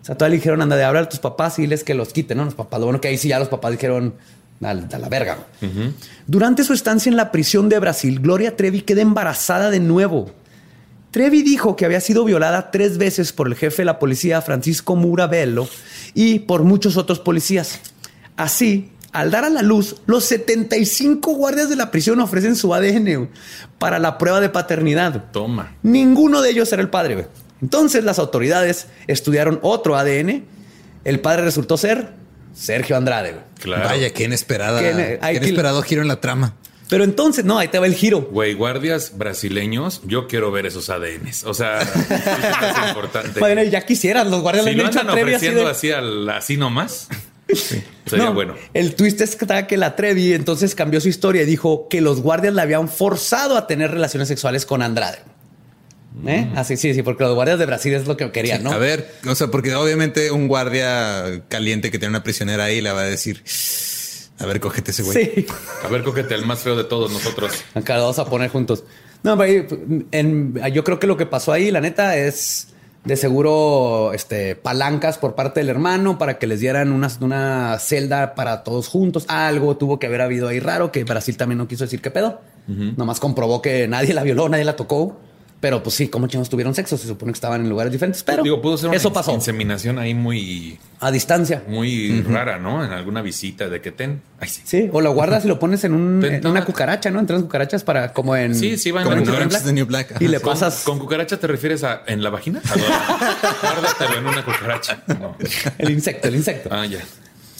O 0.00 0.04
sea, 0.06 0.14
todavía 0.14 0.36
le 0.36 0.36
dijeron, 0.38 0.62
anda 0.62 0.76
de 0.76 0.84
hablar 0.84 1.02
a 1.02 1.08
tus 1.10 1.18
papás 1.18 1.58
y 1.58 1.62
diles 1.62 1.84
que 1.84 1.92
los 1.92 2.14
quiten, 2.14 2.38
¿no? 2.38 2.46
Los 2.46 2.54
papás. 2.54 2.80
Lo 2.80 2.86
bueno 2.86 2.98
que 2.98 3.08
ahí 3.08 3.18
sí 3.18 3.28
ya 3.28 3.38
los 3.38 3.48
papás 3.48 3.72
dijeron, 3.72 4.14
a, 4.62 4.70
a 4.70 4.98
la 4.98 5.08
verga. 5.10 5.36
Durante 6.26 6.64
su 6.64 6.72
estancia 6.72 7.10
en 7.10 7.18
la 7.18 7.30
prisión 7.30 7.68
de 7.68 7.78
Brasil, 7.78 8.18
Gloria 8.20 8.56
Trevi 8.56 8.80
queda 8.80 9.02
embarazada 9.02 9.68
de 9.68 9.80
nuevo. 9.80 10.30
Trevi 11.10 11.42
dijo 11.42 11.76
que 11.76 11.84
había 11.84 12.00
sido 12.00 12.24
violada 12.24 12.70
tres 12.70 12.96
veces 12.96 13.34
por 13.34 13.48
el 13.48 13.54
jefe 13.54 13.82
de 13.82 13.84
la 13.84 13.98
policía, 13.98 14.40
Francisco 14.40 14.96
Murabello, 14.96 15.68
y 16.14 16.38
por 16.38 16.62
muchos 16.62 16.96
otros 16.96 17.20
policías. 17.20 17.80
Así, 18.38 18.93
al 19.14 19.30
dar 19.30 19.44
a 19.44 19.50
la 19.50 19.62
luz, 19.62 19.96
los 20.06 20.24
75 20.24 21.32
guardias 21.34 21.68
de 21.70 21.76
la 21.76 21.90
prisión 21.90 22.20
ofrecen 22.20 22.56
su 22.56 22.74
ADN 22.74 23.30
para 23.78 23.98
la 23.98 24.18
prueba 24.18 24.40
de 24.40 24.48
paternidad. 24.50 25.30
Toma. 25.32 25.74
Ninguno 25.82 26.42
de 26.42 26.50
ellos 26.50 26.72
era 26.72 26.82
el 26.82 26.90
padre. 26.90 27.14
güey. 27.14 27.26
Entonces 27.62 28.04
las 28.04 28.18
autoridades 28.18 28.88
estudiaron 29.06 29.58
otro 29.62 29.96
ADN. 29.96 30.44
El 31.04 31.20
padre 31.20 31.42
resultó 31.42 31.76
ser 31.78 32.10
Sergio 32.54 32.96
Andrade. 32.96 33.30
güey. 33.32 33.44
Claro. 33.60 33.84
Vaya, 33.88 34.10
qué 34.10 34.24
inesperada. 34.24 34.80
Qué 34.80 35.18
Qué, 35.20 35.34
inesperado 35.36 35.80
giro 35.82 36.02
en 36.02 36.08
la 36.08 36.20
trama. 36.20 36.54
Pero 36.90 37.02
entonces, 37.04 37.44
no, 37.46 37.58
ahí 37.58 37.68
te 37.68 37.78
va 37.78 37.86
el 37.86 37.94
giro. 37.94 38.20
Güey, 38.30 38.52
guardias 38.52 39.16
brasileños, 39.16 40.02
yo 40.04 40.28
quiero 40.28 40.52
ver 40.52 40.66
esos 40.66 40.90
ADNs. 40.90 41.44
O 41.44 41.54
sea, 41.54 41.80
eso 41.82 41.90
es 41.98 42.88
importante. 42.88 43.40
Bueno, 43.40 43.62
ya 43.62 43.80
quisieras, 43.86 44.26
los 44.26 44.42
guardias 44.42 44.66
si 44.66 44.74
lo 44.74 44.86
andan 44.86 45.06
Trevi 45.06 45.20
así 45.32 45.46
ofreciendo 45.46 45.64
de- 45.64 45.70
así, 45.70 45.90
al- 45.92 46.28
así 46.28 46.56
nomás, 46.58 47.08
sería 48.06 48.24
No, 48.26 48.34
bueno. 48.34 48.54
El 48.72 48.94
twist 48.94 49.20
es 49.20 49.36
que 49.36 49.76
la 49.76 49.96
Trevi 49.96 50.32
entonces 50.32 50.74
cambió 50.74 51.00
su 51.00 51.08
historia 51.08 51.42
y 51.42 51.46
dijo 51.46 51.88
que 51.88 52.00
los 52.00 52.20
guardias 52.20 52.54
la 52.54 52.62
habían 52.62 52.88
forzado 52.88 53.56
a 53.56 53.66
tener 53.66 53.90
relaciones 53.90 54.28
sexuales 54.28 54.66
con 54.66 54.82
Andrade. 54.82 55.18
¿Eh? 56.26 56.48
Así, 56.54 56.76
sí, 56.76 56.94
sí, 56.94 57.02
porque 57.02 57.24
los 57.24 57.34
guardias 57.34 57.58
de 57.58 57.66
Brasil 57.66 57.92
es 57.92 58.06
lo 58.06 58.16
que 58.16 58.30
querían, 58.30 58.62
¿no? 58.62 58.70
A 58.70 58.78
ver, 58.78 59.10
o 59.28 59.34
sea, 59.34 59.48
porque 59.48 59.74
obviamente 59.74 60.30
un 60.30 60.46
guardia 60.46 61.42
caliente 61.48 61.90
que 61.90 61.98
tiene 61.98 62.10
una 62.10 62.22
prisionera 62.22 62.64
ahí 62.64 62.80
le 62.80 62.92
va 62.92 63.00
a 63.00 63.04
decir, 63.04 63.42
a 64.38 64.46
ver, 64.46 64.60
cógete 64.60 64.92
ese 64.92 65.02
güey. 65.02 65.32
Sí. 65.34 65.46
A 65.82 65.88
ver, 65.88 66.04
cógete 66.04 66.34
el 66.36 66.46
más 66.46 66.60
feo 66.60 66.76
de 66.76 66.84
todos 66.84 67.10
nosotros. 67.12 67.52
Acá 67.74 67.96
lo 67.96 68.02
vamos 68.02 68.18
a 68.20 68.26
poner 68.26 68.48
juntos. 68.48 68.84
No, 69.24 69.36
pero 69.36 69.66
en- 70.12 70.54
yo 70.72 70.84
creo 70.84 71.00
que 71.00 71.08
lo 71.08 71.16
que 71.16 71.26
pasó 71.26 71.50
ahí, 71.50 71.72
la 71.72 71.80
neta, 71.80 72.16
es 72.16 72.68
de 73.04 73.16
seguro 73.16 74.12
este, 74.14 74.56
palancas 74.56 75.18
por 75.18 75.34
parte 75.34 75.60
del 75.60 75.68
hermano 75.68 76.16
para 76.16 76.38
que 76.38 76.46
les 76.46 76.60
dieran 76.60 76.90
una, 76.90 77.08
una 77.20 77.78
celda 77.78 78.34
para 78.34 78.62
todos 78.64 78.88
juntos. 78.88 79.26
Algo 79.28 79.76
tuvo 79.76 79.98
que 79.98 80.06
haber 80.06 80.22
habido 80.22 80.48
ahí 80.48 80.58
raro 80.58 80.90
que 80.90 81.04
Brasil 81.04 81.36
también 81.36 81.58
no 81.58 81.68
quiso 81.68 81.84
decir 81.84 82.00
qué 82.00 82.10
pedo. 82.10 82.40
Nomás 82.66 83.20
comprobó 83.20 83.60
que 83.60 83.86
nadie 83.88 84.14
la 84.14 84.22
violó, 84.22 84.48
nadie 84.48 84.64
la 84.64 84.74
tocó. 84.74 85.18
Pero 85.60 85.82
pues 85.82 85.96
sí, 85.96 86.08
como 86.08 86.26
chinos 86.26 86.50
tuvieron 86.50 86.74
sexo, 86.74 86.98
se 86.98 87.06
supone 87.06 87.32
que 87.32 87.36
estaban 87.36 87.62
en 87.62 87.70
lugares 87.70 87.90
diferentes. 87.90 88.22
Pero 88.22 88.42
Digo, 88.42 88.60
pudo 88.60 88.76
ser 88.76 88.88
una 88.90 88.98
eso 88.98 89.14
pasó 89.14 89.32
inseminación 89.32 89.98
ahí 89.98 90.12
muy, 90.12 90.78
a 91.00 91.10
distancia. 91.10 91.62
muy 91.66 92.20
rara, 92.22 92.58
¿no? 92.58 92.84
En 92.84 92.92
alguna 92.92 93.22
visita 93.22 93.68
de 93.70 93.80
que 93.80 93.90
ten. 93.90 94.20
Ay, 94.40 94.48
sí. 94.50 94.60
Sí, 94.64 94.90
o 94.92 95.00
lo 95.00 95.14
guardas 95.14 95.44
y 95.46 95.48
lo 95.48 95.58
pones 95.58 95.82
en, 95.84 95.94
un- 95.94 96.22
en 96.22 96.46
una 96.46 96.66
cucaracha, 96.66 97.10
¿no? 97.10 97.18
Entras 97.18 97.40
cucarachas 97.42 97.82
para 97.82 98.12
como 98.12 98.36
en. 98.36 98.54
Sí, 98.54 98.76
sí, 98.76 98.90
van 98.90 99.04
Como 99.04 99.16
en 99.16 99.22
en 99.22 99.30
Orange 99.30 99.56
is 99.56 99.62
the 99.62 99.72
New 99.72 99.86
Black. 99.86 100.20
Y 100.20 100.28
le 100.28 100.38
¿Con, 100.40 100.52
pasas 100.52 100.82
¿Con 100.84 100.98
cucaracha 100.98 101.38
te 101.40 101.46
refieres 101.46 101.82
a 101.82 102.02
en 102.06 102.22
la 102.22 102.28
vagina? 102.28 102.60
Guárdatelo 103.62 104.18
en 104.18 104.26
una 104.26 104.44
cucaracha. 104.44 105.02
No. 105.18 105.36
el 105.78 105.90
insecto, 105.90 106.28
el 106.28 106.36
insecto. 106.36 106.68
Ah, 106.72 106.84
ya. 106.86 107.00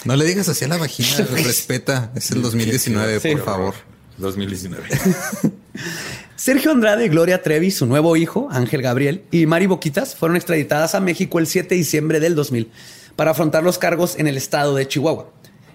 No 0.05 0.17
le 0.17 0.27
digas 0.27 0.49
así 0.51 0.65
a 0.67 0.69
la 0.69 0.77
vagina, 0.77 1.09
respeta. 1.43 2.11
Es 2.15 2.31
el 2.33 2.43
2019, 2.43 3.21
Sí. 3.21 3.31
por 3.37 3.45
favor. 3.45 3.75
2019. 4.19 4.89
Sergio 6.37 6.73
Andrade, 6.73 7.09
Gloria 7.09 7.43
Trevi, 7.43 7.71
su 7.71 7.87
nuevo 7.87 8.17
hijo, 8.17 8.49
Ángel 8.51 8.83
Gabriel, 8.83 9.23
y 9.31 9.47
Mari 9.47 9.67
Boquitas 9.67 10.15
fueron 10.15 10.37
extraditadas 10.37 10.95
a 10.95 11.01
México 11.01 11.39
el 11.39 11.47
7 11.47 11.69
de 11.69 11.77
diciembre 11.77 12.21
del 12.21 12.35
2000 12.35 12.71
para 13.17 13.31
afrontar 13.31 13.63
los 13.63 13.79
cargos 13.79 14.19
en 14.19 14.27
el 14.27 14.37
estado 14.37 14.75
de 14.75 14.87
Chihuahua. 14.89 15.31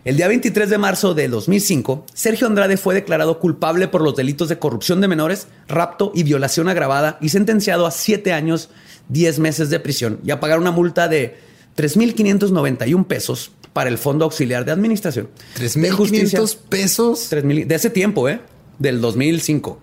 El 0.06 0.16
día 0.16 0.28
23 0.28 0.70
de 0.70 0.78
marzo 0.78 1.14
del 1.14 1.32
2005, 1.32 2.06
Sergio 2.14 2.48
Andrade 2.48 2.78
fue 2.78 2.96
declarado 2.96 3.40
culpable 3.40 3.88
por 3.90 4.02
los 4.02 4.16
delitos 4.16 4.48
de 4.48 4.58
corrupción 4.58 5.02
de 5.02 5.10
menores, 5.10 5.48
rapto 5.68 6.12
y 6.16 6.24
violación 6.24 6.70
agravada 6.70 7.18
y 7.22 7.30
sentenciado 7.30 7.86
a 7.86 7.92
siete 7.92 8.32
años, 8.32 8.70
10 9.10 9.40
meses 9.40 9.70
de 9.70 9.80
prisión 9.80 10.20
y 10.24 10.32
a 10.32 10.40
pagar 10.40 10.60
una 10.60 10.72
multa 10.72 11.08
de 11.08 11.38
3.591 11.80 13.06
pesos 13.06 13.52
para 13.74 13.90
el 13.90 13.98
Fondo 13.98 14.26
Auxiliar 14.26 14.66
de 14.66 14.72
Administración. 14.72 15.30
de 15.58 15.92
Justicia. 15.92 16.40
3.500 16.40 16.58
pesos. 16.70 17.28
3,000 17.30 17.68
de 17.68 17.76
ese 17.76 17.90
tiempo, 17.90 18.28
¿eh? 18.28 18.42
Del 18.78 19.02
2005. 19.02 19.80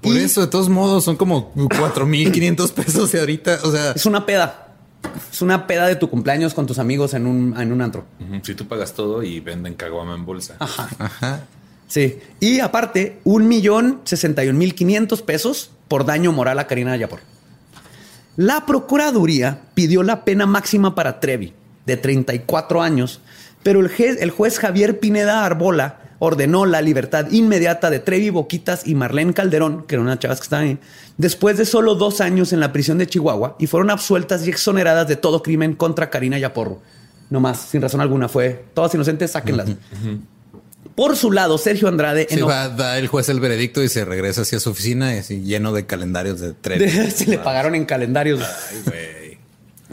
Por 0.00 0.14
Y 0.14 0.18
eso, 0.18 0.42
de 0.42 0.46
todos 0.46 0.68
modos, 0.68 1.04
son 1.04 1.16
como 1.16 1.52
4.500 1.54 2.72
pesos 2.72 3.12
de 3.12 3.20
ahorita. 3.20 3.58
O 3.64 3.72
sea, 3.72 3.92
Es 3.92 4.06
una 4.06 4.24
peda. 4.26 4.74
Es 5.32 5.42
una 5.42 5.66
peda 5.66 5.86
de 5.86 5.96
tu 5.96 6.10
cumpleaños 6.10 6.54
con 6.54 6.66
tus 6.66 6.78
amigos 6.78 7.14
en 7.14 7.26
un, 7.26 7.58
en 7.60 7.72
un 7.72 7.80
antro. 7.80 8.04
Si 8.42 8.54
tú 8.54 8.66
pagas 8.66 8.92
todo 8.94 9.22
y 9.22 9.40
venden 9.40 9.74
caguama 9.74 10.14
en 10.14 10.24
bolsa. 10.24 10.56
ajá. 10.58 11.44
Sí. 11.88 12.18
Y 12.40 12.60
aparte, 12.60 13.20
un 13.24 13.46
millón 13.46 14.00
sesenta 14.04 14.44
y 14.44 14.48
un 14.48 14.58
mil 14.58 14.74
quinientos 14.74 15.22
pesos 15.22 15.70
por 15.88 16.04
daño 16.04 16.32
moral 16.32 16.58
a 16.58 16.66
Karina 16.66 16.96
Yapor. 16.96 17.20
La 18.36 18.66
Procuraduría 18.66 19.62
pidió 19.72 20.02
la 20.02 20.24
pena 20.24 20.44
máxima 20.44 20.94
para 20.94 21.20
Trevi, 21.20 21.54
de 21.86 21.96
34 21.96 22.82
años, 22.82 23.20
pero 23.62 23.80
el, 23.80 24.30
juez 24.30 24.58
Javier 24.58 25.00
Pineda 25.00 25.46
Arbola 25.46 26.00
ordenó 26.18 26.66
la 26.66 26.82
libertad 26.82 27.30
inmediata 27.30 27.88
de 27.88 27.98
Trevi 27.98 28.28
Boquitas 28.28 28.86
y 28.86 28.94
Marlene 28.94 29.32
Calderón, 29.32 29.84
que 29.86 29.94
eran 29.94 30.06
unas 30.06 30.18
chavas 30.18 30.38
que 30.38 30.44
estaban 30.44 30.66
ahí, 30.66 30.78
después 31.16 31.56
de 31.56 31.64
solo 31.64 31.94
dos 31.94 32.20
años 32.20 32.52
en 32.52 32.60
la 32.60 32.72
prisión 32.72 32.98
de 32.98 33.06
Chihuahua 33.06 33.56
y 33.58 33.66
fueron 33.68 33.88
absueltas 33.88 34.46
y 34.46 34.50
exoneradas 34.50 35.08
de 35.08 35.16
todo 35.16 35.42
crimen 35.42 35.74
contra 35.74 36.10
Karina 36.10 36.38
Yaporro. 36.38 36.82
No 37.30 37.40
más, 37.40 37.58
sin 37.58 37.80
razón 37.80 38.02
alguna, 38.02 38.28
fue 38.28 38.66
todas 38.74 38.94
inocentes, 38.94 39.30
sáquenlas. 39.30 39.70
Por 40.96 41.14
su 41.14 41.30
lado, 41.30 41.58
Sergio 41.58 41.88
Andrade 41.88 42.26
Se 42.28 42.40
en 42.40 42.48
va 42.48 42.64
a 42.64 42.68
dar 42.70 42.98
el 42.98 43.06
juez 43.06 43.28
el 43.28 43.38
veredicto 43.38 43.82
y 43.82 43.88
se 43.88 44.04
regresa 44.06 44.40
hacia 44.40 44.58
su 44.58 44.70
oficina 44.70 45.14
y 45.14 45.18
así 45.18 45.42
lleno 45.42 45.72
de 45.72 45.84
calendarios 45.84 46.40
de 46.40 46.54
tren. 46.54 47.10
se 47.14 47.26
le 47.26 47.38
pagaron 47.38 47.74
en 47.74 47.84
calendarios. 47.84 48.40
Ay, 48.42 48.82
güey. 48.84 49.38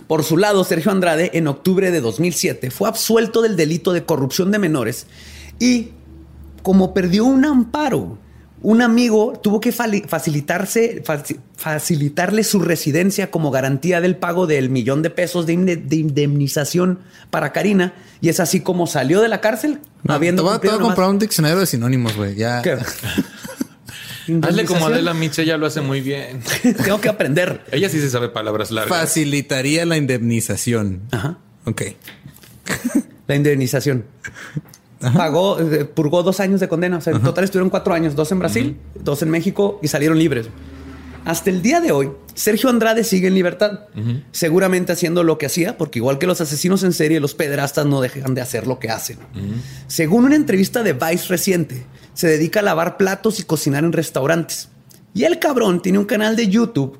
Por 0.07 0.23
su 0.23 0.37
lado, 0.37 0.63
Sergio 0.63 0.91
Andrade, 0.91 1.31
en 1.33 1.47
octubre 1.47 1.91
de 1.91 1.99
2007, 1.99 2.71
fue 2.71 2.87
absuelto 2.87 3.41
del 3.41 3.57
delito 3.57 3.91
de 3.91 4.05
corrupción 4.05 4.51
de 4.51 4.59
menores 4.59 5.07
y, 5.59 5.89
como 6.61 6.93
perdió 6.93 7.25
un 7.25 7.45
amparo, 7.45 8.17
un 8.63 8.81
amigo 8.81 9.39
tuvo 9.43 9.59
que 9.59 9.71
facilitarse, 9.71 11.03
faci- 11.03 11.37
facilitarle 11.55 12.43
su 12.43 12.59
residencia 12.59 13.29
como 13.29 13.51
garantía 13.51 14.01
del 14.01 14.15
pago 14.15 14.47
del 14.47 14.69
millón 14.69 15.01
de 15.03 15.09
pesos 15.11 15.45
de, 15.45 15.53
inde- 15.53 15.75
de 15.87 15.95
indemnización 15.97 16.99
para 17.29 17.51
Karina. 17.51 17.93
Y 18.21 18.29
es 18.29 18.39
así 18.39 18.61
como 18.61 18.87
salió 18.87 19.21
de 19.21 19.27
la 19.27 19.41
cárcel, 19.41 19.79
No, 20.03 20.13
habiendo 20.13 20.41
te 20.43 20.47
voy 20.47 20.55
a- 20.55 20.59
te 20.61 20.67
voy 20.69 20.77
a 20.77 20.79
comprar 20.81 21.09
un 21.09 21.19
diccionario 21.19 21.59
de 21.59 21.65
sinónimos, 21.65 22.15
güey. 22.15 22.35
Ya. 22.35 22.61
¿Qué? 22.61 22.77
Hazle 24.41 24.63
como. 24.63 24.87
Adela 24.87 25.13
Miche, 25.13 25.41
ella 25.41 25.57
lo 25.57 25.65
hace 25.65 25.81
muy 25.81 25.99
bien. 25.99 26.41
Tengo 26.83 27.01
que 27.01 27.09
aprender. 27.09 27.61
Ella 27.71 27.89
sí 27.89 27.99
se 27.99 28.09
sabe 28.09 28.29
palabras 28.29 28.71
largas. 28.71 28.97
Facilitaría 28.97 29.85
la 29.85 29.97
indemnización. 29.97 31.01
Ajá. 31.11 31.37
Ok. 31.65 31.81
La 33.27 33.35
indemnización. 33.35 34.05
Pagó, 35.15 35.59
eh, 35.59 35.85
purgó 35.85 36.23
dos 36.23 36.39
años 36.39 36.59
de 36.59 36.67
condena. 36.67 36.97
O 36.97 37.01
sea, 37.01 37.13
en 37.13 37.21
total 37.21 37.43
estuvieron 37.43 37.69
cuatro 37.69 37.93
años, 37.93 38.15
dos 38.15 38.31
en 38.31 38.39
Brasil, 38.39 38.77
dos 38.95 39.21
en 39.21 39.29
México 39.29 39.79
y 39.81 39.87
salieron 39.87 40.17
libres. 40.17 40.47
Hasta 41.25 41.49
el 41.49 41.61
día 41.61 41.79
de 41.79 41.91
hoy, 41.91 42.11
Sergio 42.33 42.69
Andrade 42.69 43.03
sigue 43.05 43.27
en 43.27 43.35
libertad, 43.35 43.87
seguramente 44.31 44.91
haciendo 44.91 45.23
lo 45.23 45.37
que 45.37 45.45
hacía, 45.45 45.77
porque 45.77 45.99
igual 45.99 46.19
que 46.19 46.27
los 46.27 46.41
asesinos 46.41 46.83
en 46.83 46.91
serie, 46.91 47.21
los 47.21 47.33
pederastas 47.33 47.85
no 47.85 48.01
dejan 48.01 48.33
de 48.33 48.41
hacer 48.41 48.67
lo 48.67 48.77
que 48.79 48.89
hacen. 48.89 49.19
Según 49.87 50.25
una 50.25 50.35
entrevista 50.35 50.83
de 50.83 50.91
Vice 50.91 51.27
reciente, 51.29 51.85
se 52.13 52.27
dedica 52.27 52.59
a 52.59 52.63
lavar 52.63 52.97
platos 52.97 53.39
y 53.39 53.43
cocinar 53.43 53.85
en 53.85 53.93
restaurantes. 53.93 54.69
Y 55.13 55.23
el 55.23 55.39
cabrón 55.39 55.81
tiene 55.81 55.99
un 55.99 56.05
canal 56.05 56.35
de 56.35 56.49
YouTube 56.49 56.99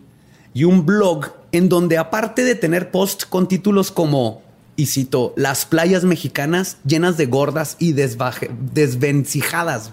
y 0.53 0.63
un 0.63 0.85
blog 0.85 1.31
en 1.51 1.67
donde 1.67 1.97
aparte 1.97 2.43
de 2.43 2.55
tener 2.55 2.91
posts 2.91 3.25
con 3.25 3.47
títulos 3.47 3.91
como, 3.91 4.42
y 4.75 4.87
cito, 4.87 5.33
las 5.37 5.65
playas 5.65 6.03
mexicanas 6.03 6.77
llenas 6.85 7.17
de 7.17 7.25
gordas 7.27 7.75
y 7.79 7.93
desvencijadas 7.93 9.91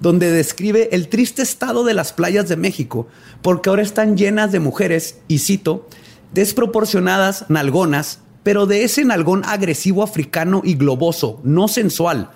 donde 0.00 0.30
describe 0.30 0.90
el 0.92 1.08
triste 1.08 1.42
estado 1.42 1.84
de 1.84 1.94
las 1.94 2.12
playas 2.12 2.48
de 2.48 2.56
México, 2.56 3.08
porque 3.42 3.70
ahora 3.70 3.82
están 3.82 4.16
llenas 4.16 4.52
de 4.52 4.60
mujeres, 4.60 5.18
y 5.28 5.38
cito, 5.38 5.88
desproporcionadas 6.34 7.46
nalgonas, 7.48 8.20
pero 8.42 8.66
de 8.66 8.84
ese 8.84 9.04
nalgón 9.04 9.42
agresivo 9.44 10.02
africano 10.02 10.62
y 10.64 10.74
globoso, 10.74 11.40
no 11.44 11.68
sensual, 11.68 12.30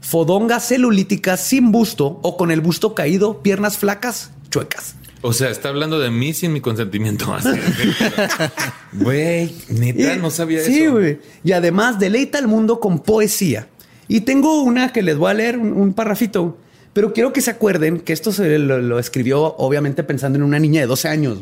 fodongas 0.00 0.68
celulíticas 0.68 1.40
sin 1.40 1.72
busto 1.72 2.18
o 2.22 2.36
con 2.36 2.50
el 2.50 2.60
busto 2.60 2.94
caído, 2.94 3.42
piernas 3.42 3.78
flacas, 3.78 4.30
chuecas. 4.50 4.96
O 5.26 5.32
sea, 5.32 5.48
está 5.48 5.70
hablando 5.70 5.98
de 5.98 6.10
mí 6.10 6.34
sin 6.34 6.52
mi 6.52 6.60
consentimiento. 6.60 7.24
Güey, 8.92 9.54
neta, 9.70 10.16
no 10.16 10.30
sabía 10.30 10.60
eso. 10.60 10.70
Sí, 10.70 10.86
güey. 10.86 11.18
Y 11.42 11.52
además 11.52 11.98
deleita 11.98 12.36
al 12.36 12.46
mundo 12.46 12.78
con 12.78 12.98
poesía. 12.98 13.66
Y 14.06 14.20
tengo 14.20 14.62
una 14.62 14.92
que 14.92 15.00
les 15.00 15.16
voy 15.16 15.30
a 15.30 15.34
leer, 15.34 15.56
un, 15.56 15.72
un 15.72 15.94
parrafito. 15.94 16.58
Pero 16.92 17.14
quiero 17.14 17.32
que 17.32 17.40
se 17.40 17.50
acuerden 17.50 18.00
que 18.00 18.12
esto 18.12 18.32
se 18.32 18.58
lo, 18.58 18.98
escribió 18.98 19.56
obviamente 19.56 20.04
pensando 20.04 20.36
en 20.36 20.42
una 20.42 20.58
niña 20.58 20.82
de 20.82 20.86
12 20.86 21.08
años. 21.08 21.38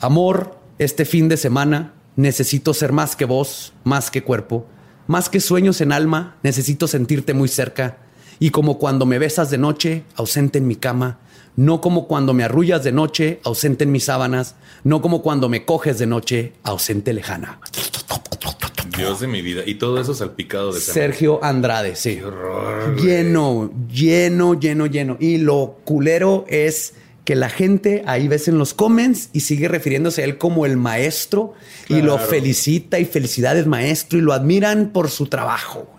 Amor, 0.00 0.58
este 0.80 1.04
fin 1.04 1.28
de 1.28 1.36
semana 1.36 1.94
necesito 2.16 2.74
ser 2.74 2.90
más 2.90 3.14
que 3.14 3.24
voz, 3.24 3.72
más 3.84 4.10
que 4.10 4.24
cuerpo, 4.24 4.66
más 5.06 5.28
que 5.28 5.38
sueños 5.38 5.80
en 5.80 5.92
alma, 5.92 6.38
necesito 6.42 6.88
sentirte 6.88 7.34
muy 7.34 7.46
cerca. 7.46 7.98
Y 8.38 8.50
como 8.50 8.78
cuando 8.78 9.06
me 9.06 9.18
besas 9.18 9.50
de 9.50 9.58
noche, 9.58 10.04
ausente 10.14 10.58
en 10.58 10.66
mi 10.66 10.76
cama, 10.76 11.18
no 11.56 11.80
como 11.80 12.06
cuando 12.06 12.34
me 12.34 12.44
arrullas 12.44 12.84
de 12.84 12.92
noche, 12.92 13.40
ausente 13.44 13.84
en 13.84 13.92
mis 13.92 14.04
sábanas, 14.04 14.56
no 14.84 15.00
como 15.00 15.22
cuando 15.22 15.48
me 15.48 15.64
coges 15.64 15.98
de 15.98 16.06
noche, 16.06 16.52
ausente 16.62 17.12
lejana. 17.12 17.60
Dios 18.96 19.20
de 19.20 19.26
mi 19.26 19.42
vida. 19.42 19.62
Y 19.66 19.76
todo 19.76 20.00
eso 20.00 20.14
salpicado 20.14 20.72
de 20.72 20.80
Sergio 20.80 21.42
Andrade, 21.42 21.96
sí. 21.96 22.20
lleno, 22.96 23.70
lleno, 23.92 24.54
lleno, 24.54 24.86
lleno. 24.86 25.16
Y 25.20 25.38
lo 25.38 25.78
culero 25.84 26.44
es 26.48 26.94
que 27.24 27.34
la 27.34 27.48
gente 27.48 28.04
ahí 28.06 28.28
ves 28.28 28.48
en 28.48 28.58
los 28.58 28.72
comments 28.72 29.30
y 29.32 29.40
sigue 29.40 29.68
refiriéndose 29.68 30.22
a 30.22 30.24
él 30.24 30.38
como 30.38 30.64
el 30.64 30.76
maestro 30.76 31.54
y 31.88 32.00
lo 32.00 32.18
felicita 32.18 33.00
y 33.00 33.04
felicidades 33.04 33.66
maestro 33.66 34.18
y 34.18 34.22
lo 34.22 34.32
admiran 34.32 34.90
por 34.92 35.10
su 35.10 35.26
trabajo. 35.26 35.95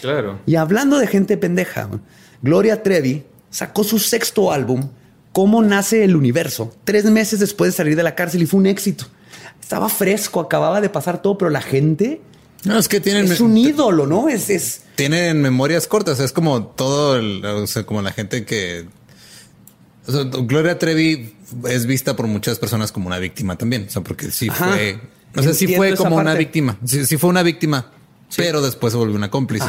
Claro. 0.00 0.40
Y 0.46 0.56
hablando 0.56 0.98
de 0.98 1.06
gente 1.06 1.36
pendeja, 1.36 1.88
Gloria 2.42 2.82
Trevi 2.82 3.24
sacó 3.50 3.84
su 3.84 3.98
sexto 3.98 4.52
álbum, 4.52 4.88
Cómo 5.32 5.62
nace 5.62 6.02
el 6.02 6.16
universo, 6.16 6.74
tres 6.84 7.04
meses 7.04 7.38
después 7.38 7.72
de 7.72 7.76
salir 7.76 7.94
de 7.94 8.02
la 8.02 8.14
cárcel 8.14 8.42
y 8.42 8.46
fue 8.46 8.58
un 8.58 8.66
éxito. 8.66 9.04
Estaba 9.60 9.88
fresco, 9.88 10.40
acababa 10.40 10.80
de 10.80 10.88
pasar 10.88 11.22
todo, 11.22 11.38
pero 11.38 11.50
la 11.50 11.60
gente 11.60 12.20
no, 12.64 12.78
es 12.78 12.88
que 12.88 13.00
tienen. 13.00 13.30
Es 13.30 13.40
un 13.40 13.56
ídolo, 13.56 14.06
¿no? 14.06 14.28
Es, 14.28 14.50
es. 14.50 14.82
Tienen 14.96 15.40
memorias 15.40 15.86
cortas. 15.86 16.18
Es 16.20 16.32
como 16.32 16.64
todo, 16.66 17.16
el, 17.16 17.44
o 17.44 17.66
sea, 17.66 17.84
como 17.84 18.02
la 18.02 18.12
gente 18.12 18.44
que. 18.44 18.86
Gloria 20.06 20.78
Trevi 20.78 21.34
es 21.68 21.86
vista 21.86 22.16
por 22.16 22.26
muchas 22.26 22.58
personas 22.58 22.90
como 22.90 23.06
una 23.06 23.18
víctima 23.18 23.56
también. 23.56 23.86
O 23.88 23.90
sea, 23.90 24.02
porque 24.02 24.30
sí 24.30 24.48
fue. 24.48 25.00
No 25.34 25.42
sé 25.42 25.54
si 25.54 25.68
fue 25.68 25.94
como 25.94 26.16
una 26.16 26.34
víctima. 26.34 26.78
Sí, 26.84 27.16
fue 27.16 27.30
una 27.30 27.42
víctima 27.42 27.92
pero 28.36 28.60
después 28.60 28.92
se 28.92 28.98
volvió 28.98 29.16
una 29.16 29.30
cómplice. 29.30 29.66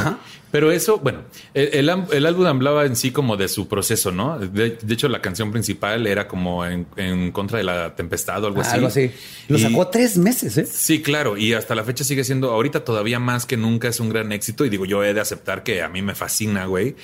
Pero 0.51 0.71
eso, 0.71 0.97
bueno, 0.97 1.21
el, 1.53 1.89
álbum 1.89 2.45
hablaba 2.47 2.85
en 2.85 2.95
sí 2.95 3.11
como 3.11 3.37
de 3.37 3.47
su 3.47 3.67
proceso, 3.67 4.11
¿no? 4.11 4.39
De, 4.39 4.77
hecho, 4.89 5.07
la 5.07 5.21
canción 5.21 5.51
principal 5.51 6.07
era 6.07 6.27
como 6.27 6.65
en, 6.65 7.31
contra 7.31 7.59
de 7.59 7.63
la 7.63 7.95
tempestad 7.95 8.43
o 8.43 8.47
algo 8.47 8.61
así. 8.61 8.75
Algo 8.75 8.87
así. 8.87 9.11
Lo 9.47 9.59
sacó 9.59 9.87
tres 9.87 10.17
meses, 10.17 10.57
¿eh? 10.57 10.65
Sí, 10.65 11.01
claro. 11.01 11.37
Y 11.37 11.53
hasta 11.53 11.75
la 11.75 11.83
fecha 11.83 12.03
sigue 12.03 12.23
siendo, 12.23 12.51
ahorita 12.51 12.83
todavía 12.83 13.19
más 13.19 13.45
que 13.45 13.57
nunca 13.57 13.87
es 13.87 13.99
un 13.99 14.09
gran 14.09 14.31
éxito. 14.31 14.65
Y 14.65 14.69
digo, 14.69 14.85
yo 14.85 15.03
he 15.03 15.13
de 15.13 15.21
aceptar 15.21 15.63
que 15.63 15.81
a 15.83 15.89
mí 15.89 16.01
me 16.01 16.15
fascina, 16.15 16.65
güey. 16.65 16.95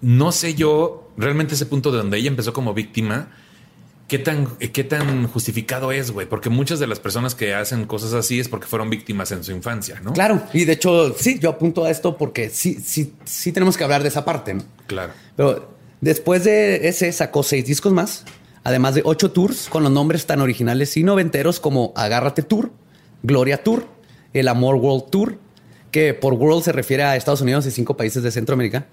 No 0.00 0.32
sé 0.32 0.54
yo 0.54 1.12
realmente 1.16 1.54
ese 1.54 1.66
punto 1.66 1.90
de 1.90 1.98
donde 1.98 2.18
ella 2.18 2.28
empezó 2.28 2.52
como 2.52 2.72
víctima 2.72 3.30
¿Qué 4.12 4.18
tan, 4.18 4.46
qué 4.58 4.84
tan 4.84 5.26
justificado 5.26 5.90
es, 5.90 6.10
güey? 6.10 6.28
Porque 6.28 6.50
muchas 6.50 6.78
de 6.78 6.86
las 6.86 7.00
personas 7.00 7.34
que 7.34 7.54
hacen 7.54 7.86
cosas 7.86 8.12
así 8.12 8.38
es 8.38 8.46
porque 8.46 8.66
fueron 8.66 8.90
víctimas 8.90 9.32
en 9.32 9.42
su 9.42 9.52
infancia, 9.52 10.02
¿no? 10.04 10.12
Claro. 10.12 10.42
Y 10.52 10.66
de 10.66 10.74
hecho, 10.74 11.16
sí, 11.18 11.38
yo 11.40 11.48
apunto 11.48 11.86
a 11.86 11.90
esto 11.90 12.18
porque 12.18 12.50
sí, 12.50 12.74
sí, 12.84 13.14
sí 13.24 13.52
tenemos 13.52 13.78
que 13.78 13.84
hablar 13.84 14.02
de 14.02 14.10
esa 14.10 14.22
parte. 14.22 14.58
Claro. 14.86 15.14
Pero 15.34 15.66
después 16.02 16.44
de 16.44 16.88
ese 16.88 17.10
sacó 17.10 17.42
seis 17.42 17.64
discos 17.64 17.94
más, 17.94 18.26
además 18.64 18.96
de 18.96 19.00
ocho 19.02 19.30
tours 19.30 19.70
con 19.70 19.82
los 19.82 19.90
nombres 19.90 20.26
tan 20.26 20.42
originales 20.42 20.94
y 20.98 21.04
noventeros 21.04 21.58
como 21.58 21.94
Agárrate 21.96 22.42
Tour, 22.42 22.70
Gloria 23.22 23.64
Tour, 23.64 23.86
El 24.34 24.48
Amor 24.48 24.74
World 24.74 25.08
Tour, 25.08 25.38
que 25.90 26.12
por 26.12 26.34
World 26.34 26.64
se 26.64 26.72
refiere 26.72 27.04
a 27.04 27.16
Estados 27.16 27.40
Unidos 27.40 27.64
y 27.64 27.70
cinco 27.70 27.96
países 27.96 28.22
de 28.22 28.30
Centroamérica, 28.30 28.88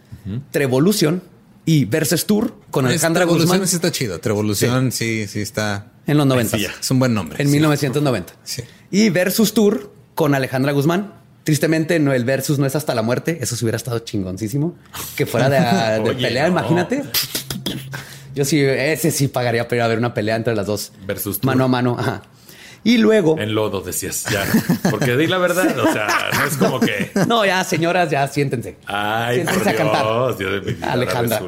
Trevolution, 0.52 1.22
y 1.66 1.86
Versus 1.86 2.26
Tour 2.26 2.56
con 2.72 2.86
Alejandra 2.86 3.26
Guzmán. 3.26 3.68
sí 3.68 3.76
está 3.76 3.92
chido. 3.92 4.20
Trevolución 4.20 4.92
sí. 4.92 5.28
sí, 5.28 5.42
está. 5.42 5.92
En 6.08 6.18
los 6.18 6.26
90. 6.26 6.58
es 6.58 6.92
un 6.92 7.00
buen 7.00 7.14
nombre. 7.14 7.42
En 7.42 7.52
1990. 7.52 8.34
Sí. 8.44 8.64
Y 8.92 9.10
Versus 9.10 9.54
Tour 9.54 9.94
con 10.16 10.34
Alejandra 10.34 10.72
Guzmán. 10.72 11.14
Tristemente, 11.44 12.00
no, 12.00 12.14
el 12.14 12.26
Versus 12.26 12.60
no 12.60 12.66
es 12.66 12.76
hasta 12.76 12.94
la 12.94 13.02
muerte. 13.02 13.40
Eso 13.42 13.56
sí 13.56 13.66
hubiera 13.66 13.78
estado 13.78 14.00
chingoncísimo. 14.00 14.76
Que 15.16 15.26
fuera 15.26 15.50
de, 15.50 16.14
pelea, 16.22 16.48
imagínate. 16.48 17.04
Yo 18.36 18.46
sí, 18.46 18.62
ese 18.62 19.12
sí 19.12 19.28
pagaría 19.28 19.68
para 19.68 19.78
ir 19.78 19.82
a 19.84 19.88
ver 19.88 19.98
una 19.98 20.14
pelea 20.14 20.36
entre 20.36 20.56
las 20.56 20.66
dos. 20.66 20.92
Versus 21.06 21.44
Mano 21.44 21.66
a 21.66 21.68
mano. 21.68 21.96
Ajá. 22.00 22.24
Y 22.84 22.98
luego. 22.98 23.38
En 23.38 23.54
lodo 23.54 23.82
decías, 23.82 24.26
ya. 24.32 24.46
Porque 24.90 25.18
di 25.18 25.28
la 25.28 25.38
verdad, 25.38 25.78
o 25.80 25.92
sea, 25.92 26.08
no 26.34 26.46
es 26.46 26.58
como 26.58 26.80
que. 26.80 27.12
No, 27.28 27.46
ya, 27.46 27.64
señoras, 27.64 28.10
ya 28.10 28.28
siéntense. 28.28 28.78
Ay, 28.86 29.36
siéntense 29.36 29.70
a 29.70 29.76
cantar. 29.76 30.06
Alejandra. 30.82 31.42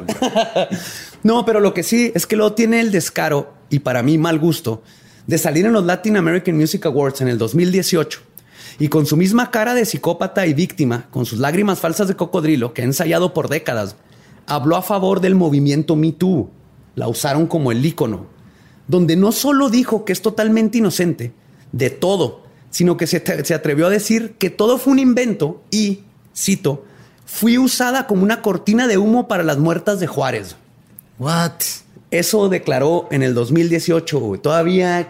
no, 1.22 1.44
pero 1.44 1.60
lo 1.60 1.72
que 1.72 1.82
sí 1.82 2.12
es 2.14 2.26
que 2.26 2.36
luego 2.36 2.52
tiene 2.52 2.80
el 2.80 2.92
descaro 2.92 3.54
y 3.70 3.78
para 3.78 4.02
mí 4.02 4.18
mal 4.18 4.38
gusto 4.38 4.82
de 5.26 5.38
salir 5.38 5.66
en 5.66 5.72
los 5.72 5.84
Latin 5.84 6.16
American 6.16 6.56
Music 6.56 6.84
Awards 6.86 7.20
en 7.20 7.28
el 7.28 7.38
2018 7.38 8.20
y 8.78 8.88
con 8.88 9.06
su 9.06 9.16
misma 9.16 9.50
cara 9.50 9.74
de 9.74 9.86
psicópata 9.86 10.46
y 10.46 10.54
víctima, 10.54 11.06
con 11.10 11.26
sus 11.26 11.38
lágrimas 11.38 11.80
falsas 11.80 12.08
de 12.08 12.16
cocodrilo 12.16 12.74
que 12.74 12.82
ha 12.82 12.84
ensayado 12.84 13.32
por 13.32 13.48
décadas, 13.48 13.96
habló 14.46 14.76
a 14.76 14.82
favor 14.82 15.20
del 15.20 15.34
movimiento 15.34 15.96
Me 15.96 16.12
Too. 16.12 16.50
La 16.94 17.08
usaron 17.08 17.46
como 17.46 17.72
el 17.72 17.84
ícono 17.84 18.26
donde 18.88 19.16
no 19.16 19.32
solo 19.32 19.70
dijo 19.70 20.04
que 20.04 20.12
es 20.12 20.22
totalmente 20.22 20.78
inocente 20.78 21.32
de 21.72 21.90
todo, 21.90 22.42
sino 22.70 22.96
que 22.96 23.06
se, 23.06 23.16
atrevió 23.54 23.86
a 23.86 23.90
decir 23.90 24.34
que 24.38 24.50
todo 24.50 24.78
fue 24.78 24.92
un 24.92 24.98
invento 24.98 25.62
y, 25.70 26.00
cito, 26.36 26.84
fui 27.26 27.58
usada 27.58 28.06
como 28.06 28.22
una 28.22 28.42
cortina 28.42 28.86
de 28.86 28.98
humo 28.98 29.28
para 29.28 29.42
las 29.42 29.58
muertas 29.58 30.00
de 30.00 30.06
Juárez. 30.06 30.56
What? 31.18 31.52
Eso 32.10 32.48
declaró 32.48 33.08
en 33.10 33.22
el 33.22 33.34
2018. 33.34 34.40
Todavía, 34.42 35.08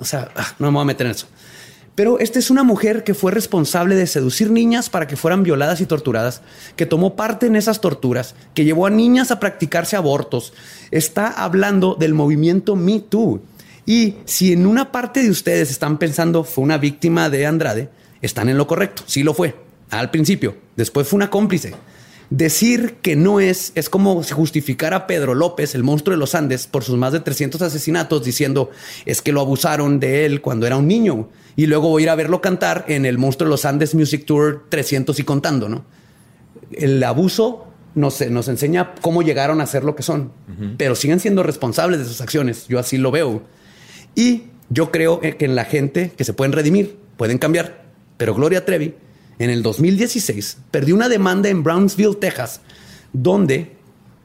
o 0.00 0.04
sea, 0.04 0.30
ah, 0.36 0.54
no 0.58 0.66
me 0.66 0.74
voy 0.74 0.82
a 0.82 0.86
meter 0.86 1.06
en 1.06 1.12
eso. 1.12 1.26
Pero 1.94 2.18
esta 2.18 2.38
es 2.38 2.50
una 2.50 2.62
mujer 2.62 3.04
que 3.04 3.12
fue 3.12 3.32
responsable 3.32 3.94
de 3.96 4.06
seducir 4.06 4.50
niñas 4.50 4.88
para 4.88 5.06
que 5.06 5.16
fueran 5.16 5.42
violadas 5.42 5.82
y 5.82 5.86
torturadas, 5.86 6.40
que 6.74 6.86
tomó 6.86 7.16
parte 7.16 7.46
en 7.46 7.56
esas 7.56 7.82
torturas, 7.82 8.34
que 8.54 8.64
llevó 8.64 8.86
a 8.86 8.90
niñas 8.90 9.30
a 9.30 9.38
practicarse 9.38 9.96
abortos. 9.96 10.54
Está 10.90 11.28
hablando 11.28 11.94
del 11.94 12.14
movimiento 12.14 12.76
Me 12.76 13.00
Too. 13.00 13.42
Y 13.84 14.14
si 14.24 14.52
en 14.52 14.66
una 14.66 14.90
parte 14.90 15.22
de 15.22 15.30
ustedes 15.30 15.70
están 15.70 15.98
pensando 15.98 16.44
fue 16.44 16.64
una 16.64 16.78
víctima 16.78 17.28
de 17.28 17.44
Andrade, 17.44 17.90
están 18.22 18.48
en 18.48 18.56
lo 18.56 18.66
correcto. 18.66 19.02
Sí 19.06 19.22
lo 19.22 19.34
fue. 19.34 19.54
Al 19.90 20.10
principio. 20.10 20.56
Después 20.76 21.06
fue 21.06 21.18
una 21.18 21.28
cómplice. 21.28 21.74
Decir 22.30 22.96
que 23.02 23.16
no 23.16 23.40
es 23.40 23.72
es 23.74 23.90
como 23.90 24.22
si 24.22 24.32
justificara 24.32 24.96
a 24.96 25.06
Pedro 25.06 25.34
López, 25.34 25.74
el 25.74 25.82
monstruo 25.82 26.16
de 26.16 26.18
los 26.18 26.34
Andes, 26.34 26.66
por 26.66 26.82
sus 26.84 26.96
más 26.96 27.12
de 27.12 27.20
300 27.20 27.60
asesinatos, 27.60 28.24
diciendo 28.24 28.70
es 29.04 29.20
que 29.20 29.32
lo 29.32 29.42
abusaron 29.42 30.00
de 30.00 30.24
él 30.24 30.40
cuando 30.40 30.66
era 30.66 30.78
un 30.78 30.88
niño 30.88 31.28
y 31.56 31.66
luego 31.66 31.88
voy 31.88 32.02
a 32.02 32.04
ir 32.04 32.10
a 32.10 32.14
verlo 32.14 32.40
cantar 32.40 32.84
en 32.88 33.04
el 33.04 33.18
monstruo 33.18 33.46
de 33.46 33.50
los 33.50 33.64
Andes 33.64 33.94
Music 33.94 34.24
Tour 34.24 34.66
300 34.68 35.18
y 35.18 35.24
contando, 35.24 35.68
¿no? 35.68 35.84
El 36.72 37.02
abuso 37.04 37.66
nos, 37.94 38.20
nos 38.30 38.48
enseña 38.48 38.94
cómo 39.00 39.22
llegaron 39.22 39.60
a 39.60 39.66
ser 39.66 39.84
lo 39.84 39.94
que 39.94 40.02
son, 40.02 40.32
pero 40.78 40.94
siguen 40.94 41.20
siendo 41.20 41.42
responsables 41.42 41.98
de 41.98 42.06
sus 42.06 42.20
acciones. 42.20 42.66
Yo 42.68 42.78
así 42.78 42.96
lo 42.96 43.10
veo. 43.10 43.42
Y 44.14 44.44
yo 44.70 44.90
creo 44.90 45.20
que 45.20 45.36
en 45.40 45.54
la 45.54 45.64
gente 45.64 46.12
que 46.16 46.24
se 46.24 46.32
pueden 46.32 46.52
redimir, 46.52 46.96
pueden 47.16 47.38
cambiar, 47.38 47.84
pero 48.16 48.34
Gloria 48.34 48.64
Trevi 48.64 48.94
en 49.38 49.50
el 49.50 49.62
2016 49.62 50.58
perdió 50.70 50.94
una 50.94 51.08
demanda 51.08 51.48
en 51.48 51.62
Brownsville, 51.62 52.16
Texas, 52.16 52.60
donde 53.12 53.72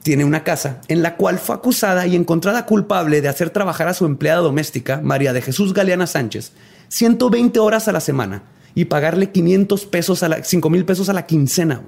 tiene 0.04 0.24
una 0.24 0.44
casa 0.44 0.82
en 0.88 1.02
la 1.02 1.18
cual 1.18 1.38
fue 1.38 1.56
acusada 1.56 2.08
y 2.08 2.16
encontrada 2.16 2.66
culpable 2.66 3.22
de 3.22 3.28
hacer 3.28 3.50
trabajar 3.50 3.90
a 3.90 3.94
su 3.94 4.06
empleada 4.06 4.42
doméstica, 4.42 5.02
María 5.04 5.34
de 5.34 5.42
Jesús 5.42 5.74
Galeana 5.74 6.08
Sánchez, 6.08 6.54
120 6.90 7.60
horas 7.60 7.88
a 7.88 7.92
la 7.92 8.00
semana 8.00 8.44
y 8.76 8.86
pagarle 8.86 9.32
500 9.32 9.86
pesos 9.88 10.24
a 10.24 10.30
la, 10.30 10.44
5 10.44 10.70
mil 10.70 10.86
pesos 10.86 11.10
a 11.10 11.14
la 11.14 11.26
quincena. 11.26 11.82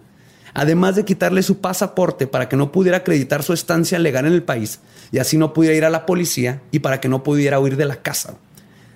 Además 0.54 0.96
de 0.96 1.06
quitarle 1.06 1.44
su 1.44 1.60
pasaporte 1.60 2.26
para 2.26 2.50
que 2.50 2.58
no 2.58 2.72
pudiera 2.72 2.98
acreditar 2.98 3.44
su 3.44 3.54
estancia 3.54 4.00
legal 4.00 4.26
en 4.26 4.34
el 4.34 4.44
país 4.44 4.80
y 5.12 5.20
así 5.20 5.38
no 5.38 5.54
pudiera 5.54 5.76
ir 5.76 5.86
a 5.86 5.92
la 5.92 6.06
policía 6.06 6.62
y 6.72 6.80
para 6.80 7.00
que 7.00 7.08
no 7.08 7.24
pudiera 7.24 7.60
huir 7.60 7.78
de 7.78 7.86
la 7.86 7.98
casa. 7.98 8.36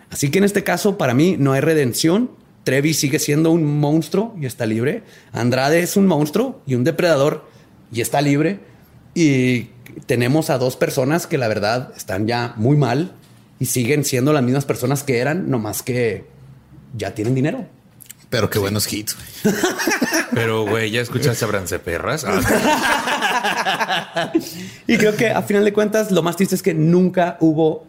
Así 0.09 0.29
que 0.31 0.39
en 0.39 0.43
este 0.43 0.63
caso, 0.63 0.97
para 0.97 1.13
mí, 1.13 1.35
no 1.37 1.53
hay 1.53 1.61
redención. 1.61 2.31
Trevi 2.63 2.93
sigue 2.93 3.19
siendo 3.19 3.51
un 3.51 3.79
monstruo 3.79 4.35
y 4.39 4.45
está 4.45 4.65
libre. 4.65 5.03
Andrade 5.31 5.81
es 5.81 5.95
un 5.95 6.07
monstruo 6.07 6.61
y 6.65 6.75
un 6.75 6.83
depredador 6.83 7.45
y 7.91 8.01
está 8.01 8.21
libre. 8.21 8.59
Y 9.13 9.69
tenemos 10.05 10.49
a 10.49 10.57
dos 10.57 10.75
personas 10.75 11.27
que 11.27 11.37
la 11.37 11.47
verdad 11.47 11.93
están 11.95 12.25
ya 12.25 12.53
muy 12.57 12.77
mal 12.77 13.13
y 13.63 13.65
siguen 13.65 14.03
siendo 14.03 14.33
las 14.33 14.43
mismas 14.43 14.65
personas 14.65 15.03
que 15.03 15.19
eran, 15.19 15.49
nomás 15.49 15.83
que 15.83 16.25
ya 16.97 17.15
tienen 17.15 17.33
dinero. 17.33 17.65
Pero 18.29 18.49
qué 18.49 18.59
buenos 18.59 18.91
hits. 18.91 19.15
Pero, 20.33 20.65
güey, 20.67 20.91
¿ya 20.91 20.99
escuchaste 20.99 21.45
a 21.45 21.47
Brance 21.47 21.79
Perras? 21.79 22.25
Ah, 22.27 22.41
Y 24.87 24.97
creo 24.97 25.15
que 25.15 25.29
a 25.29 25.41
final 25.43 25.63
de 25.63 25.71
cuentas 25.71 26.11
lo 26.11 26.21
más 26.23 26.35
triste 26.35 26.55
es 26.55 26.61
que 26.63 26.73
nunca 26.73 27.37
hubo 27.39 27.85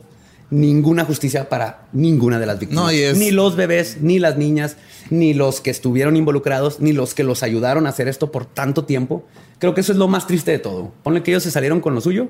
ninguna 0.51 1.05
justicia 1.05 1.49
para 1.49 1.87
ninguna 1.93 2.39
de 2.39 2.47
las 2.47 2.61
víctimas. 2.61 2.85
No, 2.85 2.93
y 2.93 3.01
es- 3.01 3.19
Ni 3.19 3.33
los 3.33 3.57
bebés, 3.57 3.99
ni 4.01 4.21
las 4.21 4.37
niñas, 4.37 4.77
ni 5.11 5.35
los 5.35 5.61
que 5.61 5.71
estuvieron 5.71 6.15
involucrados, 6.17 6.79
ni 6.79 6.93
los 6.93 7.15
que 7.15 7.25
los 7.25 7.43
ayudaron 7.43 7.87
a 7.87 7.91
hacer 7.91 8.07
esto 8.07 8.31
por 8.31 8.47
tanto 8.47 8.85
tiempo. 8.85 9.27
Creo 9.59 9.75
que 9.75 9.81
eso 9.81 9.91
es 9.91 9.99
lo 9.99 10.07
más 10.07 10.29
triste 10.29 10.53
de 10.53 10.61
todo. 10.61 10.93
Ponle 11.03 11.25
que 11.25 11.33
ellos 11.33 11.43
se 11.43 11.51
salieron 11.51 11.81
con 11.81 11.95
lo 11.97 12.01
suyo. 12.01 12.29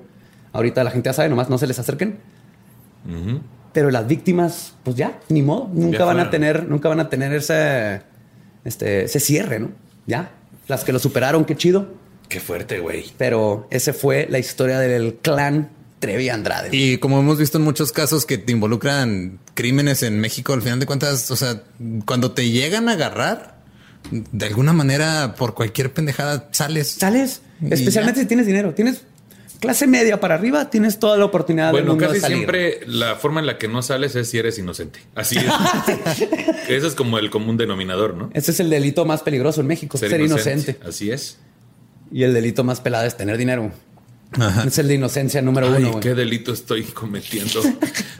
Ahorita 0.55 0.83
la 0.83 0.91
gente 0.93 1.09
ya 1.09 1.13
sabe, 1.13 1.29
nomás 1.29 1.51
no 1.51 1.59
se 1.59 1.67
les 1.67 1.79
acerquen. 1.79 2.19
Pero 3.73 3.91
las 3.91 4.07
víctimas, 4.07 4.75
pues 4.83 4.97
ya, 4.97 5.19
ni 5.29 5.43
modo. 5.43 5.69
Nunca 5.73 5.99
Ya 5.99 6.05
van 6.05 6.21
a 6.21 6.31
tener, 6.31 6.69
nunca 6.69 6.89
van 6.89 7.01
a 7.01 7.09
tener 7.09 7.33
ese, 7.33 8.03
este, 8.65 9.05
ese 9.05 9.21
cierre, 9.21 9.59
¿no? 9.59 9.71
Ya. 10.07 10.31
Las 10.69 10.85
que 10.85 10.93
lo 10.93 10.99
superaron, 10.99 11.45
qué 11.45 11.57
chido. 11.57 11.89
Qué 12.29 12.41
fuerte, 12.41 12.81
güey. 12.81 13.07
Pero 13.19 13.67
ese 13.71 13.93
fue 13.93 14.27
la 14.31 14.39
historia 14.39 14.79
del 14.79 15.17
clan 15.17 15.71
Trevi 15.99 16.29
Andrade. 16.29 16.69
Y 16.73 16.99
como 16.99 17.19
hemos 17.19 17.39
visto 17.39 17.59
en 17.59 17.65
muchos 17.65 17.91
casos 17.93 18.27
que 18.27 18.39
te 18.39 18.53
involucran 18.53 19.39
crímenes 19.55 20.03
en 20.03 20.21
México, 20.21 20.53
al 20.53 20.63
final 20.63 20.79
de 20.79 20.87
cuentas, 20.87 21.31
o 21.31 21.37
sea, 21.37 21.63
cuando 22.07 22.33
te 22.33 22.51
llegan 22.51 22.89
a 22.89 22.93
agarrar, 22.93 23.59
de 24.11 24.47
alguna 24.47 24.73
manera, 24.73 25.35
por 25.37 25.55
cualquier 25.55 25.93
pendejada, 25.93 26.49
sales. 26.53 26.91
sales, 26.91 27.41
especialmente 27.71 28.19
ya. 28.21 28.23
si 28.23 28.29
tienes 28.29 28.47
dinero. 28.47 28.75
Tienes 28.75 29.03
clase 29.65 29.87
media 29.87 30.21
para 30.21 30.35
arriba, 30.35 30.71
tienes 30.71 30.99
toda 30.99 31.17
la 31.17 31.25
oportunidad 31.25 31.67
del 31.67 31.73
Bueno, 31.73 31.93
mundo 31.93 32.07
casi 32.07 32.15
de 32.15 32.21
salir. 32.21 32.37
siempre 32.37 32.81
la 32.87 33.17
forma 33.17 33.41
en 33.41 33.47
la 33.47 33.59
que 33.59 33.69
no 33.69 33.83
sales 33.83 34.15
es 34.17 34.29
si 34.29 34.39
eres 34.39 34.59
inocente. 34.59 35.01
Así 35.15 35.37
es. 35.37 35.45
Eso 36.69 36.87
es 36.87 36.95
como 36.95 37.19
el 37.19 37.31
común 37.31 37.57
denominador, 37.57 38.15
¿no? 38.15 38.31
Ese 38.33 38.51
es 38.51 38.61
el 38.61 38.71
delito 38.71 39.05
más 39.05 39.23
peligroso 39.23 39.61
en 39.61 39.67
México, 39.67 39.99
ser, 39.99 40.21
inocente. 40.21 40.79
Así 40.87 41.11
es. 41.11 41.39
Y 42.13 42.23
el 42.23 42.35
delito 42.35 42.65
más 42.65 42.81
pelado 42.81 43.07
es 43.07 43.17
tener 43.17 43.37
dinero. 43.37 43.73
Ajá. 44.39 44.65
Es 44.67 44.79
el 44.79 44.89
de 44.89 44.95
inocencia 44.95 45.41
número 45.43 45.73
Ay, 45.75 45.85
uno. 45.85 46.01
qué 46.01 46.15
delito 46.15 46.53
estoy 46.53 46.83
cometiendo. 46.85 47.61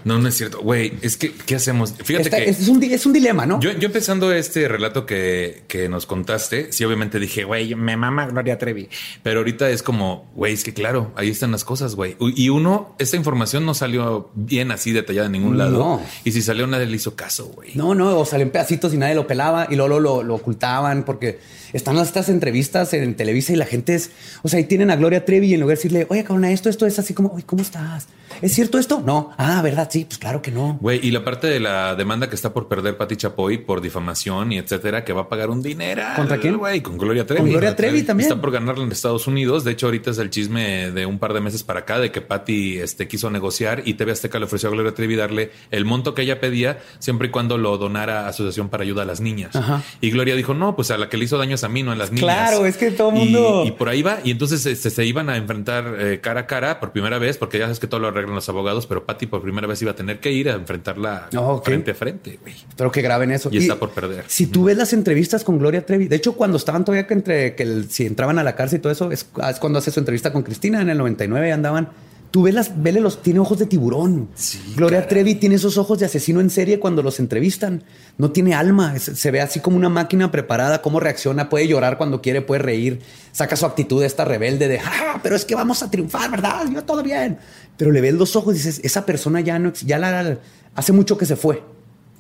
No, 0.05 0.19
no 0.19 0.29
es 0.29 0.35
cierto. 0.37 0.61
Güey, 0.61 0.93
es 1.01 1.17
que, 1.17 1.33
¿qué 1.33 1.55
hacemos? 1.55 1.95
Fíjate 2.05 2.25
Esta- 2.25 2.37
que 2.37 2.51
es, 2.51 2.69
un, 2.69 2.83
es 2.83 3.07
un 3.07 3.15
dilema, 3.15 3.47
¿no? 3.47 3.59
yo, 3.61 3.73
yo 3.73 3.87
empezando 3.87 4.31
este 4.35 4.69
relato 4.69 5.07
que, 5.07 5.65
que 5.67 5.89
nos 5.89 6.05
contaste, 6.05 6.71
sí, 6.73 6.85
obviamente 6.85 7.19
dije, 7.19 7.45
güey, 7.45 7.75
me 7.75 7.97
mama 7.97 8.27
Gloria 8.27 8.59
Trevi. 8.59 8.91
Pero 9.23 9.39
ahorita 9.41 9.71
es 9.71 9.83
como, 9.83 10.31
güey, 10.35 10.53
es 10.53 10.63
que 10.63 10.75
claro, 10.75 11.11
ahí 11.17 11.31
están 11.31 11.53
las 11.53 11.65
cosas, 11.65 11.95
güey. 11.95 12.17
Y 12.37 12.51
uno, 12.51 12.95
esta 12.99 13.17
información 13.17 13.65
no 13.65 13.73
salió 13.73 14.31
bien 14.35 14.73
así 14.73 14.93
detallada 14.93 15.25
en 15.25 15.33
ningún 15.33 15.57
lado. 15.57 15.79
No. 15.79 16.03
Y 16.23 16.33
si 16.33 16.43
salió, 16.43 16.67
nadie 16.67 16.85
le 16.85 16.97
hizo 16.97 17.17
caso, 17.17 17.47
güey. 17.47 17.71
No, 17.75 17.95
no, 17.95 18.19
o 18.19 18.27
salen 18.27 18.51
pedacitos 18.51 18.93
y 18.93 18.99
nadie 18.99 19.15
lo 19.15 19.27
pelaba 19.27 19.69
y 19.71 19.77
luego 19.77 20.01
lo, 20.01 20.23
lo 20.23 20.35
ocultaban 20.35 21.05
porque 21.07 21.39
están 21.73 21.97
estas 21.97 22.29
entrevistas 22.29 22.93
en 22.93 23.15
Televisa 23.15 23.55
y 23.55 23.57
la 23.57 23.65
gente 23.67 23.95
es, 23.95 24.11
o 24.43 24.49
sea, 24.49 24.59
ahí 24.59 24.65
tienen 24.65 24.91
a 24.91 24.97
Gloria 24.97 25.25
Trevi 25.25 25.47
y 25.49 25.55
en 25.55 25.61
lugar 25.61 25.77
de 25.79 25.83
decirle, 25.83 26.04
oye, 26.09 26.25
cabrona, 26.25 26.51
esto, 26.51 26.69
esto 26.69 26.87
es 26.87 26.99
así 26.99 27.15
como, 27.15 27.31
oye, 27.33 27.45
¿cómo 27.45 27.63
estás? 27.63 28.09
¿Es 28.43 28.53
cierto 28.53 28.79
esto? 28.79 29.01
No. 29.05 29.31
Ah, 29.39 29.63
¿verdad? 29.63 29.89
Sí, 29.93 30.05
pues 30.07 30.19
claro 30.19 30.43
que 30.43 30.51
no. 30.51 30.77
Güey, 30.81 30.99
y 31.07 31.13
la 31.13 31.25
parte 31.25 31.47
de 31.47 31.61
la 31.61 31.95
demanda 31.95 32.29
que 32.29 32.35
está 32.35 32.53
por 32.53 32.67
perder 32.69 32.97
Pati 32.97 33.17
Chapoy 33.17 33.59
por 33.59 33.81
difamación 33.81 34.51
y 34.53 34.59
etcétera, 34.59 35.05
que 35.05 35.13
va 35.13 35.23
a 35.23 35.29
pagar 35.29 35.51
un 35.51 35.63
dinero. 35.63 36.03
¿Contra 36.17 36.39
quién? 36.39 36.57
Güey, 36.57 36.81
con 36.83 36.99
Gloria 36.99 37.25
Trevi. 37.27 37.43
Con 37.43 37.51
Gloria 37.51 37.77
Trevi 37.77 38.03
también. 38.03 38.29
Está 38.29 38.41
por 38.41 38.51
ganarla 38.51 38.85
en 38.85 38.91
Estados 38.91 39.27
Unidos. 39.29 39.63
De 39.63 39.71
hecho, 39.73 39.87
ahorita 39.87 40.11
es 40.11 40.19
el 40.19 40.31
chisme 40.31 40.91
de 40.91 41.07
un 41.07 41.19
par 41.21 41.33
de 41.33 41.41
meses 41.41 41.63
para 41.63 41.81
acá 41.81 41.99
de 42.01 42.11
que 42.11 42.21
Pati 42.23 42.79
este, 42.79 43.07
quiso 43.07 43.31
negociar 43.31 43.83
y 43.85 43.95
TV 43.95 44.13
Azteca 44.13 44.39
le 44.41 44.47
ofreció 44.47 44.69
a 44.69 44.73
Gloria 44.73 44.93
Trevi 44.95 45.15
darle 45.15 45.53
el 45.71 45.85
monto 45.85 46.15
que 46.15 46.23
ella 46.23 46.41
pedía 46.41 46.81
siempre 46.99 47.29
y 47.29 47.31
cuando 47.31 47.57
lo 47.57 47.79
donara 47.79 48.27
a 48.27 48.29
Asociación 48.29 48.69
para 48.69 48.83
Ayuda 48.83 49.03
a 49.03 49.07
las 49.07 49.21
Niñas. 49.21 49.55
Ajá. 49.55 49.83
Y 50.01 50.11
Gloria 50.11 50.35
dijo, 50.35 50.55
no, 50.55 50.75
pues 50.75 50.91
a 50.91 50.99
la 50.99 51.09
que 51.09 51.17
le 51.17 51.27
hizo 51.27 51.39
daño 51.39 51.55
es 51.55 51.63
a 51.65 51.69
mí, 51.69 51.83
no 51.85 51.93
a 51.93 51.97
las 51.97 52.11
niñas. 52.11 52.25
Claro, 52.25 52.67
es 52.67 52.77
que 52.77 52.91
todo 52.91 53.11
Y- 53.15 53.19
mundo- 53.19 53.63
Y, 53.67 53.71
por 53.73 53.89
ahí 53.89 54.03
va. 54.03 54.19
Y 54.25 54.33
entonces 54.33 54.67
este, 54.67 54.91
se 54.91 55.05
iban 55.07 55.29
a 55.31 55.37
enfrentar 55.37 55.94
eh, 55.99 56.21
cara 56.21 56.41
a 56.41 56.47
cara 56.47 56.81
por 56.81 56.93
primera 56.93 57.19
vez, 57.19 57.39
porque 57.39 57.59
ya 57.59 57.65
sabes 57.65 57.79
que 57.81 57.87
todo 57.87 58.01
lo 58.01 58.09
arreglan 58.09 58.35
los 58.35 58.49
abogados, 58.49 58.87
pero 58.87 59.05
Pati 59.05 59.27
por 59.27 59.43
primera 59.43 59.67
vez 59.67 59.81
iba 59.83 59.91
a 59.93 59.95
tener 59.97 60.21
que 60.21 60.31
ir 60.33 60.49
a 60.51 60.55
enfrentarla 60.55 61.29
Oh, 61.37 61.55
ok. 61.55 61.65
frente 61.65 61.91
a 61.93 61.95
frente, 61.95 62.39
güey. 62.41 62.55
Espero 62.69 62.91
que 62.93 63.03
graben 63.03 63.31
eso. 63.31 63.49
Y 63.53 63.59
está 63.59 63.77
por 63.77 63.91
perder. 63.91 64.25
Si 64.29 64.47
tú 64.47 64.65
ves 64.65 64.77
las 64.77 64.93
entrevistas 64.93 65.45
con 65.45 65.59
Gloria 65.59 65.85
Trevi, 65.87 66.09
de 66.09 66.17
hecho, 66.17 66.35
cuando 66.35 66.57
estaban 66.57 66.85
todavía 66.85 67.07
que 67.07 67.15
entre 67.15 67.55
que 67.55 67.63
el- 67.63 67.91
si 67.91 68.07
entraban 68.07 68.39
a 68.39 68.45
la 68.45 68.55
cárcel 68.57 68.79
y 68.79 68.83
todo 68.83 68.93
eso, 68.93 69.11
es, 69.11 69.27
es 69.49 69.59
cuando 69.59 69.79
hace 69.79 69.91
su 69.91 70.01
entrevista 70.01 70.33
con 70.33 70.43
Cristina 70.43 70.81
en 70.81 70.89
el 70.91 70.99
99 70.99 71.53
andaban. 71.53 71.89
Tú 72.35 72.43
ves 72.43 72.53
las, 72.53 72.83
vele 72.83 72.99
los, 72.99 73.23
tiene 73.23 73.39
ojos 73.39 73.61
de 73.61 73.67
tiburón. 73.67 74.29
Gloria 74.75 75.07
Trevi 75.07 75.37
tiene 75.37 75.55
esos 75.55 75.79
ojos 75.79 76.01
de 76.01 76.07
asesino 76.07 76.41
en 76.41 76.51
serie 76.51 76.81
cuando 76.81 77.01
los 77.01 77.21
entrevistan. 77.21 77.85
No 78.19 78.33
tiene 78.33 78.57
alma. 78.57 78.99
Se 78.99 79.31
ve 79.31 79.41
así 79.41 79.61
como 79.61 79.77
una 79.77 79.89
máquina 79.89 80.33
preparada, 80.33 80.83
cómo 80.83 80.99
reacciona, 80.99 81.49
puede 81.49 81.69
llorar 81.69 81.97
cuando 81.97 82.21
quiere, 82.21 82.43
puede 82.43 82.61
reír, 82.61 82.99
saca 83.31 83.55
su 83.55 83.67
actitud 83.67 84.01
de 84.01 84.09
esta 84.09 84.25
rebelde 84.25 84.67
de, 84.67 84.81
ah, 84.81 85.21
pero 85.23 85.37
es 85.37 85.45
que 85.45 85.55
vamos 85.55 85.85
a 85.85 85.93
triunfar, 85.93 86.29
¿verdad? 86.29 86.65
Yo 86.75 86.83
todo 86.83 87.05
bien. 87.05 87.39
Pero 87.77 87.93
le 87.93 88.01
ves 88.01 88.15
los 88.15 88.35
ojos 88.35 88.55
y 88.55 88.57
dices, 88.57 88.81
esa 88.83 89.07
persona 89.07 89.41
ya 89.41 89.61
no, 89.61 89.73
ya 89.73 90.01
la, 90.01 90.37
hace 90.75 90.93
mucho 90.93 91.17
que 91.17 91.27
se 91.27 91.37
fue. 91.37 91.63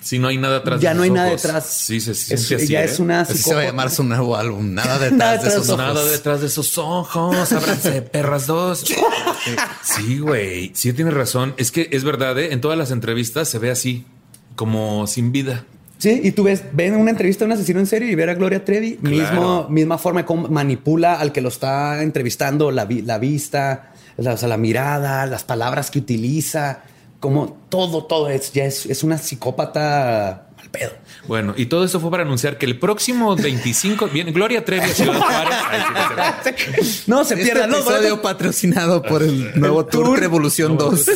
Si 0.04 0.18
no 0.18 0.28
hay 0.28 0.36
nada 0.38 0.58
atrás 0.58 0.80
Ya 0.80 0.90
de 0.90 0.96
no 0.96 1.00
sus 1.00 1.04
hay 1.04 1.10
nada 1.10 1.30
detrás. 1.30 1.64
Sí, 1.66 1.98
se 2.00 2.12
Es- 2.12 2.18
siente 2.20 2.54
así. 2.56 2.64
ella 2.66 2.82
¿eh? 2.82 2.84
es 2.84 2.98
una 3.00 3.20
Así 3.22 3.38
se 3.38 3.54
va 3.54 3.62
a 3.62 3.64
llamar 3.64 3.90
su 3.90 4.04
nuevo 4.04 4.36
álbum. 4.36 4.74
Nada 4.74 4.98
detrás 4.98 5.12
Nada 5.18 5.30
de 5.32 5.36
detrás 5.38 5.54
esos 5.54 5.68
ojos. 5.70 5.78
Nada 5.78 6.04
detrás 6.04 6.40
de 6.42 6.46
esos 6.46 6.78
ojos. 6.78 7.52
Ábranse, 7.52 8.02
perras 8.12 8.46
dos. 8.46 8.84
Sí, 9.82 10.18
güey. 10.18 10.70
Sí, 10.74 10.92
tienes 10.92 11.14
razón. 11.14 11.54
Es 11.56 11.70
que 11.70 11.88
es 11.90 12.04
verdad, 12.04 12.38
¿eh? 12.38 12.52
En 12.52 12.60
todas 12.60 12.78
las 12.78 12.90
entrevistas 12.90 13.48
se 13.48 13.58
ve 13.58 13.70
así, 13.70 14.04
como 14.56 15.06
sin 15.06 15.32
vida. 15.32 15.64
Sí, 15.98 16.20
y 16.22 16.32
tú 16.32 16.42
ves, 16.42 16.62
ven 16.72 16.94
una 16.96 17.10
entrevista 17.10 17.44
de 17.44 17.46
un 17.46 17.52
asesino 17.52 17.80
en 17.80 17.86
serie 17.86 18.10
y 18.10 18.14
ver 18.14 18.28
a 18.28 18.34
Gloria 18.34 18.64
Trevi, 18.64 18.96
Claro. 18.96 19.16
mismo, 19.16 19.66
misma 19.70 19.96
forma 19.96 20.20
de 20.22 20.26
cómo 20.26 20.48
manipula 20.48 21.14
al 21.14 21.32
que 21.32 21.40
lo 21.40 21.48
está 21.48 22.02
entrevistando, 22.02 22.70
la, 22.70 22.84
vi- 22.84 23.00
la 23.02 23.18
vista, 23.18 23.92
la, 24.18 24.34
o 24.34 24.36
sea, 24.36 24.48
la 24.48 24.58
mirada, 24.58 25.24
las 25.26 25.44
palabras 25.44 25.90
que 25.90 26.00
utiliza, 26.00 26.80
como 27.24 27.66
todo, 27.70 28.04
todo 28.04 28.28
es, 28.28 28.52
ya 28.52 28.66
es, 28.66 28.84
es 28.84 29.02
una 29.02 29.16
psicópata 29.16 30.48
al 30.58 30.68
pedo. 30.70 30.90
Bueno, 31.26 31.54
y 31.56 31.64
todo 31.66 31.82
eso 31.86 31.98
fue 32.00 32.10
para 32.10 32.22
anunciar 32.22 32.58
que 32.58 32.66
el 32.66 32.78
próximo 32.78 33.34
25 33.34 34.08
viene 34.08 34.30
Gloria 34.30 34.62
Trevi 34.62 34.84
a 34.84 34.88
Ciudad 34.94 35.18
Juárez. 35.20 37.04
No 37.06 37.24
se 37.24 37.32
Este 37.32 37.46
pierdan 37.46 37.70
los 37.70 37.80
episodio 37.80 38.00
boletos. 38.16 38.20
patrocinado 38.20 39.00
por 39.00 39.22
el 39.22 39.58
nuevo 39.58 39.86
tour, 39.86 40.04
tour. 40.04 40.20
Revolución 40.20 40.76
2 40.76 41.08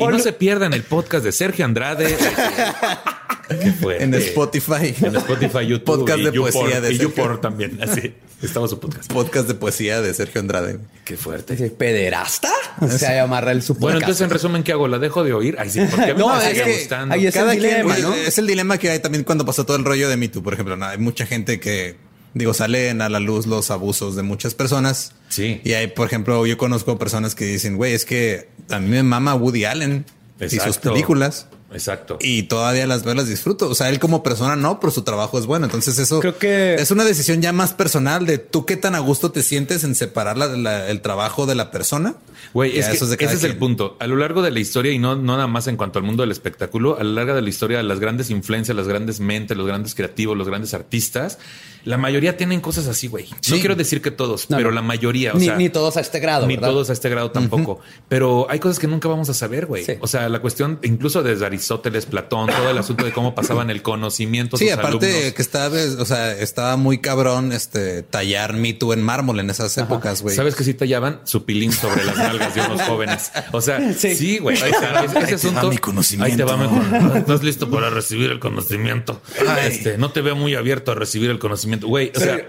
Y 0.00 0.04
no 0.04 0.18
se 0.18 0.32
pierdan 0.32 0.74
el 0.74 0.82
podcast 0.82 1.24
de 1.24 1.30
Sergio 1.30 1.64
Andrade. 1.64 2.16
Qué 3.48 3.70
fuerte. 3.72 4.02
en 4.02 4.14
Spotify. 4.14 4.94
En 5.00 5.14
Spotify, 5.14 5.64
YouTube. 5.66 5.84
Podcast 6.00 6.18
y 6.18 6.22
de 6.24 6.32
poesía 6.32 6.80
de 6.80 6.92
Y 6.92 6.96
Sergio. 6.96 7.14
YouPorn 7.14 7.40
también. 7.40 7.80
Así. 7.80 8.14
Estaba 8.42 8.66
su 8.66 8.80
podcast. 8.80 9.12
Podcast 9.12 9.46
de 9.46 9.54
poesía 9.54 10.00
de 10.00 10.12
Sergio 10.14 10.40
Andrade. 10.40 10.78
Qué 11.04 11.16
fuerte. 11.16 11.54
¿Pederasta? 11.70 12.50
O 12.80 12.88
sea, 12.88 13.22
amarra 13.22 13.52
el 13.52 13.62
su 13.62 13.74
Bueno, 13.74 13.98
podcast. 13.98 14.02
entonces 14.02 14.24
en 14.24 14.30
resumen, 14.30 14.62
¿qué 14.64 14.72
hago? 14.72 14.88
¿La 14.88 14.98
dejo 14.98 15.22
de 15.22 15.32
oír? 15.32 15.56
Ay, 15.60 15.70
sí, 15.70 15.80
porque 15.88 16.14
No, 16.14 16.28
me 16.36 16.38
es 16.38 16.50
sigue 16.50 16.64
que 16.64 16.78
gustando. 16.80 17.14
ahí 17.14 17.26
es 17.26 17.36
el 17.36 17.50
dilema, 17.50 17.94
quien- 17.94 18.06
¿no? 18.08 18.14
Es 18.14 18.38
el 18.38 18.46
dilema 18.48 18.78
que 18.78 18.90
hay 18.90 18.98
también 18.98 19.22
cuando 19.24 19.44
pasó 19.46 19.64
todo 19.64 19.76
el 19.76 19.84
rollo 19.84 20.08
de 20.08 20.16
Me 20.16 20.28
Too, 20.28 20.42
por 20.42 20.54
ejemplo. 20.54 20.76
¿no? 20.76 20.86
Hay 20.86 20.98
mucha 20.98 21.24
gente 21.24 21.60
que, 21.60 21.96
digo, 22.34 22.52
salen 22.52 23.00
a 23.00 23.08
la 23.08 23.20
luz 23.20 23.46
los 23.46 23.70
abusos 23.70 24.16
de 24.16 24.22
muchas 24.22 24.54
personas. 24.54 25.12
Sí. 25.28 25.60
Y 25.62 25.74
hay, 25.74 25.86
por 25.86 26.06
ejemplo, 26.08 26.44
yo 26.44 26.58
conozco 26.58 26.98
personas 26.98 27.36
que 27.36 27.44
dicen, 27.44 27.76
güey, 27.76 27.94
es 27.94 28.04
que 28.04 28.48
a 28.70 28.80
mí 28.80 28.88
me 28.88 29.02
mama 29.04 29.34
Woody 29.36 29.66
Allen 29.66 30.04
y 30.40 30.48
sus 30.58 30.78
películas. 30.78 31.46
Exacto. 31.72 32.18
Y 32.20 32.44
todavía 32.44 32.86
las 32.86 33.02
veo, 33.04 33.14
las 33.14 33.26
disfruto. 33.28 33.68
O 33.68 33.74
sea, 33.74 33.88
él 33.88 33.98
como 33.98 34.22
persona 34.22 34.56
no, 34.56 34.78
pero 34.80 34.90
su 34.90 35.02
trabajo 35.02 35.38
es 35.38 35.46
bueno. 35.46 35.64
Entonces 35.66 35.98
eso 35.98 36.20
Creo 36.20 36.38
que- 36.38 36.74
es 36.74 36.90
una 36.90 37.04
decisión 37.04 37.40
ya 37.42 37.52
más 37.52 37.72
personal 37.72 38.26
de 38.26 38.38
tú 38.38 38.66
qué 38.66 38.76
tan 38.76 38.94
a 38.94 38.98
gusto 38.98 39.32
te 39.32 39.42
sientes 39.42 39.84
en 39.84 39.94
separar 39.94 40.36
la- 40.36 40.48
la- 40.48 40.88
el 40.88 41.00
trabajo 41.00 41.46
de 41.46 41.54
la 41.54 41.70
persona. 41.70 42.14
Güey, 42.52 42.78
es 42.78 42.88
que 42.88 42.96
ese 43.24 43.34
es 43.34 43.44
el 43.44 43.56
punto. 43.56 43.96
A 44.00 44.06
lo 44.06 44.16
largo 44.16 44.42
de 44.42 44.50
la 44.50 44.60
historia, 44.60 44.92
y 44.92 44.98
no, 44.98 45.16
no 45.16 45.34
nada 45.36 45.46
más 45.46 45.66
en 45.66 45.76
cuanto 45.76 45.98
al 45.98 46.04
mundo 46.04 46.22
del 46.22 46.30
espectáculo, 46.30 46.98
a 46.98 47.04
lo 47.04 47.12
largo 47.12 47.34
de 47.34 47.42
la 47.42 47.48
historia, 47.48 47.82
las 47.82 48.00
grandes 48.00 48.30
influencias, 48.30 48.76
las 48.76 48.88
grandes 48.88 49.20
mentes, 49.20 49.56
los 49.56 49.66
grandes 49.66 49.94
creativos, 49.94 50.36
los 50.36 50.48
grandes 50.48 50.74
artistas, 50.74 51.38
la 51.84 51.98
mayoría 51.98 52.36
tienen 52.36 52.60
cosas 52.60 52.86
así, 52.86 53.08
güey. 53.08 53.26
No 53.50 53.56
quiero 53.56 53.74
decir 53.74 54.00
que 54.02 54.10
todos, 54.10 54.48
No, 54.50 54.56
pero 54.56 54.70
la 54.70 54.82
mayoría. 54.82 55.32
O 55.32 55.38
ni, 55.38 55.46
sea, 55.46 55.56
ni 55.56 55.68
todos 55.68 55.96
a 55.96 56.00
este 56.00 56.20
grado. 56.20 56.46
ni 56.46 56.54
¿verdad? 56.54 56.70
todos 56.70 56.90
a 56.90 56.92
este 56.92 57.08
grado 57.08 57.32
tampoco. 57.32 57.80
Pero 58.08 58.46
hay 58.48 58.60
cosas 58.60 58.78
que 58.78 58.86
nunca 58.86 59.08
vamos 59.08 59.28
a 59.30 59.34
saber, 59.34 59.66
güey. 59.66 59.84
Sí. 59.84 59.94
O 60.00 60.06
sea, 60.06 60.28
la 60.28 60.40
cuestión, 60.40 60.78
incluso 60.82 61.22
desde 61.22 61.44
Aristóteles, 61.44 62.06
Platón, 62.06 62.48
todo 62.48 62.70
el 62.70 62.78
asunto 62.78 63.04
de 63.04 63.12
cómo 63.12 63.34
pasaban 63.34 63.68
el 63.70 63.82
conocimiento. 63.82 64.56
Sí, 64.56 64.66
sus 64.68 64.74
aparte 64.74 65.06
alumnos. 65.10 65.32
que 65.34 65.42
estaba, 65.42 65.76
o 65.98 66.04
sea, 66.04 66.32
estaba 66.38 66.76
muy 66.76 66.98
cabrón 66.98 67.52
este 67.52 68.02
tallar 68.04 68.52
Me 68.54 68.74
Too 68.74 68.92
en 68.92 69.02
mármol 69.02 69.40
en 69.40 69.50
esas 69.50 69.76
épocas, 69.78 70.22
güey. 70.22 70.36
¿Sabes 70.36 70.54
que 70.54 70.62
sí 70.62 70.74
tallaban 70.74 71.20
su 71.24 71.44
pilín 71.44 71.72
sobre 71.72 72.04
las 72.04 72.16
nalgas 72.32 72.54
de 72.54 72.60
unos 72.62 72.82
jóvenes? 72.88 73.32
O 73.52 73.60
sea, 73.60 73.92
Sí. 73.94 74.14
sí, 74.16 74.38
güey. 74.38 74.56
O 74.56 74.64
ese 74.64 74.66
Ahí 74.66 74.72
te 74.80 74.86
va 75.26 75.34
asunto. 75.34 75.70
mi 75.70 75.78
conocimiento. 75.78 76.32
Ahí 76.32 76.36
te 76.36 76.44
va 76.44 76.56
mi 76.56 76.66
conocimiento. 76.68 77.16
¿Estás 77.18 77.42
listo 77.42 77.70
para 77.70 77.90
recibir 77.90 78.30
el 78.30 78.38
conocimiento? 78.40 79.20
Ay. 79.48 79.66
Este, 79.72 79.98
no 79.98 80.10
te 80.10 80.20
veo 80.20 80.36
muy 80.36 80.54
abierto 80.54 80.92
a 80.92 80.94
recibir 80.94 81.30
el 81.30 81.38
conocimiento. 81.38 81.86
Güey, 81.88 82.12
o 82.14 82.20
sea, 82.20 82.46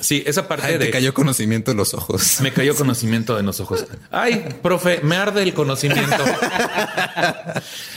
sí, 0.00 0.22
esa 0.26 0.48
parte 0.48 0.66
Ay, 0.66 0.72
de. 0.78 0.86
te 0.86 0.90
cayó 0.90 1.14
conocimiento 1.14 1.70
en 1.70 1.76
los 1.76 1.94
ojos. 1.94 2.38
Me 2.40 2.52
cayó 2.52 2.74
conocimiento 2.74 3.38
en 3.38 3.46
los 3.46 3.60
ojos. 3.60 3.86
Ay, 4.10 4.44
profe, 4.62 5.00
me 5.02 5.16
arde 5.16 5.42
el 5.42 5.54
conocimiento. 5.54 6.24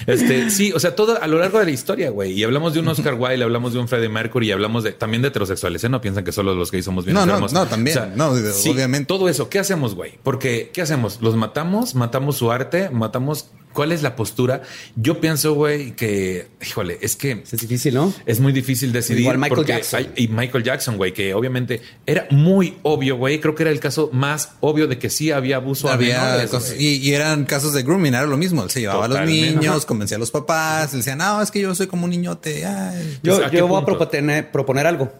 Este, 0.07 0.49
sí, 0.51 0.71
o 0.73 0.79
sea, 0.79 0.95
todo 0.95 1.21
a 1.21 1.27
lo 1.27 1.39
largo 1.39 1.59
de 1.59 1.65
la 1.65 1.71
historia, 1.71 2.09
güey. 2.09 2.31
Y 2.33 2.43
hablamos 2.43 2.73
de 2.73 2.79
un 2.79 2.87
Oscar 2.87 3.15
Wilde, 3.15 3.43
hablamos 3.43 3.73
de 3.73 3.79
un 3.79 3.87
Freddie 3.87 4.09
Mercury 4.09 4.49
y 4.49 4.51
hablamos 4.51 4.83
de 4.83 4.91
también 4.91 5.21
de 5.21 5.29
heterosexuales. 5.29 5.83
¿eh? 5.83 5.89
No 5.89 6.01
piensan 6.01 6.23
que 6.23 6.31
solo 6.31 6.53
los 6.53 6.71
gays 6.71 6.85
somos 6.85 7.05
bien 7.05 7.15
No, 7.15 7.25
no, 7.25 7.39
no, 7.39 7.65
también. 7.67 7.97
No, 8.15 8.29
obviamente. 8.29 9.05
Todo 9.07 9.29
eso, 9.29 9.49
¿qué 9.49 9.59
hacemos, 9.59 9.95
güey? 9.95 10.13
Porque, 10.23 10.69
¿qué 10.73 10.81
hacemos? 10.81 11.21
¿Los 11.25 11.35
matamos? 11.35 11.95
¿Matamos 11.95 12.37
su 12.37 12.51
arte? 12.51 12.89
¿Matamos? 12.91 13.49
¿Cuál 13.73 13.91
es 13.91 14.03
la 14.03 14.15
postura? 14.15 14.61
Yo 14.95 15.19
pienso, 15.19 15.53
güey, 15.53 15.95
que, 15.97 16.47
híjole, 16.65 16.97
es 17.01 17.17
que 17.17 17.43
Es 17.51 17.59
difícil, 17.59 17.93
¿no? 17.95 18.13
es 18.25 18.39
muy 18.39 18.53
difícil 18.53 18.93
decidir. 18.93 19.21
Igual 19.23 19.37
Michael 19.37 19.55
porque 19.55 19.71
Jackson. 19.73 19.99
hay- 19.99 20.23
y 20.23 20.27
Michael 20.29 20.63
Jackson, 20.63 20.95
güey, 20.95 21.11
que 21.13 21.33
obviamente 21.33 21.81
era 22.05 22.25
muy 22.29 22.77
obvio, 22.83 23.17
güey. 23.17 23.41
Creo 23.41 23.53
que 23.53 23.63
era 23.63 23.71
el 23.71 23.81
caso 23.81 24.09
más 24.13 24.51
obvio 24.61 24.87
de 24.87 24.97
que 24.97 25.09
sí 25.09 25.31
había 25.31 25.57
abuso 25.57 25.89
a 25.89 25.93
Había 25.95 26.21
menores, 26.23 26.51
cosas- 26.51 26.75
y, 26.79 26.97
y 26.99 27.13
eran 27.13 27.43
casos 27.45 27.73
de 27.73 27.83
grooming, 27.83 28.13
era 28.13 28.25
lo 28.25 28.37
mismo. 28.37 28.63
Él 28.63 28.69
se 28.69 28.79
llevaba 28.79 29.05
a 29.05 29.07
los 29.09 29.21
niños, 29.25 29.85
convencía 29.85 30.15
a 30.15 30.19
los 30.21 30.31
papás, 30.31 30.93
le 30.93 30.99
decían, 30.99 31.17
no, 31.17 31.41
es 31.41 31.51
que 31.51 31.59
yo 31.59 31.75
soy 31.75 31.87
como 31.87 32.05
un 32.05 32.11
niñote. 32.11 32.65
ay". 32.65 33.17
Yo, 33.23 33.35
Pues, 33.37 33.47
¿a 33.47 33.51
yo 33.51 33.67
voy 33.67 33.81
a 33.81 33.85
proponer, 33.85 34.51
proponer 34.51 34.85
algo. 34.87 35.11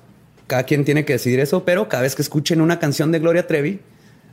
Cada 0.47 0.63
quien 0.63 0.85
tiene 0.85 1.03
que 1.03 1.13
decidir 1.13 1.39
eso, 1.41 1.65
pero 1.65 1.89
cada 1.89 2.03
vez 2.03 2.15
que 2.15 2.21
escuchen 2.21 2.61
una 2.61 2.79
canción 2.79 3.11
de 3.11 3.19
Gloria 3.19 3.47
Trevi, 3.47 3.81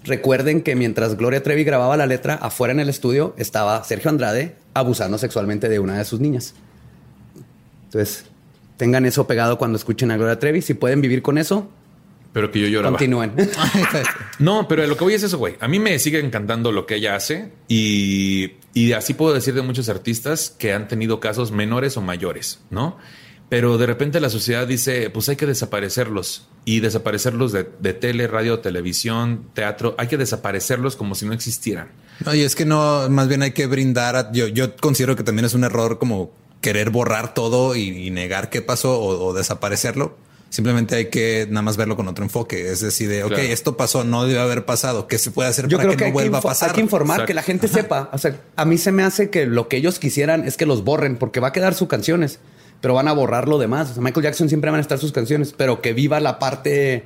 recuerden 0.05 0.62
que 0.62 0.74
mientras 0.77 1.16
Gloria 1.16 1.43
Trevi 1.43 1.65
grababa 1.65 1.97
la 1.97 2.07
letra, 2.07 2.35
afuera 2.35 2.73
en 2.73 2.81
el 2.81 2.89
estudio 2.89 3.35
estaba 3.39 3.83
Sergio 3.85 4.11
Andrade 4.11 4.57
abusando 4.74 5.19
sexualmente 5.19 5.69
de 5.69 5.79
una 5.79 5.99
de 5.99 6.05
sus 6.05 6.20
niñas. 6.20 6.55
Entonces, 7.85 8.24
tengan 8.77 9.05
eso 9.07 9.27
pegado 9.27 9.59
cuando 9.59 9.77
escuchen 9.77 10.11
a 10.11 10.16
Gloria 10.16 10.39
Trevi. 10.39 10.62
Si 10.62 10.74
pueden 10.74 11.01
vivir 11.01 11.23
con 11.23 11.39
eso, 11.39 11.70
Pero 12.33 12.51
que 12.51 12.61
yo 12.61 12.66
lloraba. 12.69 12.97
continúen. 12.97 13.33
No, 14.39 14.66
pero 14.66 14.85
lo 14.87 14.97
que 14.97 15.05
voy 15.05 15.15
es 15.15 15.23
eso, 15.23 15.39
güey. 15.39 15.55
A 15.61 15.69
mí 15.69 15.79
me 15.79 15.99
sigue 15.99 16.19
encantando 16.19 16.73
lo 16.73 16.85
que 16.87 16.97
ella 16.97 17.15
hace 17.15 17.53
y, 17.69 18.53
y 18.74 18.93
así 18.93 19.15
puedo 19.15 19.33
decir 19.35 19.55
de 19.55 19.62
muchos 19.62 19.89
artistas 19.89 20.51
que 20.59 20.73
han 20.73 20.89
tenido 20.89 21.20
casos 21.20 21.53
menores 21.53 21.97
o 21.97 22.01
mayores, 22.01 22.59
¿no? 22.70 22.97
Pero 23.53 23.77
de 23.77 23.85
repente 23.85 24.19
la 24.19 24.31
sociedad 24.31 24.66
dice, 24.66 25.11
pues 25.11 25.29
hay 25.29 25.37
que 25.37 25.45
desaparecerlos 25.45 26.49
y 26.65 26.81
desaparecerlos 26.81 27.53
de, 27.53 27.69
de 27.81 27.93
tele, 27.93 28.27
radio, 28.27 28.61
televisión, 28.61 29.45
teatro. 29.53 29.95
Hay 29.99 30.07
que 30.07 30.16
desaparecerlos 30.16 30.97
como 30.97 31.15
si 31.15 31.27
no 31.27 31.35
existieran. 31.35 31.89
No, 32.24 32.35
y 32.35 32.41
es 32.41 32.55
que 32.55 32.65
no, 32.65 33.11
más 33.11 33.29
bien 33.29 33.43
hay 33.43 33.51
que 33.51 33.66
brindar. 33.66 34.16
a- 34.16 34.33
yo, 34.33 34.47
yo 34.49 34.74
considero 34.77 35.16
que 35.16 35.23
también 35.23 35.45
es 35.45 35.53
un 35.53 35.65
error 35.65 35.99
como 35.99 36.33
querer 36.62 36.89
borrar 36.89 37.35
todo 37.35 37.77
y, 37.77 38.07
y 38.07 38.11
negar 38.11 38.49
qué 38.49 38.62
pasó 38.62 38.99
o, 38.99 39.23
o 39.27 39.35
desaparecerlo. 39.35 40.16
Simplemente 40.49 40.95
hay 40.97 41.07
que 41.11 41.47
nada 41.51 41.62
más 41.62 41.77
verlo 41.77 41.95
con 41.97 42.09
otro 42.09 42.24
enfoque. 42.24 42.70
Es 42.70 42.81
decir, 42.81 43.09
de, 43.11 43.23
ok, 43.24 43.29
Claro. 43.33 43.43
esto 43.45 43.77
pasó, 43.77 44.03
no 44.05 44.24
debe 44.24 44.41
haber 44.41 44.65
pasado. 44.65 45.09
¿Qué 45.09 45.19
se 45.19 45.31
puede 45.31 45.51
hacer 45.51 45.66
Yo 45.69 45.77
para 45.77 45.89
creo 45.89 45.99
que, 45.99 46.05
que, 46.05 46.11
no 46.11 46.15
vuelva 46.15 46.39
a 46.39 46.43
pasar? 46.43 46.70
hay 46.70 46.74
que 46.74 46.81
informar, 46.81 47.16
Exacto. 47.16 47.27
que 47.27 47.35
la 47.35 47.43
gente 47.43 47.69
sepa. 47.69 48.09
O 48.15 48.19
sea, 48.19 48.35
a 48.57 48.65
mí 48.65 48.79
se 48.79 48.93
me 48.93 49.03
hace 49.03 49.29
que 49.29 49.45
lo 49.47 49.69
que 49.69 49.77
ellos 49.79 49.99
quisieran 49.99 50.47
es 50.47 50.57
que 50.59 50.65
los 50.66 50.85
borren, 50.85 51.16
porque 51.16 51.41
va 51.41 51.49
a 51.49 51.53
quedar 51.53 51.74
sus 51.74 51.89
canciones, 51.89 52.39
pero 52.83 52.95
van 52.95 53.09
a 53.09 53.13
borrar 53.13 53.49
lo 53.49 53.59
demás. 53.59 53.93
O 53.93 53.95
sea, 53.95 54.03
Michael 54.03 54.25
Jackson 54.25 54.49
siempre 54.51 54.71
van 54.71 54.79
a 54.79 54.83
estar 54.83 54.99
sus 54.99 55.13
canciones, 55.13 55.55
pero 55.57 55.81
que 55.81 55.95
viva 55.95 56.21
la 56.21 56.39
parte 56.39 57.05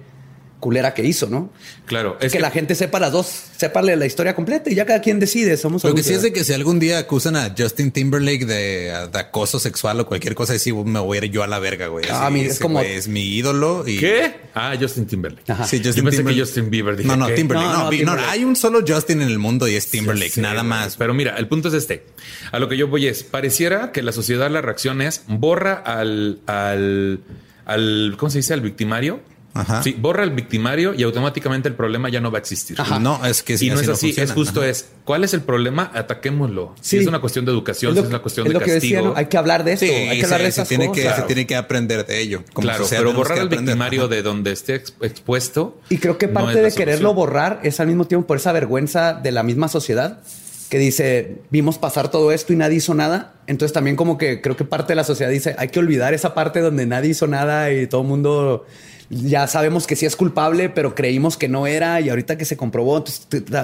culera 0.67 0.95
que 0.95 1.05
hizo, 1.05 1.29
¿no? 1.29 1.53
Claro, 1.87 2.17
Es 2.21 2.33
que, 2.33 2.41
la 2.41 2.51
gente 2.51 2.75
sepa 2.75 2.99
las 2.99 3.13
dos, 3.13 3.27
séparle 3.57 3.95
la 3.95 4.05
historia 4.05 4.35
completa 4.35 4.69
y 4.69 4.75
ya 4.75 4.85
cada 4.85 5.01
quien 5.01 5.21
decide. 5.21 5.57
Somos 5.57 5.85
Lo 5.85 5.95
que 5.95 6.03
sí 6.03 6.13
es 6.13 6.23
de 6.23 6.33
que 6.33 6.43
si 6.43 6.53
algún 6.55 6.81
día 6.81 6.99
acusan 6.99 7.37
a 7.37 7.55
Justin 7.57 7.93
Timberlake 7.93 8.45
de, 8.47 9.07
de 9.13 9.19
acoso 9.21 9.61
sexual 9.61 10.01
o 10.01 10.07
cualquier 10.07 10.35
cosa 10.35 10.55
así, 10.55 10.73
me 10.73 10.99
voy 10.99 11.19
a 11.19 11.25
ir 11.25 11.31
yo 11.31 11.45
a 11.45 11.47
la 11.47 11.61
verga, 11.61 11.87
güey. 11.87 12.05
Ah, 12.11 12.29
es 12.35 12.55
ese 12.55 12.61
como- 12.63 12.81
güey 12.81 12.95
es 12.95 13.07
mi 13.07 13.21
ídolo. 13.23 13.85
Y... 13.87 13.99
¿Qué? 14.01 14.35
Ah, 14.55 14.75
Justin 14.81 15.07
Timberlake. 15.07 15.49
Ajá. 15.53 15.65
Sí, 15.69 15.81
Yo 15.81 15.95
pensé 16.03 16.25
que 16.25 16.37
Justin 16.37 16.69
Bieber. 16.69 16.97
Dije, 16.97 17.07
no, 17.09 17.15
no. 17.17 17.29
Timberlake. 17.33 17.69
No, 17.69 17.73
No, 17.79 17.85
no, 17.85 17.91
Timberlake. 17.91 18.29
hay 18.29 18.43
un 18.45 18.57
solo 18.57 18.81
Justin 18.85 19.23
en 19.23 19.29
el 19.29 19.39
mundo 19.39 19.69
y 19.69 19.77
es 19.77 19.89
Timberlake, 19.89 20.33
Sí, 20.33 20.41
nada 20.41 20.65
más. 20.65 20.97
Pero 20.97 21.15
mira, 21.15 21.37
el 21.37 21.47
punto 21.47 21.69
es 21.69 21.75
este. 21.75 22.05
A 22.51 22.59
lo 22.59 22.69
que 22.69 22.77
yo 22.77 22.89
voy 22.89 23.07
es, 23.07 23.23
pareciera 23.23 23.93
que 23.93 24.03
la 24.03 24.11
sociedad 24.11 24.51
la 24.51 24.63
reacción 24.63 25.01
es 25.01 25.23
borra 25.29 25.75
al, 25.75 26.41
al, 26.47 27.21
al 27.67 28.15
¿cómo 28.19 28.31
se 28.31 28.39
dice? 28.39 28.53
Al 28.55 28.63
victimario. 28.63 29.21
Ajá. 29.61 29.83
Sí, 29.83 29.97
borra 29.99 30.23
al 30.23 30.31
victimario 30.31 30.95
y 30.95 31.03
automáticamente 31.03 31.69
el 31.69 31.75
problema 31.75 32.09
ya 32.09 32.21
no 32.21 32.31
va 32.31 32.39
a 32.39 32.41
existir. 32.41 32.77
No, 33.01 33.25
es 33.25 33.43
que 33.43 33.57
Y 33.61 33.71
no 33.71 33.81
es 33.81 33.89
así, 33.89 34.15
es 34.17 34.33
justo 34.33 34.61
Ajá. 34.61 34.69
es, 34.71 34.87
¿cuál 35.05 35.25
es 35.25 35.35
el 35.35 35.41
problema? 35.41 35.91
Ataquémoslo. 35.95 36.75
Si 36.81 36.91
Sí. 36.97 36.99
es 36.99 37.07
una 37.07 37.21
cuestión 37.21 37.45
de 37.45 37.53
educación, 37.53 37.91
Es 37.93 37.97
lo 37.97 38.03
si 38.03 38.07
es 38.07 38.11
una 38.11 38.23
cuestión 38.23 38.47
es 38.47 38.53
de 38.53 38.59
lo 38.59 38.65
que 38.65 38.73
decía, 38.73 38.97
castigo. 38.99 39.15
¿no? 39.15 39.19
Hay 39.19 39.27
que 39.27 39.39
hablar 39.39 39.65
de 39.65 39.73
esto, 39.73 39.87
Sí, 39.87 39.93
hay 39.93 40.19
que 40.19 40.25
hablar 40.25 40.41
se, 40.41 40.47
de 40.47 40.53
se 40.53 40.61
esas 40.63 40.69
tiene 40.69 40.93
que, 40.93 41.03
se 41.11 41.23
tiene 41.23 41.47
que 41.47 41.57
aprender 41.57 42.07
de 42.07 42.21
ello. 42.21 42.43
Como 42.53 42.67
claro, 42.69 42.85
pero 42.89 43.13
borrar 43.13 43.39
aprender. 43.39 43.61
victimario 43.61 44.03
Ajá. 44.05 44.15
de 44.15 44.23
donde 44.23 44.53
esté 44.53 44.75
ex- 44.77 44.95
expuesto. 45.01 45.81
Y 45.89 45.99
creo 45.99 46.19
que 46.19 46.29
parte 46.29 46.61
de 46.61 46.73
quererlo 46.73 47.15
borrar 47.15 47.61
es 47.63 47.81
al 47.81 47.87
mismo 47.87 48.07
tiempo 48.07 48.27
por 48.27 48.37
esa 48.37 48.53
vergüenza 48.53 49.15
de 49.15 49.33
la 49.33 49.43
misma 49.43 49.69
sociedad 49.69 50.21
que 50.69 50.79
dice, 50.79 51.37
vimos 51.51 51.79
pasar 51.79 52.11
todo 52.11 52.33
esto 52.33 52.53
y 52.53 52.57
nadie 52.57 52.79
hizo 52.79 52.93
nada. 52.93 53.35
Entonces 53.47 53.73
también 53.73 53.95
como 53.95 54.19
que 54.19 54.41
creo 54.41 54.57
que 54.57 54.65
parte 54.65 54.89
de 54.93 54.97
la 54.97 55.05
sociedad 55.05 55.31
dice, 55.31 55.55
hay 55.59 55.69
que 55.69 55.79
olvidar 55.79 56.13
esa 56.13 56.35
parte 56.35 56.59
donde 56.61 56.87
nadie 56.87 57.11
hizo 57.11 57.29
nada 57.29 57.71
y 57.73 57.87
todo 57.87 58.01
el 58.01 58.09
mundo 58.09 58.67
ya 59.11 59.47
sabemos 59.47 59.87
que 59.87 59.95
sí 59.97 60.05
es 60.07 60.17
culpable, 60.17 60.69
pero 60.69 60.95
creímos 60.95 61.37
que 61.37 61.49
no 61.49 61.67
era 61.67 62.01
y 62.01 62.09
ahorita 62.09 62.37
que 62.37 62.45
se 62.45 62.57
comprobó, 62.57 63.05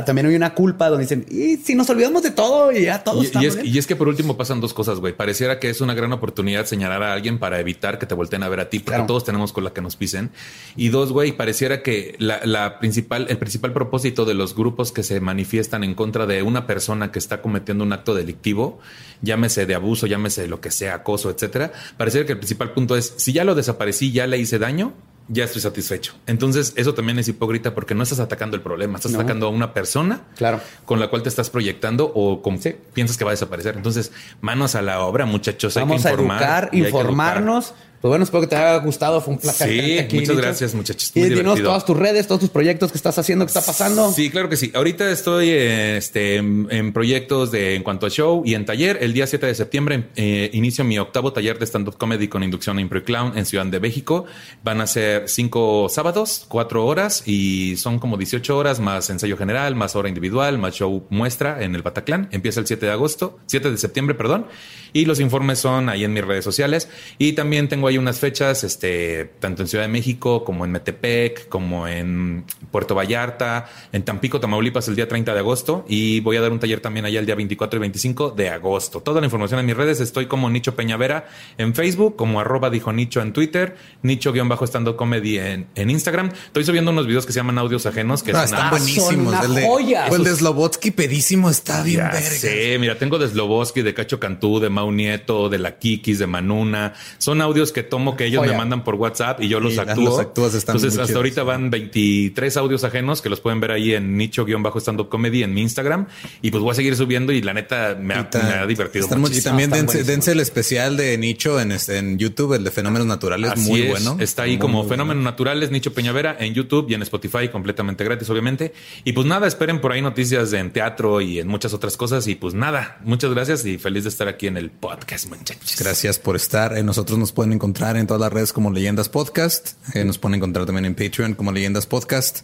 también 0.06 0.26
hay 0.26 0.36
una 0.36 0.54
culpa 0.54 0.88
donde 0.88 1.04
dicen, 1.04 1.26
y 1.30 1.56
si 1.56 1.74
nos 1.74 1.88
olvidamos 1.90 2.22
de 2.22 2.30
todo 2.30 2.70
y 2.72 2.84
ya 2.84 3.02
todos 3.02 3.24
Y, 3.34 3.38
y 3.42 3.46
es, 3.46 3.56
bien". 3.56 3.66
y 3.74 3.78
es 3.78 3.86
que 3.86 3.96
por 3.96 4.08
último 4.08 4.36
pasan 4.36 4.60
dos 4.60 4.72
cosas, 4.74 5.00
güey. 5.00 5.16
Pareciera 5.16 5.58
que 5.58 5.70
es 5.70 5.80
una 5.80 5.94
gran 5.94 6.12
oportunidad 6.12 6.66
señalar 6.66 7.02
a 7.02 7.12
alguien 7.12 7.38
para 7.38 7.58
evitar 7.60 7.98
que 7.98 8.06
te 8.06 8.14
volteen 8.14 8.42
a 8.42 8.48
ver 8.48 8.60
a 8.60 8.68
ti, 8.70 8.78
porque 8.78 8.92
Claro. 8.92 9.06
todos 9.06 9.24
tenemos 9.24 9.52
con 9.52 9.64
la 9.64 9.72
que 9.72 9.80
nos 9.80 9.96
pisen. 9.96 10.30
Y 10.76 10.88
dos, 10.90 11.12
güey, 11.12 11.32
pareciera 11.32 11.82
que 11.82 12.14
la, 12.18 12.40
la 12.44 12.78
principal, 12.78 13.26
el 13.28 13.38
principal 13.38 13.72
propósito 13.72 14.24
de 14.24 14.34
los 14.34 14.54
grupos 14.54 14.92
que 14.92 15.02
se 15.02 15.20
manifiestan 15.20 15.82
en 15.84 15.94
contra 15.94 16.26
de 16.26 16.42
una 16.42 16.66
persona 16.66 17.10
que 17.10 17.18
está 17.18 17.42
cometiendo 17.42 17.84
un 17.84 17.92
acto 17.92 18.14
delictivo, 18.14 18.78
llámese 19.22 19.66
de 19.66 19.74
abuso, 19.74 20.06
llámese 20.06 20.46
lo 20.48 20.60
que 20.60 20.70
sea, 20.70 20.94
acoso, 20.94 21.30
etcétera, 21.30 21.72
pareciera 21.96 22.26
que 22.26 22.32
el 22.32 22.38
principal 22.38 22.72
punto 22.72 22.96
es 22.96 23.14
si 23.16 23.32
ya 23.32 23.44
lo 23.44 23.54
desaparecí, 23.54 24.12
ya 24.12 24.26
le 24.26 24.38
hice 24.38 24.58
daño. 24.58 24.92
Ya 25.28 25.44
estoy 25.44 25.62
satisfecho. 25.62 26.14
Entonces, 26.26 26.72
eso 26.76 26.94
también 26.94 27.18
es 27.18 27.28
hipócrita 27.28 27.74
porque 27.74 27.94
no 27.94 28.02
estás 28.02 28.18
atacando 28.20 28.56
el 28.56 28.62
problema, 28.62 28.96
estás 28.96 29.12
No. 29.12 29.20
atacando 29.20 29.46
a 29.46 29.50
una 29.50 29.72
persona 29.72 30.22
Claro. 30.36 30.60
con 30.84 31.00
la 31.00 31.08
cual 31.08 31.22
te 31.22 31.28
estás 31.28 31.48
proyectando 31.48 32.10
o 32.14 32.42
con, 32.42 32.60
Sí. 32.60 32.74
piensas 32.92 33.16
que 33.16 33.24
va 33.24 33.30
a 33.30 33.34
desaparecer. 33.34 33.76
Entonces, 33.76 34.12
manos 34.40 34.74
a 34.74 34.82
la 34.82 35.00
obra, 35.00 35.24
muchachos. 35.24 35.76
Hay 35.76 35.82
Vamos 35.84 36.02
que 36.02 36.08
a 36.08 36.10
informar. 36.10 36.36
educar, 36.42 36.64
hay 36.72 36.80
que 36.82 36.86
informarnos. 36.88 37.74
Pues 38.02 38.10
bueno, 38.10 38.24
espero 38.24 38.40
que 38.40 38.48
te 38.48 38.56
haya 38.56 38.76
gustado. 38.78 39.20
Fue 39.20 39.32
un 39.34 39.38
placer. 39.40 39.68
Sí, 39.68 39.96
aquí, 39.98 40.16
muchas 40.16 40.30
Nicho. 40.30 40.42
gracias, 40.42 40.74
muchachos. 40.74 41.12
Y 41.14 41.20
Muy 41.20 41.28
dinos 41.28 41.42
divertido. 41.44 41.68
todas 41.68 41.84
tus 41.86 41.96
redes, 41.96 42.26
todos 42.26 42.40
tus 42.40 42.50
proyectos 42.50 42.90
que 42.90 42.98
estás 42.98 43.16
haciendo, 43.16 43.46
que 43.46 43.50
está 43.50 43.62
pasando. 43.62 44.12
Sí, 44.12 44.28
claro 44.28 44.48
que 44.48 44.56
sí. 44.56 44.72
Ahorita 44.74 45.08
estoy 45.10 45.50
este, 45.50 46.36
en, 46.36 46.66
en 46.70 46.92
proyectos 46.92 47.52
de 47.52 47.76
en 47.76 47.84
cuanto 47.84 48.06
a 48.06 48.10
show 48.10 48.42
y 48.44 48.54
en 48.54 48.66
taller. 48.66 48.98
El 49.00 49.12
día 49.12 49.26
7 49.28 49.46
de 49.46 49.54
septiembre 49.54 50.08
eh, 50.16 50.50
inicio 50.52 50.84
mi 50.84 50.98
octavo 50.98 51.32
taller 51.32 51.60
de 51.60 51.64
stand-up 51.64 51.96
comedy 51.96 52.26
con 52.26 52.42
inducción 52.42 52.76
a 52.78 52.80
Impro 52.80 53.04
Clown 53.04 53.38
en 53.38 53.46
Ciudad 53.46 53.66
de 53.66 53.78
México. 53.78 54.24
Van 54.64 54.80
a 54.80 54.88
ser 54.88 55.28
cinco 55.28 55.86
sábados, 55.88 56.44
cuatro 56.48 56.84
horas 56.84 57.22
y 57.24 57.76
son 57.76 58.00
como 58.00 58.16
18 58.16 58.58
horas 58.58 58.80
más 58.80 59.10
ensayo 59.10 59.36
general, 59.36 59.76
más 59.76 59.94
hora 59.94 60.08
individual, 60.08 60.58
más 60.58 60.74
show 60.74 61.06
muestra 61.08 61.62
en 61.62 61.76
el 61.76 61.82
Bataclan. 61.82 62.28
Empieza 62.32 62.58
el 62.58 62.66
7 62.66 62.84
de 62.84 62.90
agosto, 62.90 63.38
7 63.46 63.70
de 63.70 63.78
septiembre, 63.78 64.16
perdón. 64.16 64.46
Y 64.92 65.04
los 65.06 65.20
informes 65.20 65.58
son 65.58 65.88
ahí 65.88 66.04
en 66.04 66.12
mis 66.12 66.24
redes 66.24 66.44
sociales. 66.44 66.88
Y 67.18 67.32
también 67.32 67.68
tengo 67.68 67.88
ahí 67.88 67.98
unas 67.98 68.18
fechas, 68.18 68.64
este, 68.64 69.30
tanto 69.40 69.62
en 69.62 69.68
Ciudad 69.68 69.84
de 69.84 69.88
México 69.88 70.44
como 70.44 70.64
en 70.64 70.72
Metepec, 70.72 71.48
como 71.48 71.86
en 71.88 72.44
Puerto 72.70 72.94
Vallarta, 72.94 73.66
en 73.92 74.02
Tampico, 74.04 74.40
Tamaulipas 74.40 74.88
el 74.88 74.96
día 74.96 75.08
30 75.08 75.32
de 75.32 75.38
agosto 75.38 75.84
y 75.88 76.20
voy 76.20 76.36
a 76.36 76.40
dar 76.40 76.52
un 76.52 76.58
taller 76.58 76.80
también 76.80 77.06
allá 77.06 77.20
el 77.20 77.26
día 77.26 77.34
24 77.34 77.76
y 77.78 77.80
25 77.80 78.30
de 78.30 78.48
agosto. 78.50 79.00
Toda 79.00 79.20
la 79.20 79.26
información 79.26 79.60
en 79.60 79.66
mis 79.66 79.76
redes, 79.76 80.00
estoy 80.00 80.26
como 80.26 80.50
Nicho 80.50 80.74
Peñavera 80.74 81.28
en 81.58 81.74
Facebook, 81.74 82.16
como 82.16 82.40
arroba 82.40 82.70
dijo 82.70 82.92
Nicho 82.92 83.20
en 83.20 83.32
Twitter, 83.32 83.76
Nicho-estando 84.02 84.96
comedy 84.96 85.38
en, 85.38 85.66
en 85.74 85.90
Instagram. 85.90 86.30
Estoy 86.46 86.64
subiendo 86.64 86.90
unos 86.90 87.06
videos 87.06 87.26
que 87.26 87.32
se 87.32 87.38
llaman 87.38 87.58
audios 87.58 87.86
ajenos 87.86 88.22
que 88.22 88.32
No, 88.32 88.38
son 88.38 88.44
están 88.46 88.66
ah, 88.66 88.70
buenísimos. 88.70 89.16
una 89.34 89.42
El 89.42 89.54
de, 89.54 89.66
joya. 89.66 90.06
el 90.08 90.24
de 90.24 90.34
Slobotsky 90.34 90.90
pedísimo 90.90 91.50
está 91.50 91.82
bien 91.82 91.98
Ya 92.00 92.10
verga. 92.10 92.20
sé, 92.20 92.76
mira, 92.78 92.98
tengo 92.98 93.18
de 93.18 93.28
Sloboski, 93.28 93.82
de 93.82 93.94
Cacho 93.94 94.18
Cantú, 94.20 94.60
de 94.60 94.68
Mau 94.70 94.81
Nieto, 94.90 95.48
de 95.48 95.58
la 95.58 95.78
Kikis, 95.78 96.18
de 96.18 96.26
Manuna. 96.26 96.94
Son 97.18 97.40
audios 97.40 97.70
que 97.72 97.82
tomo 97.82 98.16
que 98.16 98.24
ellos 98.26 98.44
me 98.46 98.56
mandan 98.56 98.82
por 98.84 98.96
WhatsApp 98.96 99.40
y 99.42 99.48
yo 99.48 99.60
los 99.60 99.74
Y 99.74 99.78
actúo. 99.78 100.04
los 100.04 100.18
actúas, 100.18 100.54
están 100.54 100.76
Entonces, 100.76 100.94
muy 100.94 101.02
hasta 101.02 101.06
chidos. 101.12 101.16
ahorita 101.16 101.42
van 101.44 101.70
23 101.70 102.56
audios 102.56 102.84
ajenos 102.84 103.22
que 103.22 103.28
los 103.28 103.40
pueden 103.40 103.60
ver 103.60 103.70
ahí 103.72 103.94
en 103.94 104.16
nicho-stand-up 104.16 105.08
comedy 105.08 105.42
en 105.42 105.54
mi 105.54 105.60
Instagram. 105.62 106.06
Y 106.40 106.50
pues 106.50 106.62
voy 106.62 106.72
a 106.72 106.74
seguir 106.74 106.96
subiendo 106.96 107.32
y 107.32 107.42
la 107.42 107.54
neta 107.54 107.96
me 108.00 108.14
ha, 108.14 108.20
Está- 108.22 108.42
me 108.42 108.54
ha 108.54 108.66
divertido 108.66 109.06
muchísimo. 109.08 109.38
Y 109.38 109.42
también 109.42 109.72
Están 109.74 110.06
dense, 110.06 110.32
el 110.32 110.40
especial 110.40 110.96
de 110.96 111.16
Nicho 111.18 111.60
en, 111.60 111.72
este- 111.72 111.98
en 111.98 112.18
YouTube, 112.18 112.54
el 112.54 112.64
de 112.64 112.70
Fenómenos 112.70 113.06
Naturales, 113.06 113.52
Así 113.52 113.68
muy 113.70 113.82
es. 113.82 113.90
bueno. 113.90 114.16
Está 114.20 114.42
ahí 114.44 114.52
Muy, 114.52 114.58
como 114.58 114.80
muy 114.82 114.88
Fenómenos 114.88 115.22
Naturales, 115.22 115.70
Nicho 115.70 115.92
Peñavera, 115.92 116.36
en 116.40 116.54
YouTube 116.54 116.86
y 116.90 116.94
en 116.94 117.02
Spotify, 117.02 117.48
completamente 117.50 118.04
gratis, 118.04 118.28
obviamente. 118.30 118.72
Y 119.04 119.12
pues 119.12 119.26
nada, 119.26 119.46
esperen 119.46 119.80
por 119.80 119.92
ahí 119.92 120.02
noticias 120.02 120.50
de- 120.50 120.58
en 120.58 120.70
teatro 120.72 121.20
y 121.20 121.38
en 121.38 121.48
muchas 121.48 121.72
otras 121.74 121.96
cosas. 121.96 122.26
Y 122.28 122.34
pues 122.34 122.54
nada, 122.54 122.98
muchas 123.04 123.30
gracias 123.32 123.64
y 123.66 123.78
feliz 123.78 124.04
de 124.04 124.08
estar 124.10 124.28
aquí 124.28 124.46
en 124.46 124.56
el 124.56 124.70
podcast, 124.80 125.28
muchachos. 125.28 125.76
Gracias 125.78 126.18
por 126.18 126.36
estar. 126.36 126.76
Eh, 126.76 126.82
nosotros 126.82 127.18
nos 127.18 127.32
pueden 127.32 127.52
encontrar 127.52 127.96
en 127.96 128.06
todas 128.06 128.20
las 128.20 128.32
redes 128.32 128.52
como 128.52 128.70
Leyendas 128.70 129.08
Podcast. 129.08 129.72
Eh, 129.94 130.04
nos 130.04 130.18
pueden 130.18 130.36
encontrar 130.36 130.66
también 130.66 130.84
en 130.84 130.94
Patreon 130.94 131.34
como 131.34 131.52
Leyendas 131.52 131.86
Podcast. 131.86 132.40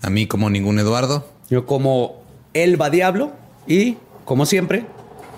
A 0.00 0.10
mí 0.10 0.26
como 0.26 0.50
ningún 0.50 0.78
Eduardo. 0.78 1.28
Yo 1.50 1.66
como 1.66 2.22
Elba 2.54 2.90
Diablo 2.90 3.32
y 3.66 3.96
como 4.24 4.46
siempre, 4.46 4.86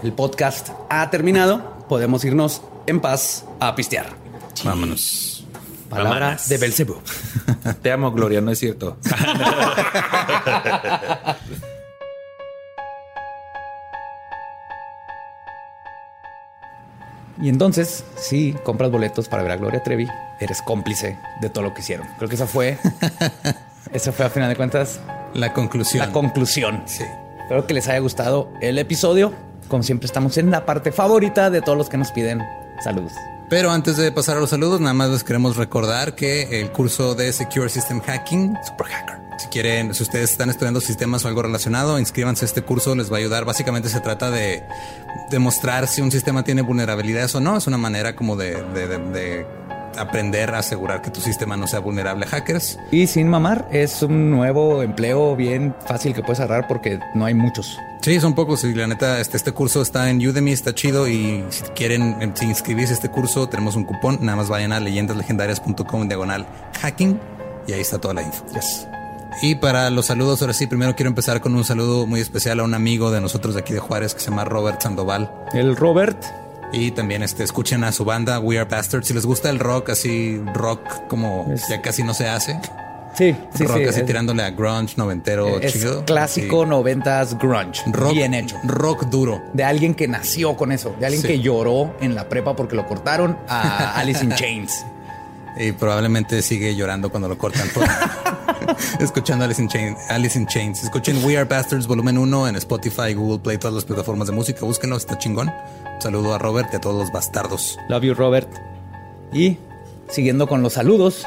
el 0.03 0.13
podcast 0.13 0.71
ha 0.91 1.11
terminado. 1.11 1.85
Podemos 1.89 2.25
irnos 2.25 2.63
en 2.87 3.01
paz 3.01 3.45
a 3.61 3.75
pistear. 3.75 4.07
Vámonos. 4.65 5.45
Palabra 5.91 6.21
Vámonos. 6.21 6.49
de 6.49 6.59
Belcebú. 6.59 6.97
Te 7.83 7.93
amo, 7.93 8.11
Gloria, 8.13 8.41
no 8.41 8.51
es 8.51 8.59
cierto. 8.59 8.99
Y 17.41 17.49
entonces, 17.49 18.05
si 18.17 18.53
compras 18.65 18.91
boletos 18.91 19.29
para 19.29 19.43
ver 19.43 19.53
a 19.53 19.57
Gloria 19.57 19.83
Trevi, 19.83 20.09
eres 20.41 20.63
cómplice 20.63 21.19
de 21.41 21.51
todo 21.51 21.65
lo 21.65 21.75
que 21.75 21.81
hicieron. 21.81 22.07
Creo 22.19 22.29
que 22.29 22.37
esa 22.37 22.47
fue, 22.47 22.79
esa 23.93 24.13
fue 24.13 24.27
a 24.27 24.31
final 24.31 24.49
de 24.49 24.57
cuentas 24.57 25.01
La 25.35 25.53
conclusión. 25.53 26.07
la 26.07 26.13
conclusión. 26.13 26.83
Sí. 26.87 27.05
Espero 27.43 27.67
que 27.67 27.75
les 27.75 27.89
haya 27.89 27.99
gustado 27.99 28.51
el 28.61 28.79
episodio. 28.79 29.33
Como 29.69 29.83
siempre, 29.83 30.07
estamos 30.07 30.37
en 30.39 30.51
la 30.51 30.65
parte 30.65 30.93
favorita 30.93 31.51
de 31.51 31.61
todos 31.61 31.77
los 31.77 31.89
que 31.89 31.97
nos 31.97 32.13
piden 32.13 32.43
saludos. 32.83 33.13
Pero 33.51 33.71
antes 33.71 33.97
de 33.97 34.11
pasar 34.13 34.37
a 34.37 34.41
los 34.41 34.51
saludos, 34.51 34.81
nada 34.81 34.95
más 34.95 35.11
les 35.11 35.25
queremos 35.25 35.57
recordar 35.57 36.15
que 36.15 36.61
el 36.61 36.71
curso 36.71 37.15
de 37.15 37.33
Secure 37.33 37.69
System 37.69 38.01
Hacking, 38.01 38.57
Super 38.65 38.87
Hacker. 38.87 39.24
Si 39.39 39.49
quieren, 39.49 39.95
si 39.95 40.03
ustedes 40.03 40.31
están 40.31 40.51
estudiando 40.51 40.81
sistemas 40.81 41.25
o 41.25 41.29
algo 41.29 41.43
relacionado, 41.43 41.99
inscríbanse 41.99 42.45
a 42.45 42.47
este 42.49 42.63
curso, 42.63 42.95
les 42.95 43.11
va 43.13 43.17
a 43.17 43.21
ayudar. 43.21 43.45
Básicamente 43.45 43.89
se 43.89 44.01
trata 44.01 44.31
de 44.31 44.63
demostrar 45.31 45.87
si 45.89 46.01
un 46.03 46.11
sistema 46.11 46.45
tiene 46.45 46.63
vulnerabilidades 46.63 47.35
o 47.35 47.41
no. 47.41 47.57
Es 47.57 47.67
una 47.67 47.79
manera 47.79 48.15
como 48.17 48.37
de, 48.37 48.63
de- 48.73 48.87
de- 48.87 48.99
de 48.99 49.47
aprender 49.97 50.53
a 50.55 50.59
asegurar 50.59 51.03
que 51.03 51.11
tu 51.11 51.21
sistema 51.21 51.57
no 51.57 51.67
sea 51.69 51.79
vulnerable 51.79 52.25
a 52.25 52.29
hackers. 52.29 52.79
Y 52.91 53.07
sin 53.07 53.29
mamar, 53.29 53.69
es 53.71 54.03
un 54.03 54.31
nuevo 54.31 54.83
empleo 54.83 55.37
bien 55.37 55.75
fácil 55.87 56.15
que 56.15 56.23
puedes 56.23 56.41
agarrar 56.41 56.67
porque 56.67 56.99
no 57.15 57.25
hay 57.25 57.35
muchos. 57.35 57.79
Sí, 58.03 58.19
son 58.21 58.35
pocos 58.35 58.65
y 58.65 58.75
la 58.75 58.87
neta, 58.89 59.21
este, 59.21 59.37
este 59.37 59.53
curso 59.53 59.81
está 59.83 60.11
en 60.11 60.19
Udemy, 60.27 60.53
está 60.53 60.75
chido 60.75 61.09
y 61.09 61.45
si 61.51 61.63
quieren 61.77 62.17
eh, 62.21 62.31
si 62.35 62.45
inscribirse 62.45 62.93
a 62.93 62.97
este 62.97 63.09
curso, 63.09 63.49
tenemos 63.49 63.77
un 63.77 63.85
cupón, 63.85 64.19
nada 64.21 64.37
más 64.37 64.49
vayan 64.49 64.73
a 64.73 64.81
leyendaslegendarias.com 64.81 66.03
en 66.03 66.09
diagonal 66.09 66.47
hacking 66.81 67.19
y 67.67 67.73
ahí 67.73 67.81
está 67.81 67.99
toda 67.99 68.15
la 68.15 68.23
info. 68.23 68.45
Y 69.43 69.57
para 69.57 69.91
los 69.91 70.07
saludos, 70.07 70.41
ahora 70.43 70.55
sí, 70.55 70.67
primero 70.67 70.95
quiero 70.95 71.09
empezar 71.09 71.41
con 71.41 71.55
un 71.55 71.65
saludo 71.65 72.07
muy 72.07 72.21
especial 72.21 72.61
a 72.61 72.65
un 72.65 72.73
amigo 72.75 73.11
de 73.11 73.21
nosotros 73.21 73.55
de 73.55 73.61
aquí 73.61 73.73
de 73.75 73.81
Juárez 73.81 74.15
que 74.15 74.21
se 74.21 74.31
llama 74.31 74.45
Robert 74.45 74.81
Sandoval. 74.81 75.31
El 75.53 75.77
Robert. 75.77 76.23
Y 76.73 76.91
también 76.93 77.23
este, 77.23 77.45
escuchen 77.45 77.85
a 77.85 77.93
su 77.93 78.05
banda 78.05 78.39
We 78.41 78.59
Are 78.59 78.69
Bastards. 78.69 79.07
Si 79.07 79.15
les 79.15 79.27
gusta 79.27 79.51
el 79.51 79.59
rock, 79.59 79.91
así 79.91 80.41
rock 80.55 80.81
como 81.09 81.47
Es- 81.53 81.69
ya 81.69 81.83
casi 81.83 82.03
no 82.03 82.15
se 82.15 82.29
hace. 82.29 82.59
Sí, 83.17 83.37
sí, 83.55 83.65
rock 83.65 83.77
sí. 83.79 83.85
así 83.85 84.01
es- 84.01 84.07
tirándole 84.07 84.43
a 84.43 84.51
grunge 84.51 84.95
noventero 84.97 85.61
es 85.61 85.73
chido. 85.73 86.05
clásico 86.05 86.63
Sí. 86.65 86.69
noventas 86.71 87.39
grunge. 87.39 87.83
Rock, 87.93 88.13
bien 88.13 88.35
hecho. 88.35 88.57
Rock 88.65 89.05
duro. 89.05 89.41
De 89.53 89.63
alguien 89.63 89.95
que 89.95 90.09
nació 90.09 90.57
con 90.57 90.73
eso. 90.73 90.97
De 90.99 91.07
alguien 91.07 91.23
Sí. 91.23 91.29
que 91.29 91.41
lloró 91.41 91.95
en 92.01 92.17
la 92.17 92.29
prepa 92.29 92.57
porque 92.57 92.75
lo 92.75 92.87
cortaron 92.89 93.39
a 93.49 93.95
Alice 93.97 94.25
in 94.25 94.31
Chains. 94.35 94.85
Y 95.57 95.73
probablemente 95.73 96.43
sigue 96.43 96.75
llorando 96.75 97.11
cuando 97.11 97.29
lo 97.29 97.39
cortan. 97.39 97.69
por- 97.75 97.85
Escuchando 99.01 99.45
Alice 99.45 99.61
in, 99.63 99.69
Chains, 99.69 99.99
Alice 100.09 100.39
in 100.39 100.47
Chains. 100.47 100.83
Escuchen 100.85 101.23
We 101.25 101.37
Are 101.37 101.45
Bastards 101.45 101.87
volumen 101.87 102.19
1 102.19 102.49
en 102.49 102.57
Spotify, 102.57 103.15
Google 103.15 103.39
Play, 103.41 103.59
todas 103.59 103.75
las 103.75 103.85
plataformas 103.85 104.27
de 104.29 104.33
música. 104.35 104.65
Búsquenlo, 104.65 104.97
está 104.97 105.19
chingón. 105.19 105.49
Un 105.95 106.03
saludo 106.03 106.35
a 106.35 106.39
Robert 106.39 106.69
y 106.73 106.77
a 106.77 106.81
todos 106.81 106.97
los 106.97 107.13
bastardos. 107.13 107.79
Love 107.89 108.03
you, 108.05 108.15
Robert. 108.15 108.49
Y 109.33 109.59
siguiendo 110.09 110.47
con 110.49 110.63
los 110.63 110.73
saludos, 110.75 111.27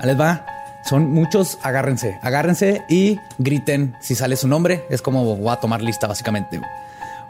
ahí 0.00 0.06
les 0.08 0.18
va. 0.20 0.46
Son 0.88 1.12
muchos, 1.12 1.58
agárrense, 1.62 2.18
agárrense 2.22 2.82
y 2.88 3.20
griten 3.38 3.94
si 4.00 4.16
sale 4.16 4.34
su 4.36 4.48
nombre. 4.48 4.84
Es 4.90 5.00
como 5.02 5.24
voy 5.36 5.52
a 5.52 5.56
tomar 5.56 5.80
lista, 5.82 6.08
básicamente. 6.08 6.60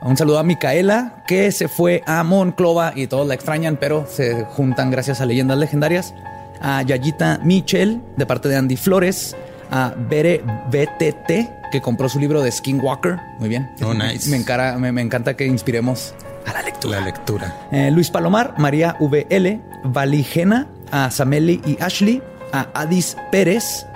Un 0.04 0.16
saludo 0.16 0.38
a 0.38 0.42
Micaela, 0.42 1.22
que 1.26 1.52
se 1.52 1.68
fue 1.68 2.02
a 2.06 2.22
Monclova 2.24 2.92
y 2.96 3.06
todos 3.06 3.26
la 3.26 3.34
extrañan, 3.34 3.76
pero 3.80 4.06
se 4.08 4.44
juntan 4.44 4.90
gracias 4.90 5.20
a 5.20 5.26
leyendas 5.26 5.58
legendarias. 5.58 6.14
A 6.60 6.82
Yayita 6.82 7.40
Michel, 7.42 8.00
de 8.16 8.26
parte 8.26 8.48
de 8.48 8.56
Andy 8.56 8.76
Flores. 8.76 9.36
A 9.70 9.94
Bere 9.96 10.42
BTT, 10.70 11.70
que 11.70 11.80
compró 11.80 12.08
su 12.08 12.18
libro 12.20 12.42
de 12.42 12.50
Skinwalker. 12.52 13.18
Muy 13.38 13.48
bien. 13.48 13.70
Oh, 13.82 13.94
nice. 13.94 14.28
Me, 14.28 14.36
encara- 14.36 14.76
me- 14.76 14.92
me 14.92 15.00
encanta 15.00 15.34
que 15.34 15.46
inspiremos 15.46 16.14
a 16.46 16.52
la 16.52 16.62
lectura. 16.62 16.98
La 17.00 17.06
lectura. 17.06 17.56
Eh, 17.72 17.90
Luis 17.90 18.10
Palomar, 18.10 18.54
María 18.58 18.96
VL, 19.00 19.60
Valigena, 19.84 20.66
a 20.90 21.10
Sameli 21.10 21.62
y 21.64 21.82
Ashley, 21.82 22.22
a 22.52 22.68
Adis 22.74 23.16
Pérez 23.30 23.86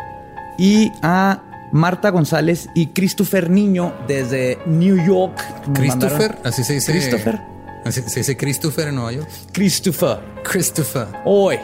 y 0.56 0.90
a 1.02 1.42
Marta 1.72 2.10
González 2.10 2.68
y 2.74 2.88
Christopher 2.88 3.50
Niño 3.50 3.94
desde 4.06 4.58
New 4.66 5.04
York. 5.04 5.42
Christopher, 5.74 6.38
así 6.44 6.64
se 6.64 6.74
dice. 6.74 6.92
Christopher. 6.92 7.40
Así 7.84 8.02
se 8.02 8.20
dice 8.20 8.36
Christopher 8.36 8.88
en 8.88 8.96
Nueva 8.96 9.12
York. 9.12 9.28
Christopher. 9.52 10.18
Christopher. 10.42 11.06
Hoy, 11.24 11.58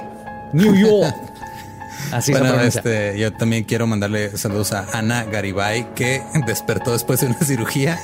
New 0.52 0.74
York. 0.74 1.14
Así 2.10 2.32
bueno, 2.32 2.60
este, 2.60 3.18
yo 3.18 3.32
también 3.32 3.64
quiero 3.64 3.86
mandarle 3.86 4.36
saludos 4.36 4.72
a 4.72 4.86
Ana 4.92 5.24
Garibay, 5.24 5.94
que 5.94 6.22
despertó 6.46 6.92
después 6.92 7.20
de 7.20 7.26
una 7.28 7.38
cirugía 7.42 7.98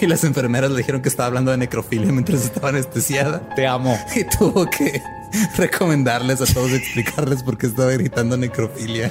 y 0.00 0.06
las 0.06 0.24
enfermeras 0.24 0.70
le 0.70 0.78
dijeron 0.78 1.02
que 1.02 1.08
estaba 1.08 1.26
hablando 1.26 1.50
de 1.50 1.58
necrofilia 1.58 2.10
mientras 2.10 2.44
estaba 2.44 2.70
anestesiada. 2.70 3.46
Te 3.54 3.66
amo. 3.66 3.98
Y 4.14 4.24
tuvo 4.24 4.68
que 4.70 5.02
recomendarles 5.58 6.40
a 6.40 6.46
todos 6.46 6.72
explicarles 6.72 7.42
por 7.42 7.58
qué 7.58 7.66
estaba 7.66 7.90
gritando 7.90 8.36
necrofilia. 8.36 9.10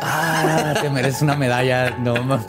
Ah, 0.00 0.74
te 0.80 0.88
mereces 0.90 1.22
una 1.22 1.36
medalla. 1.36 1.90
No, 1.98 2.22
ma- 2.24 2.44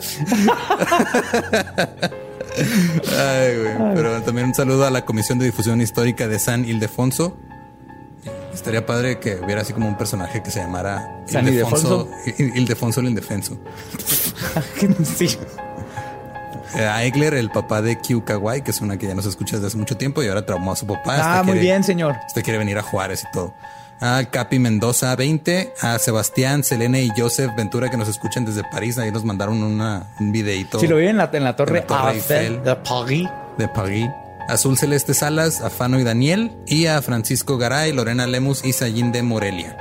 Ay, 3.18 3.56
güey. 3.56 3.94
Pero 3.94 4.22
también 4.22 4.48
un 4.48 4.54
saludo 4.54 4.86
a 4.86 4.90
la 4.90 5.04
Comisión 5.04 5.38
de 5.38 5.46
Difusión 5.46 5.80
Histórica 5.80 6.26
de 6.28 6.38
San 6.38 6.64
Ildefonso. 6.64 7.36
Estaría 8.52 8.84
padre 8.84 9.20
que 9.20 9.36
hubiera 9.36 9.60
así 9.62 9.72
como 9.72 9.86
un 9.88 9.96
personaje 9.96 10.42
que 10.42 10.50
se 10.50 10.58
llamara 10.60 11.22
San 11.26 11.46
Ildefonso, 11.46 12.10
Il- 12.38 12.56
Ildefonso 12.56 13.00
el 13.00 13.06
Indefenso. 13.08 13.56
sí. 15.16 15.38
Eh, 16.76 16.84
A 16.84 17.04
Egler, 17.04 17.34
el 17.34 17.50
papá 17.50 17.80
de 17.80 17.96
Q 17.98 18.24
Kawai, 18.24 18.62
que 18.62 18.72
es 18.72 18.80
una 18.80 18.98
que 18.98 19.06
ya 19.06 19.14
nos 19.14 19.26
escucha 19.26 19.56
desde 19.56 19.68
hace 19.68 19.76
mucho 19.76 19.96
tiempo 19.96 20.22
y 20.22 20.28
ahora 20.28 20.44
traumó 20.44 20.72
a 20.72 20.76
su 20.76 20.86
papá. 20.86 21.02
Ah, 21.16 21.16
Este 21.36 21.44
muy 21.44 21.44
quiere- 21.52 21.60
bien, 21.60 21.84
señor. 21.84 22.16
Este 22.26 22.42
quiere 22.42 22.58
venir 22.58 22.76
a 22.78 22.82
Juárez 22.82 23.22
y 23.28 23.32
todo. 23.32 23.54
A 24.00 24.22
Capi 24.30 24.58
Mendoza 24.60 25.14
20, 25.16 25.74
a 25.80 25.98
Sebastián, 25.98 26.62
Selene 26.62 27.02
y 27.02 27.10
Joseph 27.16 27.50
Ventura 27.56 27.90
que 27.90 27.96
nos 27.96 28.08
escuchan 28.08 28.44
desde 28.44 28.62
París. 28.62 28.96
Ahí 28.98 29.10
nos 29.10 29.24
mandaron 29.24 29.62
una, 29.62 30.06
un 30.20 30.30
videito 30.30 30.78
Si 30.78 30.86
lo 30.86 30.96
vi 30.96 31.08
en 31.08 31.16
la, 31.16 31.28
en 31.32 31.42
la 31.44 31.56
torre, 31.56 31.78
En 31.78 31.82
la 31.82 31.86
Torre 31.86 32.12
Eiffel 32.14 32.36
Eiffel. 32.54 32.62
de 32.64 32.76
París. 32.76 33.28
de 33.58 33.68
París. 33.68 34.08
Azul 34.48 34.78
Celeste 34.78 35.14
Salas, 35.14 35.60
a 35.60 35.68
Fano 35.68 35.98
y 36.00 36.04
Daniel 36.04 36.52
y 36.66 36.86
a 36.86 37.02
Francisco 37.02 37.58
Garay, 37.58 37.92
Lorena 37.92 38.26
Lemus 38.26 38.64
y 38.64 38.72
Sayín 38.72 39.10
de 39.12 39.22
Morelia. 39.22 39.76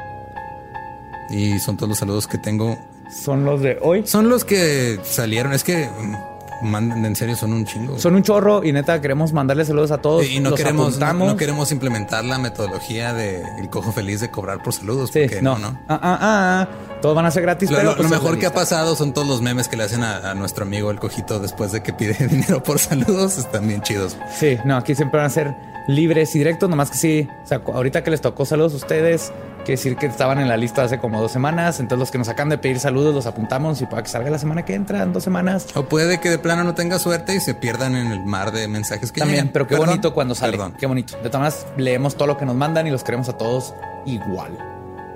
Y 1.30 1.60
son 1.60 1.77
todos 1.77 1.89
los 1.89 1.99
saludos 1.99 2.27
que 2.27 2.38
tengo. 2.38 2.77
Son 3.23 3.45
los 3.45 3.61
de 3.61 3.77
hoy. 3.81 4.06
Son 4.06 4.30
los 4.30 4.44
que 4.44 4.99
salieron. 5.03 5.53
Es 5.53 5.64
que 5.64 5.88
mm, 5.88 6.15
mandan, 6.62 7.06
en 7.06 7.16
serio, 7.16 7.36
son 7.36 7.54
un 7.54 7.66
chingo. 7.66 7.98
Son 8.00 8.16
un 8.16 8.24
chorro 8.24 8.64
y 8.64 8.72
neta 8.72 9.00
queremos 9.02 9.34
mandarle 9.34 9.66
saludos 9.66 9.92
a 9.92 9.98
todos. 10.00 10.26
y 10.28 10.40
no 10.40 10.50
Los 10.52 10.58
queremos, 10.60 10.98
no, 10.98 11.36
queremos 11.38 11.72
implementar 11.72 12.24
la 12.26 12.38
metodología 12.38 13.14
de 13.14 13.44
el 13.60 13.70
cojo 13.70 13.92
feliz 13.92 14.22
de 14.22 14.30
cobrar 14.32 14.62
por 14.64 14.74
saludos. 14.74 15.12
Sí, 15.12 15.22
porque 15.22 15.42
no, 15.42 15.58
no, 15.58 15.72
no. 15.72 15.80
Ah, 15.88 16.00
ah, 16.02 16.18
ah. 16.22 16.68
Todos 17.02 17.16
van 17.16 17.26
a 17.28 17.32
ser 17.32 17.44
gratis. 17.44 17.70
Lo, 17.70 17.78
pero 17.78 17.90
lo- 17.92 17.98
pues 17.98 18.10
lo 18.10 18.16
mejor 18.16 18.40
que 18.40 18.48
ha 18.48 18.54
pasado 18.54 18.96
son 18.96 19.14
todos 19.14 19.28
los 19.28 19.42
memes 19.42 19.68
que 19.68 19.78
le 19.78 19.84
hacen 19.84 20.04
a, 20.04 20.32
a 20.32 20.34
nuestro 20.34 20.64
amigo 20.66 20.90
el 20.90 21.00
cojito 21.00 21.40
después 21.40 21.72
de 21.72 21.84
que 21.84 21.94
pide 21.94 22.14
dinero 22.28 22.64
por 22.64 22.80
saludos. 22.80 23.38
Están 23.38 23.68
bien 23.68 23.82
chidos. 23.82 24.18
Sí, 24.38 24.58
no, 24.66 24.78
aquí 24.78 24.96
siempre 24.96 25.18
van 25.18 25.28
a 25.28 25.30
ser 25.30 25.56
libres 25.88 26.36
y 26.36 26.40
directos, 26.40 26.70
nomás 26.70 26.92
que 26.92 26.98
sí. 26.98 27.30
O 27.44 27.48
sea, 27.48 27.62
ahorita 27.66 28.04
que 28.04 28.12
les 28.12 28.22
tocó 28.22 28.46
saludos 28.46 28.74
a 28.74 28.76
ustedes, 28.78 29.32
quiere 29.60 29.72
decir 29.78 29.96
que 29.96 30.06
estaban 30.06 30.40
en 30.40 30.48
la 30.48 30.58
lista 30.58 30.84
hace 30.84 31.00
como 31.00 31.22
dos 31.22 31.32
semanas. 31.32 31.80
Entonces, 31.80 32.00
los 32.00 32.12
que 32.12 32.18
nos 32.18 32.28
acaban 32.30 32.50
de 32.50 32.58
pedir 32.58 32.80
saludos 32.80 33.16
los 33.16 33.26
apuntamos 33.26 33.82
y 33.82 33.86
para 33.86 34.04
que 34.04 34.10
salga 34.10 34.30
la 34.30 34.40
semana 34.40 34.66
que 34.66 34.74
entra, 34.76 35.02
en 35.04 35.14
dos 35.14 35.24
semanas. 35.24 35.68
O 35.76 35.84
puede 35.86 36.20
que 36.20 36.30
de 36.30 36.38
plano 36.40 36.64
no 36.64 36.76
tenga 36.76 37.00
suerte 37.00 37.36
y 37.36 37.40
se 37.40 37.54
pierdan 37.56 37.96
en 37.96 38.12
el 38.12 38.24
mar 38.26 38.52
de 38.52 38.68
mensajes 38.68 39.12
que 39.12 39.20
También, 39.22 39.42
llegan. 39.46 39.54
pero 39.54 39.66
qué 39.68 39.76
Perdón, 39.76 39.88
bonito 39.90 40.14
cuando 40.14 40.36
sale. 40.36 40.52
Perdón. 40.54 40.76
Qué 40.78 40.86
bonito. 40.86 41.14
De 41.24 41.30
todas 41.30 41.54
maneras, 41.66 41.68
leemos 41.78 42.16
todo 42.16 42.28
lo 42.28 42.38
que 42.38 42.46
nos 42.46 42.56
mandan 42.56 42.86
y 42.88 42.92
los 42.92 43.04
queremos 43.04 43.30
a 43.30 43.34
todos 43.34 43.74
igual. 44.06 44.58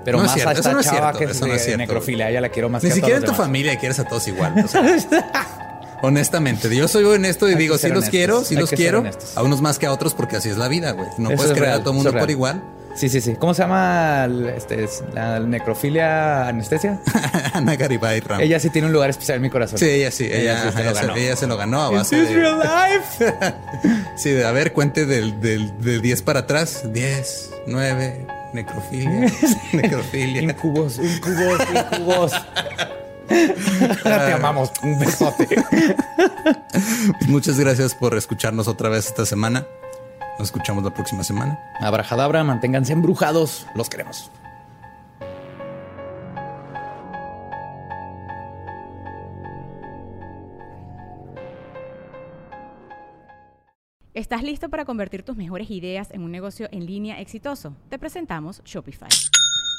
Pero 0.04 0.18
No 0.18 0.24
es 0.24 0.30
más 0.30 0.34
cierto, 0.34 0.48
a 0.50 0.52
esta 0.54 0.68
eso 0.68 0.72
no 0.74 0.80
es 0.80 0.86
chava 0.86 0.98
cierto, 1.12 1.18
que 1.18 1.24
es 1.26 1.30
eso 1.36 1.46
no 1.46 1.54
es 1.54 1.78
necrofilia. 1.78 2.26
A 2.26 2.30
ella 2.30 2.40
la 2.40 2.48
quiero 2.48 2.68
más 2.68 2.82
Ni 2.82 2.88
que 2.88 2.92
a 2.92 2.96
siquiera 2.96 3.20
todos 3.20 3.22
en 3.22 3.26
tu 3.26 3.32
demás. 3.32 3.46
familia 3.46 3.78
quieres 3.78 3.98
a 4.00 4.04
todos 4.04 4.26
igual. 4.26 4.54
o 4.64 4.66
sea, 4.68 4.82
honestamente, 6.02 6.74
yo 6.74 6.86
soy 6.88 7.04
honesto 7.04 7.48
y 7.48 7.52
Hay 7.52 7.56
digo, 7.58 7.78
sí 7.78 7.88
los 7.88 7.92
honestos, 7.96 8.10
quiero, 8.10 8.44
sí 8.44 8.54
hay 8.54 8.60
los 8.60 8.70
quiero. 8.70 9.04
A 9.34 9.42
unos 9.42 9.60
más 9.62 9.78
que 9.78 9.86
a 9.86 9.92
otros 9.92 10.14
porque 10.14 10.36
así 10.36 10.48
es 10.50 10.58
la 10.58 10.68
vida, 10.68 10.92
güey. 10.92 11.08
No 11.18 11.30
Eso 11.30 11.36
puedes 11.36 11.50
es 11.52 11.54
querer 11.54 11.68
real, 11.70 11.80
a 11.80 11.84
todo 11.84 11.94
mundo 11.94 12.10
real. 12.10 12.22
por 12.22 12.30
igual. 12.30 12.62
Sí, 12.94 13.08
sí, 13.08 13.22
sí. 13.22 13.36
¿Cómo 13.38 13.54
se 13.54 13.62
llama 13.62 14.24
el- 14.26 14.50
este, 14.50 14.84
es 14.84 15.02
la 15.14 15.40
necrofilia 15.40 16.46
anestesia? 16.48 17.00
Ana 17.54 17.74
Garibay 17.76 18.20
Ram. 18.20 18.38
ella 18.42 18.60
sí 18.60 18.68
tiene 18.68 18.86
un 18.88 18.92
lugar 18.92 19.08
especial 19.08 19.36
en 19.36 19.42
mi 19.42 19.48
corazón. 19.48 19.78
Sí, 19.78 19.86
ella 19.88 20.10
sí, 20.10 20.28
ella, 20.30 20.64
sí 20.70 20.76
se 20.76 20.80
ella 20.82 20.90
lo 20.90 20.96
se, 20.96 21.00
ganó. 21.06 21.16
ella 21.16 21.36
se 21.36 21.46
lo 21.46 21.56
ganó 21.56 21.82
a 21.84 21.86
Is 21.92 21.98
base 21.98 22.16
this 22.16 22.28
de, 22.28 22.34
real 22.34 22.58
life? 22.58 23.34
Sí, 24.18 24.30
de 24.30 24.44
a 24.44 24.52
ver, 24.52 24.74
cuente 24.74 25.06
del, 25.06 25.40
del, 25.40 25.72
del 25.80 26.02
10 26.02 26.20
para 26.20 26.40
atrás. 26.40 26.82
10, 26.92 27.50
9, 27.66 28.26
necrofilia, 28.52 29.32
necrofilia. 29.72 30.42
Incubos, 30.42 30.98
incubos, 30.98 31.60
incubos. 31.74 32.32
Te 34.02 34.32
amamos. 34.32 34.72
Un 34.82 34.98
besote. 34.98 35.48
Muchas 37.28 37.58
gracias 37.58 37.94
por 37.94 38.16
escucharnos 38.16 38.68
otra 38.68 38.88
vez 38.88 39.06
esta 39.06 39.26
semana. 39.26 39.66
Nos 40.38 40.48
escuchamos 40.48 40.82
la 40.84 40.92
próxima 40.92 41.24
semana. 41.24 41.58
Abrajadabra, 41.80 42.42
manténganse 42.44 42.92
embrujados. 42.92 43.66
Los 43.74 43.88
queremos. 43.88 44.30
¿Estás 54.14 54.42
listo 54.42 54.68
para 54.68 54.84
convertir 54.84 55.22
tus 55.22 55.36
mejores 55.36 55.70
ideas 55.70 56.10
en 56.10 56.22
un 56.22 56.30
negocio 56.30 56.68
en 56.70 56.84
línea 56.84 57.18
exitoso? 57.20 57.74
Te 57.88 57.98
presentamos 57.98 58.62
Shopify. 58.64 59.08